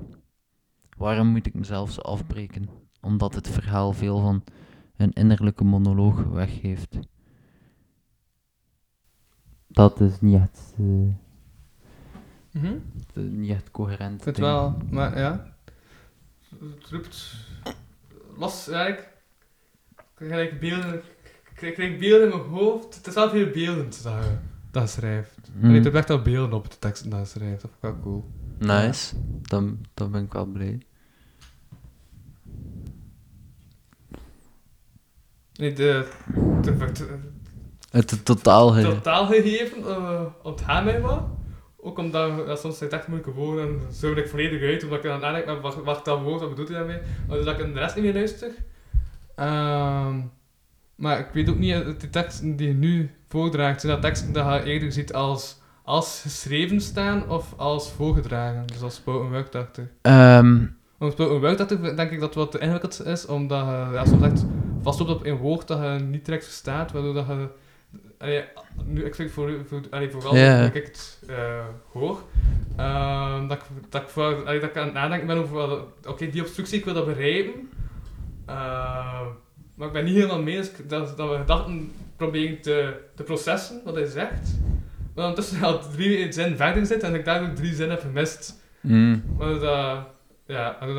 Waarom 0.96 1.26
moet 1.26 1.46
ik 1.46 1.54
mezelf 1.54 1.90
zo 1.90 2.00
afbreken? 2.00 2.68
Omdat 3.00 3.34
het 3.34 3.48
verhaal 3.48 3.92
veel 3.92 4.20
van 4.20 4.44
een 4.96 5.12
innerlijke 5.12 5.64
monoloog 5.64 6.22
weggeeft. 6.22 6.98
Dat 9.66 10.00
is 10.00 10.20
niet 10.20 10.40
echt, 10.40 10.74
eh, 10.78 11.14
Mhm. 12.52 12.78
niet 13.14 13.50
echt 13.50 13.70
coherent. 13.70 14.24
Ding. 14.24 14.36
wel, 14.36 14.76
maar 14.90 15.18
ja. 15.18 15.56
Het 16.58 16.88
roept 16.90 17.47
los, 18.38 18.64
ja, 18.70 18.86
ik 18.86 18.98
ik 20.18 20.26
krijg 20.26 20.58
beelden, 20.58 20.94
ik 21.60 21.74
krijg 21.74 21.98
beelden 21.98 22.32
in 22.32 22.36
mijn 22.38 22.50
hoofd. 22.50 22.94
Het 22.94 23.06
is 23.06 23.14
wel 23.14 23.30
veel 23.30 23.50
beeldend 23.50 24.02
dat 24.02 24.12
je 24.24 24.36
dat 24.70 24.90
schrijft. 24.90 25.38
Mm. 25.54 25.62
En 25.64 25.74
je 25.74 25.80
hebt 25.80 25.94
echt 25.94 26.10
al 26.10 26.22
beelden 26.22 26.58
op 26.58 26.70
de 26.70 26.78
teksten 26.78 27.10
dat 27.10 27.28
schrijft. 27.28 27.60
Dat 27.62 27.70
vind 27.80 27.94
ik 27.94 28.00
wel 28.02 28.02
cool. 28.02 28.30
Nice, 28.58 29.14
dan, 29.42 29.78
dan 29.94 30.10
ben 30.10 30.24
ik 30.24 30.32
wel 30.32 30.44
blij. 30.46 30.78
Nee, 35.52 35.72
de, 35.72 36.08
de, 36.62 36.76
de, 36.92 37.18
Het 37.90 38.10
het 38.10 38.24
totaal 38.24 38.72
de 38.72 38.80
ge- 38.82 38.88
totaalgegeven 38.94 39.78
uh, 39.80 40.20
ontgaan 40.42 40.84
mij 40.84 41.00
wat. 41.00 41.22
Ook 41.80 41.98
omdat 41.98 42.32
ja, 42.46 42.56
soms 42.56 42.78
zijn 42.78 42.90
het 42.90 42.98
echt 42.98 43.08
moeilijke 43.08 43.40
woorden 43.40 43.68
en 43.68 43.94
zo 43.94 44.14
ben 44.14 44.22
ik 44.24 44.30
volledig 44.30 44.62
uit, 44.62 44.82
omdat 44.84 45.04
ik 45.04 45.10
het 45.10 45.20
nadenken 45.20 45.52
ben, 45.52 45.62
wat, 45.62 45.74
wat 45.74 46.04
dat 46.04 46.20
woord, 46.22 46.40
wat 46.40 46.48
bedoelt 46.48 46.68
hij 46.68 46.78
daarmee? 46.78 46.98
Dus 47.28 47.44
dat 47.44 47.58
ik 47.58 47.66
in 47.66 47.72
de 47.72 47.78
rest 47.78 47.94
niet 47.94 48.04
meer 48.04 48.14
luister. 48.14 48.50
Ehm, 49.34 50.20
maar 50.94 51.18
ik 51.18 51.26
weet 51.32 51.48
ook 51.50 51.58
niet, 51.58 51.72
eh, 51.72 51.86
die 51.98 52.10
teksten 52.10 52.56
die 52.56 52.68
je 52.68 52.74
nu 52.74 53.10
voordraagt, 53.28 53.80
zijn 53.80 53.92
dat 53.92 54.02
teksten 54.02 54.32
die 54.32 54.42
je 54.42 54.62
eerder 54.62 54.92
ziet 54.92 55.12
als, 55.12 55.60
als 55.82 56.20
geschreven 56.22 56.80
staan 56.80 57.28
of 57.28 57.54
als 57.56 57.90
voorgedragen, 57.90 58.66
dus 58.66 58.82
als 58.82 58.94
spoken 58.94 59.30
word. 59.30 59.56
Ehm, 60.02 60.66
Om 60.98 61.10
spoken 61.10 61.40
word 61.40 61.60
achter 61.60 61.96
denk 61.96 62.10
ik 62.10 62.20
dat 62.20 62.34
wat 62.34 62.50
te 62.50 62.58
ingewikkeld 62.58 63.04
is, 63.04 63.26
omdat 63.26 63.66
je 63.66 63.92
ja, 63.92 64.04
soms 64.04 64.22
echt 64.22 64.44
vastloopt 64.82 65.10
op 65.10 65.24
een 65.26 65.36
woord 65.36 65.68
dat 65.68 65.78
je 65.78 66.04
niet 66.04 66.24
direct 66.24 66.44
verstaat, 66.44 66.92
waardoor 66.92 67.14
dat 67.14 67.26
je... 67.26 67.48
Allee, 68.18 68.44
nu, 68.84 69.04
ik 69.04 69.12
spreek 69.14 69.30
voor, 69.30 69.50
voor, 69.68 69.80
allee, 69.90 70.10
vooral 70.10 70.36
Ja. 70.36 70.60
dat 70.60 70.74
ik 70.74 70.84
het 70.86 71.22
eh, 71.28 71.64
hoor. 71.92 72.22
Ehm, 72.76 73.46
dat, 73.48 73.56
ik, 73.58 73.62
dat, 73.88 74.02
ik, 74.02 74.08
voor- 74.08 74.46
allee, 74.46 74.60
dat 74.60 74.68
ik 74.70 74.76
aan 74.76 74.84
het 74.84 74.94
nadenken 74.94 75.26
ben 75.26 75.36
over... 75.36 75.80
Oké, 76.08 76.30
die 76.30 76.40
obstructie, 76.42 76.78
ik 76.78 76.84
wil 76.84 76.94
dat 76.94 77.06
begrijpen. 77.06 77.70
Ehm, 78.46 79.26
maar 79.74 79.86
ik 79.86 79.92
ben 79.92 80.04
niet 80.04 80.14
helemaal 80.14 80.42
mee 80.42 80.56
ik- 80.58 80.88
dat, 80.88 81.16
dat 81.16 81.30
we 81.30 81.36
gedachten 81.36 81.92
proberen 82.16 82.60
te, 82.60 82.94
te 83.14 83.22
processen, 83.22 83.80
wat 83.84 83.94
hij 83.94 84.06
zegt. 84.06 84.58
Maar 85.14 85.26
ondertussen 85.26 85.62
al 85.62 85.78
drie 85.90 86.32
zinnen 86.32 86.56
verder 86.56 86.86
zit 86.86 87.02
en 87.02 87.14
ik 87.14 87.24
daardoor 87.24 87.52
drie 87.54 87.74
zinnen 87.74 87.90
heb 87.96 88.00
gemist. 88.04 88.62
mm, 88.80 89.22
Maar 89.38 89.58
dat, 89.58 89.98
ja, 90.46 90.76
dat 90.80 90.96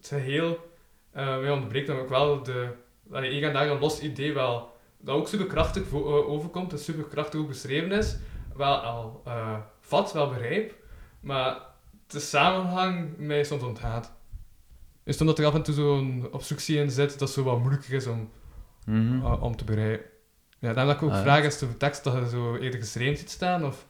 het 0.00 0.06
geheel 0.08 0.72
eh 1.12 1.38
mij 1.38 1.50
ontbreekt, 1.50 1.86
dan 1.86 1.98
ook 1.98 2.08
wel 2.08 2.42
de, 2.42 2.66
allee, 3.12 3.44
en 3.46 3.52
daar 3.52 3.68
een 3.68 3.78
los 3.78 4.00
idee 4.00 4.32
wel, 4.32 4.72
dat 5.04 5.16
ook 5.16 5.28
super 5.28 5.46
krachtig 5.46 5.82
eh, 5.92 6.28
overkomt 6.28 6.72
en 6.72 6.78
super 6.78 7.04
krachtig 7.04 7.40
ook 7.40 7.48
beschreven 7.48 7.92
is, 7.92 8.16
wel 8.56 8.76
al 8.76 9.22
eh, 9.24 9.56
vat, 9.80 10.12
wel 10.12 10.28
begrijp, 10.28 10.74
maar 11.20 11.58
de 12.06 12.20
samenhang 12.20 13.16
mij 13.18 13.44
soms 13.44 13.62
ontgaat. 13.62 14.12
Is 15.04 15.20
omdat 15.20 15.38
er 15.38 15.46
af 15.46 15.54
en 15.54 15.62
toe 15.62 15.74
zo'n 15.74 16.28
obstructie 16.30 16.78
in 16.78 16.90
zit, 16.90 17.18
dat 17.18 17.30
zo 17.30 17.42
wat 17.42 17.58
moeilijker 17.58 17.92
is 17.92 18.06
om, 18.06 18.30
mhm. 18.86 19.24
eh, 19.24 19.42
om 19.42 19.56
te 19.56 19.64
begrijpen. 19.64 20.06
Ja, 20.58 20.72
daarom 20.72 20.86
dat 20.86 20.96
ik 20.96 21.02
ook 21.02 21.10
Ah, 21.10 21.16
ja. 21.16 21.22
vraag 21.22 21.44
is 21.44 21.58
de 21.58 21.76
tekst 21.76 22.04
dat 22.04 22.14
je 22.14 22.28
zo 22.28 22.56
eerder 22.56 22.80
geschreven 22.80 23.16
ziet 23.16 23.30
staan 23.30 23.64
of, 23.64 23.86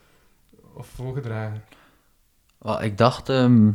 of 0.75 0.87
voorgedragen. 0.87 1.65
Wel, 2.59 2.83
ik 2.83 2.99
dacht, 2.99 3.29
ehm, 3.29 3.73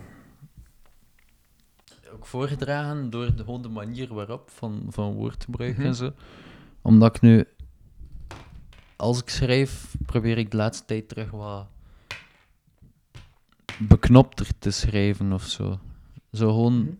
ook 2.14 2.26
voorgedragen 2.26 3.10
door 3.10 3.36
de, 3.36 3.44
gewoon 3.44 3.62
de 3.62 3.70
manier 3.70 4.14
waarop 4.14 4.50
van, 4.50 4.86
van 4.90 5.14
woordgebruik 5.14 5.78
Mhm. 5.78 5.86
en 5.86 5.96
zo. 5.96 6.12
Omdat 6.90 7.16
ik 7.16 7.22
nu 7.22 7.46
als 8.96 9.22
ik 9.22 9.30
schrijf, 9.30 9.96
probeer 10.06 10.38
ik 10.38 10.52
de 10.52 10.58
laatste 10.58 10.86
tijd 10.86 11.10
terug 11.10 11.32
wat 11.32 11.68
beknopter 13.78 14.48
te 14.60 14.72
schrijven 14.72 15.34
of 15.34 15.44
zo. 15.44 15.80
Zo 16.32 16.48
gewoon 16.48 16.98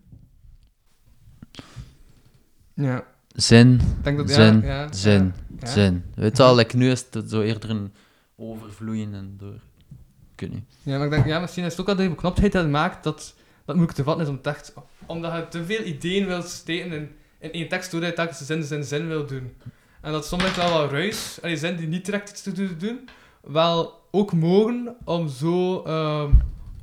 Ja, 2.74 3.04
zin, 3.28 3.72
ik 3.74 4.04
denk 4.04 4.16
dat... 4.16 4.30
zin, 4.30 4.60
ja, 4.60 4.66
ja, 4.66 4.92
zin, 4.92 5.34
ja. 5.60 5.66
zin. 5.66 6.04
Weet 6.14 6.36
je 6.36 6.42
wel, 6.42 6.54
like, 6.54 6.76
nu 6.76 6.90
is 6.90 7.06
het 7.10 7.30
zo 7.30 7.40
eerder 7.40 7.70
een 7.70 7.92
overvloeien 8.36 9.14
en 9.14 9.34
door. 9.36 9.60
Ik 10.36 10.50
niet. 10.50 10.64
Ja, 10.82 10.96
maar 10.96 11.06
ik 11.06 11.12
denk, 11.12 11.26
ja, 11.26 11.40
misschien 11.40 11.64
is 11.64 11.70
het 11.70 11.80
ook 11.80 11.88
al 11.88 11.96
de 11.96 12.08
beknoptheid 12.08 12.52
dat 12.52 12.68
maakt 12.68 13.04
dat 13.04 13.34
dat 13.64 13.74
moeilijk 13.76 13.98
te 13.98 14.04
vatten 14.04 14.24
is 14.24 14.30
om 14.30 14.38
echt... 14.42 14.74
Omdat 15.06 15.32
je 15.32 15.48
te 15.48 15.64
veel 15.64 15.84
ideeën 15.84 16.26
wilt 16.26 16.48
steken 16.48 16.92
in, 16.92 17.10
in 17.38 17.52
één 17.52 17.68
tekst, 17.68 17.90
doordat 17.90 18.10
je 18.10 18.16
telkens 18.16 18.46
zin, 18.46 18.62
zin, 18.62 18.84
zin 18.84 19.06
wil 19.06 19.26
doen. 19.26 19.52
En 20.00 20.12
dat 20.12 20.26
soms 20.26 20.54
wel 20.56 20.70
wat 20.70 20.90
ruis, 20.90 21.40
en 21.40 21.48
die 21.48 21.58
zin 21.58 21.76
die 21.76 21.88
niet 21.88 22.04
direct 22.04 22.30
iets 22.30 22.42
te 22.42 22.76
doen- 22.76 23.08
wel 23.42 24.00
ook 24.10 24.32
mogen 24.32 24.96
om 25.04 25.28
zo... 25.28 25.82
ehm, 25.82 26.30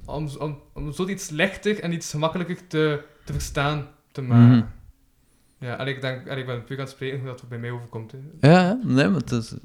om, 0.06 0.30
om, 0.40 0.60
om 0.74 0.94
zo 0.94 1.08
iets 1.08 1.30
lichter 1.30 1.80
en 1.80 1.94
iets 1.94 2.10
gemakkelijker 2.10 2.68
te, 2.68 3.04
te 3.24 3.34
verstaan 3.34 3.88
te 4.12 4.22
maken. 4.22 4.58
Mhm. 4.58 4.66
Ja, 5.60 5.78
en 5.80 5.88
ik 5.88 6.02
denk, 6.02 6.26
en 6.26 6.38
ik 6.38 6.46
ben 6.46 6.64
puur 6.64 6.78
aan 6.78 6.84
het 6.84 6.94
spreken 6.94 7.20
hoe 7.20 7.28
dat 7.28 7.44
bij 7.50 7.58
mij 7.58 7.72
overkomt. 7.72 8.12
Hè. 8.12 8.50
Ja, 8.52 8.80
nee, 8.84 9.08
maar 9.08 9.20
het 9.20 9.32
is... 9.32 9.56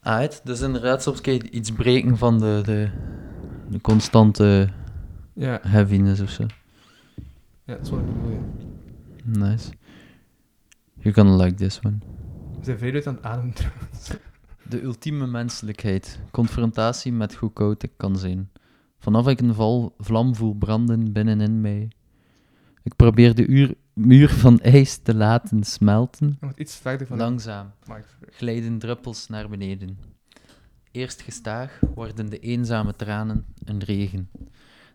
Uit, 0.00 0.40
dus 0.44 0.60
inderdaad, 0.60 1.02
soms 1.02 1.20
kan 1.20 1.32
je 1.32 1.50
iets 1.50 1.72
breken 1.72 2.18
van 2.18 2.38
de, 2.38 2.60
de, 2.64 2.90
de 3.68 3.80
constante 3.80 4.68
Ja, 5.32 5.58
heaviness 5.62 6.20
of 6.20 6.30
zo. 6.30 6.46
ja, 7.64 7.74
dat 7.74 7.80
is 7.80 7.90
wat 7.90 7.98
ik 8.00 8.06
bedoel, 8.06 8.30
ja. 8.30 9.48
Nice. 9.48 9.70
You're 11.02 11.14
gonna 11.14 11.44
like 11.44 11.56
this 11.56 11.80
one. 11.84 11.98
We 12.58 12.64
zijn 12.64 12.78
veel 12.78 12.92
uit 12.94 13.06
aan 13.06 13.14
het 13.14 13.24
ademen 13.24 13.54
trouwens. 13.54 14.10
De 14.70 14.82
ultieme 14.82 15.26
menselijkheid. 15.26 16.18
Confrontatie 16.30 17.12
met 17.12 17.34
hoe 17.34 17.52
koud 17.52 17.82
ik 17.82 17.90
kan 17.96 18.16
zijn. 18.16 18.50
Vanaf 18.98 19.28
ik 19.28 19.40
een 19.40 19.54
val, 19.54 19.94
vlam 19.98 20.34
voel 20.34 20.54
branden 20.54 21.12
binnenin 21.12 21.60
mij. 21.60 21.90
Ik 22.82 22.96
probeer 22.96 23.34
de 23.34 23.46
uur, 23.46 23.74
muur 23.92 24.28
van 24.28 24.60
ijs 24.60 24.96
te 24.96 25.14
laten 25.14 25.64
smelten. 25.64 26.36
Je 26.40 26.46
moet 26.46 26.58
iets 26.58 26.76
verder 26.76 27.06
van... 27.06 27.16
Langzaam 27.16 27.72
glijden 28.30 28.78
druppels 28.78 29.28
naar 29.28 29.48
beneden. 29.48 29.98
Eerst 30.90 31.20
gestaag 31.20 31.80
worden 31.94 32.30
de 32.30 32.38
eenzame 32.38 32.96
tranen 32.96 33.44
een 33.64 33.82
regen. 33.82 34.30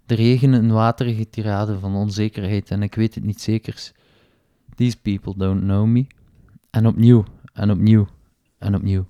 De 0.05 0.15
regen 0.15 0.53
een 0.53 0.71
waterige 0.71 1.29
tirade 1.29 1.79
van 1.79 1.95
onzekerheid 1.95 2.71
en 2.71 2.81
ik 2.81 2.95
weet 2.95 3.15
het 3.15 3.23
niet 3.23 3.41
zekers. 3.41 3.93
These 4.78 4.97
people 5.01 5.34
don't 5.38 5.61
know 5.61 5.86
me. 5.86 6.07
En 6.69 6.88
opnieuw, 6.88 7.25
en 7.53 7.71
opnieuw, 7.71 8.07
en 8.57 8.75
opnieuw. 8.75 9.07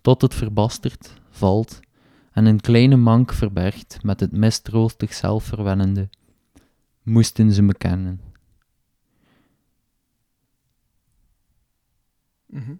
Tot 0.00 0.22
het 0.22 0.34
verbastert, 0.34 1.20
valt 1.30 1.80
en 2.32 2.46
een 2.46 2.60
kleine 2.60 2.96
mank 2.96 3.32
verbergt 3.32 4.02
met 4.02 4.20
het 4.20 4.32
mistroostig 4.32 5.14
zelfverwennende. 5.14 6.08
Moesten 7.02 7.52
ze 7.52 7.62
me 7.62 7.74
kennen. 7.74 8.20
Mhm. 12.46 12.74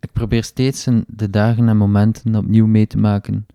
Ik 0.00 0.12
probeer 0.12 0.44
steeds 0.44 0.86
in 0.86 1.04
de 1.08 1.30
dagen 1.30 1.68
en 1.68 1.76
momenten 1.76 2.34
opnieuw 2.34 2.66
mee 2.66 2.86
te 2.86 2.98
maken. 2.98 3.46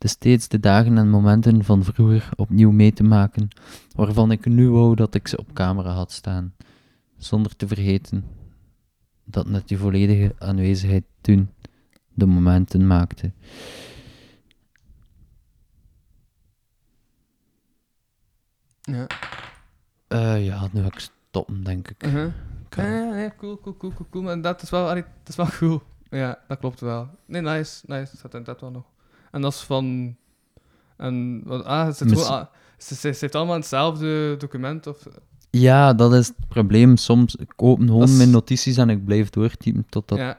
De 0.00 0.08
steeds 0.08 0.48
de 0.48 0.60
dagen 0.60 0.98
en 0.98 1.08
momenten 1.10 1.64
van 1.64 1.84
vroeger 1.84 2.28
opnieuw 2.36 2.70
mee 2.70 2.92
te 2.92 3.02
maken, 3.02 3.48
waarvan 3.94 4.30
ik 4.30 4.46
nu 4.46 4.70
wou 4.70 4.94
dat 4.94 5.14
ik 5.14 5.28
ze 5.28 5.36
op 5.38 5.52
camera 5.52 5.90
had 5.92 6.12
staan, 6.12 6.54
zonder 7.16 7.56
te 7.56 7.66
vergeten 7.66 8.24
dat 9.24 9.48
net 9.48 9.68
die 9.68 9.78
volledige 9.78 10.34
aanwezigheid 10.38 11.04
toen 11.20 11.50
de 12.14 12.26
momenten 12.26 12.86
maakte. 12.86 13.32
Ja. 18.80 19.06
Eh, 20.08 20.44
ja, 20.44 20.68
nu 20.72 20.80
ga 20.80 20.86
ik 20.86 20.98
stoppen, 20.98 21.64
denk 21.64 21.88
ik. 21.88 22.02
Ik 22.02 22.10
Ja, 22.12 22.32
ga- 22.70 22.82
ja, 22.86 23.16
ja, 23.18 23.32
cool, 23.36 23.60
cool, 23.60 23.76
cool, 23.76 23.92
cool, 23.92 24.08
cool. 24.10 24.24
Maar 24.24 24.40
dat 24.40 24.62
is 24.62 24.70
wel, 24.70 24.86
dat 24.94 25.04
is 25.26 25.36
wel 25.36 25.48
cool. 25.58 25.82
Ja, 26.10 26.38
dat 26.48 26.58
klopt 26.58 26.80
wel. 26.80 27.08
Nee, 27.26 27.40
nice, 27.42 27.82
nice. 27.86 28.04
Dat 28.10 28.18
staat 28.18 28.34
inderdaad 28.34 28.60
wel 28.60 28.70
nog. 28.70 28.84
En 29.30 29.40
dat 29.40 29.52
is 29.52 29.60
van... 29.60 30.16
En, 30.96 31.42
wat, 31.44 31.64
ah, 31.64 31.86
het 31.86 31.96
zit 31.96 32.08
Mis- 32.10 32.22
gewoon, 32.22 32.38
ah, 32.40 32.46
ze, 32.78 32.94
ze, 32.94 33.12
ze 33.12 33.18
heeft 33.20 33.34
allemaal 33.34 33.56
hetzelfde 33.56 34.36
document, 34.38 34.86
of... 34.86 35.06
Ja, 35.50 35.94
dat 35.94 36.12
is 36.14 36.26
het 36.26 36.36
probleem. 36.48 36.96
Soms 36.96 37.36
ik 37.36 37.52
open 37.56 37.86
gewoon 37.86 38.02
is- 38.02 38.16
mijn 38.16 38.30
notities 38.30 38.76
en 38.76 38.90
ik 38.90 39.04
blijf 39.04 39.30
doortypen 39.30 39.86
totdat. 39.88 40.18
ja, 40.18 40.38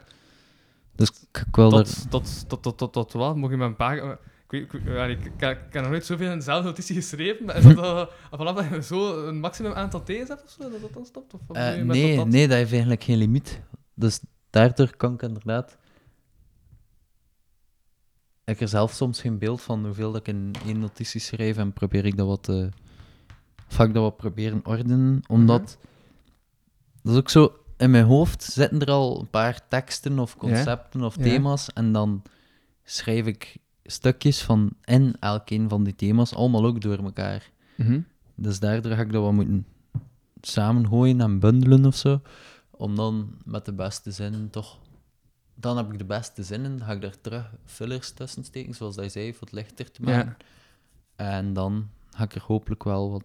Dus 0.96 1.10
ik, 1.32 1.44
wil 1.52 1.78
er. 1.80 1.84
tot, 1.86 2.10
tot, 2.10 2.50
tot, 2.50 2.64
tot, 2.64 2.78
tot, 2.78 2.94
tot 2.94 3.14
wat? 3.14 3.36
Moet 3.36 3.50
je 3.50 3.58
mijn 3.58 3.76
pagina... 3.76 4.18
Ik, 4.50 4.74
ik, 4.74 4.74
ik, 4.74 5.10
ik, 5.10 5.26
ik 5.26 5.32
heb 5.40 5.74
nog 5.74 5.90
nooit 5.90 6.06
zoveel 6.06 6.32
in 6.32 6.38
dezelfde 6.38 6.68
notitie 6.68 6.96
geschreven, 6.96 7.46
maar 7.46 7.56
is 7.58 7.64
dat 7.64 7.78
al- 7.78 8.10
vanaf 8.32 8.56
dat 8.56 8.66
je 8.70 8.84
zo 8.84 9.28
een 9.28 9.40
maximum 9.40 9.72
aantal 9.74 10.04
T's 10.04 10.08
hebt 10.28 10.44
of 10.44 10.50
zo, 10.60 10.70
dat 10.70 10.82
dat 10.82 10.94
dan 10.94 11.06
stopt? 11.06 11.34
Of 11.34 11.40
Eh, 11.58 11.82
nee, 11.84 12.16
dat? 12.16 12.28
nee, 12.28 12.48
dat 12.48 12.58
heeft 12.58 12.72
eigenlijk 12.72 13.04
geen 13.04 13.18
limiet. 13.18 13.62
Dus 13.94 14.20
daardoor 14.50 14.96
kan 14.98 15.14
ik 15.14 15.22
inderdaad. 15.22 15.78
Ik 18.52 18.60
heb 18.60 18.68
er 18.68 18.78
zelf 18.78 18.92
soms 18.92 19.22
geen 19.22 19.38
beeld 19.38 19.62
van 19.62 19.86
hoeveel 19.86 20.12
dat 20.12 20.28
ik 20.28 20.28
in 20.28 20.54
één 20.66 20.80
notitie 20.80 21.20
schrijf 21.20 21.58
en 21.58 21.74
probeer 21.74 22.06
ik 22.06 22.18
dat 22.18 22.28
wat 22.28 22.44
te. 22.44 22.70
Ga 23.68 23.84
ik 23.84 23.94
dat 23.94 24.04
wat 24.04 24.18
proberen 24.18 24.62
ordenen, 24.64 25.22
omdat. 25.28 25.78
Dat 27.04 27.14
is 27.14 27.20
ook 27.20 27.30
zo. 27.30 27.56
In 27.78 27.92
mijn 27.92 28.06
hoofd 28.06 28.44
zitten 28.44 28.80
er 28.80 28.92
al 28.92 29.20
een 29.20 29.30
paar 29.30 29.68
teksten 29.68 30.20
of 30.20 30.38
concepten 30.38 31.02
of 31.04 31.16
Ja. 31.16 31.24
thema's 31.24 31.74
en 31.74 31.92
dan 31.92 32.22
schrijf 32.84 33.26
ik 33.26 33.58
stukjes 33.84 34.42
van 34.42 34.72
in 34.84 35.16
elk 35.20 35.50
een 35.50 35.70
van 35.70 35.84
die 35.84 35.96
thema's, 35.96 36.34
allemaal 36.34 36.66
ook 36.66 36.82
door 36.82 36.98
elkaar. 36.98 37.52
Mhm. 37.78 38.00
Dus 38.36 38.60
daardoor 38.60 38.92
ga 38.92 39.02
ik 39.02 39.12
dat 39.12 39.24
wat 39.24 39.32
moeten 39.34 39.66
samengooien 40.42 41.22
en 41.22 41.40
bundelen 41.40 41.86
of 41.86 41.96
zo. 41.96 42.22
Om 42.72 42.96
dan 42.96 43.36
met 43.46 43.66
de 43.66 43.74
beste 43.74 44.12
zinnen 44.12 44.50
toch. 44.50 44.80
Dan 45.62 45.78
heb 45.78 45.92
ik 45.92 45.98
de 45.98 46.06
beste 46.06 46.44
zinnen, 46.44 46.78
dan 46.78 46.88
ga 46.88 46.94
ik 46.94 47.02
daar 47.02 47.22
terug 47.22 47.52
fillers 47.66 48.12
tussen 48.12 48.44
steken, 48.44 48.74
zoals 48.74 48.96
dat 48.96 49.12
zei, 49.12 49.34
voor 49.34 49.42
het 49.48 49.52
lichter 49.56 49.92
te 49.92 50.02
maken. 50.02 50.36
Ja. 51.18 51.36
En 51.36 51.54
dan 51.54 51.90
ga 52.10 52.24
ik 52.24 52.36
er 52.36 52.42
hopelijk 52.44 52.84
wel 52.84 53.12
wat 53.12 53.24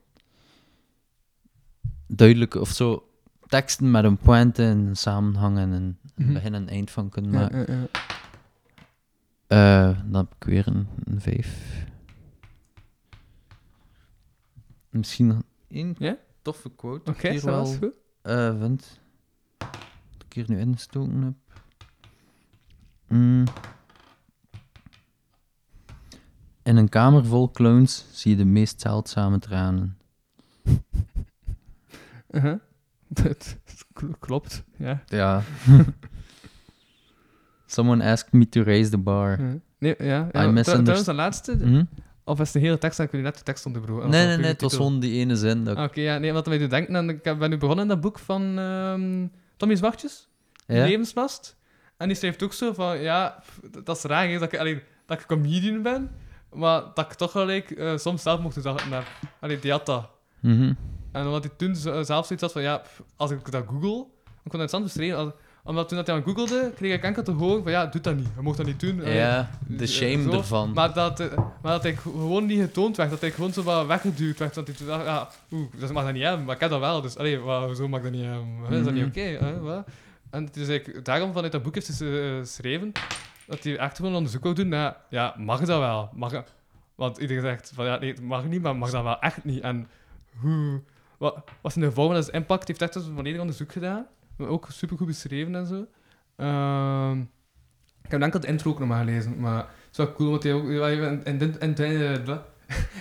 duidelijke 2.07 2.61
of 2.61 2.69
zo 2.69 3.09
teksten 3.47 3.91
met 3.91 4.05
een 4.05 4.17
pointe 4.17 4.63
en 4.65 4.79
een 4.87 4.97
samenhang 4.97 5.59
en 5.59 5.71
een, 5.71 5.99
Mhm. 6.15 6.33
begin 6.33 6.55
en 6.55 6.69
eind 6.69 6.91
van 6.91 7.09
kunnen 7.09 7.31
maken. 7.31 7.59
ja, 7.75 7.79
ja. 7.81 7.89
Eh, 9.47 9.99
dan 10.05 10.15
heb 10.25 10.35
ik 10.39 10.45
weer 10.45 10.67
een, 10.67 10.89
een 11.05 11.21
5. 11.21 11.85
Misschien 14.91 15.43
één 15.69 15.97
toffe 16.43 16.71
quote. 16.71 17.11
Oké, 17.11 17.33
was 17.33 17.43
wel 17.43 17.65
goed. 17.67 17.93
eh, 18.23 18.59
vind. 18.61 19.01
Dat 19.59 20.25
ik 20.29 20.33
hier 20.33 20.45
nu 20.49 20.59
ingestoken 20.59 21.23
heb. 21.23 21.35
Mm. 23.09 23.45
In 26.63 26.77
een 26.77 26.89
kamer 26.89 27.25
vol 27.25 27.51
clowns 27.51 28.05
zie 28.13 28.31
je 28.31 28.37
de 28.37 28.45
meest 28.45 28.81
zeldzame 28.81 29.39
tranen. 29.39 29.97
Uh-huh. 32.31 32.59
Dat 33.23 33.57
kl- 33.93 34.07
klopt, 34.19 34.65
ja. 34.77 35.03
Ja. 35.07 35.43
Someone 37.67 38.05
asked 38.11 38.33
me 38.33 38.49
to 38.49 38.63
raise 38.63 38.91
the 38.91 38.99
bar. 38.99 39.41
Ja. 39.43 39.55
Nee, 39.79 39.95
ja. 39.99 40.29
ja 40.33 40.49
I 40.49 40.63
de 41.05 41.13
laatste, 41.15 41.57
Mhm. 41.57 41.85
of 42.25 42.41
is 42.41 42.53
de 42.53 42.59
hele 42.59 42.79
tekst, 42.79 42.97
dan 42.99 43.09
kun 43.09 43.19
je 43.19 43.25
net 43.25 43.37
de 43.37 43.43
tekst 43.43 43.67
onderbroken. 43.67 44.11
Nee, 44.11 44.27
nee, 44.27 44.37
nee, 44.37 44.47
het 44.47 44.61
was 44.61 44.75
gewoon 44.75 45.01
die 45.01 45.13
ene 45.21 45.37
zin. 45.37 45.65
Dat 45.65 45.77
Ah, 45.77 45.85
Oké, 45.85 46.01
ja, 46.01 46.19
nee, 46.19 46.33
wat 46.33 46.47
mij 46.47 46.59
doet 46.59 46.71
denken, 46.71 46.97
en 46.97 47.09
ik 47.09 47.23
ben 47.23 47.51
nu 47.51 47.57
begonnen 47.59 47.85
in 47.85 47.91
dat 47.91 48.01
boek 48.01 48.19
van 48.19 48.59
ehm 48.59 49.27
Tommy 49.57 49.77
Zwachtjes, 49.77 50.29
ja? 50.67 50.85
Levenslast. 50.85 51.56
En 51.97 52.09
die 52.09 52.17
schrijft 52.17 52.43
ook 52.43 52.53
zo 52.53 52.73
van, 52.73 52.99
ja, 52.99 53.43
dat 53.83 53.97
is 53.97 54.03
raar, 54.03 54.29
hè, 54.29 54.39
dat 54.39 54.53
ik, 54.53 54.59
allee, 54.59 54.83
dat 55.07 55.21
ik 55.21 55.27
comedian 55.27 55.83
ben, 55.83 56.11
maar 56.53 56.83
dat 56.95 57.05
ik 57.05 57.13
toch 57.13 57.31
gelijk 57.31 57.71
eh, 57.71 57.97
soms 57.97 58.23
zelf 58.23 58.41
mocht 58.41 58.63
doen 58.63 58.77
heb. 58.91 59.05
Allee, 59.41 59.59
die 59.59 59.71
had 59.71 59.87
dat. 59.87 60.09
Mhm. 60.41 60.73
En 61.13 61.27
omdat 61.27 61.45
hij 61.45 61.53
toen 61.57 61.75
zelf 61.77 62.27
zoiets 62.27 62.41
had 62.41 62.53
van, 62.53 62.63
ja, 62.63 62.83
als 63.17 63.31
ik 63.31 63.51
dat 63.51 63.65
google, 63.67 63.99
ik 64.45 64.51
kon 64.51 64.61
het 64.61 64.73
interessant 64.73 64.85
beschrijven, 64.85 65.19
als- 65.19 65.33
omdat 65.65 65.89
toen 65.89 65.97
dat 65.97 66.07
hij 66.07 66.17
aan 66.17 66.23
googelde, 66.23 66.73
kreeg 66.77 66.95
ik 66.95 67.03
enkel 67.03 67.23
te 67.23 67.31
horen 67.31 67.63
van, 67.63 67.73
ja, 67.73 67.87
doe 67.87 68.01
dat 68.01 68.17
niet, 68.17 68.29
je 68.37 68.43
mocht 68.43 68.57
dat 68.57 68.67
niet 68.67 68.81
doen. 68.81 69.05
Ja, 69.05 69.51
de 69.67 69.83
eh, 69.85 69.89
shame 69.91 70.23
zo. 70.23 70.31
ervan. 70.31 70.73
Maar 70.73 70.93
dat, 70.95 71.21
eh, 71.21 71.33
maar 71.63 71.73
dat 71.73 71.85
ik 71.85 71.99
gewoon 71.99 72.47
niet 72.47 72.61
getoond 72.61 72.97
werd, 72.97 73.11
dat 73.11 73.23
ik 73.23 73.35
gewoon 73.35 73.53
zo 73.53 73.63
wat 73.63 73.87
weggeduwd 73.87 74.39
werd. 74.39 74.55
Dat 74.55 74.69
ik 74.69 74.87
dacht, 74.87 75.05
ja, 75.05 75.29
oeh, 75.53 75.67
dat 75.79 75.93
mag 75.93 76.05
dat 76.05 76.13
niet 76.13 76.23
hebben, 76.23 76.45
maar 76.45 76.55
ik 76.55 76.61
heb 76.61 76.71
dat 76.71 76.81
wel. 76.81 77.01
Dus, 77.01 77.17
allee, 77.19 77.41
zo 77.77 77.89
mag 77.89 78.03
dat 78.03 78.11
niet 78.13 78.25
hebben. 78.25 78.79
Is 78.79 78.85
dat 78.85 78.93
niet 78.95 79.15
Mhm. 79.17 79.39
oké? 79.39 79.81
En 80.37 80.49
dus 80.53 80.69
ik 80.69 81.05
daarom 81.05 81.33
vanuit 81.33 81.53
dat 81.53 81.63
boek 81.63 81.75
heeft 81.75 81.87
ze 81.87 82.33
eh, 82.35 82.39
geschreven, 82.39 82.93
dat 83.47 83.65
hij 83.65 83.79
echt 83.79 83.97
gewoon 83.97 84.15
onderzoek 84.15 84.43
wil 84.43 84.55
doen 84.55 84.69
naar, 84.69 84.97
ja, 85.11 85.35
mag 85.39 85.61
dat 85.61 85.79
wel? 85.79 86.11
Mag, 86.15 86.45
want 86.95 87.19
iedereen 87.19 87.43
zegt 87.43 87.73
van, 87.75 87.85
ja, 87.85 87.99
nee, 87.99 88.11
het 88.11 88.23
mag 88.23 88.45
niet, 88.45 88.63
maar 88.63 88.77
mag 88.77 88.91
dat 88.91 89.03
wel 89.03 89.21
echt 89.21 89.45
niet? 89.45 89.63
En 89.63 89.89
hoe... 90.41 90.81
wat, 91.19 91.35
wat 91.61 91.73
zijn 91.73 91.85
de 91.85 91.91
gevolgen? 91.91 92.15
Dat 92.15 92.29
is 92.29 92.35
impact 92.35 92.69
heeft 92.69 92.83
echt 92.83 92.95
een 92.95 93.15
volledig 93.15 93.41
onderzoek 93.41 93.73
gedaan. 93.73 94.07
Maar 94.37 94.49
ook 94.49 94.67
super 94.71 94.97
goed 94.97 95.07
beschreven 95.07 95.55
en 95.55 95.67
zo. 95.67 95.87
Ehm, 96.37 97.21
ik 98.03 98.11
heb 98.11 98.21
enkel 98.21 98.41
de 98.41 98.47
intro 98.47 98.71
ook 98.71 98.79
nog 98.79 98.89
maar 98.89 99.05
gelezen, 99.05 99.41
maar 99.41 99.59
het 99.59 99.69
is 99.91 99.97
wel 99.97 100.13
cool, 100.13 100.31
want 100.31 100.43
hij 100.43 100.53
ook, 100.53 100.69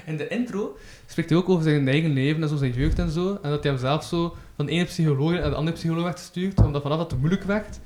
in 0.05 0.17
de 0.17 0.27
intro 0.27 0.77
spreekt 1.05 1.29
hij 1.29 1.38
ook 1.38 1.49
over 1.49 1.63
zijn 1.63 1.88
eigen 1.88 2.13
leven 2.13 2.41
en 2.41 2.49
zo, 2.49 2.55
zijn 2.55 2.73
jeugd 2.73 2.99
en 2.99 3.09
zo. 3.09 3.39
En 3.41 3.49
dat 3.49 3.63
hij 3.63 3.71
hem 3.71 3.81
zelf 3.81 4.03
zo 4.03 4.36
van 4.56 4.66
de 4.66 4.72
ene 4.72 4.84
psycholoog 4.86 5.32
naar 5.32 5.49
de 5.49 5.56
andere 5.56 5.78
psycholoog 5.78 6.03
werd 6.03 6.20
gestuurd, 6.20 6.60
omdat 6.64 6.82
vanaf 6.82 6.97
dat 6.97 7.10
te 7.10 7.16
moeilijk 7.16 7.43
werd. 7.43 7.80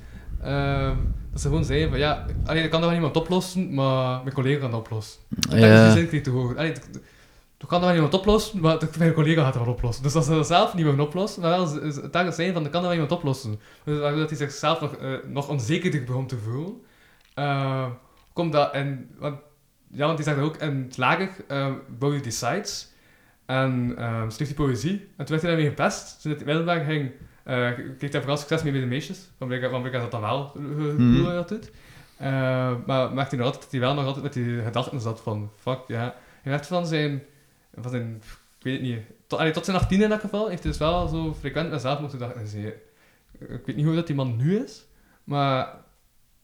ehm, 0.43 0.95
dat 1.31 1.41
ze 1.41 1.47
gewoon 1.47 1.63
zeiden 1.65 1.89
van 1.89 1.99
ja, 1.99 2.25
allee, 2.45 2.61
dat 2.61 2.71
kan 2.71 2.81
dat 2.81 2.89
wel 2.89 2.99
niemand 2.99 3.17
oplossen, 3.17 3.73
maar 3.73 4.21
mijn 4.23 4.35
collega 4.35 4.59
kan 4.59 4.71
dat 4.71 4.79
oplossen. 4.79 5.21
Dat 5.29 5.59
Ja. 5.59 5.93
is 5.95 6.07
kreeg 6.07 6.21
te 6.23 6.29
horen. 6.29 6.57
Allee, 6.57 6.73
kan 7.67 7.69
dat 7.69 7.79
wel 7.79 7.91
niemand 7.91 8.13
oplossen, 8.13 8.59
maar 8.59 8.77
mijn 8.97 9.13
collega 9.13 9.43
gaat 9.43 9.53
het 9.53 9.63
wel 9.63 9.73
oplossen. 9.73 10.03
Dus 10.03 10.13
dat 10.13 10.25
ze 10.25 10.31
dat 10.31 10.47
zelf 10.47 10.73
niet 10.73 10.85
mogen 10.85 10.99
oplossen, 10.99 11.41
maar 11.41 11.49
wel 11.51 11.73
het 11.73 11.83
eigenlijk 11.95 12.33
zijn 12.33 12.53
van 12.53 12.63
dat 12.63 12.71
kan 12.71 12.81
dat 12.81 12.91
wel 12.91 12.91
iemand 12.93 13.11
oplossen. 13.11 13.59
Dus 13.85 13.99
dat 13.99 14.29
hij 14.29 14.37
zichzelf 14.37 14.81
nog, 14.81 14.95
eh, 14.95 15.11
nog 15.27 15.49
onzekerder 15.49 16.03
begon 16.03 16.27
te 16.27 16.37
voelen. 16.37 16.73
Eh, 17.33 17.85
komt 18.33 18.51
dat 18.51 18.73
en, 18.73 19.09
want, 19.19 19.39
ja, 19.91 20.05
want 20.05 20.17
die 20.17 20.25
zegt 20.25 20.39
ook 20.39 20.57
in 20.57 20.83
het 20.87 20.97
lager 20.97 21.29
uh, 21.51 21.67
bouw 21.99 22.13
je 22.13 22.19
die 22.21 22.31
sites 22.31 22.91
en 23.49 23.93
eh 23.97 24.23
schreef 24.27 24.47
die 24.47 24.55
poëzie. 24.55 24.91
En 24.91 25.25
toen 25.25 25.27
werd 25.27 25.41
hij 25.41 25.51
daarmee 25.51 25.69
gepest. 25.69 26.21
Toen 26.21 26.31
hij 26.35 26.45
middelbaar 26.45 26.83
ging, 26.83 27.11
eh 27.43 27.71
kreeg 27.97 28.11
hij 28.11 28.19
vooral 28.19 28.37
succes 28.37 28.63
mee 28.63 28.71
bij 28.71 28.81
de 28.81 28.87
meisjes. 28.87 29.29
Van 29.37 29.47
blijkbaar 29.47 29.69
blijkbaar 29.79 30.01
dat 30.01 30.11
dan 30.11 30.21
wel 30.21 30.51
eh, 30.55 30.61
Mhm. 30.61 31.13
cool 31.21 31.33
dat 31.33 31.49
doet. 31.49 31.71
Eh, 32.17 32.29
maar 32.85 33.13
merkte 33.13 33.35
hij 33.35 33.37
nog 33.37 33.45
altijd 33.45 33.61
dat 33.63 33.71
hij 33.71 33.79
wel 33.79 33.93
nog 33.93 34.05
altijd 34.05 34.23
met 34.23 34.33
die 34.33 34.61
gedachten 34.61 35.01
zat 35.01 35.21
van 35.21 35.51
fuck, 35.59 35.79
ja. 35.87 36.15
Hij 36.41 36.51
werd 36.51 36.67
van 36.67 36.85
zijn, 36.87 37.23
van 37.75 37.91
zijn, 37.91 38.15
ik 38.57 38.63
weet 38.63 38.73
het 38.73 38.81
niet, 38.81 38.99
tot, 39.27 39.39
allee, 39.39 39.51
tot 39.51 39.65
zijn 39.65 39.77
18 39.77 40.01
in 40.01 40.09
dat 40.09 40.19
geval, 40.19 40.47
heeft 40.47 40.63
hij 40.63 40.71
dus 40.71 40.79
wel 40.81 41.07
zo 41.07 41.33
frequent 41.39 41.69
met 41.69 41.81
zelfmoordgedachten 41.81 42.41
gezien. 42.41 42.65
Ik 43.39 43.61
weet 43.65 43.75
niet 43.75 43.85
hoe 43.85 43.95
dat 43.95 44.07
die 44.07 44.15
man 44.15 44.35
nu 44.35 44.57
is, 44.57 44.85
maar 45.23 45.73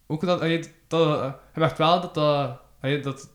ook 0.07 0.25
dat, 0.25 0.39
allee, 0.41 0.63
dat 0.87 1.19
hij 1.19 1.33
merkt 1.61 1.77
wel 1.77 2.01
dat 2.01 2.13
dat, 2.13 2.59
allee, 2.81 2.99
dat, 2.99 3.29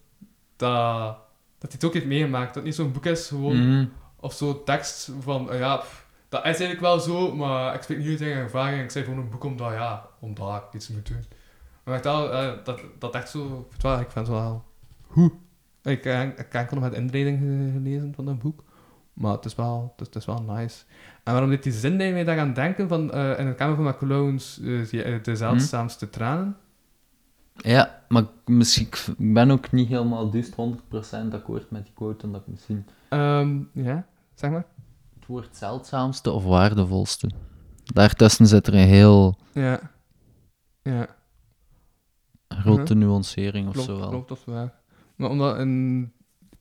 dat, 0.57 1.17
dat 1.61 1.71
hij 1.73 1.79
het 1.81 1.85
ook 1.85 1.93
heeft 1.95 2.07
meegemaakt. 2.07 2.47
Dat 2.47 2.55
het 2.55 2.65
niet 2.65 2.75
zo'n 2.75 2.93
boek 2.93 3.07
is, 3.07 3.27
gewoon, 3.29 3.69
Mhm. 3.77 3.87
of 4.17 4.33
zo 4.35 4.63
tekst 4.65 5.11
van, 5.21 5.51
eh, 5.51 5.59
ja, 5.59 5.77
pff, 5.77 6.07
dat 6.29 6.41
is 6.41 6.45
eigenlijk 6.47 6.81
wel 6.81 7.01
zo, 7.01 7.35
maar 7.35 7.75
ik 7.75 7.83
spreek 7.83 7.99
niet 7.99 8.09
uit 8.09 8.19
tegen 8.19 8.37
ervaring. 8.37 8.83
Ik 8.83 8.91
schrijf 8.91 9.07
gewoon 9.07 9.21
een 9.21 9.31
boek 9.31 9.45
omdat, 9.45 9.73
ja, 9.73 10.07
omdat 10.21 10.63
ik 10.69 10.75
iets 10.75 10.89
moet 10.89 11.07
doen. 11.09 11.25
Maar 11.85 11.95
wel, 12.03 12.33
eh, 12.33 12.53
dat, 12.65 12.81
dat 12.99 13.15
echt 13.15 13.29
zo, 13.31 13.45
ik 13.45 13.53
vind 13.53 13.73
het 13.73 13.83
wel, 13.83 14.01
ik 14.01 14.11
vind 14.11 14.27
het 14.27 14.37
wel 14.37 14.65
hoe. 15.07 15.33
Ik, 15.83 16.05
eh, 16.05 16.23
ik 16.23 16.37
heb 16.37 16.53
enkel 16.55 16.77
nog 16.81 16.85
met 16.91 16.95
inleiding 16.99 17.39
ge- 17.39 17.71
gelezen 17.73 18.13
van 18.15 18.25
dat 18.25 18.39
boek, 18.39 18.63
maar 19.13 19.33
het 19.33 19.45
is 19.45 19.55
wel, 19.55 19.93
het 19.97 20.01
is, 20.01 20.07
het 20.07 20.17
is 20.17 20.25
wel 20.25 20.43
nice. 20.57 20.83
En 21.25 21.33
waarom 21.33 21.51
dit 21.51 21.63
die 21.63 21.73
zin 21.73 21.99
deed 21.99 22.13
mij 22.13 22.25
daaraan 22.25 22.53
denken 22.53 22.89
van, 22.89 23.13
eh, 23.13 23.39
in 23.39 23.47
de 23.47 23.55
kamer 23.55 23.75
van 23.77 23.85
je, 24.91 25.03
eh, 25.03 25.23
de 25.23 25.37
zeldzaamste 25.37 26.11
tranen. 26.11 26.57
Ja, 27.63 28.03
maar 28.09 28.25
misschien, 28.45 28.87
ik 28.87 29.15
ben 29.19 29.51
ook 29.51 29.73
niet 29.73 29.89
helemaal 29.89 30.31
dus 30.31 30.51
100% 30.51 30.55
akkoord 31.33 31.71
met 31.71 31.85
die 31.85 31.95
quote, 31.95 32.27
omdat 32.27 32.41
ik 32.41 32.47
misschien 32.47 32.87
Ehm, 33.09 33.59
ja, 33.73 34.07
zeg 34.35 34.51
maar. 34.51 34.65
het 35.15 35.27
woord 35.27 35.57
zeldzaamste 35.57 36.31
of 36.31 36.45
waardevolste. 36.45 37.31
Daartussen 37.85 38.47
zit 38.47 38.67
er 38.67 38.75
een 38.75 38.89
heel 38.89 39.39
Ja. 39.53 39.81
Ja. 40.83 41.07
grote 42.49 42.95
nuancering 42.95 43.67
of 43.67 43.73
Klopt, 43.73 43.89
zo 43.89 43.99
wel. 43.99 44.09
klopt, 44.09 44.29
dat 44.29 44.39
is 44.39 44.45
waar. 44.45 44.73
Maar 45.17 45.31
omdat 45.31 45.59
een, 45.59 46.13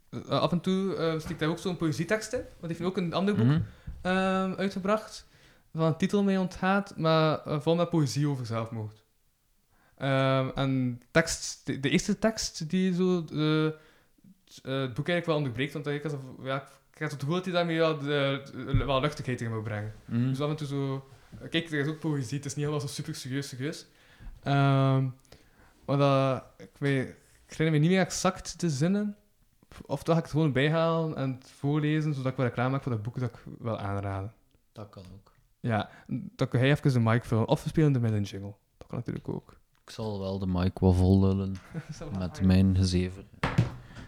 eh, 0.09 0.19
af 0.27 0.51
en 0.51 0.59
toe 0.61 0.95
eh 0.95 1.19
stikt 1.19 1.39
hij 1.39 1.49
ook 1.49 1.57
zo'n 1.59 1.77
poëzietekst 1.77 2.33
in. 2.33 2.39
Want 2.39 2.51
hij 2.59 2.69
heeft 2.69 2.81
ook 2.81 2.97
een 2.97 3.13
ander 3.13 3.35
boek 3.35 3.45
Mhm. 3.45 3.59
ehm, 4.01 4.53
uitgebracht. 4.57 5.27
Van 5.73 5.85
een 5.87 5.97
titel 5.97 6.23
mee 6.23 6.39
ontgaat, 6.39 6.97
maar 6.97 7.45
eh, 7.45 7.59
vol 7.59 7.75
met 7.75 7.89
poëzie 7.89 8.27
over 8.27 8.45
zelfmoord. 8.45 9.03
Ehm, 9.99 10.49
en 10.55 11.01
tekst, 11.11 11.65
de, 11.65 11.79
de 11.79 11.89
eerste 11.89 12.19
tekst 12.19 12.69
die 12.69 12.93
zo 12.93 13.25
eh, 13.31 13.65
eh, 13.65 13.73
het 14.61 14.93
boek 14.93 15.07
eigenlijk 15.07 15.25
wel 15.25 15.35
onderbreekt, 15.35 15.73
want 15.73 15.87
ik, 15.87 16.03
alsof, 16.03 16.19
ja, 16.43 16.55
ik 16.93 16.99
heb 16.99 17.09
het 17.09 17.19
gevoel 17.19 17.35
dat 17.35 17.45
hij 17.45 17.53
daarmee 17.53 17.77
wel, 17.77 17.97
de, 17.97 18.83
wel 18.85 19.01
luchtigheid 19.01 19.41
in 19.41 19.51
wil 19.51 19.61
brengen. 19.61 19.93
Mhm. 20.05 20.29
Dus 20.29 20.41
af 20.41 20.49
en 20.49 20.55
toe 20.55 20.67
zo... 20.67 21.09
Kijk, 21.49 21.71
er 21.71 21.79
is 21.79 21.87
ook 21.87 21.99
poëzie, 21.99 22.37
het 22.37 22.45
is 22.45 22.55
niet 22.55 22.65
helemaal 22.65 22.87
zo 22.87 22.93
super 22.93 23.15
serieus 23.15 23.47
serieus. 23.47 23.87
Ehm, 24.43 25.07
maar 25.85 25.97
dat... 25.97 26.43
Ik, 26.57 26.71
weet, 26.77 27.09
ik 27.09 27.15
herinner 27.47 27.73
me 27.73 27.79
niet 27.79 27.89
meer 27.89 28.05
exact 28.05 28.59
de 28.59 28.69
zinnen. 28.69 29.17
Of 29.85 30.03
toch 30.03 30.13
ga 30.13 30.19
ik 30.19 30.25
het 30.25 30.31
gewoon 30.31 30.51
bijhalen 30.51 31.15
en 31.15 31.33
het 31.33 31.51
voorlezen, 31.51 32.13
zodat 32.13 32.31
ik 32.31 32.37
wel 32.37 32.45
reclame 32.45 32.69
maak 32.69 32.83
voor 32.83 32.91
dat 32.91 33.01
boek 33.01 33.19
dat 33.19 33.29
ik 33.29 33.39
wil 33.59 33.79
aanraden. 33.79 34.33
Dat 34.71 34.89
kan 34.89 35.03
ook. 35.13 35.33
Ja, 35.59 35.89
dan 36.07 36.47
kun 36.47 36.59
jij 36.59 36.69
even 36.69 36.93
de 36.93 36.99
mic 36.99 37.25
vullen. 37.25 37.47
Of 37.47 37.63
we 37.63 37.69
spelen 37.69 37.93
de 37.93 37.99
midden 37.99 38.23
jingle. 38.23 38.55
Dat 38.77 38.87
kan 38.87 38.97
natuurlijk 38.97 39.29
ook. 39.29 39.58
Ik 39.89 39.95
zal 39.95 40.19
wel 40.19 40.39
de 40.39 40.47
mic 40.47 40.79
wel 40.79 40.93
vol 40.93 41.19
lullen 41.19 41.55
met 42.19 42.41
mijn 42.41 42.75
gezever 42.75 43.23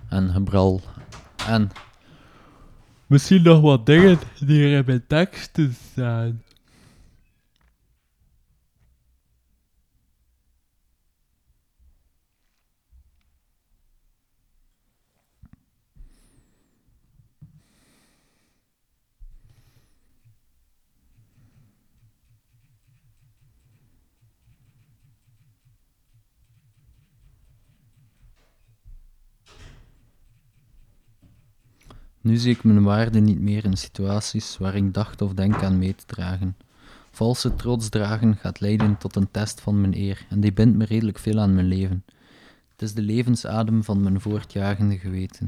en 0.09 0.29
gebral. 0.29 0.81
En 1.47 1.69
misschien 3.07 3.43
nog 3.43 3.61
wat 3.61 3.85
dingen 3.85 4.19
die 4.39 4.63
er 4.63 4.77
in 4.77 4.83
mijn 4.85 5.07
teksten 5.07 5.75
staan. 5.91 6.41
Nu 32.21 32.37
zie 32.37 32.53
ik 32.53 32.63
mijn 32.63 32.83
waarde 32.83 33.19
niet 33.19 33.39
meer 33.39 33.65
in 33.65 33.77
situaties 33.77 34.57
waar 34.57 34.75
ik 34.75 34.93
dacht 34.93 35.21
of 35.21 35.33
denk 35.33 35.63
aan 35.63 35.77
mee 35.77 35.95
te 35.95 36.05
dragen. 36.05 36.57
Valse 37.11 37.55
trots 37.55 37.89
dragen 37.89 38.35
gaat 38.35 38.59
leiden 38.59 38.97
tot 38.97 39.15
een 39.15 39.31
test 39.31 39.61
van 39.61 39.81
mijn 39.81 39.95
eer 39.95 40.25
en 40.29 40.39
die 40.39 40.53
bindt 40.53 40.77
me 40.77 40.85
redelijk 40.85 41.19
veel 41.19 41.39
aan 41.39 41.53
mijn 41.53 41.65
leven. 41.65 42.03
Het 42.71 42.81
is 42.81 42.93
de 42.93 43.01
levensadem 43.01 43.83
van 43.83 44.03
mijn 44.03 44.21
voortjagende 44.21 44.97
geweten. 44.97 45.47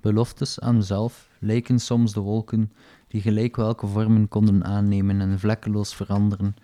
Beloftes 0.00 0.60
aan 0.60 0.76
mezelf 0.76 1.28
lijken 1.38 1.78
soms 1.78 2.12
de 2.12 2.20
wolken 2.20 2.72
die 3.08 3.20
gelijk 3.20 3.56
welke 3.56 3.86
vormen 3.86 4.28
konden 4.28 4.64
aannemen 4.64 5.20
en 5.20 5.38
vlekkeloos 5.38 5.94
veranderen, 5.94 6.56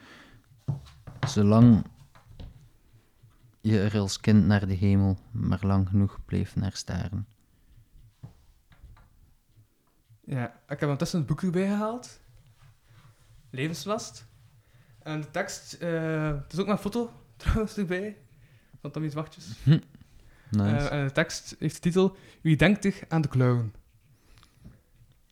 zolang 1.28 1.84
je 3.60 3.80
er 3.80 3.98
als 3.98 4.20
kind 4.20 4.46
naar 4.46 4.66
de 4.66 4.74
hemel 4.74 5.18
maar 5.30 5.60
lang 5.62 5.88
genoeg 5.88 6.18
bleef 6.24 6.56
naar 6.56 6.72
staren. 6.72 7.26
Ja, 10.24 10.46
ik 10.46 10.54
heb 10.68 10.82
ondertussen 10.82 11.18
het 11.18 11.28
boek 11.28 11.42
erbij 11.42 11.66
gehaald. 11.66 12.20
Levenslast. 13.50 14.26
En 15.02 15.20
de 15.20 15.30
tekst... 15.30 15.72
eh 15.72 16.26
het 16.26 16.52
is 16.52 16.58
ook 16.58 16.66
maar 16.66 16.74
een 16.74 16.82
foto, 16.82 17.12
trouwens, 17.36 17.76
erbij. 17.76 18.16
Van 18.80 18.90
Tommy 18.90 19.08
Zwachtjes. 19.08 19.46
Nice. 20.50 20.88
Eh, 20.88 20.98
en 20.98 21.06
de 21.06 21.12
tekst 21.12 21.56
heeft 21.58 21.74
de 21.74 21.80
titel 21.80 22.16
Wie 22.40 22.56
denkt 22.56 22.82
zich 22.82 23.04
aan 23.08 23.20
de 23.20 23.28
clown? 23.28 23.72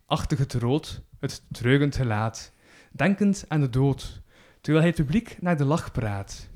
Achter 0.06 0.38
het 0.38 0.54
rood, 0.54 1.02
het 1.18 1.42
treugend 1.50 1.96
gelaat, 1.96 2.52
denkend 2.92 3.44
aan 3.48 3.60
de 3.60 3.70
dood, 3.70 4.22
terwijl 4.60 4.84
hij 4.84 4.94
het 4.96 5.04
publiek 5.06 5.36
naar 5.40 5.56
de 5.56 5.64
lach 5.64 5.92
praat. 5.92 6.48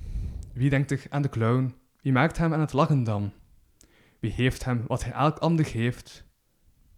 Wie 0.53 0.71
denkt 0.71 0.89
zich 0.89 1.07
aan 1.09 1.23
de 1.23 1.29
clown? 1.29 1.75
Wie 2.01 2.13
maakt 2.13 2.39
hem 2.39 2.53
aan 2.53 2.61
het 2.61 2.73
lachen 2.73 3.05
dan? 3.05 3.33
Wie 4.21 4.33
heeft 4.33 4.65
hem 4.65 4.85
wat 4.87 5.05
hij 5.05 5.13
elk 5.13 5.39
ander 5.39 5.65
geeft, 5.65 6.25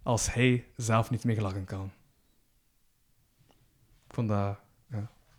als 0.06 0.34
hij 0.34 0.64
zelf 0.76 1.10
niet 1.10 1.24
meer 1.24 1.40
lachen 1.40 1.64
kan? 1.64 1.90
Ik 4.08 4.14
vond 4.14 4.28
dat... 4.28 4.58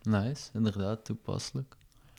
Nice, 0.01 0.49
inderdaad, 0.53 1.05
toepasselijk. 1.05 1.75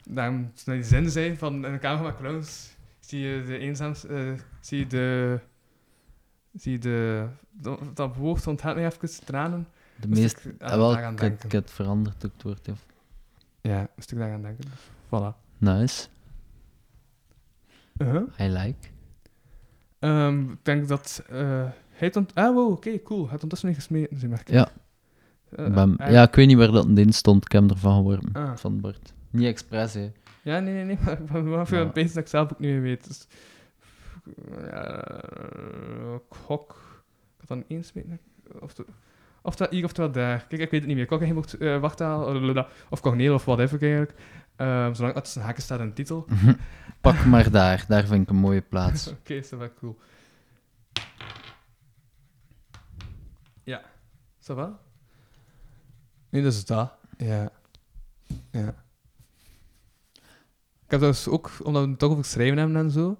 Daarom, 0.08 0.52
toen 0.54 0.74
die 0.74 0.82
zin 0.84 1.10
zei 1.10 1.36
van 1.36 1.64
in 1.66 1.72
de 1.72 1.78
kamer 1.78 2.02
van 2.04 2.16
clowns, 2.16 2.76
zie 3.00 3.20
je 3.20 3.44
de 3.44 3.58
eenzaamste, 3.58 4.08
eh, 4.08 4.32
zie 4.60 4.78
je 4.78 4.86
de, 4.86 5.40
zie 6.54 6.72
je 6.72 6.78
de, 6.78 7.28
dat, 7.50 7.96
dat 7.96 8.16
woord 8.16 8.46
onthaalt 8.46 8.76
mij 8.76 8.86
even, 8.86 9.24
tranen. 9.24 9.68
De 10.00 10.08
meest... 10.08 10.44
ik 10.44 10.62
Ah, 10.62 10.70
aan- 10.72 10.78
wel, 10.78 10.90
daaraan 10.92 11.12
ik 11.12 11.20
denken. 11.20 11.50
heb 11.50 11.62
het 11.62 11.70
veranderd 11.70 12.24
ook 12.26 12.32
het 12.32 12.42
woord. 12.42 12.66
ja. 12.66 12.74
Ja, 13.60 13.88
moest 13.96 14.12
ik 14.12 14.18
daaraan 14.18 14.42
denken. 14.42 14.64
Dus, 14.64 14.80
voilà. 15.06 15.36
Nice, 15.58 16.08
Uh-huh. 17.96 18.22
I 18.40 18.48
like. 18.48 18.88
Ehm, 19.98 20.50
ik 20.50 20.64
denk 20.64 20.88
dat 20.88 21.22
eh, 21.28 21.68
hij 21.98 22.14
ont... 22.14 22.34
Ah, 22.34 22.54
wow, 22.54 22.70
oké, 22.72 23.02
cool. 23.02 23.20
Hij 23.20 23.28
heeft 23.30 23.42
ondertussen 23.42 23.68
niet 23.68 23.76
gesmeten, 23.76 24.18
zie 24.18 24.28
maar. 24.28 24.42
Ja. 24.44 24.68
Eh, 25.50 25.84
hij- 25.96 26.12
ja, 26.12 26.22
ik 26.22 26.34
weet 26.34 26.46
niet 26.46 26.56
waar 26.56 26.70
dat 26.70 26.86
in 26.88 27.12
stond, 27.12 27.44
ik 27.44 27.52
heb 27.52 27.60
hem 27.62 27.70
ervan 27.70 27.96
geworpen. 27.96 28.32
Ah. 28.32 28.56
Van 28.56 28.80
Bart. 28.80 29.12
Niet 29.30 29.46
expres, 29.46 29.94
hè. 29.94 30.12
Ja, 30.42 30.58
nee, 30.58 30.74
nee, 30.74 30.84
nee, 30.84 30.98
maar 31.04 31.12
ik 31.20 31.26
ben 31.26 31.50
wel 31.50 31.66
veel 31.66 31.78
Ja. 31.84 31.84
dat 31.92 32.16
ik 32.16 32.26
zelf 32.26 32.52
ook 32.52 32.58
niet 32.58 32.70
meer 32.70 32.80
weet. 32.80 33.06
Dus, 33.06 33.26
ja, 34.60 35.04
ik 36.14 36.36
gok... 36.36 36.70
Ik 37.34 37.48
had 37.48 37.48
dan 37.48 37.64
één 37.68 37.84
smeten. 37.84 38.20
Of 38.60 38.74
de, 38.74 38.84
Oftewel 39.42 39.72
hier, 39.72 39.84
oftewel 39.84 40.10
daar. 40.12 40.46
Kijk, 40.48 40.60
ik 40.62 40.70
weet 40.70 40.80
het 40.80 40.86
niet 40.86 40.94
meer. 40.94 41.02
Ik 41.02 41.08
kan 41.08 41.18
geen 41.18 41.34
mocht 41.34 41.60
uh, 41.60 41.80
wachttaal, 41.80 42.64
of 42.88 43.00
Corneel 43.00 43.34
of 43.34 43.44
whatever 43.44 43.80
eigenlijk. 43.82 44.14
Ehm, 44.56 44.94
zolang 44.94 45.14
het 45.14 45.34
een 45.34 45.42
haken 45.42 45.62
staat 45.62 45.80
in 45.80 45.86
de 45.86 45.92
titel. 45.92 46.26
Pak 47.00 47.24
maar 47.24 47.50
daar, 47.50 47.84
daar 47.88 48.06
vind 48.06 48.22
ik 48.22 48.28
een 48.28 48.36
mooie 48.36 48.60
plaats. 48.60 49.08
Oké, 49.12 49.34
is 49.34 49.48
dat 49.48 49.58
wel 49.58 49.72
cool. 49.78 49.98
Ja. 53.62 53.82
Dat 54.48 54.56
wel? 54.56 54.76
Nee, 56.28 56.42
dat 56.42 56.52
is 56.52 56.64
dat. 56.64 56.92
Ja. 57.16 57.50
Ja. 58.50 58.74
Ik 60.84 60.90
heb 60.90 61.00
dus 61.00 61.28
ook, 61.28 61.50
omdat 61.62 61.82
we 61.84 61.88
het 61.90 61.98
toch 61.98 62.10
over 62.10 62.24
schrijven 62.24 62.58
hebben 62.58 62.76
en 62.76 62.90
zo, 62.90 63.18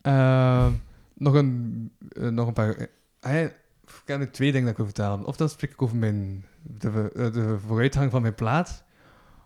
ehm, 0.00 0.72
nog, 1.14 1.34
een, 1.34 1.90
eh, 2.12 2.28
nog 2.28 2.46
een 2.46 2.52
paar... 2.52 2.88
eh, 3.20 3.42
ik 3.42 4.02
heb 4.04 4.18
nu 4.18 4.30
twee 4.30 4.52
dingen 4.52 4.62
dat 4.62 4.70
ik 4.70 4.76
wil 4.76 4.86
vertellen. 4.86 5.24
Ofwel 5.24 5.48
spreek 5.48 5.70
ik 5.72 5.82
over 5.82 5.96
mijn, 5.96 6.44
de, 6.62 7.10
eh, 7.14 7.32
de 7.32 7.58
vooruitgang 7.66 8.10
van 8.10 8.22
mijn 8.22 8.34
plaat, 8.34 8.84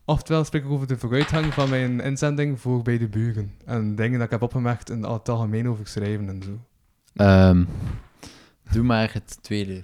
oftewel 0.05 0.45
spreek 0.45 0.65
ik 0.65 0.71
over 0.71 0.87
de 0.87 0.99
vooruitgang 0.99 1.55
van 1.55 1.69
mijn 1.71 2.01
inzending 2.01 2.61
voor 2.61 2.83
bij 2.83 2.99
de 2.99 3.09
buren. 3.09 3.55
En 3.65 3.95
dingen 3.95 4.17
dat 4.19 4.25
ik 4.27 4.33
heb 4.33 4.43
opgemerkt 4.43 4.91
in 4.91 5.03
het 5.03 5.29
algemeen 5.29 5.69
over 5.69 5.87
schrijven 5.87 6.29
en 6.29 6.43
zo. 6.43 6.59
Ehm, 7.15 7.65
doe 8.71 8.83
maar 8.85 9.13
het 9.13 9.43
tweede. 9.43 9.83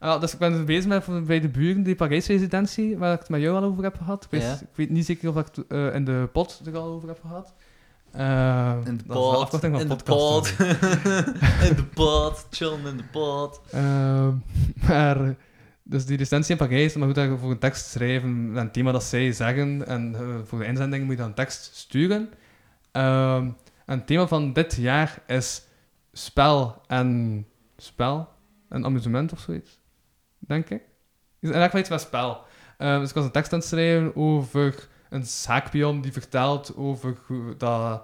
Ah, 0.00 0.20
dus 0.20 0.32
ik 0.32 0.38
ben 0.38 0.52
dus 0.52 0.64
bezig 0.64 0.86
met 1.06 1.26
bij 1.26 1.40
de 1.40 1.48
buren, 1.48 1.82
die 1.82 1.94
Parijs-residentie, 1.94 2.98
waar 2.98 3.12
ik 3.12 3.18
het 3.18 3.28
met 3.28 3.40
jou 3.40 3.56
al 3.56 3.62
over 3.62 3.82
heb 3.82 3.96
gehad. 3.96 4.24
Ik 4.24 4.30
weet, 4.30 4.42
Ja. 4.42 4.52
ik 4.52 4.68
weet 4.74 4.90
niet 4.90 5.06
zeker 5.06 5.28
of 5.28 5.36
ik 5.36 5.46
het 5.54 5.66
eh, 5.68 5.94
in 5.94 6.04
de 6.04 6.28
pot 6.32 6.60
er 6.64 6.76
al 6.76 6.86
over 6.86 7.08
heb 7.08 7.20
gehad. 7.20 7.54
Eh, 8.10 8.76
In 8.84 8.96
de 8.96 9.04
pot, 9.04 9.62
in 9.80 9.88
de 9.88 9.96
pot, 10.04 10.48
in 11.68 11.76
de 11.76 11.84
pot, 11.94 12.46
chillen 12.50 12.86
in 12.86 12.96
de 12.96 13.04
pot. 13.12 13.60
Maar, 14.88 15.34
dus 15.82 16.06
die 16.06 16.16
recensie 16.16 16.56
in 16.58 16.66
Parijs, 16.66 16.94
maar 16.94 17.06
goed, 17.06 17.14
dat 17.16 17.24
je 17.30 17.36
voor 17.38 17.50
een 17.50 17.58
tekst 17.58 17.86
schrijven, 17.86 18.30
een 18.56 18.70
thema 18.70 18.92
dat 18.92 19.04
zij 19.04 19.32
zeggen, 19.32 19.86
en 19.86 20.14
eh, 20.14 20.20
voor 20.44 20.58
de 20.58 20.64
inzending 20.64 21.02
moet 21.02 21.12
je 21.12 21.18
dan 21.18 21.28
een 21.28 21.34
tekst 21.34 21.70
sturen. 21.76 22.28
Ehm, 22.92 23.44
en 23.86 23.98
het 23.98 24.06
thema 24.06 24.26
van 24.26 24.52
dit 24.52 24.74
jaar 24.74 25.22
is 25.26 25.62
spel 26.12 26.80
en 26.86 27.46
spel 27.76 28.28
en 28.68 28.84
amusement 28.84 29.32
of 29.32 29.38
zoiets, 29.40 29.78
denk 30.40 30.70
ik. 30.70 30.82
In 31.40 31.52
elk 31.52 31.64
geval 31.64 31.80
iets 31.80 31.88
met 31.88 32.00
spel. 32.00 32.44
Ehm, 32.78 33.00
dus 33.00 33.08
ik 33.08 33.14
was 33.14 33.24
een 33.24 33.30
tekst 33.30 33.52
aan 33.52 33.58
het 33.58 33.68
schrijven 33.68 34.16
over 34.16 34.88
een 35.10 35.24
zaakpion 35.24 36.00
die 36.00 36.12
vertelt 36.12 36.76
over 36.76 37.16
hoe 37.26 37.56
dat 37.56 38.02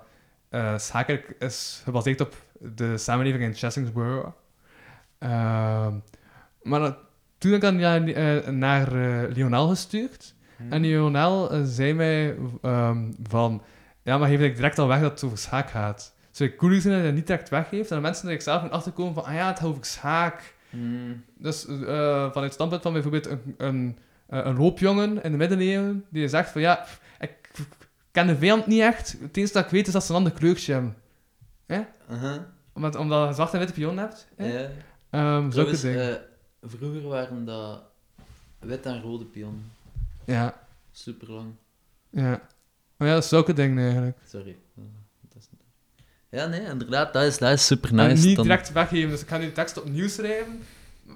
eigenlijk 0.51 1.35
is 1.39 1.81
gebaseerd 1.85 2.21
op 2.21 2.35
de 2.61 2.99
samenleving 2.99 3.43
in 3.45 3.55
Chessingsborough. 3.55 4.29
Ehm, 5.19 5.95
maar 6.63 6.81
dat- 6.81 6.99
toen 7.39 7.53
heb 7.53 7.63
ik 7.63 7.69
dan 7.69 7.79
ja, 7.79 8.05
eh, 8.07 8.49
naar 8.49 8.87
eh, 8.93 9.31
Lionel 9.35 9.69
gestuurd. 9.69 10.35
En 10.71 10.81
Lionel 10.81 11.65
zei 11.65 11.93
mij 11.95 12.37
ehm, 12.63 13.13
van... 13.23 13.63
Ja, 14.03 14.19
maar 14.19 14.29
geef 14.29 14.41
ik 14.41 14.57
direct 14.57 14.79
al 14.79 14.89
weg 14.89 15.01
dat 15.01 15.11
het 15.11 15.25
over 15.25 15.39
schaak 15.39 15.71
gaat. 15.71 16.15
Zou 16.31 16.51
ik 16.51 16.57
cooler 16.57 16.81
zijn 16.81 16.93
dat 16.93 17.03
hij 17.03 17.11
dat 17.11 17.19
niet 17.19 17.27
direct 17.27 17.49
weggeeft. 17.49 17.91
En 17.91 17.97
de 17.97 18.03
mensen 18.03 18.29
er 18.29 18.43
zelf 18.43 18.61
moeten 18.61 18.79
achterkomen 18.79 19.15
van... 19.15 19.25
Ah 19.25 19.35
ja, 19.35 19.47
het 19.47 19.59
gaat 19.59 19.69
over 19.69 19.85
schaak. 19.85 20.55
Dus 21.39 21.67
eh, 21.67 21.77
vanuit 22.19 22.35
het 22.35 22.53
standpunt 22.53 22.83
van 22.83 22.93
bijvoorbeeld 22.93 23.27
een, 23.27 23.55
een, 23.57 23.99
eh, 24.27 24.41
een 24.45 24.57
loopjongen 24.57 25.23
in 25.23 25.31
de 25.31 25.37
middeleeuwen... 25.37 26.05
Die 26.11 26.29
zegt 26.29 26.51
van... 26.51 26.61
Ja, 26.61 26.87
ik 27.21 27.51
ken 28.11 28.27
de 28.27 28.37
vijand 28.37 28.67
niet 28.67 28.81
echt. 28.81 29.17
Het 29.21 29.37
enige 29.37 29.53
dat 29.53 29.65
ik 29.65 29.71
weet 29.71 29.87
is 29.87 29.93
dat 29.93 30.05
ze 30.05 30.11
een 30.11 30.17
ander 30.17 30.33
kleurtje 30.33 30.73
hebben. 30.73 30.97
Uh-huh. 32.11 32.37
Omdat, 32.73 32.95
omdat 32.97 33.29
je 33.29 33.35
zwart 33.35 33.53
en 33.53 33.59
witte 33.59 33.75
pion 33.75 33.99
hebt. 33.99 34.29
Ehm, 34.37 35.49
Trouwens, 35.51 35.83
eh, 35.83 36.15
vroeger 36.63 37.03
waren 37.09 37.45
dat 37.45 37.83
wit 38.59 38.87
en 38.87 39.01
rode 39.03 39.25
pionnen. 39.25 39.71
ja, 40.25 40.61
Super 40.91 41.31
lang. 41.33 41.55
ja. 42.11 42.41
Maar 42.97 43.09
ja, 43.09 43.15
dat 43.15 43.23
is 43.23 43.29
zulke 43.29 43.53
dingen 43.53 43.85
eigenlijk. 43.85 44.17
Sorry. 44.27 44.57
Eh, 44.77 44.83
dat 45.29 45.43
is 45.43 45.49
niet- 45.51 45.61
Ja, 46.37 46.47
nee, 46.47 46.61
inderdaad, 46.61 47.13
dat 47.13 47.23
is, 47.23 47.39
dat 47.39 47.53
is 47.53 47.67
super 47.67 47.91
En 47.91 47.97
nice. 47.97 48.27
niet 48.27 48.37
Dan- 48.37 48.45
direct 48.45 48.73
weggeven. 48.73 49.11
Dus 49.11 49.21
ik 49.23 49.29
ga 49.29 49.37
nu 49.39 49.45
de 49.45 49.53
tekst 49.53 49.79
opnieuw 49.83 50.09
schrijven. 50.09 50.63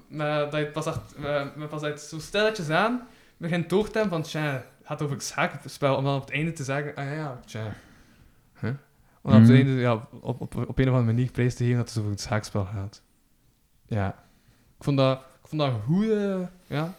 Maar 0.07 0.39
dat 0.39 0.51
je 0.51 0.57
het 0.57 0.71
pas, 0.71 0.85
echt, 0.85 0.99
eh, 1.15 1.23
maar 1.55 1.67
pas 1.67 1.81
uit 1.81 2.01
zo 2.01 2.19
stilletjes 2.19 2.69
aan 2.69 3.07
begint 3.37 3.69
door 3.69 3.85
te 3.89 3.97
hebben 3.99 4.09
van 4.09 4.21
tja, 4.21 4.51
het 4.53 4.63
gaat 4.83 5.01
over 5.01 5.15
het 5.15 5.25
schaakspel. 5.25 5.95
Om 5.95 6.03
dan 6.03 6.15
op 6.15 6.21
het 6.21 6.31
einde 6.31 6.51
te 6.53 6.63
zeggen, 6.63 6.95
ah 6.95 7.05
ja, 7.05 7.39
tja. 7.45 7.73
Huh? 8.59 8.69
Om 9.21 9.31
dan 9.31 9.41
op 9.41 9.47
het 9.47 9.55
einde 9.55 9.71
ja, 9.71 9.93
op, 10.21 10.41
op, 10.41 10.55
op 10.55 10.77
een 10.79 10.89
of 10.89 10.95
andere 10.95 11.03
manier 11.13 11.31
prijs 11.31 11.55
te 11.55 11.63
geven 11.63 11.77
dat 11.77 11.89
het 11.89 11.97
over 11.97 12.11
het 12.11 12.21
schaakspel 12.21 12.65
gaat. 12.65 13.01
Ja. 13.85 14.07
Ik 14.77 14.83
vond 14.83 14.97
dat, 14.97 15.17
ik 15.19 15.47
vond 15.47 15.61
dat 15.61 15.71
goede, 15.85 16.49
ja. 16.67 16.93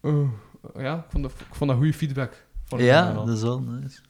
Oh, 0.00 0.30
ja, 0.76 0.96
ik 0.96 1.04
vond 1.10 1.22
dat, 1.22 1.32
ik 1.32 1.54
vond 1.54 1.70
dat 1.70 1.78
goede 1.78 1.94
feedback. 1.94 2.44
Van 2.64 2.82
Ja, 2.82 3.12
dat 3.12 3.28
is 3.28 3.42
wel 3.42 3.60
nice. 3.60 4.00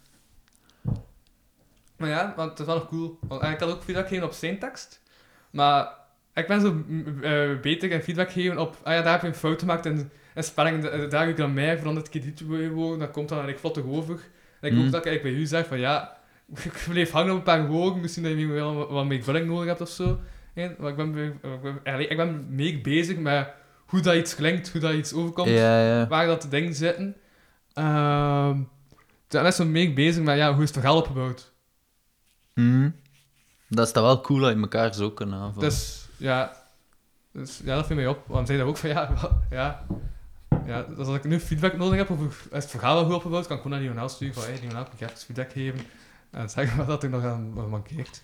Maar 1.97 2.09
ja, 2.09 2.33
want 2.37 2.51
het 2.51 2.59
is 2.59 2.67
wel 2.67 2.75
nog 2.75 2.89
cool. 2.89 3.19
Want 3.29 3.43
ik 3.43 3.61
had 3.61 3.71
ook 3.71 3.83
feedback 3.83 4.07
gegeven 4.07 4.27
op 4.29 4.33
zijn 4.33 4.59
tekst. 4.59 5.03
Maar 5.51 5.89
ik 6.35 6.47
ben 6.47 6.61
zo 6.61 6.85
eh, 7.23 7.61
beter 7.61 7.91
in 7.91 8.03
feedback 8.03 8.31
geven 8.31 8.59
op... 8.59 8.77
Ah 8.83 8.95
ja, 8.95 9.03
daar 9.03 9.13
heb 9.13 9.21
je 9.21 9.27
een 9.27 9.35
fout 9.35 9.61
gemaakt 9.61 9.87
in, 9.87 10.11
in 10.35 10.43
spelling. 10.45 10.83
Daar 11.09 11.21
heb 11.21 11.29
ik 11.31 11.37
dan 11.37 11.55
mij 11.55 11.79
veranderd 11.79 12.09
kredietwoorden. 12.09 12.99
Dat 12.99 13.11
komt 13.11 13.29
dan 13.29 13.39
eigenlijk 13.39 13.59
vlottig 13.59 13.85
over. 13.93 14.21
En 14.61 14.69
ik 14.69 14.73
Mm. 14.79 14.85
ook 14.85 14.91
dat 14.91 15.01
ik 15.01 15.07
eigenlijk 15.07 15.23
bij 15.37 15.45
u 15.45 15.47
zeg 15.47 15.67
van 15.67 15.79
ja... 15.79 16.17
Ik 16.65 16.85
bleef 16.89 17.11
hangen 17.11 17.31
op 17.33 17.37
een 17.37 17.43
paar 17.43 17.67
woorden. 17.67 18.01
Misschien 18.01 18.23
dat 18.23 18.39
je 18.39 18.47
wel 18.47 18.89
wat- 18.89 19.07
meer 19.07 19.23
vulling 19.23 19.47
nodig 19.47 19.67
hebt 19.67 19.81
of 19.81 19.89
zo. 19.89 20.19
Ja, 20.55 20.71
maar 20.79 20.91
ik 20.91 20.97
ben, 20.97 21.13
be- 21.13 21.33
ik 21.43 21.63
ben, 21.63 21.81
eigenlijk- 21.83 22.11
ik 22.11 22.17
ben 22.17 22.47
meer 22.55 22.81
bezig 22.81 23.17
met 23.17 23.49
hoe 23.87 24.01
dat 24.01 24.15
iets 24.15 24.35
klinkt, 24.35 24.73
hoe 24.73 24.81
dat 24.81 24.93
iets 24.95 25.13
overkomt 25.13 25.49
waar 26.09 26.27
dat 26.27 26.43
de 26.43 26.49
dingen 26.49 26.75
zitten. 26.75 27.17
Ehm 27.75 28.59
dan 29.29 29.47
is 29.47 29.57
zo 29.57 29.65
mee 29.65 29.93
bezig 29.93 30.23
met 30.25 30.37
ja, 30.37 30.53
hoe 30.55 30.63
is 30.63 30.69
het 30.69 30.79
verhaal 30.79 30.97
opgebouwd. 30.97 31.53
Mhm. 32.57 32.91
Dat 33.69 33.87
is 33.87 33.93
dan 33.93 34.03
wel 34.03 34.21
cool 34.21 34.41
dat 34.41 34.55
je 34.55 34.61
elkaar 34.61 34.95
zo 34.95 35.11
kan 35.11 35.35
aanvallen. 35.35 35.69
Dus 35.69 36.09
ja, 36.17 36.57
dus, 37.33 37.61
ja, 37.65 37.75
dat 37.75 37.87
viel 37.87 37.97
mij 37.97 38.07
op. 38.07 38.25
Want 38.27 38.47
zei 38.47 38.59
dat 38.59 38.67
ook 38.69 38.77
van 38.77 38.89
ja, 38.89 39.13
wel, 39.21 39.41
ja, 39.51 39.87
ja, 40.67 40.83
dus 40.83 41.07
als 41.07 41.17
ik 41.17 41.25
nu 41.25 41.41
feedback 41.41 41.77
nodig 41.77 41.99
heb 41.99 42.11
over 42.11 42.37
het 42.51 42.67
verhaal 42.67 42.95
wel 42.95 43.05
goed 43.05 43.15
opgebouwd, 43.15 43.47
kan 43.47 43.57
ik 43.57 43.63
gewoon 43.63 43.79
naar 43.79 43.87
Lionel 43.89 44.09
sturen 44.09 44.35
van 44.35 44.43
hey, 44.43 44.61
Lionel, 44.61 44.85
kan 44.85 45.09
ik 45.09 45.17
feedback 45.17 45.53
geven 45.53 45.81
en 46.31 46.51
zeggen 46.51 46.77
wat 46.77 46.87
dat 46.87 47.03
er 47.03 47.09
nog 47.11 47.25
aan 47.25 47.69
mankeert. 47.69 48.23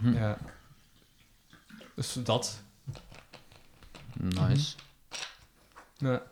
Hm. 0.00 0.12
Ja. 0.12 0.38
Dus 1.94 2.12
dat. 2.12 2.62
Nice. 4.18 4.76
Ja. 5.96 6.22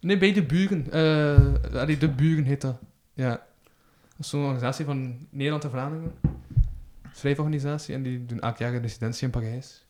Nee, 0.00 0.18
bij 0.18 0.32
de 0.32 0.42
buren. 0.42 0.90
eh 0.92 1.80
allee, 1.80 1.98
de 1.98 2.08
buren 2.08 2.44
heet 2.44 2.60
dat. 2.60 2.78
Ja. 3.14 3.46
Dat 4.16 4.24
is 4.24 4.28
zo'n 4.28 4.42
organisatie 4.42 4.84
van 4.84 5.26
Nederland 5.30 5.64
en 5.64 5.70
Vlaanderen. 5.70 6.12
Schrijforganisatie. 7.12 7.94
En 7.94 8.02
die 8.02 8.26
doen 8.26 8.40
elk 8.40 8.56
jaar 8.58 8.74
een 8.74 8.80
residentie 8.80 9.24
in 9.24 9.30
Parijs. 9.30 9.84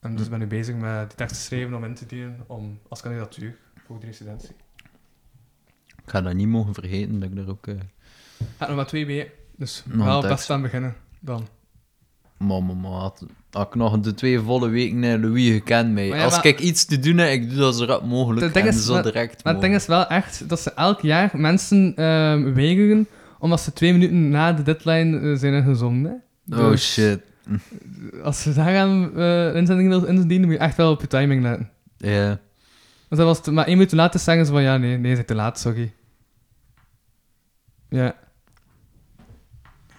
En 0.00 0.16
dus 0.16 0.24
Hm. 0.24 0.30
ben 0.30 0.38
nu 0.38 0.46
bezig 0.46 0.74
met 0.74 1.08
die 1.08 1.16
tekst 1.16 1.34
te 1.34 1.40
schrijven 1.40 1.74
om 1.74 1.84
in 1.84 1.94
te 1.94 2.06
dienen 2.06 2.36
om, 2.46 2.78
als 2.88 3.00
kandidatuur 3.00 3.56
voor 3.86 3.98
die 3.98 4.08
residentie. 4.08 4.50
Ik 6.04 6.16
ga 6.16 6.20
dat 6.20 6.34
niet 6.34 6.48
mogen 6.48 6.74
vergeten 6.74 7.20
dat 7.20 7.30
ik 7.30 7.36
daar 7.36 7.48
ook... 7.48 7.66
eh 7.66 7.74
Ja, 8.58 8.66
nog 8.66 8.76
maar 8.76 8.86
twee 8.86 9.06
weken. 9.06 9.30
Dus 9.56 9.82
Nog 9.86 10.06
wel 10.06 10.20
tekst. 10.20 10.36
best 10.36 10.50
aan 10.50 10.62
beginnen 10.62 10.94
dan. 11.20 11.46
Mama, 12.36 12.72
maat. 12.74 13.24
Als 13.50 13.66
ik 13.66 13.74
nog 13.74 14.00
de 14.00 14.14
twee 14.14 14.40
volle 14.40 14.68
weken 14.68 14.98
naar 14.98 15.18
Louis 15.18 15.50
gekend 15.52 15.98
ja, 15.98 16.24
Als 16.24 16.34
maar- 16.36 16.46
ik 16.46 16.60
iets 16.60 16.84
te 16.84 16.98
doen 16.98 17.16
heb, 17.18 17.30
ik 17.30 17.48
doe 17.48 17.58
dat 17.58 17.76
zo 17.76 17.84
rap 17.84 18.04
mogelijk. 18.04 18.54
En 18.54 18.66
is- 18.66 18.84
zo 18.84 18.92
maar- 18.92 19.02
direct 19.02 19.44
Maar 19.44 19.52
het 19.52 19.62
ding 19.62 19.74
is 19.74 19.86
wel 19.86 20.06
echt 20.06 20.48
dat 20.48 20.60
ze 20.60 20.70
elk 20.74 21.00
jaar 21.00 21.30
mensen 21.34 21.96
ehm 21.96 22.52
weigeren 22.54 23.06
omdat 23.40 23.60
ze 23.60 23.72
twee 23.72 23.92
minuten 23.92 24.28
na 24.28 24.52
de 24.52 24.62
deadline 24.62 25.20
eh, 25.32 25.38
zijn 25.38 25.54
ingezonden. 25.54 26.22
hè. 26.50 26.56
Oh 26.62 26.70
Dus- 26.70 26.92
shit. 26.92 27.20
Als 28.22 28.44
je 28.44 28.52
daar 28.52 28.78
aan 28.78 29.16
eh 29.18 29.54
inzendingen 29.54 30.06
indienen, 30.06 30.48
moet 30.48 30.56
je 30.58 30.62
echt 30.64 30.76
wel 30.76 30.90
op 30.92 31.00
je 31.00 31.06
timing 31.06 31.42
letten. 31.42 31.70
Ja. 31.96 32.26
Want 33.08 33.20
dat 33.22 33.26
was 33.26 33.42
te- 33.42 33.52
maar 33.52 33.64
één 33.66 33.74
minuut 33.74 33.88
te 33.90 33.96
laat 33.96 34.12
te 34.12 34.18
zeggen 34.18 34.46
ze 34.46 34.52
van 34.52 34.62
ja, 34.62 34.76
nee, 34.76 34.96
nee, 34.98 35.08
ze 35.08 35.14
zijn 35.14 35.26
te 35.26 35.34
laat, 35.34 35.58
sorry. 35.58 35.94
Ja. 37.88 38.14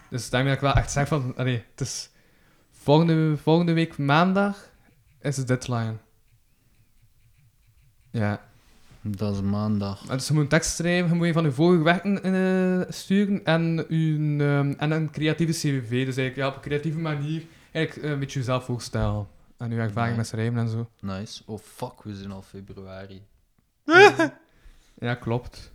Dus 0.09 0.29
daarmee 0.29 0.53
dat 0.53 0.61
ik 0.63 0.67
wel 0.73 0.83
echt 0.83 0.91
zeg 0.91 1.07
van, 1.07 1.33
allee, 1.37 1.63
het 1.71 1.81
is 1.81 2.09
volgende, 2.71 3.37
volgende 3.37 3.73
week 3.73 3.97
maandag 3.97 4.69
is 5.21 5.35
de 5.35 5.43
deadline. 5.43 5.95
Ja. 8.11 8.41
Dat 9.03 9.35
is 9.35 9.41
maandag. 9.41 10.01
Dus 10.01 10.27
je 10.27 10.33
moet 10.33 10.43
een 10.43 10.49
tekst 10.49 10.75
schrijven, 10.75 11.09
je 11.09 11.15
moet 11.15 11.27
je 11.27 11.33
van 11.33 11.43
je 11.43 11.51
vorige 11.51 11.83
werken 11.83 12.23
eh, 12.23 12.93
sturen 12.93 13.45
en, 13.45 13.85
uw, 13.87 14.39
ehm, 14.39 14.73
en 14.77 14.91
een 14.91 15.11
creatieve 15.11 15.51
cv. 15.53 15.89
Dus 15.89 16.17
eigenlijk 16.17 16.35
ja, 16.35 16.47
op 16.47 16.55
een 16.55 16.61
creatieve 16.61 16.97
manier 16.99 17.43
eigenlijk 17.71 18.05
eh, 18.05 18.11
een 18.13 18.19
beetje 18.19 18.39
jezelf 18.39 18.65
voorstellen. 18.65 19.27
En 19.57 19.71
uw 19.71 19.77
ervaring 19.77 20.11
Ja. 20.11 20.17
met 20.17 20.27
schrijven 20.27 20.57
en 20.59 20.69
zo. 20.69 20.89
Nice. 20.99 21.41
Oh 21.45 21.59
fuck, 21.59 22.03
we 22.03 22.15
zijn 22.15 22.31
al 22.31 22.41
februari. 22.41 23.21
Ja, 24.99 25.15
klopt. 25.15 25.71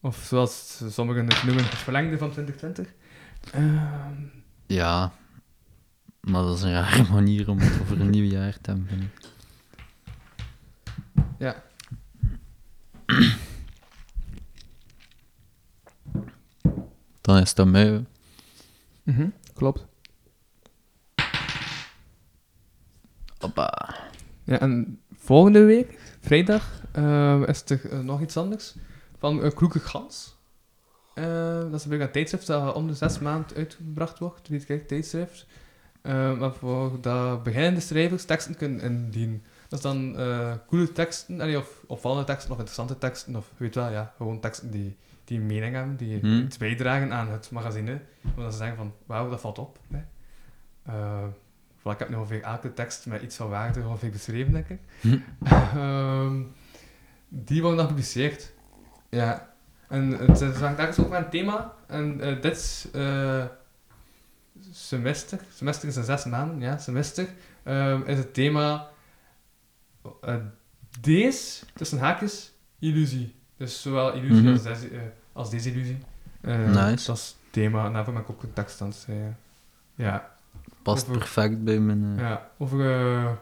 Of 0.00 0.16
zoals 0.16 0.82
sommigen 0.88 1.26
het 1.28 1.42
noemen, 1.44 1.64
het 1.64 1.74
verlengde 1.74 2.18
van 2.18 2.30
2020. 2.30 2.94
Ehm, 3.52 4.12
Ja. 4.66 5.12
Maar 6.20 6.42
dat 6.42 6.56
is 6.56 6.62
een 6.62 6.72
rare 6.72 7.02
manier 7.12 7.48
om 7.50 7.58
het 7.58 7.80
over 7.80 8.00
een 8.00 8.10
nieuw 8.10 8.30
jaar 8.30 8.58
te 8.60 8.70
hebben. 8.70 9.10
Ja. 11.42 11.62
Dan 17.20 17.38
is 17.38 17.48
het 17.48 17.58
aan 17.58 17.70
mij. 17.70 18.04
Mhm, 19.02 19.28
Klopt. 19.54 19.86
Hoppa. 23.38 23.94
Ja, 24.44 24.58
en 24.60 25.00
volgende 25.12 25.64
week, 25.64 26.16
vrijdag, 26.20 26.82
eh, 26.92 27.42
is 27.46 27.62
er 27.64 27.90
eh, 27.90 28.00
nog 28.00 28.20
iets 28.20 28.36
anders. 28.36 28.74
Van 29.18 29.42
een 29.42 29.54
Kloeke 29.54 29.80
Gans. 29.80 30.36
Eh, 31.14 31.70
dat 31.70 31.74
is 31.74 31.84
een 31.84 32.10
tijdschrift 32.10 32.46
dat 32.46 32.74
om 32.74 32.86
de 32.86 32.94
zes 32.94 33.18
maanden 33.18 33.56
uitgebracht 33.56 34.18
wordt. 34.18 34.48
Wie 34.48 34.58
het 34.58 34.66
kijkt, 34.66 34.88
tijdschrift. 34.88 35.46
Eh, 36.02 36.38
maar 36.38 36.54
voor 36.54 37.00
dat 37.00 37.42
beginnende 37.42 37.80
schrijvers 37.80 38.24
teksten 38.24 38.56
kunnen 38.56 38.80
indienen. 38.80 39.44
Dat 39.72 39.84
is 39.84 39.90
dan 39.90 40.18
eh, 40.18 40.52
coole 40.66 40.92
teksten, 40.92 41.40
allee, 41.40 41.58
of 41.58 41.84
opvallende 41.86 42.24
teksten, 42.24 42.50
of 42.50 42.56
interessante 42.56 42.98
teksten, 42.98 43.36
of 43.36 43.50
weet 43.56 43.74
wel, 43.74 43.90
ja, 43.90 44.12
gewoon 44.16 44.40
teksten 44.40 44.70
die, 44.70 44.96
die 45.24 45.38
een 45.38 45.46
mening 45.46 45.74
hebben, 45.74 45.96
die 45.96 46.18
Hmm. 46.18 46.40
iets 46.40 46.56
bijdragen 46.56 47.12
aan 47.12 47.28
het 47.28 47.50
magazine. 47.50 48.00
Omdat 48.36 48.52
ze 48.52 48.58
zeggen 48.58 48.76
van, 48.76 48.94
wauw, 49.06 49.30
dat 49.30 49.40
valt 49.40 49.58
op. 49.58 49.78
Hè. 49.90 50.02
Eh, 50.82 51.24
voilà, 51.78 51.90
ik 51.90 51.98
heb 51.98 52.08
nu 52.08 52.16
ongeveer 52.16 52.42
elke 52.42 52.72
tekst 52.72 53.06
met 53.06 53.22
iets 53.22 53.36
van 53.36 53.48
waarde 53.48 53.86
ongeveer 53.86 54.10
beschreven, 54.10 54.52
denk 54.52 54.68
ik. 54.68 54.80
Hm. 55.00 55.18
Ehm, 55.76 56.42
die 57.28 57.60
worden 57.60 57.78
dan 57.78 57.86
gepubliceerd. 57.86 58.52
Ja. 59.08 59.54
En 59.88 60.10
het 60.10 60.40
is 60.40 60.56
hangt 60.56 60.78
ergens 60.78 60.98
ook 60.98 61.08
met 61.08 61.24
een 61.24 61.30
thema. 61.30 61.74
En 61.86 62.20
eh, 62.20 62.42
dit 62.42 62.88
semester, 64.70 65.40
semester 65.54 65.88
is 65.88 65.96
in 65.96 66.04
zes 66.04 66.24
maanden, 66.24 66.60
ja, 66.60 66.78
semester, 66.78 67.28
ehm, 67.62 68.02
is 68.02 68.18
het 68.18 68.34
thema 68.34 68.90
eh, 70.22 70.34
deze, 71.00 71.64
tussen 71.74 71.98
haakjes, 71.98 72.52
illusie. 72.78 73.34
Dus 73.56 73.82
zowel 73.82 74.12
illusie 74.12 74.42
Mhm. 74.42 74.52
als, 74.52 74.62
deze, 74.62 74.88
eh, 74.88 75.00
als 75.32 75.50
desillusie. 75.50 75.98
Eh, 76.40 76.58
Nice. 76.58 77.06
Dat 77.06 77.16
is 77.16 77.26
het 77.26 77.36
thema, 77.50 77.86
en 77.86 77.92
daarvoor 77.92 78.12
ben 78.12 78.22
ik 78.22 78.30
ook 78.30 78.42
een 78.42 78.52
tekst 78.52 78.80
aan 78.80 78.86
het 78.88 78.96
schrijven. 78.96 79.36
Ja. 79.94 80.30
Past 80.82 81.04
Over- 81.06 81.18
perfect 81.18 81.64
bij 81.64 81.78
mijn... 81.78 82.12
eh, 82.16 82.20
Ja, 82.22 82.50
over, 82.58 82.84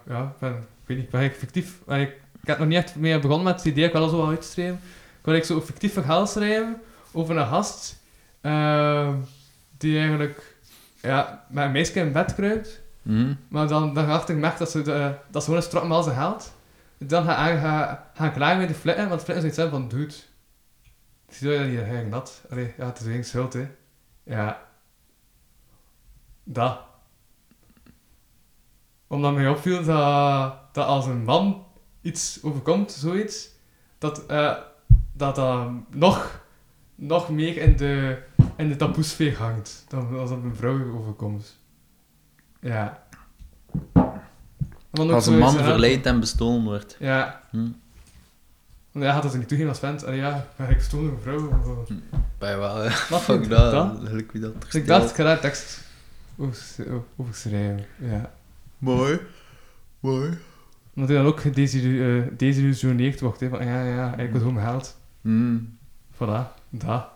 ja, 0.06 0.22
ik 0.22 0.38
ben, 0.38 0.52
ik 0.56 0.58
weet 0.86 0.96
niet, 0.98 1.10
ben 1.10 1.22
ik 1.22 1.34
fictief, 1.34 1.80
ik, 1.86 2.08
ik 2.40 2.46
heb 2.46 2.58
nog 2.58 2.68
niet 2.68 2.76
echt 2.76 2.96
mee 2.96 3.18
begonnen 3.18 3.44
met 3.46 3.54
het 3.56 3.64
idee, 3.64 3.84
ik 3.84 3.92
wil 3.92 4.02
al 4.02 4.08
zo 4.08 4.16
wat 4.16 4.28
uitschrijven. 4.28 4.80
Ik 5.18 5.24
wil 5.26 5.34
ik 5.34 5.44
zo 5.44 5.56
een 5.56 5.62
fictief 5.62 5.92
verhaal 5.92 6.26
schrijven 6.26 6.80
over 7.12 7.36
een 7.36 7.46
gast, 7.46 7.96
die 9.78 9.98
eigenlijk, 9.98 10.56
ja, 11.02 11.44
met 11.48 11.64
een 11.64 11.72
meisje 11.72 12.00
in 12.00 12.12
bed 12.12 12.34
kruipt, 12.34 12.80
hm? 13.02 13.34
maar 13.48 13.68
dan, 13.68 13.94
dan 13.94 14.08
achter 14.08 14.36
merkt 14.36 14.58
dat 14.58 14.70
ze, 14.70 14.82
de, 14.82 15.14
dat 15.30 15.42
ze 15.42 15.48
gewoon 15.48 15.56
een 15.56 15.68
strop 15.68 15.88
met 15.88 16.04
zijn 16.04 16.16
geld, 16.16 16.52
dan 16.98 17.24
gaan 17.24 17.34
ga, 17.34 17.56
ga, 17.58 18.10
ga 18.14 18.28
klaar 18.28 18.56
met 18.56 18.68
de 18.68 18.74
flitten, 18.74 19.08
want 19.08 19.22
flitten 19.22 19.44
is 19.44 19.58
iets 19.58 19.70
van, 19.70 19.88
dude, 19.88 20.14
zie 21.28 21.50
je 21.50 21.58
dat 21.58 21.66
hier 21.66 21.78
eigenlijk 21.78 22.10
nat? 22.10 22.44
Allee, 22.50 22.74
ja, 22.76 22.86
het 22.86 23.00
is 23.00 23.06
eigenlijk 23.06 23.24
schuld, 23.24 23.52
hè. 23.52 23.68
Ja. 24.22 24.68
Dat 26.44 26.88
omdat 29.06 29.34
mij 29.34 29.48
opviel 29.48 29.84
dat, 29.84 30.54
dat 30.72 30.86
als 30.86 31.06
een 31.06 31.24
man 31.24 31.66
iets 32.00 32.38
overkomt, 32.42 32.92
zoiets, 32.92 33.48
dat 33.98 34.26
eh, 34.26 34.56
dat, 35.12 35.34
dat 35.34 35.70
nog, 35.90 36.44
nog 36.94 37.30
meer 37.30 37.56
in 37.56 37.76
de, 37.76 38.22
in 38.56 38.68
de 38.68 38.76
taboesfeer 38.76 39.36
hangt 39.36 39.84
dan 39.88 40.18
als 40.18 40.30
dat 40.30 40.38
een 40.42 40.56
vrouw 40.56 40.92
overkomt. 40.92 41.59
Ja. 42.60 43.02
Als 44.92 45.26
een 45.26 45.38
man 45.38 45.54
ja, 45.54 45.64
verleid 45.64 46.06
en 46.06 46.20
bestolen 46.20 46.64
wordt. 46.64 46.96
Ja. 46.98 47.42
Hm. 47.50 47.68
Want 48.92 49.04
ja, 49.04 49.12
had 49.12 49.32
er 49.32 49.38
niet 49.38 49.48
toegeven 49.48 49.72
als 49.72 49.80
vent. 49.80 50.04
Allee, 50.04 50.18
ja, 50.18 50.46
ik 50.68 50.90
door 50.90 51.00
een 51.02 51.18
vrouw. 51.22 51.48
of- 51.80 51.88
Bij 52.38 52.58
wel. 52.58 52.74
Wat 53.10 53.20
Fuck 53.22 53.48
dat. 53.48 53.70
dat? 53.72 54.08
Gelijk 54.08 54.32
wie 54.32 54.40
dat 54.40 54.62
Dus 54.62 54.74
ik 54.74 54.86
dacht, 54.86 55.10
ik 55.10 55.16
ga 55.16 55.22
daar 55.24 55.40
tekst 55.40 55.80
over, 56.36 56.54
sch- 56.54 56.78
over 57.16 57.34
schrijven. 57.34 57.84
Ja. 57.96 58.32
Mooi. 58.78 59.20
Mooi. 60.00 60.38
Omdat 60.94 61.10
hij 61.10 61.18
dan 61.18 61.26
ook 61.26 61.40
eh, 61.40 62.22
desillusioneerd 62.36 63.20
wordt. 63.20 63.40
Hè, 63.40 63.48
van, 63.48 63.64
ja, 63.64 63.84
ja, 63.84 64.00
eigenlijk 64.02 64.30
wil 64.30 64.40
gewoon 64.40 64.54
mijn 64.54 64.66
geld. 64.66 64.96
Hm. 65.22 65.56
Voilà, 66.14 66.56
dat. 66.68 67.06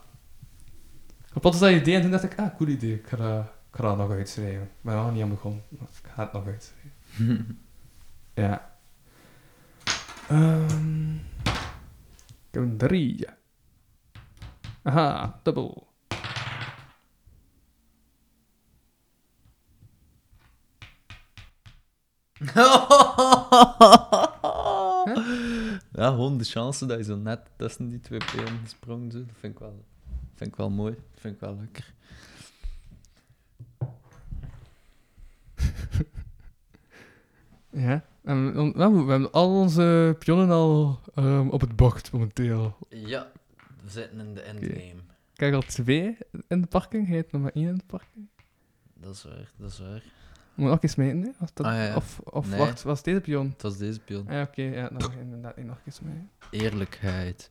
Kapot 1.32 1.54
is 1.54 1.60
dat 1.60 1.70
idee 1.70 1.94
en 1.94 2.02
toen 2.02 2.10
dacht 2.10 2.24
ik, 2.24 2.38
ah, 2.38 2.56
cool 2.56 2.68
idee. 2.70 2.94
Ik 2.94 3.06
ga 3.08 3.16
dat, 3.16 3.46
ik 3.74 3.80
ga 3.80 3.86
dat 3.86 3.96
nog 3.96 4.10
uitschrijven. 4.10 4.62
Ik 4.62 4.68
ben 4.80 4.94
er 4.94 5.02
nog 5.02 5.12
niet 5.12 5.22
aan 5.22 5.28
begonnen. 5.28 5.62
maar 5.68 5.88
Ik 6.02 6.10
ga 6.14 6.22
het 6.22 6.32
nog 6.32 6.46
uitschrijven. 6.46 7.58
Ja. 8.34 8.76
Ehm 10.28 11.14
ik 12.54 12.60
heb 12.60 12.62
een 12.62 12.76
drie. 12.76 13.26
Aha, 14.82 15.40
dubbel. 15.42 15.86
Ja, 25.92 26.08
gewoon 26.10 26.38
de 26.38 26.44
chance 26.44 26.86
dat 26.86 26.98
je 26.98 27.04
zo 27.04 27.16
net 27.16 27.40
tussen 27.56 27.88
die 27.88 28.00
twee 28.00 28.18
peren 28.18 28.58
gesprongen 28.62 29.10
zo, 29.10 29.18
dat 29.18 29.36
vind 29.38 29.52
ik 29.52 29.58
wel, 29.58 29.84
vind 30.34 30.50
ik 30.50 30.56
wel 30.56 30.70
mooi. 30.70 30.94
Dat 30.94 31.20
vind 31.20 31.34
ik 31.34 31.40
wel 31.40 31.56
lekker. 31.60 31.93
Ja. 37.74 38.04
En, 38.22 38.52
nou, 38.76 39.04
we 39.04 39.10
hebben 39.10 39.30
al 39.32 39.60
onze 39.60 40.16
pionnen 40.18 40.50
al 40.50 41.00
ehm, 41.14 41.48
op 41.48 41.60
het 41.60 41.76
bocht 41.76 42.12
momenteel. 42.12 42.76
Ja, 42.88 43.30
we 43.82 43.90
zitten 43.90 44.20
in 44.20 44.34
de 44.34 44.40
endgame. 44.40 44.94
Heb 45.34 45.54
al 45.54 45.60
twee 45.62 46.16
in 46.48 46.60
de 46.60 46.66
parking. 46.66 47.06
Hij 47.06 47.14
heeft 47.16 47.32
nog 47.32 47.42
maar 47.42 47.50
één 47.54 47.68
in 47.68 47.74
de 47.76 47.84
parking. 47.86 48.28
Dat 48.94 49.14
is 49.14 49.22
waar, 49.24 49.50
dat 49.56 49.70
is 49.70 49.78
waar. 49.78 50.02
Moet 50.54 50.70
ook 50.70 50.82
eens 50.82 50.94
meten, 50.94 51.22
hè? 51.22 51.30
Dat, 51.54 51.66
Ah, 51.66 51.72
ja. 51.74 51.96
Of, 51.96 52.20
of 52.24 52.48
Nee. 52.48 52.58
wacht, 52.58 52.82
was 52.82 53.02
deze 53.02 53.20
pion? 53.20 53.48
Het 53.52 53.62
was 53.62 53.76
deze 53.76 54.00
pion. 54.00 54.26
Ah, 54.26 54.32
ja, 54.32 54.42
oké, 54.42 54.62
ja, 54.62 54.88
dan 54.88 55.12
inderdaad 55.20 55.56
één 55.56 55.66
nog 55.66 55.78
eens 55.86 56.00
mee. 56.00 56.28
Eerlijkheid. 56.50 57.50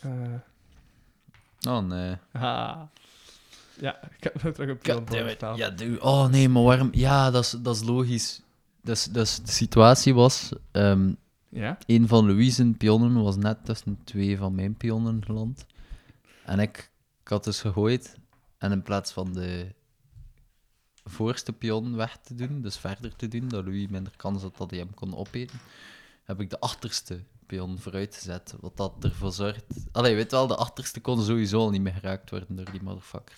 Eh, 0.00 0.10
Oh 1.68 1.78
nee. 1.86 2.16
ha. 2.32 2.88
Ja, 3.80 4.02
ik 4.16 4.22
heb 4.24 4.42
nu 4.42 4.52
terug 4.52 4.68
een 4.68 4.78
pion. 4.78 5.56
Ja, 5.56 5.70
dude. 5.70 6.00
Oh 6.02 6.26
nee, 6.28 6.48
maar 6.48 6.62
waarom? 6.62 6.88
Ja, 6.92 7.30
dat 7.30 7.44
is, 7.44 7.50
dat 7.50 7.76
is 7.76 7.82
logisch. 7.82 8.42
Dus, 8.86 9.04
dus 9.04 9.40
de 9.42 9.50
situatie 9.50 10.14
was... 10.14 10.52
ehm, 10.70 11.12
Ja? 11.48 11.78
een 11.86 12.08
van 12.08 12.26
Louise's 12.26 12.76
pionnen 12.78 13.22
was 13.22 13.36
net 13.36 13.64
tussen 13.64 13.98
twee 14.04 14.36
van 14.36 14.54
mijn 14.54 14.76
pionnen 14.76 15.24
geland. 15.24 15.66
En 16.44 16.58
ik, 16.58 16.90
ik 17.22 17.28
had 17.28 17.44
dus 17.44 17.60
gegooid. 17.60 18.16
En 18.58 18.72
in 18.72 18.82
plaats 18.82 19.12
van 19.12 19.32
de 19.32 19.74
voorste 21.04 21.52
pion 21.52 21.96
weg 21.96 22.16
te 22.16 22.34
doen, 22.34 22.62
dus 22.62 22.76
verder 22.76 23.16
te 23.16 23.28
doen, 23.28 23.48
dat 23.48 23.64
Louis 23.64 23.88
minder 23.88 24.12
kans 24.16 24.42
had 24.42 24.56
dat 24.56 24.70
hij 24.70 24.78
hem 24.78 24.94
kon 24.94 25.16
opeten, 25.16 25.58
heb 26.24 26.40
ik 26.40 26.50
de 26.50 26.60
achterste 26.60 27.20
pion 27.46 27.78
vooruit 27.78 28.14
gezet. 28.14 28.54
Wat 28.60 28.76
dat 28.76 28.92
ervoor 29.00 29.32
zorgt... 29.32 29.64
Allee, 29.92 30.14
weet 30.14 30.30
wel, 30.30 30.46
de 30.46 30.56
achterste 30.56 31.00
kon 31.00 31.22
sowieso 31.22 31.58
al 31.58 31.70
niet 31.70 31.80
meer 31.82 31.92
geraakt 31.92 32.30
worden 32.30 32.56
door 32.56 32.70
die 32.70 32.82
motherfucker. 32.82 33.36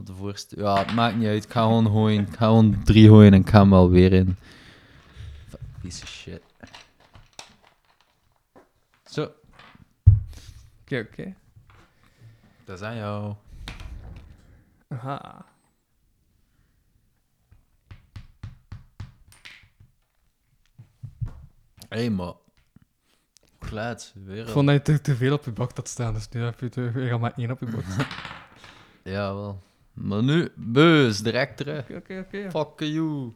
Maar 0.00 0.08
de 0.08 0.20
voorste... 0.20 0.56
Ja, 0.58 0.78
het 0.78 0.94
maakt 0.94 1.16
niet 1.16 1.26
uit. 1.26 1.44
Ik 1.44 1.50
ga 1.50 1.62
gewoon 1.62 1.86
gooien. 1.86 2.22
Ik 2.22 2.36
ga 2.36 2.46
gewoon 2.46 2.82
drie 2.84 3.08
gooien 3.08 3.32
en 3.32 3.40
ik 3.40 3.48
ga 3.48 3.60
hem 3.60 3.70
wel 3.70 3.90
weer 3.90 4.12
in. 4.12 4.36
Piece 5.80 6.02
of 6.02 6.08
shit. 6.08 6.42
Zo, 9.04 9.32
Oké, 10.82 11.06
oké. 11.10 11.34
dat 12.64 12.80
is 12.80 12.86
aan 12.86 12.96
jou. 12.96 13.34
Aha. 14.88 15.44
Hé, 21.88 21.98
hey, 21.98 22.10
maar... 22.10 22.32
Klaat, 23.58 24.12
weer 24.24 24.46
Ik 24.46 24.48
vond 24.48 24.66
dat 24.66 24.74
je 24.74 24.82
te, 24.82 25.00
te 25.00 25.16
veel 25.16 25.34
op 25.34 25.44
je 25.44 25.52
bak 25.52 25.76
had 25.76 25.88
staan, 25.88 26.14
dus 26.14 26.28
nu 26.28 26.42
heb 26.42 26.60
je, 26.60 26.90
gaat 27.08 27.20
maar 27.20 27.32
één 27.36 27.50
op 27.50 27.60
je 27.60 27.66
bak. 27.66 27.84
Ja, 29.02 29.34
wel. 29.34 29.68
Maar 29.92 30.22
nu, 30.22 30.52
beus, 30.56 31.22
direct 31.22 31.56
terug. 31.56 31.82
Oké, 31.82 31.96
oké, 31.96 32.18
oké. 32.18 32.50
Fuck 32.50 32.88
you. 32.88 33.32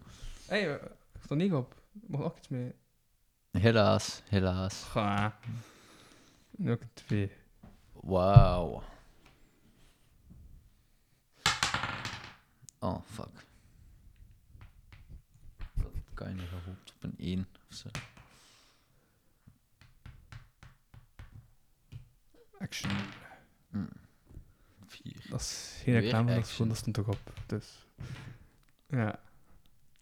Hé, 0.47 0.61
hey, 0.61 0.69
er 0.69 0.91
staat 1.25 1.39
niet 1.39 1.53
op. 1.53 1.75
Mag 1.93 2.23
ook 2.23 2.39
iets 2.39 2.49
mee. 2.49 2.73
Helaas, 3.51 4.23
helaas. 4.25 4.83
Ga. 4.83 5.39
Nu 6.51 6.71
ook 6.71 6.81
een 6.81 6.91
twee. 6.93 7.33
Wauw. 7.93 8.83
Oh, 12.79 13.01
fuck. 13.05 13.47
Dat 15.75 15.91
kan 16.15 16.29
je 16.29 16.35
niet 16.35 16.49
gehoopt 16.49 16.93
op 16.95 17.03
een 17.03 17.15
1 17.19 17.49
of 17.71 17.77
zo. 17.77 17.89
Action. 22.59 22.91
4. 25.39 25.39
Dat 25.39 25.41
is 25.41 25.83
geen 25.83 25.95
reclame, 25.95 26.35
dat, 26.35 26.45
is 26.45 26.51
gewoon, 26.53 26.69
dat 26.69 26.77
stond 26.77 26.95
toch 26.95 27.07
op. 27.09 27.33
Dus. 27.47 27.87
Ja. 28.89 29.19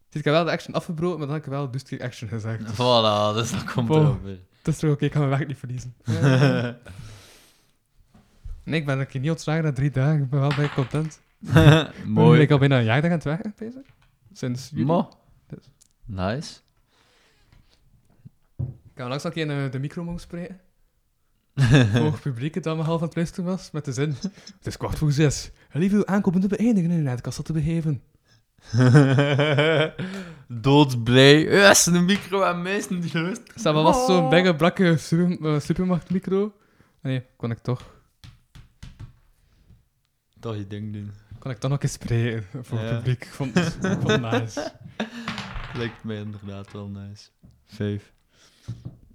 Dus 0.08 0.20
ik 0.20 0.24
heb 0.24 0.34
wel 0.34 0.44
de 0.44 0.50
action 0.50 0.74
afgebroken, 0.74 1.18
maar 1.18 1.26
dan 1.26 1.36
heb 1.36 1.44
ik 1.44 1.50
wel 1.50 1.70
dus 1.70 1.82
keer 1.82 2.02
action 2.02 2.28
gezegd. 2.28 2.58
Dus 2.66 2.72
Voilà, 2.74 3.34
dus 3.34 3.50
dat 3.50 3.64
komt 3.72 3.88
Wow. 3.88 4.02
erop. 4.02 4.24
Het 4.24 4.68
is 4.74 4.78
toch 4.78 4.90
oké, 4.90 5.04
ik 5.04 5.12
ga 5.12 5.18
mijn 5.18 5.30
weg 5.30 5.46
niet 5.46 5.58
verliezen. 5.58 5.94
nee, 8.64 8.80
ik 8.80 8.86
ben 8.86 8.98
een 8.98 9.06
keer 9.06 9.20
niet 9.20 9.30
ontslagen 9.30 9.64
na 9.64 9.72
drie 9.72 9.90
dagen. 9.90 10.22
Ik 10.22 10.30
ben 10.30 10.40
wel 10.40 10.54
bij 10.56 10.68
content. 10.68 11.20
Mooi. 12.06 12.40
Ik 12.40 12.50
al 12.50 12.58
bijna 12.58 12.78
een 12.78 12.84
jaar 12.84 13.04
aan 13.04 13.10
het 13.10 13.24
werken, 13.24 13.54
bezig. 13.56 13.82
Sinds 14.32 14.70
juli. 14.70 14.84
Ma. 14.84 15.08
Dus. 15.46 15.64
Nice. 16.04 16.60
Ik 18.58 18.98
heb 18.98 19.08
langs 19.08 19.24
een 19.24 19.32
keer 19.32 19.50
in 19.50 19.64
eh, 19.64 19.70
de 19.70 19.78
micro 19.78 20.04
mogen 20.04 20.20
spreken. 20.20 20.60
Voor 21.92 22.12
het 22.12 22.20
publiek 22.20 22.62
dat 22.62 22.76
me 22.76 22.82
half 22.82 23.00
aan 23.00 23.06
het 23.06 23.16
luisteren 23.16 23.44
was. 23.44 23.70
Met 23.70 23.84
de 23.84 23.92
zin: 23.92 24.14
Het 24.56 24.66
is 24.66 24.76
kwart 24.76 24.98
voor 24.98 25.12
zes. 25.12 25.50
Lieve 25.72 25.96
uw 25.96 26.06
aankomende 26.06 26.48
beëindigen 26.48 26.90
in 26.90 26.96
uw 26.96 27.02
netkast 27.02 27.44
te 27.44 27.52
begeven. 27.52 28.02
Doodsblij. 30.48 31.40
Yes, 31.42 31.86
een 31.86 32.04
micro 32.04 32.42
en 32.42 32.62
meesten 32.62 33.00
die 33.00 33.20
luisteren. 33.22 33.74
Maar 33.74 33.82
was 33.82 34.06
zo'n 34.06 34.28
bijge 34.28 34.54
brakke 34.56 34.96
super, 34.96 35.54
eh, 35.54 35.60
supermarktmicro? 35.60 36.52
Nee, 37.00 37.22
kon 37.36 37.50
ik 37.50 37.58
toch, 37.58 37.94
Dat 40.38 40.56
je 40.56 40.66
ding 40.66 40.92
doen. 40.92 41.10
kon 41.38 41.50
ik 41.50 41.58
toch 41.58 41.70
nog 41.70 41.82
eens 41.82 41.92
spreken 41.92 42.44
voor 42.62 42.78
Ja. 42.78 42.84
het 42.84 42.96
publiek. 42.96 43.24
Ik 43.24 43.32
vond 43.32 43.54
het, 43.58 43.76
vond 43.80 44.08
het 44.08 44.20
nice. 44.20 44.72
Lijkt 45.74 46.04
mij 46.04 46.16
inderdaad 46.20 46.72
wel 46.72 46.88
nice. 46.88 47.28
Vijf. 47.64 48.12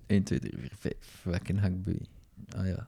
1, 0.05 0.23
2, 0.23 0.39
3, 0.39 0.53
4, 0.59 0.71
5. 0.79 0.93
Wekken 1.23 1.57
hakbui. 1.57 1.99
Ah 2.55 2.67
ja. 2.67 2.87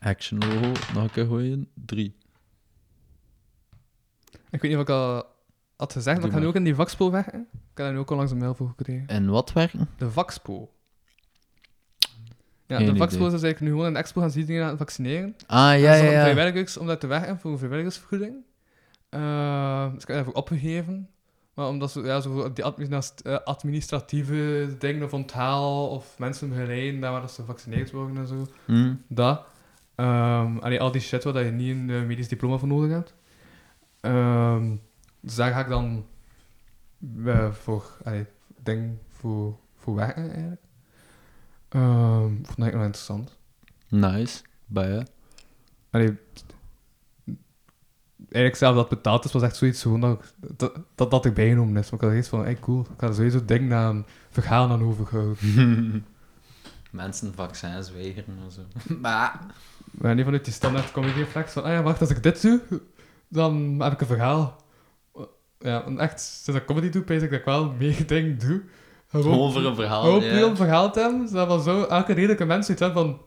Action 0.00 0.38
logo. 0.38 0.72
Nog 0.94 1.02
een 1.02 1.10
keer 1.10 1.26
gooien. 1.26 1.68
3. 1.74 2.16
Ik 4.50 4.62
weet 4.62 4.70
niet 4.70 4.74
of 4.74 4.80
ik 4.80 4.88
al 4.88 5.24
had 5.76 5.92
gezegd, 5.92 6.16
maar 6.18 6.26
ik 6.26 6.32
ga 6.32 6.38
nu 6.38 6.46
ook 6.46 6.54
in 6.54 6.64
die 6.64 6.74
vakspool 6.74 7.10
werken. 7.10 7.40
Ik 7.40 7.48
heb 7.52 7.76
daar 7.86 7.92
nu 7.92 7.98
ook 7.98 8.10
al 8.10 8.16
langs 8.16 8.32
een 8.32 8.38
mail 8.38 8.54
voor 8.54 8.68
gekregen. 8.68 9.06
En 9.06 9.26
wat 9.26 9.52
werken? 9.52 9.88
De 9.96 10.10
vakspool. 10.10 10.74
Ja, 12.66 12.76
Geen 12.76 12.86
de 12.86 12.92
idee. 12.92 13.06
is 13.06 13.20
eigenlijk 13.20 13.60
nu 13.60 13.68
gewoon 13.68 13.86
in 13.86 13.92
de 13.92 13.98
expo 13.98 14.20
gaan 14.20 14.30
zien 14.30 14.46
dingen 14.46 14.66
aan 14.66 14.76
vaccineren. 14.76 15.36
Ah, 15.46 15.56
ja, 15.56 15.74
ja, 15.74 15.94
ja. 15.94 16.22
vrijwilligers 16.22 16.76
om 16.76 16.86
daar 16.86 16.98
te 16.98 17.06
werken 17.06 17.38
voor 17.38 17.50
een 17.50 17.58
vrijwilligersvergoeding. 17.58 18.34
Eh, 19.08 19.84
dus 19.92 20.02
ik 20.02 20.06
heb 20.08 20.16
daarvoor 20.16 20.34
opgegeven. 20.34 21.10
Maar 21.56 21.68
omdat 21.68 21.90
ze, 21.90 22.00
ja, 22.00 22.20
zo 22.20 22.52
die 22.52 22.64
eh, 22.64 23.38
administratieve 23.44 24.74
dingen 24.78 25.02
of 25.02 25.12
onthaal 25.12 25.88
of 25.88 26.18
mensen 26.18 26.48
begeleiden, 26.48 27.00
daar 27.00 27.12
waar 27.12 27.28
ze 27.28 27.40
gevaccineerd 27.40 27.90
worden 27.90 28.16
en 28.16 28.26
zo. 28.26 28.46
Hm. 28.64 28.94
Dat. 29.08 29.46
Ehm, 29.94 30.58
allee, 30.58 30.80
al 30.80 30.90
die 30.90 31.00
shit 31.00 31.24
waar 31.24 31.44
je 31.44 31.50
niet 31.50 31.70
een 31.70 31.90
eh, 31.90 32.02
medisch 32.02 32.28
diploma 32.28 32.56
voor 32.56 32.68
nodig 32.68 32.90
hebt. 32.90 33.14
Ehm, 34.00 34.76
dus 35.20 35.34
daar 35.34 35.52
ga 35.52 35.60
ik 35.60 35.68
dan 35.68 36.06
eh, 37.24 37.52
voor, 37.52 37.96
allee, 38.04 38.26
ding 38.62 38.98
voor, 39.08 39.58
voor 39.76 39.94
werken 39.94 40.30
eigenlijk. 40.30 40.62
Ehm 41.68 42.34
vond 42.42 42.66
ik 42.66 42.74
nog 42.74 42.82
interessant. 42.82 43.38
Nice. 43.88 44.42
Bij 44.66 44.88
je. 44.88 45.06
Allee, 45.90 46.18
eigenlijk 48.30 48.56
zelf 48.56 48.74
dat 48.74 48.88
betaald 48.88 49.24
is, 49.24 49.32
was 49.32 49.42
echt 49.42 49.56
zoiets 49.56 49.82
gewoon 49.82 50.00
dat, 50.00 50.18
ik- 50.20 50.58
dat, 50.94 51.10
dat, 51.10 51.28
genomen 51.34 51.76
is. 51.76 51.90
Maar 51.90 52.00
ik 52.02 52.08
had 52.08 52.16
iets 52.18 52.28
van, 52.28 52.42
hey, 52.42 52.56
cool, 52.60 52.80
ik 52.80 52.86
ga 53.00 53.06
er 53.06 53.14
sowieso 53.14 53.44
ding 53.44 53.68
naar 53.68 53.88
een 53.90 54.04
verhaal 54.30 54.70
aan 54.70 54.82
overhouden. 54.82 55.36
Mensen 56.90 57.34
vaccins 57.34 57.92
weigeren 57.92 58.38
en 58.44 58.52
zo. 58.52 58.60
Maar. 59.02 59.40
Maar 59.90 60.14
niet 60.14 60.24
vanuit 60.24 60.44
die 60.44 60.52
standaard 60.54 60.92
comedy 60.92 61.18
reflex 61.18 61.52
van, 61.52 61.62
ah 61.62 61.70
ja, 61.70 61.82
wacht, 61.82 62.00
als 62.00 62.10
ik 62.10 62.22
dit 62.22 62.42
doe, 62.42 62.60
dan 63.28 63.76
heb 63.80 63.92
ik 63.92 64.00
een 64.00 64.06
verhaal. 64.06 64.56
Ja, 65.58 65.84
en 65.84 65.98
echt, 65.98 66.20
sinds 66.20 66.60
ik 66.60 66.66
comedy 66.66 66.88
doe, 66.90 67.02
pees 67.02 67.22
ik 67.22 67.30
dat 67.30 67.38
ik 67.38 67.44
wel 67.44 67.72
meer 67.78 68.06
dingen 68.06 68.38
doe. 68.38 68.62
Gewoon 69.08 69.52
voor 69.52 69.64
een 69.64 69.74
verhaal. 69.74 70.20
Ja. 70.22 70.32
puur 70.32 70.46
om 70.46 70.56
verhaal 70.56 70.92
te 70.92 71.00
hebben, 71.00 71.28
zodat 71.28 71.46
wel 71.46 71.58
zo 71.58 71.82
elke 71.84 72.12
redelijke 72.12 72.44
mens 72.44 72.66
zoiets 72.66 72.84
hebben 72.84 73.02
van... 73.04 73.20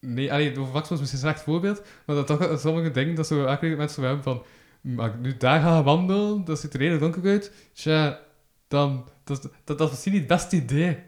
Nee, 0.00 0.32
allee, 0.32 0.58
over 0.58 0.72
Vax 0.72 0.88
was 0.88 1.00
misschien 1.00 1.20
een 1.20 1.28
slecht 1.28 1.42
voorbeeld, 1.44 1.82
maar 2.06 2.16
dat 2.16 2.26
toch 2.26 2.60
sommige 2.60 2.90
dingen, 2.90 3.14
dat 3.14 3.26
zo 3.26 3.34
redelijke 3.44 3.76
mensen 3.76 4.02
hebben 4.02 4.22
van... 4.22 4.44
Maar 4.80 5.16
nu 5.18 5.36
daar 5.36 5.60
ga 5.60 5.82
wandelen, 5.82 6.44
dat 6.44 6.60
ziet 6.60 6.72
er 6.72 6.78
redelijk 6.78 7.02
donker 7.02 7.30
uit, 7.30 7.52
tja, 7.72 8.20
dan... 8.68 9.08
Dat, 9.24 9.42
dat, 9.64 9.78
dat 9.78 9.80
is 9.80 9.90
misschien 9.90 10.12
niet 10.12 10.20
het 10.20 10.30
beste 10.30 10.56
idee. 10.56 10.98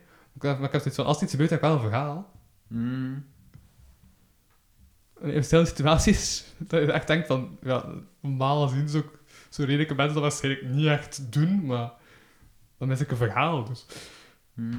Maar 0.41 0.63
ik 0.63 0.73
heb, 0.73 0.81
zoiets 0.81 0.95
van, 0.95 1.05
als 1.05 1.23
iets 1.23 1.31
gebeurt, 1.31 1.51
heb 1.51 1.59
ik 1.59 1.65
wel 1.65 1.75
een 1.75 1.83
verhaal. 1.83 2.33
En 5.21 5.27
in 5.27 5.33
verschillende 5.33 5.71
situaties, 5.71 6.45
dat 6.69 6.81
je 6.81 6.93
echt 6.93 7.07
denkt 7.07 7.27
van, 7.27 7.59
ja, 7.63 7.85
normaal 8.21 8.69
gezien 8.69 8.89
zo, 8.89 9.03
zo 9.49 9.65
redelijke 9.65 9.95
mensen 9.95 10.15
dat 10.15 10.23
waarschijnlijk 10.23 10.75
niet 10.75 10.87
echt 10.87 11.33
doen, 11.33 11.67
maar 11.67 11.93
dan 12.79 12.91
is 12.91 13.01
ik 13.01 13.11
een 13.11 13.17
verhaal, 13.17 13.65
dus 13.65 13.87
Hm. 14.55 14.73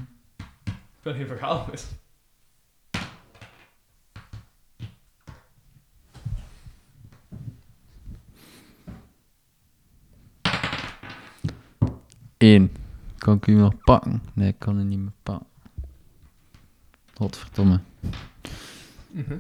ik 0.66 1.02
ben 1.02 1.16
geen 1.16 1.28
verhaal 1.28 1.68
mis. 1.72 1.86
Eén. 12.40 12.72
Kan 13.18 13.36
ik 13.36 13.48
u 13.48 13.54
nog 13.54 13.74
pakken? 13.84 14.22
Nee, 14.34 14.48
ik 14.48 14.60
kan 14.60 14.80
u 14.80 14.84
niet 14.84 15.00
meer 15.00 15.12
pakken. 15.24 15.48
Godverdomme. 17.14 17.80
Mhm. 19.12 19.38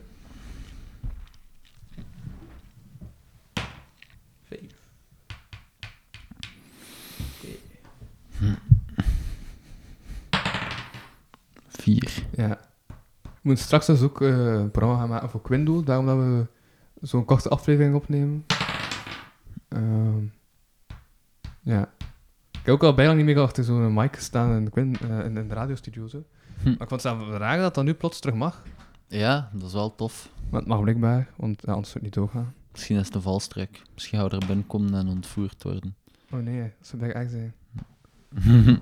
Vijf. 4.43 4.75
Vier. 11.67 12.23
Ja. 12.31 12.59
We 13.21 13.29
moeten 13.41 13.63
straks 13.63 13.85
dus 13.85 14.01
ook 14.01 14.21
eh, 14.21 14.53
een 14.53 14.71
programma 14.71 14.99
gaan 14.99 15.09
maken 15.09 15.29
voor 15.29 15.41
Quindo, 15.41 15.83
daarom 15.83 16.05
dat 16.05 16.17
we 16.17 16.47
zo'n 17.01 17.25
korte 17.25 17.49
aflevering 17.49 17.95
opnemen. 17.95 18.45
Ehm, 19.67 20.23
ja. 21.61 21.89
Ik 22.59 22.65
heb 22.65 22.73
ook 22.73 22.83
al 22.83 22.93
bijna 22.93 23.13
niet 23.13 23.25
meer 23.25 23.39
achter 23.39 23.63
zo'n 23.63 23.93
mic 23.93 24.15
staan 24.15 24.71
in 24.75 24.95
eh, 24.95 25.25
in, 25.25 25.37
in 25.37 25.47
de 25.47 25.53
radiostudio. 25.53 26.07
Zo. 26.07 26.23
Hm. 26.61 26.69
Maar 26.69 26.81
ik 26.81 26.87
vond 26.87 27.03
het 27.03 27.37
raar 27.37 27.57
dat 27.57 27.75
dat 27.75 27.83
nu 27.83 27.93
plots 27.93 28.19
terug 28.19 28.35
mag. 28.35 28.63
Ja, 29.07 29.49
dat 29.53 29.67
is 29.67 29.73
wel 29.73 29.95
tof. 29.95 30.29
Maar 30.49 30.59
het 30.59 30.69
mag 30.69 30.81
blijkbaar, 30.81 31.29
want 31.35 31.61
ja, 31.65 31.73
anders 31.73 31.91
zou 31.91 32.03
het 32.03 32.03
niet 32.03 32.13
doorgaan. 32.13 32.53
Misschien 32.71 32.97
is 32.97 33.05
het 33.05 33.15
een 33.15 33.21
valstrik. 33.21 33.81
Misschien 33.93 34.19
gaan 34.19 34.29
we 34.29 34.35
er 34.35 34.47
binnenkomen 34.47 34.93
en 34.93 35.07
ontvoerd 35.07 35.63
worden. 35.63 35.95
Oh 36.31 36.39
nee, 36.39 36.61
dat 36.61 36.87
zou 36.87 37.09
echt 37.09 37.31
zijn. 37.31 37.53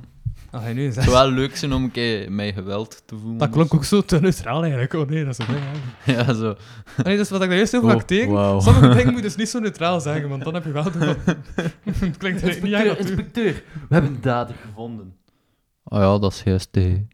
het 0.52 0.62
hij 0.62 0.74
nu 0.74 0.86
een 0.86 0.94
zou 0.94 1.10
wel 1.10 1.32
leuk 1.32 1.56
zijn 1.56 1.74
om 1.74 1.84
een 1.84 1.92
keer 1.92 2.32
mij 2.32 2.54
geweld 2.54 3.04
te 3.06 3.18
voelen. 3.18 3.38
Dat 3.38 3.50
klonk 3.50 3.74
ook 3.74 3.84
zo 3.84 4.02
te 4.02 4.20
neutraal 4.20 4.62
eigenlijk. 4.62 4.94
Oh 4.94 5.10
nee, 5.10 5.26
dat 5.26 5.40
is 5.40 5.46
bij 5.46 5.56
echt. 5.56 5.80
Ja, 6.28 6.34
zo. 6.34 6.56
Nee, 7.04 7.18
dus 7.18 7.30
wat 7.30 7.42
ik 7.42 7.48
daar 7.48 7.58
juist 7.58 7.76
over 7.76 7.90
Oh, 7.90 7.96
acteren, 7.96 8.32
wauw. 8.34 8.60
sommige 8.68 8.88
dingen 8.88 9.06
moet 9.06 9.16
je 9.16 9.22
dus 9.22 9.36
niet 9.36 9.50
zo 9.50 9.60
neutraal 9.60 10.02
zeggen, 10.02 10.30
want 10.30 10.44
dan 10.44 10.54
heb 10.54 10.64
je 10.64 10.72
wel 10.72 10.92
de... 10.92 11.16
het 11.84 12.18
klinkt 12.18 12.44
eigenlijk 12.44 12.62
niet 12.62 12.72
natuurlijk. 12.72 13.00
inspecteur, 13.00 13.54
we 13.88 13.94
hebben 13.94 14.14
de 14.14 14.20
dader 14.20 14.56
gevonden. 14.56 15.16
Oh 15.84 16.00
ja, 16.00 16.18
dat 16.20 16.34
is 16.34 16.44
juist 16.44 16.68
de... 16.72 17.06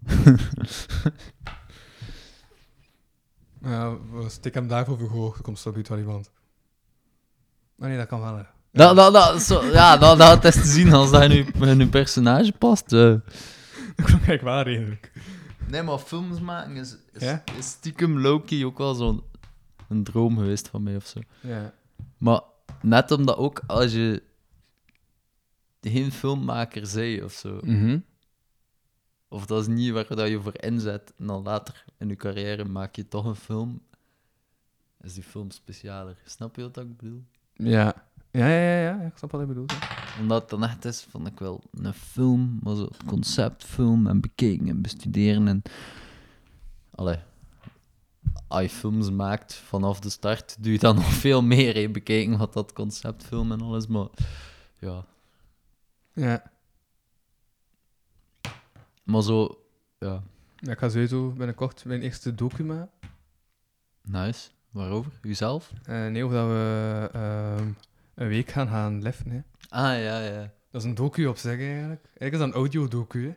Ja, 3.61 3.97
we 4.11 4.29
steken 4.29 4.59
hem 4.59 4.69
daarvoor 4.69 4.97
verhoogd, 4.97 5.37
er 5.37 5.43
komt 5.43 5.59
zo 5.59 5.71
wel 5.71 5.97
iemand. 5.97 6.31
Maar 7.75 7.89
nee, 7.89 7.97
dat 7.97 8.07
kan 8.07 8.19
wel, 8.19 8.35
hè. 8.37 8.43
Dat, 8.73 8.95
dat, 8.95 9.13
dat, 9.13 9.41
zo, 9.41 9.65
ja, 9.65 9.97
dat, 9.97 10.17
dat 10.17 10.43
is 10.45 10.55
te 10.55 10.65
zien 10.67 10.93
als 10.93 11.11
dat 11.11 11.31
in 11.31 11.53
uw, 11.57 11.65
in 11.65 11.89
personage 11.89 12.51
past. 12.51 12.93
eh. 12.93 13.15
Dat 13.95 14.05
klonk 14.05 14.27
eigenlijk. 14.67 15.11
Nee, 15.67 15.81
maar 15.83 15.97
films 15.97 16.39
maken 16.39 16.75
is, 16.75 16.97
is, 17.11 17.21
Ja? 17.21 17.43
is 17.57 17.67
stiekem 17.67 18.19
Loki 18.19 18.65
ook 18.65 18.77
wel 18.77 18.93
zo'n 18.93 19.23
een 19.89 20.03
droom 20.03 20.37
geweest 20.37 20.67
van 20.67 20.83
mij 20.83 20.95
of 20.95 21.05
zo. 21.05 21.19
Ja. 21.41 21.73
Maar 22.17 22.41
net 22.81 23.11
omdat 23.11 23.37
ook 23.37 23.61
als 23.67 23.91
je 23.93 24.23
geen 25.81 26.11
filmmaker 26.11 26.85
zei 26.87 27.23
of 27.23 27.31
zo, 27.33 27.59
Mhm. 27.61 27.99
of 29.27 29.45
dat 29.45 29.61
is 29.61 29.67
niet 29.67 29.91
waar 29.91 30.15
dat 30.15 30.27
je 30.27 30.41
voor 30.41 30.61
inzet, 30.63 31.13
en 31.17 31.25
dan 31.27 31.43
later 31.43 31.83
in 31.97 32.09
je 32.09 32.15
carrière 32.15 32.65
maak 32.65 32.95
je 32.95 33.07
toch 33.07 33.25
een 33.25 33.35
film, 33.35 33.81
is 35.01 35.13
die 35.13 35.23
film 35.23 35.51
specialer. 35.51 36.15
Snap 36.25 36.55
je 36.55 36.61
wat 36.61 36.77
ik 36.77 36.97
bedoel? 36.97 37.23
Ja. 37.53 37.93
Ja, 38.33 38.47
ja, 38.47 38.79
ja, 38.81 39.01
ik 39.01 39.17
snap 39.17 39.31
wat 39.31 39.41
je 39.41 39.47
bedoelt. 39.47 39.71
hè. 39.79 40.19
Omdat 40.21 40.41
het 40.41 40.49
dan 40.49 40.63
echt 40.63 40.85
is 40.85 41.05
van 41.09 41.25
ik 41.25 41.39
wil 41.39 41.61
een 41.71 41.93
film, 41.93 42.59
maar 42.63 42.75
zo 42.75 42.83
het 42.83 43.03
conceptfilm 43.05 44.07
en 44.07 44.21
bekeken 44.21 44.67
en 44.67 44.81
bestuderen 44.81 45.47
en. 45.47 45.61
Allee. 46.95 47.17
Als 48.47 48.61
je 48.61 48.69
films 48.69 49.09
maakt 49.11 49.53
vanaf 49.53 49.99
de 49.99 50.09
start, 50.09 50.63
doe 50.63 50.71
je 50.71 50.79
dan 50.79 50.95
nog 51.01 51.05
veel 51.13 51.41
meer. 51.41 51.73
hè, 51.75 51.89
bekeken 51.89 52.37
wat 52.37 52.53
dat 52.53 52.73
conceptfilm 52.73 53.51
en 53.51 53.61
alles, 53.61 53.87
maar 53.87 54.07
ja. 54.79 55.05
Ja. 56.13 56.43
Maar 59.03 59.21
zo, 59.21 59.63
ja. 59.99 60.23
ja. 60.55 60.71
Ik 60.71 60.77
ga 60.79 60.89
sowieso 60.89 61.29
binnenkort 61.29 61.85
mijn 61.85 62.01
eerste 62.01 62.35
docu 62.35 62.63
maken. 62.63 62.89
Nice. 64.01 64.49
Waarover? 64.71 65.11
Uzelf? 65.21 65.71
Eh, 65.83 66.07
nee, 66.07 66.25
of 66.25 66.31
dat 66.31 66.47
we 66.47 67.09
ehm, 67.13 67.71
een 68.15 68.27
week 68.27 68.49
gaan 68.51 68.67
gaan 68.67 69.01
liften, 69.01 69.31
hè. 69.31 69.39
Ah 69.69 69.99
ja, 70.03 70.19
ja. 70.19 70.51
Dat 70.71 70.81
is 70.81 70.87
een 70.87 70.95
docu 70.95 71.25
op 71.27 71.37
zich 71.37 71.59
eigenlijk. 71.59 72.05
Eigenlijk 72.05 72.31
is 72.33 72.39
dat 72.39 72.47
een 72.47 72.53
audio-docu, 72.53 73.25
hè. 73.27 73.33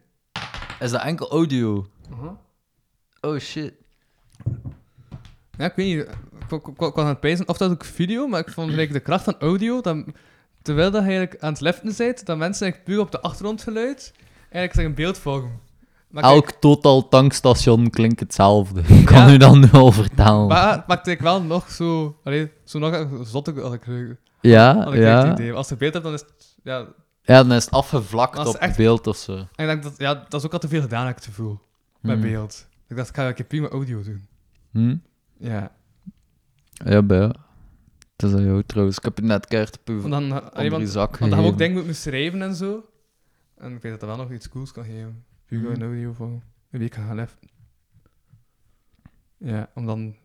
Is 0.84 0.90
dat 0.90 1.02
enkel 1.02 1.30
audio? 1.30 1.86
Uh-huh. 2.12 2.30
Oh 3.20 3.38
shit. 3.38 3.72
Ja, 5.58 5.64
ik 5.64 5.72
weet 5.76 5.86
niet. 5.86 5.98
Ik, 5.98 6.52
ik, 6.52 6.66
ik, 6.66 6.68
ik 6.68 6.76
was 6.94 6.94
aan 6.94 7.06
het 7.06 7.20
pijzen 7.20 7.48
of 7.48 7.56
dat 7.56 7.70
ook 7.70 7.84
video, 7.84 8.26
maar 8.26 8.40
ik 8.40 8.50
vond 8.50 8.70
gelijk 8.70 8.92
de 8.92 9.00
kracht 9.00 9.24
van 9.24 9.34
audio, 9.38 9.80
dat, 9.80 10.04
terwijl 10.62 10.90
dat 10.90 11.02
je 11.02 11.08
eigenlijk 11.08 11.42
aan 11.42 11.52
het 11.52 11.60
liften 11.60 11.94
bent, 11.96 12.26
dat 12.26 12.36
mensen 12.38 12.62
eigenlijk 12.62 12.84
puur 12.84 13.00
op 13.00 13.10
de 13.12 13.20
achtergrondgeluid 13.20 14.12
eigenlijk 14.40 14.74
zich 14.74 14.84
een 14.84 14.94
beeld 14.94 15.18
vormen. 15.18 15.60
Maar 16.10 16.22
kijk, 16.22 16.34
Elk 16.34 16.50
totaal 16.50 17.08
tankstation 17.08 17.90
klinkt 17.90 18.20
hetzelfde. 18.20 18.80
Ik 18.80 19.04
kan 19.04 19.16
Ja. 19.26 19.32
u 19.32 19.36
dan 19.36 19.60
nu 19.60 19.68
al 19.72 19.92
vertellen. 19.92 20.46
Maar 20.46 20.72
het 20.76 20.86
maakt 20.86 21.06
eigenlijk 21.06 21.20
wel 21.20 21.42
nog 21.42 21.70
zo... 21.70 22.16
Allee, 22.24 22.50
zo 22.64 22.78
nog 22.78 23.08
zotte 23.22 23.60
als 23.60 23.74
ik, 23.74 23.86
ja, 24.46 24.72
als 24.72 24.94
ik 24.94 25.00
ja. 25.00 25.28
het 25.28 25.38
idee. 25.38 25.52
Als 25.52 25.70
er 25.70 25.76
beeld 25.76 25.92
hebt, 25.92 26.04
dan 26.04 26.14
is 26.14 26.20
het... 26.20 26.56
Ja, 26.62 26.78
Ja, 27.22 27.42
dan 27.42 27.52
is 27.52 27.64
het 27.64 27.74
afgevlakt 27.74 28.46
op 28.46 28.54
echt- 28.54 28.76
beeld 28.76 29.06
of 29.06 29.16
zo. 29.16 29.32
en 29.36 29.42
ik 29.44 29.66
denk 29.66 29.82
dat... 29.82 29.94
Ja, 29.98 30.14
dat 30.14 30.34
is 30.40 30.46
ook 30.46 30.52
al 30.52 30.58
te 30.58 30.68
veel 30.68 30.80
gedaan, 30.80 31.06
heb 31.06 31.16
ik 31.16 31.24
het 31.24 31.34
gevoel. 31.34 31.60
Met 32.00 32.12
Hmm. 32.18 32.22
beeld. 32.30 32.68
Ik 32.88 32.96
dacht, 32.96 33.08
ik 33.08 33.14
ga 33.14 33.28
een 33.28 33.34
keer 33.34 33.44
prima 33.46 33.68
audio 33.68 34.02
doen. 34.02 34.26
Hm? 34.70 34.96
Ja. 35.38 35.72
Ja, 36.84 37.02
bij 37.02 37.18
jou. 37.18 37.32
Het 38.16 38.22
is 38.30 38.32
aan 38.34 38.44
jou 38.44 38.62
trouwens. 38.62 38.96
Ik 38.98 39.04
heb 39.04 39.18
je 39.18 39.24
net 39.24 39.46
keihard 39.46 39.78
op 39.78 39.88
uw 39.88 40.00
Want 40.00 40.12
dan, 40.12 40.52
allee, 40.52 40.70
want, 40.70 40.88
zak 40.88 41.16
want 41.18 41.30
dan 41.30 41.40
we 41.40 41.46
ook 41.46 41.52
gegeven. 41.52 41.58
dingen 41.58 41.74
moeten 41.74 41.94
schrijven 41.94 42.42
en 42.42 42.54
zo. 42.54 42.88
En 43.56 43.72
ik 43.74 43.82
weet 43.82 43.90
dat 43.92 44.00
dat 44.00 44.08
wel 44.08 44.18
nog 44.18 44.32
iets 44.32 44.48
cools 44.48 44.72
kan 44.72 44.84
geven. 44.84 45.24
Puur 45.46 45.60
Mhm. 45.60 45.70
een 45.72 45.82
audio 45.82 46.12
voor 46.12 46.26
een 46.70 46.78
week 46.78 46.94
gaan 46.94 47.14
liften. 47.16 47.48
Ja, 49.38 49.70
om 49.74 49.86
dan 49.86 50.16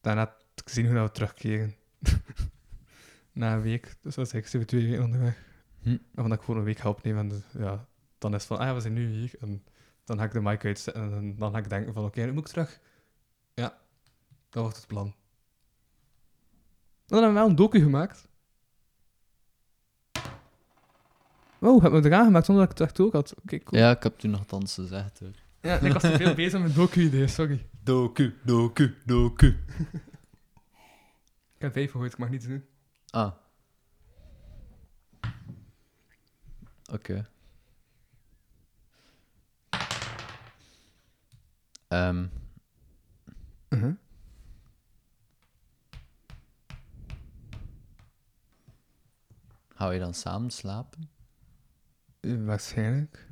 daarna 0.00 0.26
te 0.54 0.62
zien 0.66 0.86
hoe 0.86 0.94
dat 0.94 1.04
we 1.06 1.10
terugkeren. 1.12 1.74
Na 3.34 3.54
een 3.54 3.62
week. 3.62 3.82
Dus 4.00 4.14
dat 4.14 4.26
is 4.26 4.32
eigenlijk 4.32 4.66
twee 4.66 4.86
weken 4.86 5.04
onderweg. 5.04 5.42
Hm. 5.82 5.88
En 5.88 6.00
van 6.14 6.28
dat 6.28 6.38
ik 6.38 6.44
gewoon 6.44 6.60
een 6.60 6.66
week 6.66 6.78
ga 6.78 6.88
opnemen. 6.88 7.20
En 7.20 7.28
dus, 7.28 7.42
ja, 7.58 7.86
dan 8.18 8.34
is 8.34 8.38
het 8.38 8.46
van, 8.46 8.58
ah 8.58 8.74
we 8.74 8.80
zijn 8.80 8.92
nu 8.92 9.06
hier. 9.06 9.32
En 9.40 9.64
dan 10.04 10.18
ga 10.18 10.24
ik 10.24 10.32
de 10.32 10.40
mic 10.40 10.64
uitzetten. 10.64 11.02
En 11.02 11.36
dan, 11.36 11.52
ga 11.52 11.58
ik 11.58 11.68
denken 11.68 11.92
van, 11.92 12.04
oké, 12.04 12.24
nu 12.24 12.32
moet 12.32 12.46
ik 12.46 12.52
terug. 12.52 12.80
Ja, 13.54 13.78
dat 14.50 14.62
wordt 14.62 14.76
het 14.76 14.86
plan. 14.86 15.06
En 15.06 15.14
dan 17.06 17.18
hebben 17.18 17.34
we 17.34 17.40
wel 17.40 17.48
een 17.48 17.56
docu 17.56 17.80
gemaakt. 17.80 18.28
Wow, 21.58 21.82
heb 21.82 21.92
me 21.92 22.04
eraan 22.04 22.24
gemaakt 22.24 22.46
zonder 22.46 22.64
dat 22.64 22.72
ik 22.72 22.78
het 22.78 22.88
echt 22.88 23.00
ook 23.00 23.12
had. 23.12 23.34
Oké, 23.42 23.58
cool. 23.58 23.82
Ja, 23.82 23.90
ik 23.90 24.02
heb 24.02 24.18
toen 24.18 24.30
nog 24.30 24.46
dansen 24.46 24.82
gezegd 24.82 25.18
hoor. 25.18 25.32
Ja, 25.60 25.78
ik 25.78 25.92
was 25.92 26.02
te 26.02 26.16
veel 26.16 26.34
bezig 26.44 26.60
met 26.60 26.74
docu-ideeën, 26.74 27.28
sorry. 27.28 27.66
Doku, 27.82 28.34
doku, 28.42 28.94
doku. 29.04 29.46
Ik 31.54 31.60
heb 31.60 31.72
vijf 31.72 31.90
gehoord, 31.90 32.12
ik 32.12 32.18
mag 32.18 32.30
niets 32.30 32.46
doen. 32.46 32.64
Ah. 33.14 33.32
Oké. 36.92 37.26
Ehm, 41.88 42.26
Gaan 49.68 49.88
we 49.88 49.98
dan 49.98 50.14
samen 50.14 50.50
slapen? 50.50 51.10
Waarschijnlijk. 52.20 53.28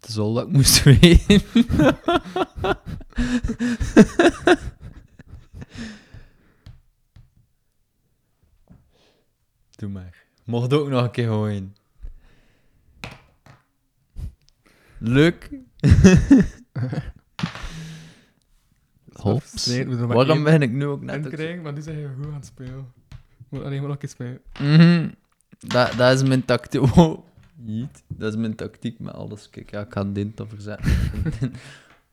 Het 0.00 0.08
is 0.08 0.18
al 0.18 0.32
dat 0.34 0.46
ik 0.46 0.52
moest 0.52 0.82
weten. 1.00 1.42
Doe 9.76 9.88
maar. 9.88 10.24
Mocht 10.44 10.72
ook 10.72 10.88
nog 10.88 11.02
een 11.02 11.10
keer 11.10 11.26
gooien. 11.26 11.76
Leuk. 14.98 15.50
Hops. 19.12 19.84
Waarom 19.86 20.44
ben 20.44 20.62
ik 20.62 20.72
nu 20.72 20.86
ook 20.86 21.02
net... 21.02 21.24
En 21.24 21.30
krijgen, 21.30 21.62
maar 21.62 21.72
nu 21.72 21.82
zijn 21.82 21.98
je 21.98 22.08
goed 22.16 22.26
aan 22.26 22.34
het 22.34 22.46
spelen. 22.46 22.92
Moet 23.48 23.62
alleen 23.62 23.80
maar 23.80 23.88
nog 23.88 24.02
eens 24.02 24.10
spelen. 24.10 24.40
Mhm. 24.60 25.08
Dat, 25.58 25.92
dat 25.96 26.14
is 26.14 26.28
mijn 26.28 26.44
tactiek. 26.44 26.80
Oh, 26.96 27.26
niet. 27.54 28.02
Dat 28.08 28.32
is 28.32 28.38
mijn 28.38 28.54
tactiek 28.54 28.98
met 28.98 29.14
alles. 29.14 29.50
Kijk, 29.50 29.70
ja, 29.70 29.80
ik 29.80 29.92
ga 29.92 30.04
dit 30.04 30.36
dan 30.36 30.48
verzetten. 30.48 30.92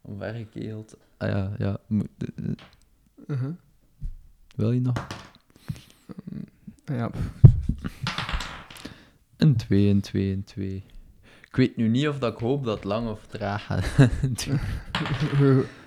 Omvergekeeld. 0.02 0.95
Ah 1.18 1.30
ja, 1.30 1.52
ja. 1.57 1.80
Uh-huh. 3.27 3.53
Wil 4.56 4.72
je 4.72 4.81
nog? 4.81 5.07
Ja, 6.85 7.11
Een 9.38 9.55
2, 9.55 9.89
een 9.89 10.01
2, 10.01 10.31
een 10.34 10.43
2. 10.43 10.84
Ik 11.47 11.55
weet 11.55 11.77
nu 11.77 11.88
niet 11.88 12.07
of 12.07 12.19
dat 12.19 12.34
ik 12.34 12.39
hoop 12.39 12.64
dat 12.64 12.76
het 12.76 12.84
lang 12.84 13.10
of 13.10 13.26
traag 13.27 13.65
gaat. 13.65 13.85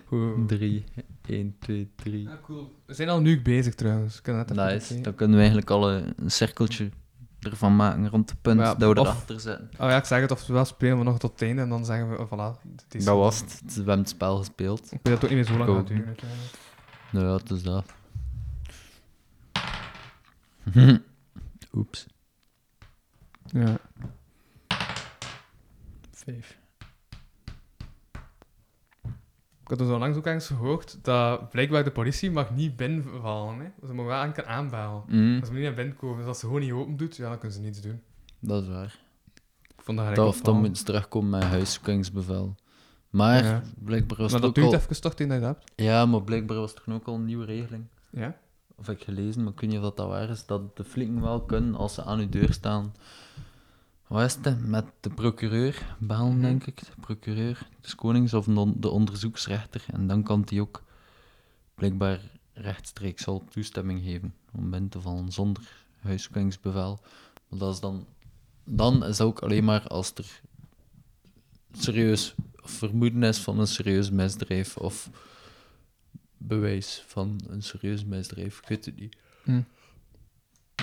Hoe- 0.04 0.44
3, 0.46 0.84
1, 1.28 1.56
2, 1.60 1.90
3. 1.96 2.22
Ja, 2.22 2.38
cool. 2.42 2.74
We 2.86 2.94
zijn 2.94 3.08
al 3.08 3.20
nu 3.20 3.42
bezig 3.42 3.74
trouwens. 3.74 4.20
Kan 4.20 4.40
even 4.40 4.56
Nice. 4.56 5.00
Dan 5.00 5.14
kunnen 5.14 5.34
we 5.36 5.40
eigenlijk 5.42 5.70
al 5.70 5.90
een, 5.92 6.12
een 6.16 6.30
cirkeltje 6.30 6.90
ervan 7.40 7.76
maken 7.76 8.08
rond 8.08 8.30
het 8.30 8.42
punt 8.42 8.60
Ja, 8.60 8.74
dat 8.74 8.92
we 8.94 9.00
of- 9.00 9.06
erachter 9.06 9.40
zetten. 9.40 9.68
Oh 9.80 9.88
ja, 9.88 9.96
ik 9.96 10.04
zeg 10.04 10.20
het, 10.20 10.30
of 10.30 10.46
wel 10.46 10.64
spelen 10.64 10.98
we 10.98 11.04
nog 11.04 11.18
tot 11.18 11.32
het 11.32 11.42
einde 11.42 11.62
en 11.62 11.68
dan 11.68 11.84
zeggen 11.84 12.10
we, 12.10 12.18
oh, 12.18 12.26
voilà. 12.32 12.60
Het 12.76 12.94
is 12.94 13.04
Dat 13.04 13.16
was 13.16 13.40
het. 13.40 13.62
We 13.66 13.72
hebben 13.74 13.98
het 13.98 14.08
spel 14.08 14.36
gespeeld. 14.38 14.84
Ik 14.92 15.00
weet 15.02 15.14
dat 15.20 15.24
ook 15.24 15.30
niet 15.36 15.38
meer 15.38 15.44
zo 15.44 15.56
lang 15.56 15.70
gaat 15.78 15.86
duren. 15.86 16.16
Nou 17.10 17.26
ja, 17.26 17.32
het 17.32 17.50
is 17.50 17.62
dat. 17.62 17.84
Oeps. 21.76 22.06
Ja. 23.46 23.76
Vijf. 26.10 26.58
Ik 29.62 29.72
had 29.72 29.78
dus 29.78 29.88
onlangs 29.88 30.16
ook 30.16 30.26
ergens 30.26 30.46
gehoord 30.46 30.98
dat 31.04 31.50
blijkbaar 31.50 31.84
de 31.84 31.90
politie 31.90 32.30
mag 32.30 32.50
niet 32.54 32.76
binnenvallen. 32.76 33.58
Hè. 33.58 33.86
Ze 33.86 33.92
mogen 33.94 34.10
wel 34.12 34.22
enkel 34.22 34.44
aanbellen. 34.44 35.02
Mm, 35.06 35.38
Als 35.38 35.48
ze 35.48 35.54
niet 35.54 35.62
naar 35.62 35.74
binnen 35.74 35.96
komen, 35.96 36.16
dus 36.18 36.26
als 36.26 36.38
ze 36.38 36.46
gewoon 36.46 36.60
niet 36.60 36.72
open 36.72 36.96
doet, 36.96 37.16
ja, 37.16 37.28
dan 37.28 37.38
kunnen 37.38 37.56
ze 37.56 37.62
niets 37.62 37.80
doen. 37.80 38.02
dat 38.40 38.62
is 38.62 38.68
waar. 38.68 38.98
Ik 39.76 39.82
vond 39.82 39.98
dat 39.98 40.18
of 40.18 40.40
dan 40.40 40.56
moeten 40.56 40.76
ze 40.76 40.84
terugkomen 40.84 41.30
met 41.30 41.42
huiszoekingsbevel. 41.42 42.54
Maar 43.10 43.44
Ja. 43.44 43.62
blijkbaar 43.78 44.18
was 44.18 44.32
Maar 44.32 44.40
het 44.40 44.40
dat 44.40 44.48
ook 44.48 44.54
duurt 44.54 44.66
al... 44.66 44.72
even 44.74 45.00
toch 45.00 45.14
dat 45.14 45.18
je 45.18 45.26
dat 45.26 45.40
hebt. 45.56 45.72
Ja, 45.76 46.06
maar 46.06 46.22
blijkbaar 46.22 46.56
was 46.56 46.74
er 46.74 46.82
toen 46.82 46.94
ook 46.94 47.06
al 47.06 47.14
een 47.14 47.24
nieuwe 47.24 47.44
regeling. 47.44 47.84
Ja? 48.10 48.36
Of 48.78 48.86
heb 48.86 48.96
ik 48.96 49.04
gelezen, 49.04 49.42
maar 49.42 49.52
ik 49.52 49.60
weet 49.60 49.70
niet 49.70 49.78
of 49.78 49.84
dat, 49.84 49.96
dat 49.96 50.08
waar 50.08 50.30
is. 50.30 50.46
Dat 50.46 50.76
de 50.76 50.84
flikken 50.84 51.20
wel 51.20 51.40
kunnen 51.40 51.74
als 51.74 51.94
ze 51.94 52.02
aan 52.04 52.18
uw 52.18 52.28
deur 52.28 52.52
staan. 52.52 52.94
Wat 54.06 54.22
is 54.24 54.34
het? 54.42 54.66
Met 54.66 54.84
de 55.00 55.10
procureur 55.10 55.96
bellen, 55.98 56.32
Mhm. 56.32 56.40
denk 56.40 56.66
ik. 56.66 56.78
De 56.80 57.00
procureur 57.00 57.68
des 57.80 57.94
konings 57.94 58.34
of 58.34 58.44
de, 58.44 58.72
de 58.76 58.88
onderzoeksrechter. 58.88 59.84
En 59.92 60.06
dan 60.06 60.22
kan 60.22 60.42
die 60.42 60.60
ook 60.60 60.82
blijkbaar 61.74 62.20
rechtstreeks 62.52 63.26
al 63.26 63.44
toestemming 63.50 64.00
geven 64.02 64.34
om 64.52 64.70
binnen 64.70 64.88
te 64.90 65.00
vallen 65.00 65.32
zonder 65.32 65.84
huiszoekingsbevel. 66.00 67.00
Maar 67.48 67.58
dat 67.58 67.74
is 67.74 67.80
dan, 67.80 68.06
dan 68.64 69.04
is 69.04 69.16
dat 69.16 69.26
ook 69.26 69.38
alleen 69.40 69.64
maar 69.64 69.86
als 69.86 70.12
er 70.14 70.40
serieus 71.72 72.34
vermoeden 72.56 73.22
is 73.22 73.38
van 73.38 73.58
een 73.60 73.66
serieus 73.66 74.10
misdrijf 74.10 74.76
of 74.76 75.10
bewijs 76.38 77.04
van 77.06 77.40
een 77.48 77.62
serieus 77.62 78.04
misdrijf. 78.04 78.58
Ik 78.60 78.68
weet 78.68 78.84
het 78.84 79.00
niet. 79.00 79.16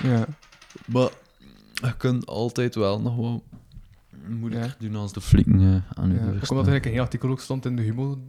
Ja. 0.04 0.26
Maar 0.86 1.10
je 1.74 1.98
kunt 1.98 2.26
altijd 2.26 2.76
wel 2.76 3.02
nog 3.02 3.16
wat 3.16 3.42
moeilijker 4.28 4.70
Ja. 4.80 4.88
doen 4.88 4.96
als 4.96 5.14
de 5.14 5.22
flikken 5.22 5.60
eh, 5.62 5.98
aan 5.98 6.10
je 6.12 6.16
ja. 6.20 6.26
Ook 6.44 6.50
omdat 6.50 6.68
er 6.68 6.86
een 6.86 6.92
heel 6.92 7.02
artikel 7.02 7.30
ook 7.30 7.40
stond 7.42 7.66
in 7.66 7.76
de 7.76 7.82
Humo 7.82 8.22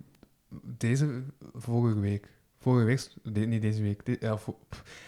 deze 0.62 1.22
vorige 1.54 2.00
week. 2.00 2.28
Vorige 2.58 2.84
week, 2.86 3.46
niet 3.48 3.62
deze 3.62 3.82
week. 3.82 4.04
de- 4.06 4.16
ja, 4.20 4.38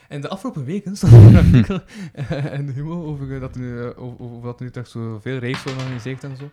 en 0.09 0.21
de 0.21 0.29
afgelopen 0.29 0.65
weken 0.65 0.97
stond 0.97 1.13
er 1.13 1.25
een 1.25 1.37
artikel 1.47 1.81
eh, 2.13 2.53
in 2.59 2.67
de 2.67 2.73
Humo 2.73 3.05
over 3.05 3.35
eh, 3.35 3.41
dat 3.41 3.55
er 3.55 3.61
nu, 3.61 3.83
over, 3.95 4.25
over 4.25 4.43
dat 4.43 4.59
er 4.59 4.65
nu 4.65 4.71
toch 4.73 4.87
zo 4.87 5.19
veel 5.21 5.39
raves 5.39 5.63
worden 5.63 5.81
georganiseerd 5.83 6.25
en 6.25 6.37
zo. 6.37 6.45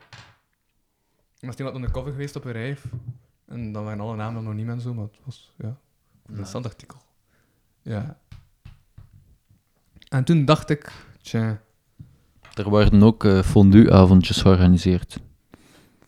Er 1.40 1.48
was 1.49 1.56
iemand 1.56 1.76
undercover 1.76 2.11
geweest 2.11 2.35
op 2.35 2.45
een 2.45 2.52
rave. 2.52 2.88
En 3.53 3.71
dan 3.71 3.84
waren 3.84 3.99
alle 3.99 4.15
namen 4.15 4.43
nog 4.43 4.53
niet 4.53 4.67
en 4.67 4.81
zo, 4.81 4.93
maar 4.93 5.03
het 5.03 5.17
was 5.25 5.53
ja, 5.57 5.65
een 5.67 5.75
interessant 6.27 6.65
artikel. 6.65 6.97
Ja. 7.81 8.17
En 10.09 10.23
toen 10.23 10.45
dacht 10.45 10.69
ik, 10.69 10.91
tja, 11.21 11.61
Er 12.53 12.71
werden 12.71 13.03
ook 13.03 13.23
eh 13.23 13.41
fondue-avondjes 13.41 14.41
georganiseerd 14.41 15.19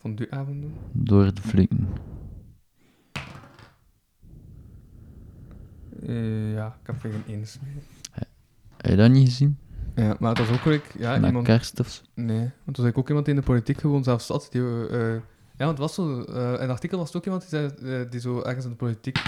van 0.00 0.14
die 0.14 0.32
avonden. 0.32 0.74
door 0.92 1.34
de 1.34 1.42
flikken. 1.42 1.88
Eh, 6.06 6.52
ja, 6.52 6.66
ik 6.80 6.86
heb 6.86 7.04
er 7.04 7.10
geen 7.10 7.22
eens 7.26 7.58
mee. 7.62 7.82
Heb 8.76 8.90
je 8.90 8.96
dat 8.96 9.10
niet 9.10 9.28
gezien? 9.28 9.58
Ja, 9.94 10.16
maar 10.18 10.28
het 10.36 10.38
was 10.48 10.58
ook 10.58 10.64
weer, 10.64 10.82
ja, 10.98 11.16
Met 11.16 11.26
iemand... 11.26 11.46
kerst 11.46 11.80
of 11.80 11.88
zo? 11.88 12.02
Nee, 12.14 12.38
want 12.38 12.42
er 12.42 12.52
was 12.64 12.84
eigenlijk 12.84 12.98
ook 12.98 13.08
iemand 13.08 13.24
die 13.26 13.34
in 13.34 13.40
de 13.40 13.46
politiek 13.46 13.80
gewoon 13.80 14.04
zelfs 14.04 14.26
zat. 14.26 14.48
Die, 14.50 14.88
eh, 14.88 15.16
ja, 15.56 15.64
want 15.64 15.78
het 15.78 15.78
was 15.78 15.94
zo... 15.94 16.22
eh, 16.22 16.52
in 16.52 16.60
het 16.60 16.70
artikel 16.70 16.98
was 16.98 17.06
het 17.06 17.16
ook 17.16 17.24
iemand 17.24 17.40
die, 17.40 17.50
zei, 17.50 18.00
eh, 18.02 18.10
die 18.10 18.20
zo 18.20 18.42
ergens 18.42 18.64
in 18.64 18.70
de 18.70 18.76
politiek... 18.76 19.18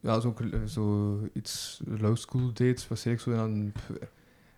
Ja, 0.00 0.20
zo, 0.20 0.34
eh, 0.52 0.62
zo 0.66 1.18
iets 1.32 1.80
low 1.84 2.16
school 2.16 2.50
deed, 2.52 2.88
waarschijnlijk 2.88 3.26
zo 3.26 3.32
in 3.32 3.38
een... 3.38 3.72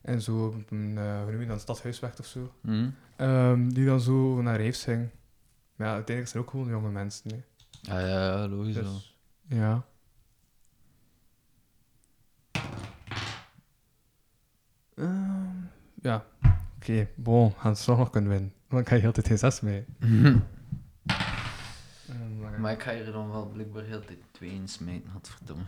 En 0.02 0.22
zo 0.22 0.46
op 0.46 0.70
een, 0.70 0.98
eh, 0.98 1.22
hoe 1.22 1.30
noem 1.30 1.40
je 1.40 1.46
dat, 1.46 1.84
een 1.84 2.10
of 2.18 2.26
zo. 2.26 2.52
Hm? 2.60 2.88
Ehm, 3.16 3.68
die 3.68 3.86
dan 3.86 4.00
zo 4.00 4.42
naar 4.42 4.58
raves 4.60 4.84
ging. 4.84 5.08
Maar 5.76 5.86
ja, 5.86 5.92
uiteindelijk 5.94 6.28
zijn 6.28 6.42
ook 6.42 6.50
gewoon 6.50 6.68
jonge 6.68 6.90
mensen. 6.90 7.30
Hè. 7.30 7.42
Ja, 7.80 8.06
ja, 8.06 8.38
ja, 8.38 8.48
logisch. 8.48 8.74
Dus, 8.74 9.18
ja. 9.46 9.84
Ehm, 14.94 15.56
ja, 16.02 16.24
oké, 16.76 17.08
bon, 17.14 17.52
gaan 17.56 17.76
ze 17.76 17.84
toch 17.84 17.98
nog 17.98 18.10
kunnen 18.10 18.30
winnen. 18.30 18.52
Dan 18.68 18.82
kan 18.84 18.96
je 18.96 19.02
heel 19.02 19.12
de 19.12 19.22
tijd 19.22 19.40
geen 19.40 19.50
6 19.50 19.60
mee. 19.60 19.84
Maar 22.64 22.72
ik 22.72 22.82
ga 22.82 22.94
hier 22.94 23.12
dan 23.12 23.30
wel 23.30 23.46
blijkbaar 23.46 23.82
heel 23.84 24.00
de 24.00 24.18
twee 24.30 24.50
in 24.50 24.68
smijten, 24.68 25.10
godverdomme. 25.10 25.64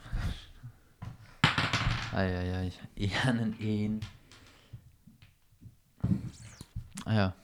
Ai, 2.12 2.34
ai, 2.34 2.50
ai. 2.50 2.72
1 2.94 3.38
en 3.38 3.56
1. 3.58 4.00
Ah 7.04 7.14
ja. 7.14 7.34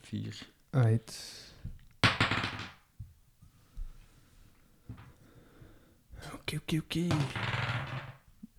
4. 0.00 0.46
Right. 0.70 1.44
Oké, 6.32 6.56
oké, 6.56 6.76
oké. 6.76 7.06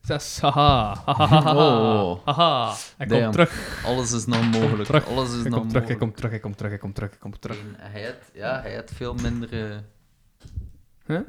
Zes, 0.07 0.39
haha. 0.39 0.95
Haha. 1.05 1.55
Oh. 1.55 2.25
Haha. 2.25 2.75
Hij 2.97 3.07
Damn. 3.07 3.21
komt 3.21 3.33
terug. 3.33 3.83
Alles 3.85 4.11
is 4.11 4.25
nog 4.25 4.41
mogelijk. 4.51 4.83
terug. 4.85 5.05
Alles 5.07 5.29
is 5.33 5.41
Hij 5.41 5.49
nog 5.49 5.59
komt 5.59 5.69
terug, 5.69 5.87
hij 5.87 5.95
mogelijk. 5.97 5.99
komt 5.99 6.17
terug, 6.17 6.31
hij 6.31 6.39
komt 6.39 6.57
terug, 6.57 6.69
hij 6.71 6.79
komt 6.79 6.95
terug, 6.95 7.09
hij 7.09 7.19
komt 7.19 7.41
terug. 7.41 7.57
En 7.59 7.91
hij 7.91 8.03
had, 8.05 8.15
ja, 8.33 8.61
hij 8.61 8.75
had 8.75 8.91
veel 8.91 9.13
minder... 9.13 9.71
eh, 9.71 9.77
Huh? 11.05 11.19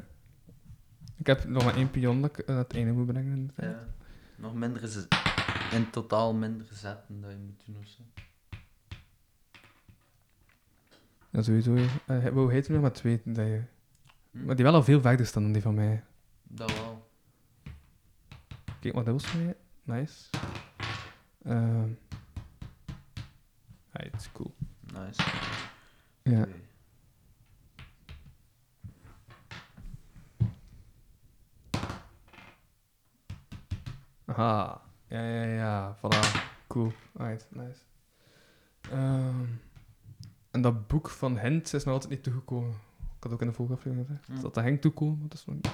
Ik 1.17 1.25
heb 1.27 1.45
nog 1.47 1.63
maar 1.63 1.75
één 1.75 1.91
pion 1.91 2.21
dat 2.21 2.37
ik 2.39 2.47
het 2.47 2.73
einde 2.73 2.91
moet 2.91 3.05
brengen. 3.05 3.51
ja, 3.55 3.79
nog 4.35 4.53
minder... 4.53 4.87
z- 4.87 5.05
In 5.71 5.89
totaal 5.89 6.33
minder 6.33 6.67
zetten 6.73 7.21
dat 7.21 7.31
je 7.31 7.37
moet 7.37 7.61
doen 7.65 7.77
of 7.79 7.85
zo. 7.87 8.01
Ja, 11.29 11.41
sowieso. 11.41 11.73
Uh, 11.73 12.27
hoe 12.31 12.51
heet 12.51 12.63
het 12.63 12.71
nog 12.73 12.81
maar 12.81 12.91
twee? 12.91 13.21
Dat 13.25 13.45
je... 13.45 13.61
Hm? 14.31 14.45
Maar 14.45 14.55
die 14.55 14.65
wel 14.65 14.73
al 14.73 14.83
veel 14.83 15.01
verder 15.01 15.25
staan 15.25 15.43
dan 15.43 15.51
die 15.51 15.61
van 15.61 15.73
mij. 15.73 16.03
Dat 16.43 16.71
wel. 16.73 17.07
Kijk 18.79 18.93
wat 18.93 19.05
dubbels 19.05 19.25
van 19.25 19.45
mij. 19.45 19.55
Nice. 19.83 20.29
Ehm 21.43 21.89
ja, 23.91 24.09
het 24.11 24.21
is 24.21 24.31
cool. 24.31 24.55
Nice. 24.93 25.21
Ja. 26.23 26.41
Oké. 26.41 26.53
Aha. 34.25 34.81
Ja, 35.07 35.21
ja, 35.21 35.43
ja. 35.43 35.97
Voilà. 35.97 36.39
Cool. 36.67 36.91
Alright, 37.17 37.47
nice. 37.51 37.79
Ehm, 38.91 39.45
en 40.51 40.61
dat 40.61 40.87
boek 40.87 41.09
van 41.09 41.37
Hent 41.37 41.73
is 41.73 41.83
nog 41.83 41.93
altijd 41.93 42.11
niet 42.11 42.23
toegekomen. 42.23 42.71
Ik 43.17 43.23
had 43.23 43.31
ook 43.31 43.41
in 43.41 43.47
de 43.47 43.53
vorige 43.53 43.75
aflevering 43.75 44.07
gezegd. 44.07 44.27
Hm. 44.27 44.41
Dat 44.41 44.53
dat 44.53 44.63
ging 44.63 44.81
toekomen, 44.81 45.19
maar 45.19 45.29
dat 45.29 45.37
is 45.37 45.45
nog 45.45 45.55
niet. 45.55 45.69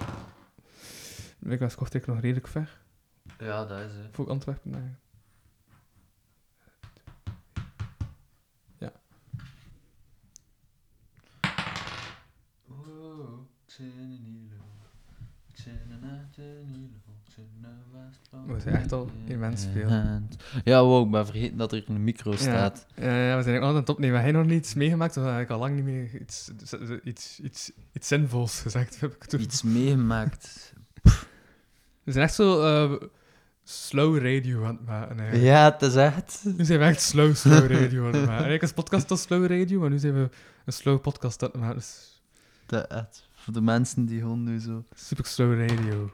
Ik 1.53 1.59
was 1.59 1.75
Kortrijk 1.75 2.05
nog 2.05 2.19
redelijk 2.19 2.47
ver. 2.47 2.84
Ja, 3.39 3.65
dat 3.65 3.79
is 3.79 3.91
het. 3.95 4.07
Voor 4.11 4.29
Antwerpen. 4.29 4.71
Nee. 4.71 4.95
We 18.45 18.59
zijn 18.59 18.75
echt 18.75 18.91
al 18.91 19.09
immens 19.25 19.65
veel. 19.73 19.89
Ja, 20.63 20.83
wow, 20.83 21.05
ik 21.05 21.11
ben 21.11 21.25
vergeten 21.25 21.57
dat 21.57 21.71
er 21.71 21.83
een 21.87 22.03
micro 22.03 22.35
staat. 22.35 22.85
Ja, 22.95 23.27
ja, 23.27 23.37
we 23.37 23.43
zijn 23.43 23.55
ook 23.55 23.61
altijd 23.61 23.63
aan 23.63 23.75
het 23.75 23.89
opnemen. 23.89 24.15
Heb 24.15 24.31
jij 24.31 24.41
nog 24.41 24.51
niets 24.51 24.73
meegemaakt? 24.73 25.17
Of 25.17 25.25
heb 25.25 25.41
ik 25.41 25.49
al 25.49 25.59
lang 25.59 25.75
niet 25.75 25.83
meer 25.83 26.21
iets, 26.21 26.51
iets, 27.03 27.39
iets, 27.39 27.71
iets 27.93 28.07
zinvols 28.07 28.59
gezegd? 28.59 28.99
Heb 28.99 29.13
ik 29.13 29.23
toen. 29.23 29.41
Iets 29.41 29.63
meegemaakt. 29.63 30.73
We 32.05 32.11
zijn 32.11 32.23
echt 32.25 32.35
zo 32.35 32.61
eh, 32.61 33.07
slow 33.63 34.17
radio 34.17 34.63
aan 34.65 34.75
het 34.75 34.85
maken. 34.85 35.17
eigenlijk. 35.19 35.47
Ja, 35.47 35.71
het 35.71 35.81
is 35.81 35.95
echt. 35.95 36.41
Nu 36.57 36.65
zijn 36.65 36.79
we 36.79 36.85
echt 36.85 37.01
slow, 37.01 37.35
slow 37.35 37.71
radio 37.79 37.99
aan 37.99 38.05
het 38.05 38.15
maken. 38.15 38.29
Eigenlijk 38.31 38.63
is 38.63 38.71
podcast 38.71 39.11
al 39.11 39.17
slow 39.17 39.45
radio, 39.45 39.79
maar 39.79 39.89
nu 39.89 39.97
zijn 39.97 40.13
we 40.13 40.29
een 40.65 40.73
slow 40.73 41.01
podcast 41.01 41.43
aan 41.43 41.49
het 41.51 41.59
maken. 41.59 41.75
Dus 41.75 42.21
De, 42.65 42.77
echt. 42.77 43.29
Voor 43.33 43.53
de 43.53 43.61
mensen 43.61 44.05
die 44.05 44.19
gewoon 44.19 44.43
nu 44.43 44.59
zo 44.59 44.83
super 44.95 45.25
slow 45.25 45.59
radio. 45.69 46.09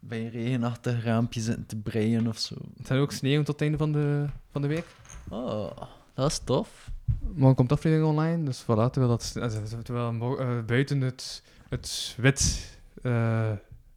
bij 0.00 0.20
een 0.20 0.30
regenachtig 0.30 1.04
raampje 1.04 1.40
zitten 1.40 1.66
te 1.66 1.76
breien 1.76 2.26
of 2.26 2.38
zo. 2.38 2.54
Het 2.76 2.86
zijn 2.86 3.00
ook 3.00 3.12
sneeuw 3.12 3.38
tot 3.38 3.46
het 3.46 3.60
einde 3.60 3.78
van 3.78 3.92
de, 3.92 4.26
van 4.50 4.62
de 4.62 4.68
week. 4.68 4.86
Oh, 5.28 5.70
dat 6.14 6.30
is 6.30 6.38
tof. 6.44 6.90
Morgen 7.34 7.56
komt 7.56 7.68
de 7.68 7.74
aflevering 7.74 8.08
online, 8.08 8.44
dus 8.44 8.62
voilà, 8.62 8.90
terwijl, 8.90 9.08
dat, 9.08 9.32
eh, 9.36 9.48
terwijl 9.82 10.38
eh, 10.38 10.64
buiten 10.66 11.00
het, 11.00 11.42
het 11.68 12.14
wit 12.18 12.70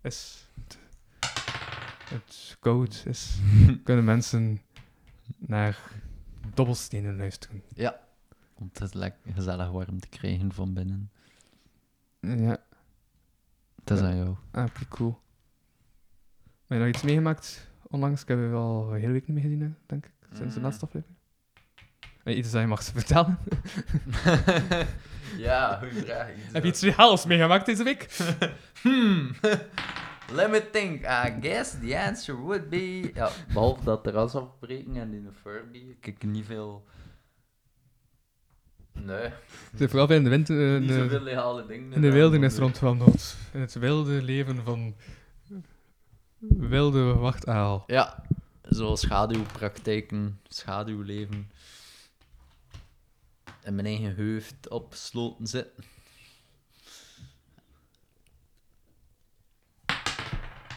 is, 0.01 0.47
het, 2.09 2.57
koud 2.59 3.03
is, 3.07 3.38
kunnen 3.84 4.05
mensen 4.05 4.61
naar 5.38 5.77
dobbelstenen 6.53 7.17
luisteren. 7.17 7.61
Ja. 7.73 7.99
Om 8.53 8.69
het 8.73 8.93
lekker 8.93 9.34
gezellig 9.34 9.69
warm 9.69 9.99
te 9.99 10.07
krijgen 10.07 10.53
van 10.53 10.73
binnen. 10.73 11.11
Ja, 12.19 12.57
Het 13.75 13.89
is 13.91 13.99
aan 13.99 14.15
jou. 14.15 14.35
ah, 14.51 14.65
cool. 14.89 15.19
Heb 16.67 16.77
je 16.77 16.84
nog 16.85 16.93
iets 16.93 17.03
meegemaakt 17.03 17.69
onlangs? 17.88 18.21
Ik 18.21 18.27
heb 18.27 18.38
je 18.39 18.49
al 18.53 18.93
een 18.93 18.99
hele 18.99 19.11
week 19.11 19.27
niet 19.27 19.35
meer 19.35 19.43
gezien, 19.45 19.61
hè, 19.61 19.69
denk 19.85 20.05
ik, 20.05 20.11
sinds 20.34 20.53
de 20.53 20.59
Mm. 20.59 20.65
laatste 20.65 20.85
aflevering. 20.85 21.17
Iets 22.25 22.51
dat 22.51 22.61
je 22.61 22.67
mag 22.67 22.84
vertellen. 22.84 23.38
ja, 25.47 25.77
goeie 25.77 25.93
vraag. 26.03 26.27
heb 26.53 26.63
je 26.63 26.69
iets 26.69 26.81
reals 26.81 27.25
meegemaakt 27.25 27.65
deze 27.65 27.84
week? 27.84 28.17
Hmm. 28.81 29.31
Let 30.32 30.52
me 30.52 30.70
think. 30.72 31.06
I 31.06 31.38
guess 31.41 31.76
the 31.80 31.98
answer 31.99 32.36
would 32.41 32.70
be... 32.70 33.12
Ja, 33.14 33.30
behalve 33.54 33.84
dat 33.84 34.04
terras 34.04 34.36
afbreken 34.36 34.95
en 34.95 35.14
in 35.14 35.24
de 35.24 35.32
Furby, 35.41 35.95
kijk 35.99 36.24
niet 36.24 36.45
veel... 36.45 36.86
Nee, 38.94 39.26
Ik 39.26 39.34
zit 39.78 39.90
vooral 39.90 40.12
in 40.12 40.24
de 40.24 40.30
winter... 40.30 40.74
eh, 40.76 40.80
niet 40.80 40.90
de- 40.90 40.94
zoveel 40.94 41.20
legale 41.20 41.66
dingen. 41.66 41.94
In 41.94 42.02
de 42.02 42.12
wildernis 42.12 42.58
rondwandelt. 42.58 43.36
In 43.54 43.60
het 43.60 43.74
wilde 43.74 44.22
leven 44.24 44.64
van 44.64 44.95
wilde 46.48 47.14
wachtaal. 47.14 47.84
Ja, 47.88 48.24
zoals 48.62 49.02
schaduwpraktijken, 49.02 50.40
schaduwleven. 50.48 51.52
En 53.64 53.76
mijn 53.76 53.88
eigen 53.88 54.16
hoofd 54.34 54.70
opgesloten 54.70 55.48
zitten. 55.48 55.84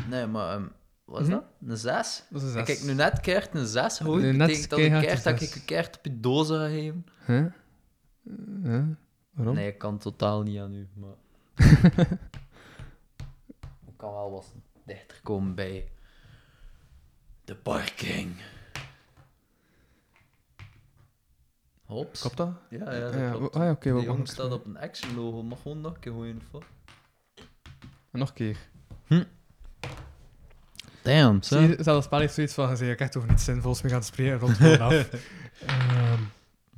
Nee, 0.09 0.27
maar 0.27 0.55
ehm, 0.57 0.67
wat 1.05 1.21
is 1.21 1.27
Mhm. 1.27 1.37
dat? 1.37 1.45
Een 1.67 1.77
6? 1.77 2.25
Dat 2.31 2.43
is 2.43 2.55
een 2.55 2.61
Ik 2.61 2.67
heb 2.67 2.81
nu 2.83 2.95
net 2.95 3.21
keert 3.21 3.55
een 3.55 3.67
6 3.67 3.97
gehoord. 3.97 4.23
Nu 4.23 4.33
net 4.33 4.47
betekent 4.47 4.71
dat 4.71 4.79
keihard 4.79 5.05
keert 5.07 5.25
een 5.27 5.33
dat 5.33 5.43
ik 5.43 5.55
een 5.55 5.65
keert 5.65 5.99
op 5.99 6.05
je 6.05 6.21
doos 6.21 6.49
ga 6.49 6.69
geven? 6.69 7.07
Huh? 7.27 7.47
Huh? 8.63 8.85
Waarom? 9.31 9.55
Nee, 9.55 9.69
ik 9.69 9.79
kan 9.79 9.99
totaal 9.99 10.43
niet 10.43 10.59
aan 10.59 10.73
u, 10.75 10.89
maar... 10.95 11.15
ik 13.91 13.97
kan 13.97 14.13
wel 14.13 14.31
wat 14.31 14.55
dichter 14.87 15.21
komen 15.23 15.55
bij... 15.55 15.89
De 17.45 17.57
parking. 17.57 18.33
Hops. 21.85 22.21
Klopt 22.21 22.37
dat? 22.37 22.53
Ja, 22.71 22.93
ja, 22.95 23.01
dat 23.01 23.15
Ja, 23.15 23.31
klopt. 23.31 23.55
Ah 23.57 23.63
ja, 23.63 23.71
oké. 23.71 23.93
Die 23.95 24.03
jongen 24.03 24.27
staat 24.27 24.53
op 24.53 24.65
een 24.67 24.79
action 24.79 25.15
logo. 25.15 25.43
Mag 25.43 25.63
gewoon 25.63 25.81
nog 25.81 25.95
een 25.95 26.01
keer 26.01 26.13
gooien, 26.13 26.37
of 26.37 26.51
wat? 26.51 26.63
Nog 28.11 28.29
een 28.29 28.35
keer. 28.35 28.59
Damn, 31.03 31.43
Zie 31.43 31.61
je, 31.61 31.77
zelfs 31.81 32.07
heeft 32.11 32.35
zoiets 32.35 32.55
van, 32.55 32.77
je 32.77 32.91
ik 32.91 33.01
echt 33.01 33.17
over 33.17 33.29
niets 33.29 33.45
zinvols 33.45 33.83
meer 33.83 33.93
gaan 33.93 34.03
spreken 34.03 34.39
rond 34.39 34.57
gewoon 34.57 34.81
af. 34.81 35.09
Ehm, 35.67 36.21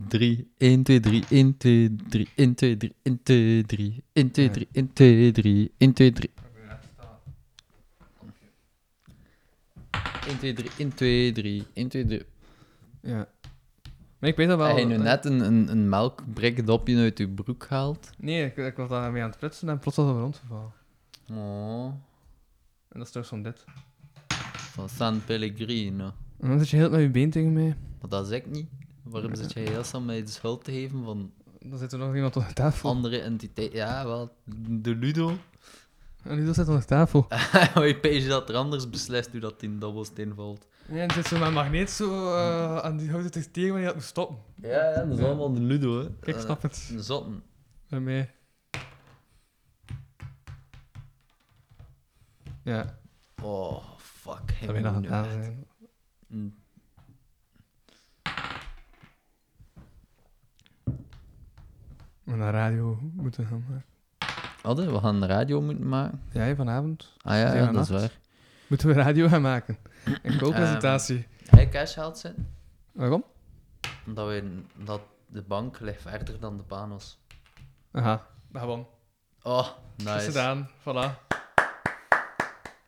3, 0.09 0.51
1, 0.59 0.83
2, 0.83 1.01
3, 1.01 1.25
1, 1.29 1.57
2, 1.57 1.97
3, 2.09 2.29
1, 2.35 2.55
2, 2.55 2.77
3, 2.77 2.95
1, 3.03 3.23
2, 3.23 3.63
3, 3.63 4.03
1, 4.13 4.33
2, 4.33 4.51
3, 4.51 4.69
1, 4.73 4.93
2, 4.93 5.33
3, 5.33 5.73
1, 5.79 5.93
2, 5.93 6.13
3. 6.13 6.31
1, 10.27 10.39
2, 10.39 10.53
3, 10.53 10.71
1, 10.79 10.95
2, 10.95 11.33
3, 11.33 11.67
1, 11.75 11.89
2, 11.89 12.05
3. 12.07 12.23
ja. 13.01 13.29
Maar 14.19 14.31
ik 14.31 14.37
weet 14.37 14.49
dat 14.49 14.59
wel. 14.59 14.67
Heb 14.67 14.79
je 14.79 14.85
nu 14.85 14.97
net 14.97 15.25
een, 15.25 15.41
een, 15.41 15.69
een 15.69 15.89
melkbrik 15.89 16.67
dopje 16.67 16.99
uit 16.99 17.19
je 17.19 17.29
broek 17.29 17.65
gehaald? 17.65 18.11
Nee, 18.19 18.45
ik, 18.45 18.57
ik 18.57 18.77
was 18.77 18.89
daarmee 18.89 19.23
aan 19.23 19.29
het 19.29 19.39
prutsen 19.39 19.69
en 19.69 19.79
plots 19.79 19.97
was 19.97 20.07
het 20.07 20.17
rondgevallen. 20.17 20.73
Oh, 21.31 21.85
En 22.89 22.99
dat 22.99 23.07
is 23.07 23.13
toch 23.13 23.27
zo'n 23.27 23.43
dit. 23.43 23.65
Van 24.73 24.89
San 24.89 25.25
Pellegrino. 25.25 26.13
En 26.41 26.49
dan 26.49 26.59
zit 26.59 26.69
je 26.69 26.77
heel 26.77 26.91
met 26.91 27.01
je 27.01 27.11
been 27.11 27.31
tegen 27.31 27.53
mij. 27.53 27.77
Maar 28.01 28.11
dat 28.11 28.27
is 28.27 28.33
ik 28.33 28.47
niet. 28.51 28.67
Waarom 29.03 29.35
zit 29.35 29.53
jij 29.53 29.63
heel 29.65 29.85
snel 29.85 30.01
mij 30.01 30.23
de 30.23 30.31
schuld 30.31 30.65
te 30.65 30.73
geven 30.73 31.05
van 31.05 31.33
Dan 31.61 31.79
zit 31.79 31.93
er 31.93 31.99
nog 31.99 32.15
iemand 32.15 32.37
op 32.37 32.47
de 32.49 32.53
tafel. 32.55 32.89
andere 32.91 33.21
entiteiten? 33.21 33.79
Ja, 33.79 34.05
wel, 34.05 34.35
de 34.69 34.95
Ludo. 34.95 35.37
En 36.23 36.37
Ludo 36.37 36.53
zit 36.53 36.69
onder 36.69 36.85
tafel. 36.85 37.27
je 37.87 37.99
pees 38.01 38.27
dat 38.27 38.49
er 38.49 38.55
anders 38.55 38.91
beslist 38.91 39.31
hoe 39.31 39.41
dat 39.41 39.63
in 39.63 39.79
dobbelsteen 39.79 40.35
valt. 40.35 40.67
Ja, 40.89 40.97
en 41.03 41.11
zit 41.11 41.27
zo 41.27 41.39
met 41.39 41.47
een 41.49 41.55
magneet 41.55 41.91
zo 41.91 42.35
eh, 42.35 42.79
aan 42.79 42.97
die 42.97 43.11
houten 43.11 43.31
tegen 43.31 43.51
tegen 43.53 43.69
wanneer 43.71 43.87
je 43.87 43.93
dat 43.95 44.03
moet 44.03 44.11
stoppen. 44.11 44.37
Ja, 44.63 44.91
ja, 44.91 45.05
dat 45.05 45.19
is 45.19 45.25
allemaal 45.25 45.53
de 45.53 45.61
Ludo, 45.61 45.99
hè. 46.01 46.09
Ik 46.31 46.37
snap 46.39 46.63
het. 46.63 46.89
De 46.93 47.03
zotten. 47.03 47.43
Bij 47.89 48.01
mij. 48.01 48.31
Ja, 52.65 53.01
Oh, 53.43 53.85
fuck. 54.23 54.61
dat 54.61 54.71
wil 54.71 54.75
je 54.75 54.81
nog 54.81 54.95
aan 54.95 55.25
het 55.25 55.33
zijn. 55.33 55.67
Mm. 56.27 56.55
We 62.23 62.37
naar 62.37 62.53
radio 62.53 62.99
moeten 63.13 63.47
gaan 63.47 63.65
maken. 63.69 63.85
Hadden 64.63 64.93
we 64.93 65.01
gaan 65.01 65.21
de 65.21 65.27
radio 65.27 65.61
moeten 65.61 65.89
maken. 65.89 66.23
Jij 66.33 66.57
vanavond? 66.57 67.17
Ah 67.23 67.37
ja, 67.37 67.73
dat 67.73 67.83
is 67.83 68.01
waar. 68.01 68.19
Moeten 68.67 68.89
we 68.89 68.95
radio 68.95 69.29
gaan 69.29 69.43
maken? 69.43 69.79
Een 70.23 70.39
co-presentatie. 70.39 71.27
Hij 71.47 71.69
cash 71.69 71.95
zitten. 71.95 72.55
Waarom? 72.93 73.25
Omdat, 74.07 74.29
we, 74.29 74.63
dat 74.85 75.01
de 75.27 75.43
bank 75.43 75.81
ligt 75.81 76.03
verder 76.03 76.41
dan 76.41 76.57
de 76.57 76.63
panos. 76.63 77.19
Aha, 77.93 78.27
gewoon. 78.53 78.89
Oh, 79.43 79.69
Is 79.97 80.05
nice. 80.05 80.21
gedaan, 80.21 80.69
voilà. 80.81 81.32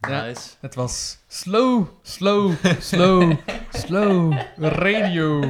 Ja. 0.08 0.24
Nice. 0.24 0.48
Het 0.60 0.74
was 0.74 1.18
slow, 1.28 1.86
slow, 2.02 2.52
slow, 2.80 3.32
slow 3.86 4.34
radio. 4.56 5.44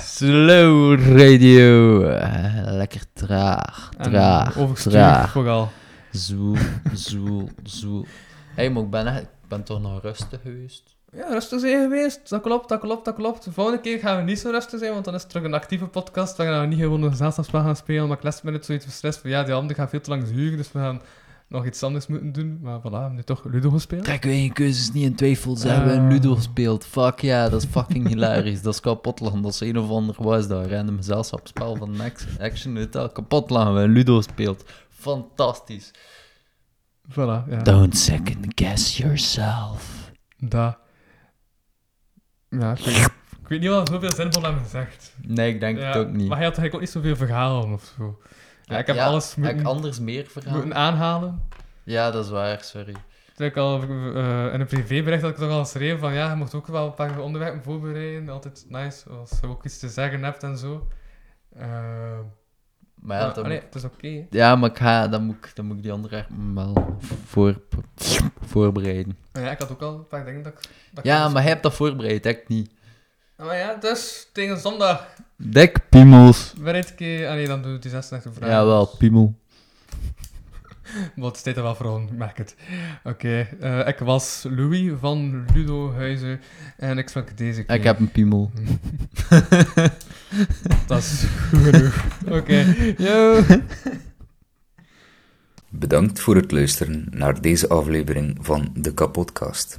Slow 0.00 1.00
radio. 1.16 1.98
Lekker 2.64 3.02
traag, 3.12 3.90
traag, 3.98 4.74
traag. 4.74 5.30
vooral. 5.30 5.70
Zoel, 6.10 6.56
zoel, 6.92 7.48
zoel. 7.62 8.02
Hé, 8.54 8.62
hey, 8.62 8.70
maar 8.70 8.82
ik 8.82 8.90
ben, 8.90 9.06
ik 9.16 9.28
ben 9.48 9.62
toch 9.62 9.80
nog 9.80 10.02
rustig 10.02 10.40
geweest? 10.42 10.82
Ja, 11.12 11.28
rustig 11.28 11.60
zijn 11.60 11.82
geweest. 11.82 12.28
Dat 12.28 12.42
klopt, 12.42 12.68
dat 12.68 12.80
klopt, 12.80 13.04
dat 13.04 13.14
klopt. 13.14 13.44
De 13.44 13.52
volgende 13.52 13.80
keer 13.80 13.98
gaan 13.98 14.16
we 14.16 14.22
niet 14.22 14.38
zo 14.38 14.50
rustig 14.50 14.78
zijn, 14.78 14.92
want 14.92 15.04
dan 15.04 15.14
is 15.14 15.20
het 15.20 15.30
terug 15.30 15.44
een 15.44 15.54
actieve 15.54 15.86
podcast 15.86 16.36
waar 16.36 16.60
we 16.60 16.66
niet 16.66 16.78
gewoon 16.78 17.02
een 17.02 17.10
gezelschapsspel 17.10 17.60
gaan 17.60 17.76
spelen, 17.76 18.08
maar 18.08 18.16
ik 18.16 18.22
last 18.22 18.42
minute 18.42 18.64
zoiets 18.64 18.84
beslist 18.86 19.18
van 19.18 19.30
ja, 19.30 19.42
die 19.42 19.54
handen 19.54 19.76
gaan 19.76 19.88
veel 19.88 20.00
te 20.00 20.10
lang 20.10 20.28
duren, 20.28 20.56
dus 20.56 20.72
we 20.72 20.78
gaan 20.78 21.00
nog 21.48 21.66
iets 21.66 21.82
anders 21.82 22.06
moeten 22.06 22.32
doen. 22.32 22.58
Maar 22.62 22.78
voilà, 22.78 22.82
we 22.82 22.96
hebben 22.96 23.14
nu 23.14 23.22
toch 23.22 23.44
Ludo 23.44 23.70
gespeeld. 23.70 24.04
Trek 24.04 24.24
je 24.24 24.52
keuzes 24.52 24.92
niet 24.92 25.04
in 25.04 25.14
twijfel. 25.14 25.56
Ze 25.56 25.68
Ah. 25.70 25.76
hebben 25.76 25.96
een 25.96 26.08
Ludo 26.08 26.34
gespeeld. 26.34 26.86
Fuck 26.86 27.20
ja, 27.20 27.48
dat 27.48 27.62
is 27.62 27.68
fucking 27.70 28.08
hilarisch. 28.08 28.62
Dat 28.62 28.74
is 28.74 28.80
kapot 28.80 29.20
lachen. 29.20 29.42
Dat 29.42 29.52
is 29.52 29.60
een 29.60 29.78
of 29.78 29.90
ander 29.90 30.14
was 30.18 30.48
dat 30.48 30.66
random 30.66 30.96
gezelschapsspel 30.96 31.76
van 31.76 31.96
Max 31.96 32.24
Action. 32.40 32.74
Weet 32.74 32.92
dat, 32.92 33.12
kapot 33.12 33.50
lachen. 33.50 33.72
We 33.72 33.78
hebben 33.78 33.96
Ludo 33.96 34.16
gespeeld. 34.16 34.64
Fantastisch. 34.88 35.90
Voilà, 37.10 37.48
ja. 37.48 37.62
Don't 37.62 37.96
second 37.96 38.46
guess 38.54 38.96
yourself. 38.96 40.10
Dat. 40.38 40.76
Ja, 42.48 42.72
ik 42.72 42.84
weet, 42.84 42.96
ik 43.42 43.48
weet 43.48 43.60
niet 43.60 43.68
wat 43.68 43.88
zoveel 43.88 44.12
zinvol 44.12 44.46
aan 44.46 44.58
gezegd. 44.62 45.14
Nee, 45.22 45.54
ik 45.54 45.60
denk 45.60 45.78
Ja, 45.78 45.86
het 45.86 45.96
ook 45.96 46.10
niet. 46.12 46.28
Maar 46.28 46.36
hij 46.36 46.46
had 46.46 46.58
eigenlijk 46.58 46.74
ook 46.74 46.80
niet 46.80 46.90
zoveel 46.90 47.16
verhalen 47.16 47.72
of 47.72 47.92
zo. 47.96 48.18
Ja, 48.64 48.78
ik 48.78 48.86
heb 48.86 48.96
Ja, 48.96 49.06
alles 49.06 49.34
heb 49.34 49.44
ik 49.44 49.52
moeten, 49.54 49.66
anders 49.66 50.00
meer 50.00 50.26
verhaal? 50.26 50.54
moeten 50.54 50.74
aanhalen. 50.74 51.42
Ja, 51.82 52.10
dat 52.10 52.24
is 52.24 52.30
waar, 52.30 52.62
sorry. 52.62 52.94
Toen 53.34 53.46
ik 53.46 53.56
al 53.56 53.82
eh, 53.82 54.52
in 54.54 54.60
een 54.60 54.66
privébericht 54.66 55.22
dat 55.22 55.30
ik 55.30 55.36
toch 55.36 55.50
al 55.50 55.64
schreef 55.64 55.98
van 56.00 56.12
ja, 56.14 56.30
je 56.30 56.36
mocht 56.36 56.54
ook 56.54 56.66
wel 56.66 56.86
een 56.86 56.94
paar 56.94 57.18
onderwerpen 57.20 57.62
voorbereiden. 57.62 58.28
Altijd 58.28 58.64
nice, 58.68 59.08
als 59.10 59.30
je 59.40 59.46
ook 59.46 59.64
iets 59.64 59.78
te 59.78 59.88
zeggen 59.88 60.22
hebt 60.22 60.42
en 60.42 60.58
zo. 60.58 60.88
Eh, 61.56 61.66
Maar 62.94 63.20
ja, 63.20 63.30
dan 63.30 63.44
allee, 63.44 63.60
het 63.60 63.74
is 63.74 63.84
oké. 63.84 64.26
ja, 64.30 64.56
maar 64.56 64.70
ik 64.70 64.76
ga, 64.76 65.08
dan, 65.08 65.22
moet 65.24 65.36
ik, 65.36 65.50
dan 65.54 65.64
moet 65.66 65.76
ik 65.76 65.82
die 65.82 65.92
onderwerpen 65.94 66.54
wel 66.54 66.96
voor, 67.24 67.60
voorbereiden. 68.40 69.16
Ja, 69.32 69.50
ik 69.50 69.58
had 69.58 69.70
ook 69.72 69.82
al 69.82 69.94
een 69.94 70.06
paar 70.06 70.24
dingen 70.24 70.42
dat 70.42 70.52
ik... 70.52 70.60
Dat 70.92 71.04
Ja, 71.04 71.28
maar 71.28 71.42
hij 71.42 71.50
hebt 71.50 71.62
dat 71.62 71.74
voorbereid, 71.74 72.26
ik 72.26 72.48
niet. 72.48 72.70
Maar 73.36 73.56
ja, 73.56 73.74
dus 73.74 74.28
tegen 74.32 74.58
zondag 74.60 75.06
Dek 75.36 75.88
piemels. 75.88 76.52
je- 76.96 77.24
Ah 77.28 77.34
nee, 77.34 77.46
dan 77.46 77.62
doe 77.62 77.74
ik 77.74 77.82
die 77.82 77.90
36 77.90 78.32
vragen. 78.34 78.54
Jawel, 78.54 78.86
piemel. 78.86 79.34
Maar 81.16 81.26
het 81.26 81.36
staat 81.36 81.56
er 81.56 81.62
wel 81.62 81.74
voor, 81.74 82.02
ik 82.02 82.10
merk 82.10 82.38
het. 82.38 82.54
Oké, 83.04 83.48
eh, 83.60 83.88
ik 83.88 83.98
was 83.98 84.44
Louis 84.50 84.92
van 85.00 85.44
Ludo 85.54 85.92
Huizen 85.92 86.40
en 86.76 86.98
ik 86.98 87.08
sprak 87.08 87.36
deze 87.36 87.62
keer. 87.62 87.74
Ik 87.76 87.84
heb 87.84 87.98
een 87.98 88.10
piemel. 88.12 88.50
Dat 90.86 90.98
is 90.98 91.24
goed 91.48 91.58
genoeg. 91.62 92.04
Oké, 92.28 92.74
yo. 92.98 93.40
Bedankt 95.68 96.20
voor 96.20 96.36
het 96.36 96.52
luisteren 96.52 97.06
naar 97.10 97.40
deze 97.40 97.68
aflevering 97.68 98.38
van 98.40 98.70
de 98.76 98.94
Kapodcast. 98.94 99.78